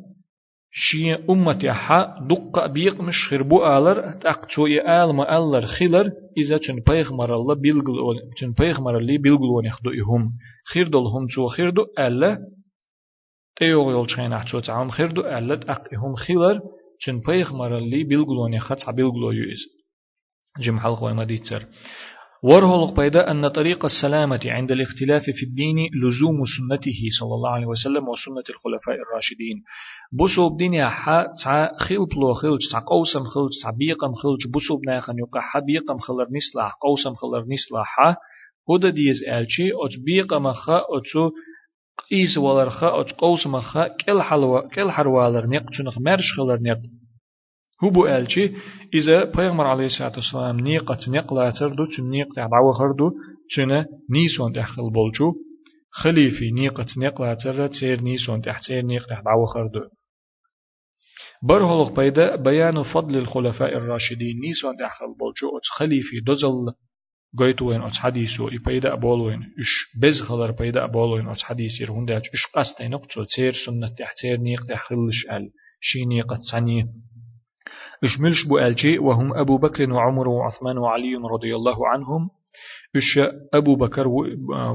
شي 0.81 1.15
أمتي 1.15 1.73
حا 1.73 2.27
دق 2.31 2.67
بيق 2.67 3.01
مش 3.01 3.29
خربو 3.31 3.67
آلر 3.67 4.13
تقتو 4.13 4.67
آل 4.67 5.15
ما 5.15 5.37
آلر 5.39 5.67
خيلر 5.67 6.11
إذا 6.39 6.59
چن 6.59 6.81
پیغمبر 6.81 7.35
الله 7.35 7.55
بيلغل 7.55 7.97
چن 8.41 8.53
پیغمبر 8.53 8.99
اللي 8.99 9.19
بيلغل 9.19 9.51
ونخدو 9.51 9.91
إهم. 9.91 10.33
خير 10.73 10.89
دول 10.89 11.07
هم 11.07 11.27
تو 11.35 11.47
خير 11.47 11.71
دو 11.71 11.83
ألا 11.99 12.39
تيوغ 13.57 13.91
يول 13.91 14.07
چين 14.09 14.33
أحتو 14.33 14.61
تعام 14.61 14.91
خير 14.91 15.11
دو 15.13 15.23
ألا 15.23 15.57
تق 15.57 15.83
إهم 15.95 16.15
خيلر 16.15 16.61
چن 17.05 17.21
پیغمبر 17.21 17.79
اللي 17.79 18.05
بيلغل 18.05 18.37
ونخت 18.37 18.91
بيلغل 18.91 19.37
يوز 19.37 19.63
جم 20.61 20.79
حلق 20.79 21.03
وما 21.03 21.25
ديتر. 21.25 21.63
ورهلق 22.43 23.01
بيدا 23.01 23.31
أن 23.31 23.49
طريق 23.49 23.85
السلامة 23.85 24.41
عند 24.47 24.73
الاختلاف 24.73 25.23
في 25.23 25.43
الدين 25.47 25.77
لزوم 25.77 26.45
سنته 26.59 27.01
صلى 27.21 27.35
الله 27.35 27.51
عليه 27.51 27.67
وسلم 27.67 28.09
وسنة 28.09 28.45
الخلفاء 28.51 28.95
الراشدين. 28.95 29.63
بوسو 30.13 30.49
بدنيا 30.49 30.89
حا 30.89 31.27
تع 31.45 31.77
خيل 31.77 32.07
بلو 32.17 32.35
خيل 32.35 32.59
تع 32.73 32.79
قوسم 32.79 33.25
خيل 33.25 33.49
تع 33.63 33.71
بيقم 33.71 34.13
خيل 34.13 34.53
بوسو 34.53 34.77
بناخن 34.77 35.19
يقع 35.19 35.41
حبيقم 35.41 35.99
خلر 35.99 36.27
نسلح 36.37 36.73
قوسم 36.83 37.15
خلر 37.15 37.41
نسلح 37.41 38.17
هدا 38.71 38.91
ديز 38.91 39.25
ألشي 39.29 39.69
أت 39.69 40.05
بيقم 40.07 40.53
خا 40.53 40.79
أتو 40.79 41.31
قيس 42.11 42.39
ولر 42.39 42.71
خا 42.71 43.01
أت 43.01 43.13
قوسم 43.13 43.61
خا 43.61 43.89
كل 43.89 44.23
حلوة 44.23 44.69
كل 44.69 44.91
حروالر 44.91 45.47
نق 45.47 45.65
تنخ 45.79 45.99
مرش 45.99 46.33
خلر 46.37 46.59
نق 46.63 46.81
هو 47.85 47.91
بو 47.91 48.07
ألشي 48.07 48.53
إذا 48.95 49.25
بيغمر 49.25 49.67
عليه 49.67 49.85
الصلاة 49.85 50.13
والسلام 50.17 50.61
نيقة 50.61 50.99
نقلاتر 51.09 51.69
دو 51.69 51.85
تن 51.85 52.05
نيق 52.11 52.29
تعبعو 52.37 52.73
خردو 52.73 53.11
تن 53.57 53.85
نيسون 54.11 54.53
تحخل 54.53 54.91
بولجو 54.93 55.35
خليفي 55.91 56.51
نيقة 56.51 56.87
نقلاتر 56.99 57.67
تير 57.67 58.01
نيسون 58.01 58.43
تحتير 58.43 58.85
نيق 58.85 59.07
تعبعو 59.07 59.47
خردو 59.47 59.81
برهلق 61.43 62.01
بيدا 62.01 62.37
بيان 62.37 62.83
فضل 62.83 63.19
الخلفاء 63.19 63.77
الراشدين 63.77 64.41
نيسون 64.41 64.77
تحخل 64.77 65.07
بولجو 65.07 65.59
أت 65.59 65.67
خليفي 65.77 66.21
دوزل 66.27 66.73
قويتوين 67.39 67.83
أت 67.83 67.93
حديثو 67.93 68.49
إي 68.49 68.59
بيدا 68.59 68.93
أبولوين 68.93 69.39
إش 69.39 70.01
بز 70.03 70.23
خلر 70.23 70.51
بيدا 70.51 70.85
أبولوين 70.85 71.29
أت 71.29 71.43
حديثي 71.43 71.85
رهنداج 71.85 72.23
إش 72.35 72.47
قستين 72.55 72.91
نقطو 72.91 73.25
تير 73.25 73.53
سنة 73.67 73.89
تحتير 73.89 74.41
نيق 74.41 74.63
تحخلش 74.65 75.27
أل. 75.33 75.51
شي 75.81 76.05
نيقة 76.05 76.39
سنيه 76.53 76.89
ملش 78.21 78.47
بو 78.49 78.59
ألجي 78.59 78.99
وهم 78.99 79.35
أبو 79.35 79.59
بكر 79.59 79.93
وعمر 79.93 80.29
وعثمان 80.29 80.79
وعلي 80.79 81.15
رضي 81.15 81.57
الله 81.57 81.89
عنهم 81.89 82.31
إش 82.97 83.19
أبو 83.55 83.77
بكر 83.77 84.09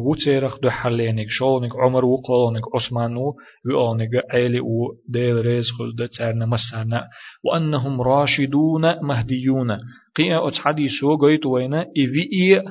وتيرخ 0.01 0.59
دو 0.59 0.69
حلينك 0.69 1.25
شولنك 1.29 1.75
عمر 1.75 2.05
وقولنك 2.05 2.61
عثمان 2.75 3.17
وقولنك 3.17 4.09
عيلي 4.31 4.59
وديل 4.59 5.45
رزق 5.45 5.73
دتسارنا 5.97 6.45
مسارنا 6.45 7.03
وأنهم 7.43 8.01
راشدون 8.01 8.81
مهديون 9.01 9.71
قيا 10.15 10.47
أتحديثو 10.47 11.17
قيت 11.17 11.45
وين 11.45 11.73
إذي 11.73 12.61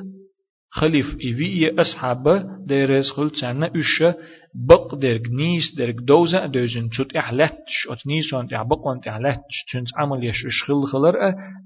خليف 0.70 1.16
إذي 1.20 1.80
أصحاب 1.80 2.24
دير 2.66 2.96
رزق 2.96 3.22
دتسارنا 3.24 3.66
إش 3.76 4.02
بق 4.54 4.94
درك 4.94 5.30
نيس 5.30 5.74
درك 5.74 5.94
دوزا 5.94 6.46
دوزن 6.46 6.88
تشوت 6.88 7.16
إحلتش 7.16 7.88
أت 7.90 8.06
نيسون 8.06 8.46
تع 8.46 8.62
بقون 8.62 9.00
تع 9.00 9.18
لتش 9.18 9.64
تشنت 9.66 9.88
عمل 9.98 10.24
يش 10.24 10.46
إشخل 10.46 10.82
خلر 10.92 11.14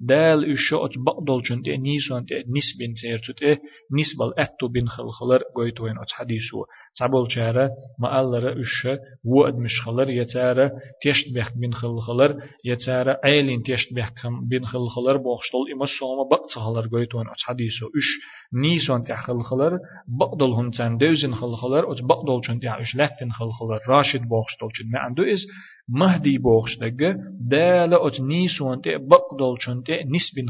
دال 0.00 0.52
إشو 0.52 0.84
أت 0.84 0.90
بقدل 1.06 1.42
تشنت 1.42 1.68
نيسون 1.68 2.26
تع 2.26 2.36
نسبين 2.36 2.94
تير 2.94 3.18
تشوت 3.18 3.42
إيه 3.42 3.58
نسبل 3.92 4.32
أتو 4.38 4.68
بين 4.68 4.88
خل 4.88 5.08
خلر 5.10 5.42
قويتوين 5.56 5.98
أت 5.98 6.12
حديثو. 6.12 6.64
تعبول 6.98 7.32
شارة 7.32 7.70
ما 7.98 8.20
ألر 8.20 8.60
إش 8.60 8.88
وقد 9.24 9.54
مش 9.54 9.80
خلر 9.84 10.10
يتارة 10.10 10.72
تيشت 11.02 11.34
بيح 11.34 11.50
بين 11.56 11.72
خل 11.74 11.98
خلر 12.00 12.36
يتارة 12.64 13.20
عيلين 13.24 13.62
تيشت 13.62 13.94
بيح 13.94 14.12
بين 14.48 14.66
خل 14.66 14.88
خلر 14.88 15.16
بوخشتل 15.16 15.72
إما 15.74 15.86
سوما 15.98 16.28
بقت 16.30 16.50
خلر 16.54 16.88
قويتوين 16.88 17.26
أت 17.28 17.40
حديثو. 17.44 17.86
إش 17.86 18.08
نيسون 18.62 19.04
تع 19.04 19.16
خل 19.16 19.40
خلر 19.40 19.78
بقدل 20.20 20.52
هم 20.52 20.70
تان 20.70 20.96
دوزن 20.98 21.34
خل 21.34 21.54
خلر 21.54 21.92
أت 21.92 22.02
بقدل 22.02 22.40
چون 22.46 22.60
تع 22.60 22.75
إش 22.80 22.96
لتن 22.96 23.30
خل 23.30 23.50
خلر 23.50 23.78
راشد 23.88 24.20
بوخشتل 24.22 24.68
چون 24.76 24.90
ما 24.90 24.98
عنده 24.98 25.32
إز 25.32 25.46
مهدي 25.88 26.38
بوخشتل 26.38 27.14
دال 27.50 27.94
أت 27.94 28.20
نيسون 28.20 28.80
تع 28.80 28.96
بقدل 28.96 29.56
چون 29.64 29.82
تع 29.82 30.02
نسبين 30.02 30.48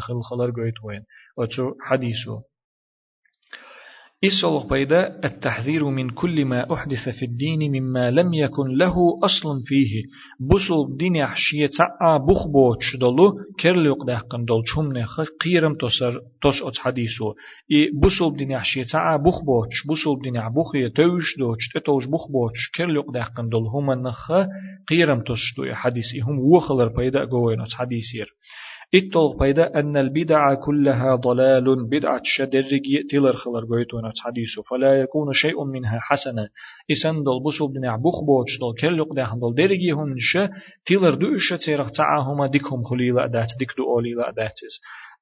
إسولغ 4.27 4.69
بيدا 4.69 5.21
التحذير 5.25 5.85
من 5.85 6.11
كل 6.11 6.45
ما 6.45 6.73
أحدث 6.73 7.09
في 7.19 7.25
الدين 7.25 7.73
مما 7.73 8.11
لم 8.11 8.35
يكن 8.35 8.69
له 8.69 8.95
أصل 9.25 9.63
فيه. 9.67 10.03
بوصل 10.41 10.97
دين 10.97 11.15
يحشية 11.17 11.67
تعا 11.79 12.19
بخ 12.19 12.47
بوش 12.47 12.97
دلو 13.01 13.35
كرليق 13.61 14.05
دهقن 14.05 14.45
دل 14.45 14.63
چمنخ 14.75 15.21
قيرم 15.21 15.75
تسر 15.75 16.21
تس 16.43 16.63
أت 16.63 16.79
حديثو. 16.79 17.33
إي 17.73 17.91
بوصل 18.03 18.37
دين 18.37 18.51
يحشية 18.51 18.83
تعا 18.93 19.17
بخ 19.17 19.45
بوش 19.45 19.87
بوصل 19.89 20.23
دين 20.23 20.35
يحبخ 20.35 20.75
يتوش 20.75 21.39
دوش 21.39 21.69
تتوش 21.75 22.05
بخ 22.07 22.31
بوش 22.33 22.71
كرليق 22.77 23.11
دهقن 23.11 23.49
دل 23.49 23.67
هما 23.75 23.95
نخ 23.95 24.33
قيرم 24.89 25.21
تسدو 25.21 25.75
حديث. 25.75 26.05
هم 26.23 26.39
وخلر 26.39 26.89
بيدا 26.89 27.25
قوين 27.25 27.61
أت 27.61 27.73
حديثير. 27.73 28.36
اتلغ 28.95 29.37
بيدا 29.39 29.79
أن 29.79 29.97
البدع 29.97 30.55
كلها 30.55 31.17
ضلال 31.17 31.89
بدعة 31.89 32.21
شدرج 32.25 33.07
تلر 33.11 33.33
خلر 33.33 33.65
قويتون 33.71 34.03
حديثه 34.25 34.63
فلا 34.71 35.01
يكون 35.01 35.33
شيء 35.33 35.65
منها 35.65 35.99
حسنا. 36.01 36.49
إسان 36.91 37.15
دل 37.15 37.43
بسو 37.47 37.67
بن 37.67 37.85
عبوخ 37.85 38.25
بوش 38.25 38.59
دل 38.61 38.81
كلق 38.81 39.15
دهن 39.15 39.39
دل 39.41 39.55
درجي 39.55 39.91
هم 39.91 40.15
نشا 40.15 40.51
تلر 40.87 41.15
دو 41.15 41.37
إشا 41.37 41.57
تيرغ 41.57 41.89
تعاهما 41.89 42.47
ديكهم 42.47 42.83
خليل 42.85 43.19
أدات 43.19 43.49
ديك 43.59 43.73
دو 43.79 43.95
أوليل 43.95 44.21
أداتز 44.21 44.81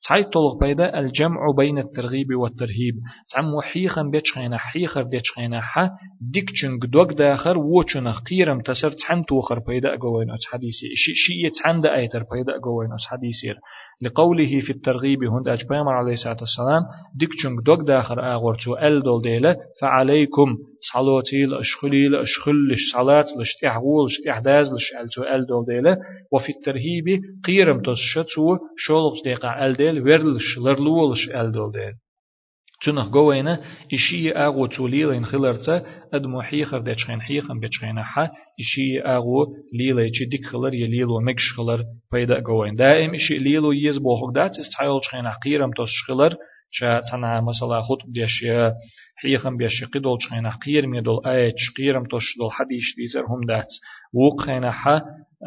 تعيد 0.09 0.25
طلق 0.25 0.61
بيدا 0.61 0.99
الجمع 0.99 1.41
بين 1.57 1.79
الترغيب 1.79 2.27
والترهيب 2.35 2.95
تعم 3.35 3.55
وحيخا 3.55 4.03
بيتشخينا 4.03 4.59
حيخر 4.59 5.03
ديتشخينا 5.03 5.61
حا 5.61 5.91
ديك 6.21 6.51
چنگ 6.51 6.85
دوك 6.87 7.13
داخر 7.13 7.59
وچن 7.59 8.09
قيرم 8.09 8.61
تسر 8.61 8.91
تحن 8.91 9.25
توخر 9.25 9.59
بيدا 9.59 9.97
قوين 9.97 10.31
أس 10.31 10.47
حديثي 10.47 10.87
شي 10.95 11.13
شي 11.15 11.51
تحن 11.51 11.79
دا 11.79 11.95
ايتر 11.95 12.23
بيدا 12.33 12.53
قوين 12.65 12.93
أس 12.93 13.07
حديثي 13.07 13.55
لقوله 14.03 14.61
في 14.61 14.71
الترغيب 14.71 15.25
هند 15.25 15.49
أجبامر 15.49 15.93
عليه 15.93 16.13
الصلاة 16.13 16.37
والسلام 16.41 16.83
ديك 17.19 17.31
چنگ 17.31 17.65
دوك 17.67 17.81
داخر 17.89 18.35
آغور 18.35 18.55
تو 18.55 18.75
أل 18.75 19.03
دول 19.03 19.23
ديلا 19.23 19.57
فعليكم 19.81 20.57
صلوتي 20.93 21.43
لأشخلي 21.47 22.09
لأشخلش 22.09 22.81
صلاة 22.95 23.25
لش 23.41 23.53
تحول 23.63 24.07
لش 24.07 24.21
تحداز 24.25 24.67
لش 24.67 24.93
ال 25.01 25.09
تو 25.09 25.23
أل 25.23 25.47
دول 25.47 25.65
ديلا 25.65 25.97
وفي 26.33 26.53
الترهيب 26.57 27.07
قيرم 27.45 27.83
تسشتو 27.83 28.57
شولغ 28.77 29.23
ديقا 29.25 29.67
أل 29.67 29.73
ديل 29.73 30.03
ورلش 30.03 30.59
لرلولش 30.59 31.29
ال 31.29 31.53
دول 31.53 31.73
ديل. 31.73 32.04
تنخ 32.83 33.09
جوينا 33.09 33.61
إشي 33.93 34.33
أغو 34.33 34.67
توليل 34.67 35.25
خلرتا 35.25 35.83
أدمو 36.15 36.43
حيخر 36.43 36.79
ديشخين 36.79 37.21
حيخن 37.21 37.61
بيشخين 37.61 38.03
حا 38.03 38.31
إشي 38.61 39.01
أغو 39.01 39.47
ليلة 39.75 40.03
يشي 40.03 40.25
ديك 40.25 40.47
خلر 40.47 40.75
يليلو 40.75 41.21
مكش 41.21 41.53
خلر 41.57 41.85
بيدا 42.13 42.41
جوين 42.41 42.75
دائم 42.77 43.15
إشي 43.15 43.39
ليلو 43.39 43.73
يز 43.73 43.99
بوخوك 43.99 44.35
دات 44.35 44.59
استحيل 44.59 45.01
شخين 45.03 45.31
حقيرم 45.31 45.71
توش 45.77 46.05
خلر 46.09 46.37
شا 46.71 47.01
تنا 47.11 47.41
مثلا 47.41 47.81
خطب 47.81 48.13
ديش 48.13 48.45
حيخن 49.17 49.57
بيش 49.57 49.85
قدول 49.85 50.23
شخين 50.23 50.51
حقير 50.51 50.87
ميدول 50.87 51.27
آيت 51.27 51.55
شقيرم 51.57 52.05
توش 52.05 52.25
دول 52.39 52.53
حديش 52.53 52.95
ديزر 52.97 53.25
هم 53.29 53.41
دات 53.49 53.71
ووق 54.13 54.41
خين 54.41 54.71
حا 54.71 55.01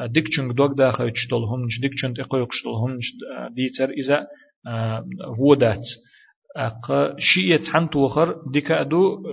ديك 0.05 0.27
چنگ 0.27 0.51
دوك 0.51 0.77
داخل 0.77 1.11
دول 1.29 1.43
هم 1.43 1.67
ديك 1.81 1.91
چنگ 2.01 2.19
إقويقش 2.19 2.63
دول 2.63 2.75
هم 2.75 2.99
ديتر 3.55 3.89
إذا 3.89 4.27
هو 5.39 5.53
دات 5.53 5.85
أق 6.57 7.15
شيء 7.19 7.57
تحن 7.57 7.89
توخر 7.89 8.35
ديكا 8.53 8.83
دو 8.83 9.23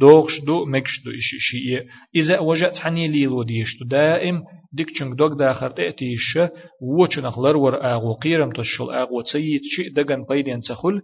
دوغش 0.00 0.32
دو 0.46 0.64
مكش 0.64 1.04
دو 1.04 1.10
إشي 1.10 1.38
شيء 1.38 1.86
إذا 2.16 2.40
وجدت 2.40 2.78
حني 2.78 3.08
ليلو 3.08 3.42
ديش 3.42 3.82
دائم 3.90 4.42
ديك 4.72 4.90
چنگ 4.90 5.14
دوغ 5.14 5.34
داخر 5.34 5.70
تأتيش 5.70 6.38
وچن 6.80 7.24
أخلر 7.24 7.56
ور 7.56 7.74
آغو 7.94 8.12
قيرم 8.12 8.50
تشل 8.50 8.90
آغو 8.90 9.22
تسيت 9.22 9.62
شيء 9.64 9.88
دغن 9.96 10.24
بيدين 10.28 10.60
تخل. 10.60 11.00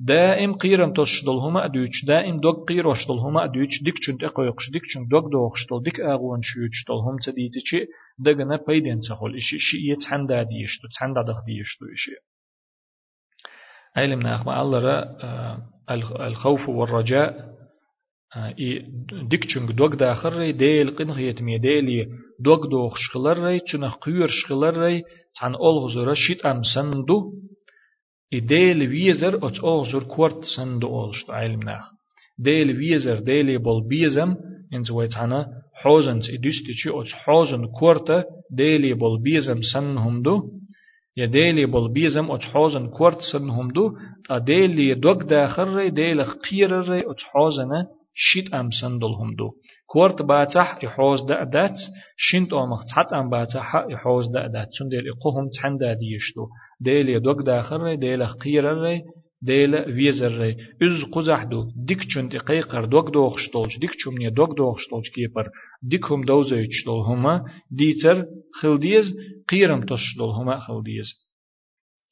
دائم 0.00 0.52
قيرم 0.52 0.92
تشدل 0.92 1.38
هما 1.44 1.64
أدوش 1.64 2.04
دائم 2.08 2.36
دوغ 2.40 2.64
قيروش 2.68 3.06
دل 3.08 3.18
هما 3.18 3.44
أدوش 3.44 3.82
ديك 3.84 3.94
چنت 4.04 4.24
أقويقش 4.24 4.70
ديك 4.72 4.82
چنگ 4.92 5.08
دوغ 5.10 5.24
دوغش 5.32 5.62
دل 5.70 5.82
ديك 5.82 6.00
آغوان 6.00 6.40
شيوش 6.42 6.84
دل 6.88 7.00
هم 7.06 7.16
تديت 7.24 7.54
شيء 7.64 7.86
دغن 8.18 8.58
بيدين 8.68 8.98
تخل. 9.08 9.36
إشي 9.36 9.58
شيء 9.58 9.94
تحن 9.94 10.26
دا 10.26 10.42
ديش 10.42 10.72
دو 10.82 10.88
تحن 10.94 11.12
دا 11.12 11.22
دخ 11.22 11.38
ديش 11.46 11.70
دو 11.80 11.86
إشي 11.92 12.33
علم 13.96 14.18
ناخ 14.18 14.46
ما 14.46 14.62
الله 14.62 16.26
الخوف 16.26 16.68
والرجاء 16.68 17.54
ديك 19.30 19.44
چونگ 19.44 19.70
دوغ 19.72 19.94
داخر 19.94 20.50
ديل 20.50 20.90
قنخ 20.90 21.18
يتمي 21.18 21.58
ديلي 21.58 22.06
دوغ 22.40 22.66
دوغ 22.66 22.94
شخلر 22.96 23.38
ري 23.44 23.60
چونخ 23.60 23.94
قيور 23.96 24.28
شخلر 24.28 24.78
ري 24.78 25.02
تان 25.40 25.54
اولغزور 25.54 26.14
شيت 26.14 26.46
ام 26.46 26.62
سندو 26.74 27.32
ديل 28.32 28.88
ويزر 28.88 29.34
ات 29.46 29.58
اولغزور 29.58 30.02
كورت 30.02 30.44
سندو 30.56 30.88
اولشت 30.88 31.30
علم 31.30 31.60
ناخ 31.60 31.90
ديل 32.38 32.76
ويزر 32.76 33.18
ديلي 33.18 33.58
بول 33.58 33.88
بيزم 33.88 34.34
انز 34.74 34.90
ويتانا 34.90 35.46
حوزن 35.82 36.18
تي 36.20 36.36
ديستي 36.36 36.72
چي 36.72 36.90
ات 36.90 37.08
حوزن 37.08 37.66
كورتا 37.66 38.24
ديلي 38.50 38.94
بول 38.94 39.22
بيزم 39.22 39.60
سن 39.72 39.98
همدو 39.98 40.53
يا 41.16 41.26
ديلي 41.26 41.66
بول 41.66 41.92
بيزم 41.92 42.30
أتحوزن 42.30 42.86
كورت 42.88 43.18
سن 43.32 43.50
هم 43.50 43.68
دو 43.68 43.92
أديلي 44.30 44.94
دوك 44.94 45.22
داخر 45.22 45.88
ديلي 45.88 46.24
خقير 46.24 46.88
ري 46.88 47.00
أتحوزن 47.10 47.70
شيت 48.14 48.54
أم 48.54 48.70
سندل 48.70 49.14
هم 49.20 49.34
دو 49.34 49.50
كورت 49.86 50.22
باتح 50.22 50.78
يحوز 50.84 51.22
دأ 51.22 51.44
دات 51.44 51.76
شنت 52.16 52.52
أمخ 52.52 52.84
تحت 52.94 53.12
أم 53.12 53.30
باتح 53.30 53.86
يحوز 53.90 54.28
دأ 54.28 54.46
دات. 54.46 54.68
سن 54.78 54.88
ديل 54.88 55.04
إقوهم 55.08 55.48
تحن 55.48 55.76
دا 55.76 55.92
ديشتو 55.92 56.46
ديلي 56.80 57.18
دوك 57.18 57.42
داخر 57.42 57.94
ديلي 57.94 58.26
خقير 58.26 58.64
ري 58.64 59.02
ديلا 59.44 59.86
ويزر 59.86 60.32
ري 60.40 60.56
إز 60.82 61.04
قزح 61.12 61.42
دو 61.42 61.70
ديك 61.88 62.02
چون 62.02 62.28
تقيقر 62.28 62.84
دوك 62.84 63.10
دوخ 63.10 63.38
شتولج 63.38 63.78
ديك 63.78 63.90
چومني 63.90 64.30
دوك 64.30 64.56
دوخ 64.58 64.78
شتولج 64.78 65.08
كيبر 65.14 65.46
ديك 65.82 66.04
هم 66.12 66.20
دوزا 66.20 66.56
يشتول 66.56 67.00
هما 67.00 67.44
ديتر 67.70 68.26
خلديز 68.60 69.06
قيرم 69.48 69.80
تشتول 69.80 70.30
هما 70.38 70.56
خلديز. 70.56 71.06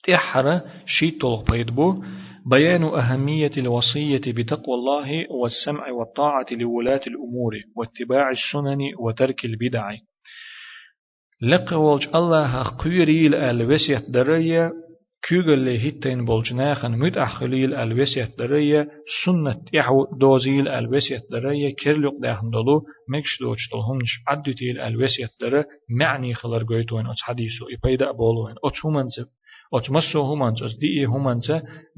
تحرى 0.04 0.60
شي 0.86 1.10
طلق 1.10 1.50
بيدبو 1.50 2.02
بيان 2.50 2.84
أهمية 2.84 3.50
الوصية 3.58 4.20
بتقوى 4.26 4.74
الله 4.74 5.26
والسمع 5.30 5.90
والطاعة 5.90 6.46
لولاة 6.52 7.00
الأمور 7.06 7.52
واتباع 7.76 8.24
السنن 8.30 8.78
وترك 8.98 9.44
البدع. 9.44 9.94
لقوالج 11.42 12.06
الله 12.14 12.62
قيريل 12.62 13.34
الوسيت 13.34 14.10
درية 14.10 14.72
كوغل 15.28 15.68
هيتين 15.68 16.24
بولجناخن 16.24 16.90
مد 16.90 17.18
أخليل 17.18 17.74
الوسيت 17.74 18.38
درية 18.38 18.88
سنة 19.24 19.64
إحو 19.80 20.04
دوزيل 20.18 20.68
الوسيت 20.68 21.22
درية 21.30 21.74
كرلق 21.84 22.12
داخن 22.22 22.50
دلو 22.50 22.82
مكش 23.08 23.38
دوش 23.40 23.58
دلهمش 23.72 24.20
عدتيل 24.28 24.80
الوسيت 24.80 25.30
درية 25.40 25.66
معني 25.90 26.34
خلر 26.34 26.64
قويتوين 26.64 27.06
أتس 27.06 27.22
حديثو 27.22 27.66
إبايدا 27.78 28.10
بولوين 28.12 28.54
همانزب 28.84 29.26
أتمسو 29.74 30.22
همانز 30.22 30.62
أز 30.62 30.78
دي 30.78 31.04
همانز 31.04 31.52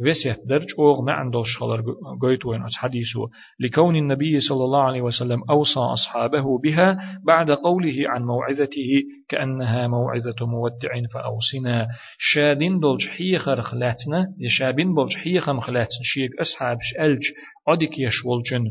وسيت 0.06 0.38
درج 0.46 0.66
أوغ 0.78 1.02
ما 1.02 1.12
عندوش 1.12 1.58
خلر 1.58 1.82
قويت 2.22 2.46
وين 2.46 2.60
حديثه 2.74 3.20
لكون 3.60 3.96
النبي 3.96 4.40
صلى 4.40 4.64
الله 4.64 4.82
عليه 4.82 5.02
وسلم 5.02 5.42
أوصى 5.50 5.80
أصحابه 5.80 6.58
بها 6.58 6.98
بعد 7.26 7.50
قوله 7.50 7.96
عن 8.06 8.22
موعظته 8.22 9.02
كأنها 9.28 9.86
موعظة 9.88 10.46
مودع 10.46 10.88
فأوصنا 11.14 11.86
شادين 12.18 12.80
دولج 12.80 13.06
حيخر 13.06 13.60
خلاتنا 13.60 14.26
يشابين 14.40 14.94
بولج 14.94 15.16
حيخم 15.16 15.60
خلاتنا 15.60 16.02
شيك 16.02 16.30
أصحاب 16.40 16.78
شألج 16.80 17.22
عدك 17.68 17.98
يشولجن 17.98 18.64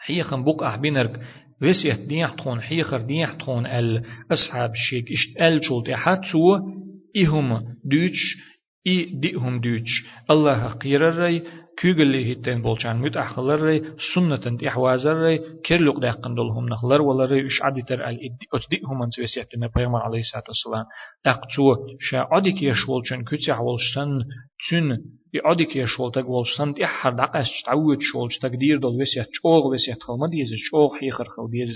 حيخم 0.00 0.44
بق 0.44 0.62
أحبينرك 0.62 1.20
وسيت 1.62 2.00
ديح 2.00 2.30
تخون 2.30 2.60
حيخر 2.60 3.00
ديح 3.00 3.32
تخون 3.32 3.66
الأصحاب 3.66 4.70
شيك 4.74 5.04
ihum 7.14 7.48
düç 7.90 8.18
i 8.84 9.22
dihum 9.22 9.62
düç. 9.62 9.88
Allah 10.28 10.78
qirarray 10.82 11.36
kügülli 11.76 12.20
hitten 12.28 12.64
bolçan 12.64 12.96
müt 13.04 13.16
ahlarray 13.16 13.78
sunnetin 13.98 14.56
ihvazarray 14.68 15.36
kerluq 15.66 15.98
daqın 16.06 16.36
dolhum 16.40 16.66
nahlar 16.72 17.00
walary 17.08 17.40
üç 17.48 17.56
aditar 17.68 18.00
al 18.08 18.16
iddihum 18.26 19.02
an 19.02 19.10
sivesiyatna 19.14 19.68
peygamber 19.74 20.00
aleyhissalatu 20.08 20.50
vesselam. 20.52 20.86
Aqçu 21.32 21.64
şa 22.06 22.20
adik 22.36 22.62
yaş 22.62 22.80
bolçan 22.88 23.20
küç 23.30 23.44
ahvolştan 23.54 24.10
tün 24.64 24.86
i 25.36 25.38
adik 25.52 25.76
yaş 25.76 25.92
boltag 25.98 26.26
bolştan 26.34 26.68
ti 26.74 26.82
har 26.84 27.12
daqas 27.22 27.50
tawut 27.66 28.00
şolçtag 28.10 28.52
dir 28.62 28.76
dol 28.84 28.94
vesiyat 29.02 29.28
çoğ 29.38 29.72
vesiyat 29.72 30.00
qılma 30.06 30.26
diyez 30.32 30.50
çoğ 30.68 30.88
hixir 31.00 31.28
qıl 31.34 31.46
diyez 31.52 31.70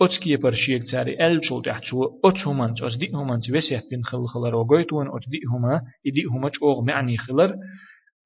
أتكي 0.00 0.36
برشيك 0.36 0.82
تاري 0.90 1.26
أل 1.26 1.44
شول 1.44 1.62
تحتو 1.62 2.20
أتهمان 2.24 2.74
تأس 2.74 2.96
دي 2.96 3.10
همان 3.14 3.40
توسيح 3.40 3.82
بين 3.90 4.04
خل 4.04 4.26
خلر 4.26 4.54
وقويتون 4.54 5.06
أت 5.06 5.28
دي 5.28 5.40
هما 5.54 5.80
يدي 6.04 6.24
هما 6.24 6.50
أوغ 6.62 6.84
معني 6.84 7.16
خلر 7.16 7.54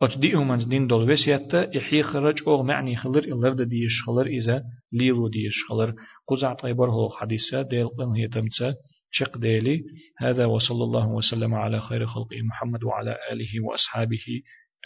أت 0.02 0.18
دي 0.18 0.32
همان 0.34 0.68
دين 0.68 0.86
دول 0.86 1.10
وسيحتا 1.10 1.76
يحي 1.76 2.02
خرج 2.02 2.42
أوغ 2.46 2.62
معني 2.62 2.96
خلر 2.96 3.24
إلر 3.24 3.52
ديش 3.52 4.02
خلر 4.06 4.26
إذا 4.26 4.62
ليلو 4.92 5.28
ديش 5.28 5.54
خلر 5.68 5.94
قزع 6.28 6.54
طيبر 6.54 6.90
هو 6.90 7.08
حديثة 7.08 7.62
ديل 7.62 7.88
قن 7.88 8.16
هي 8.16 8.28
تمتة 8.28 8.74
شق 9.10 9.38
ديلي 9.38 9.82
هذا 10.18 10.46
وصلى 10.46 10.84
الله 10.84 11.08
وسلم 11.08 11.54
على 11.54 11.80
خير 11.80 12.06
خلق 12.06 12.28
محمد 12.44 12.84
وعلى 12.84 13.16
آله 13.32 13.60
وأصحابه 13.68 14.24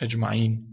أجمعين 0.03 0.67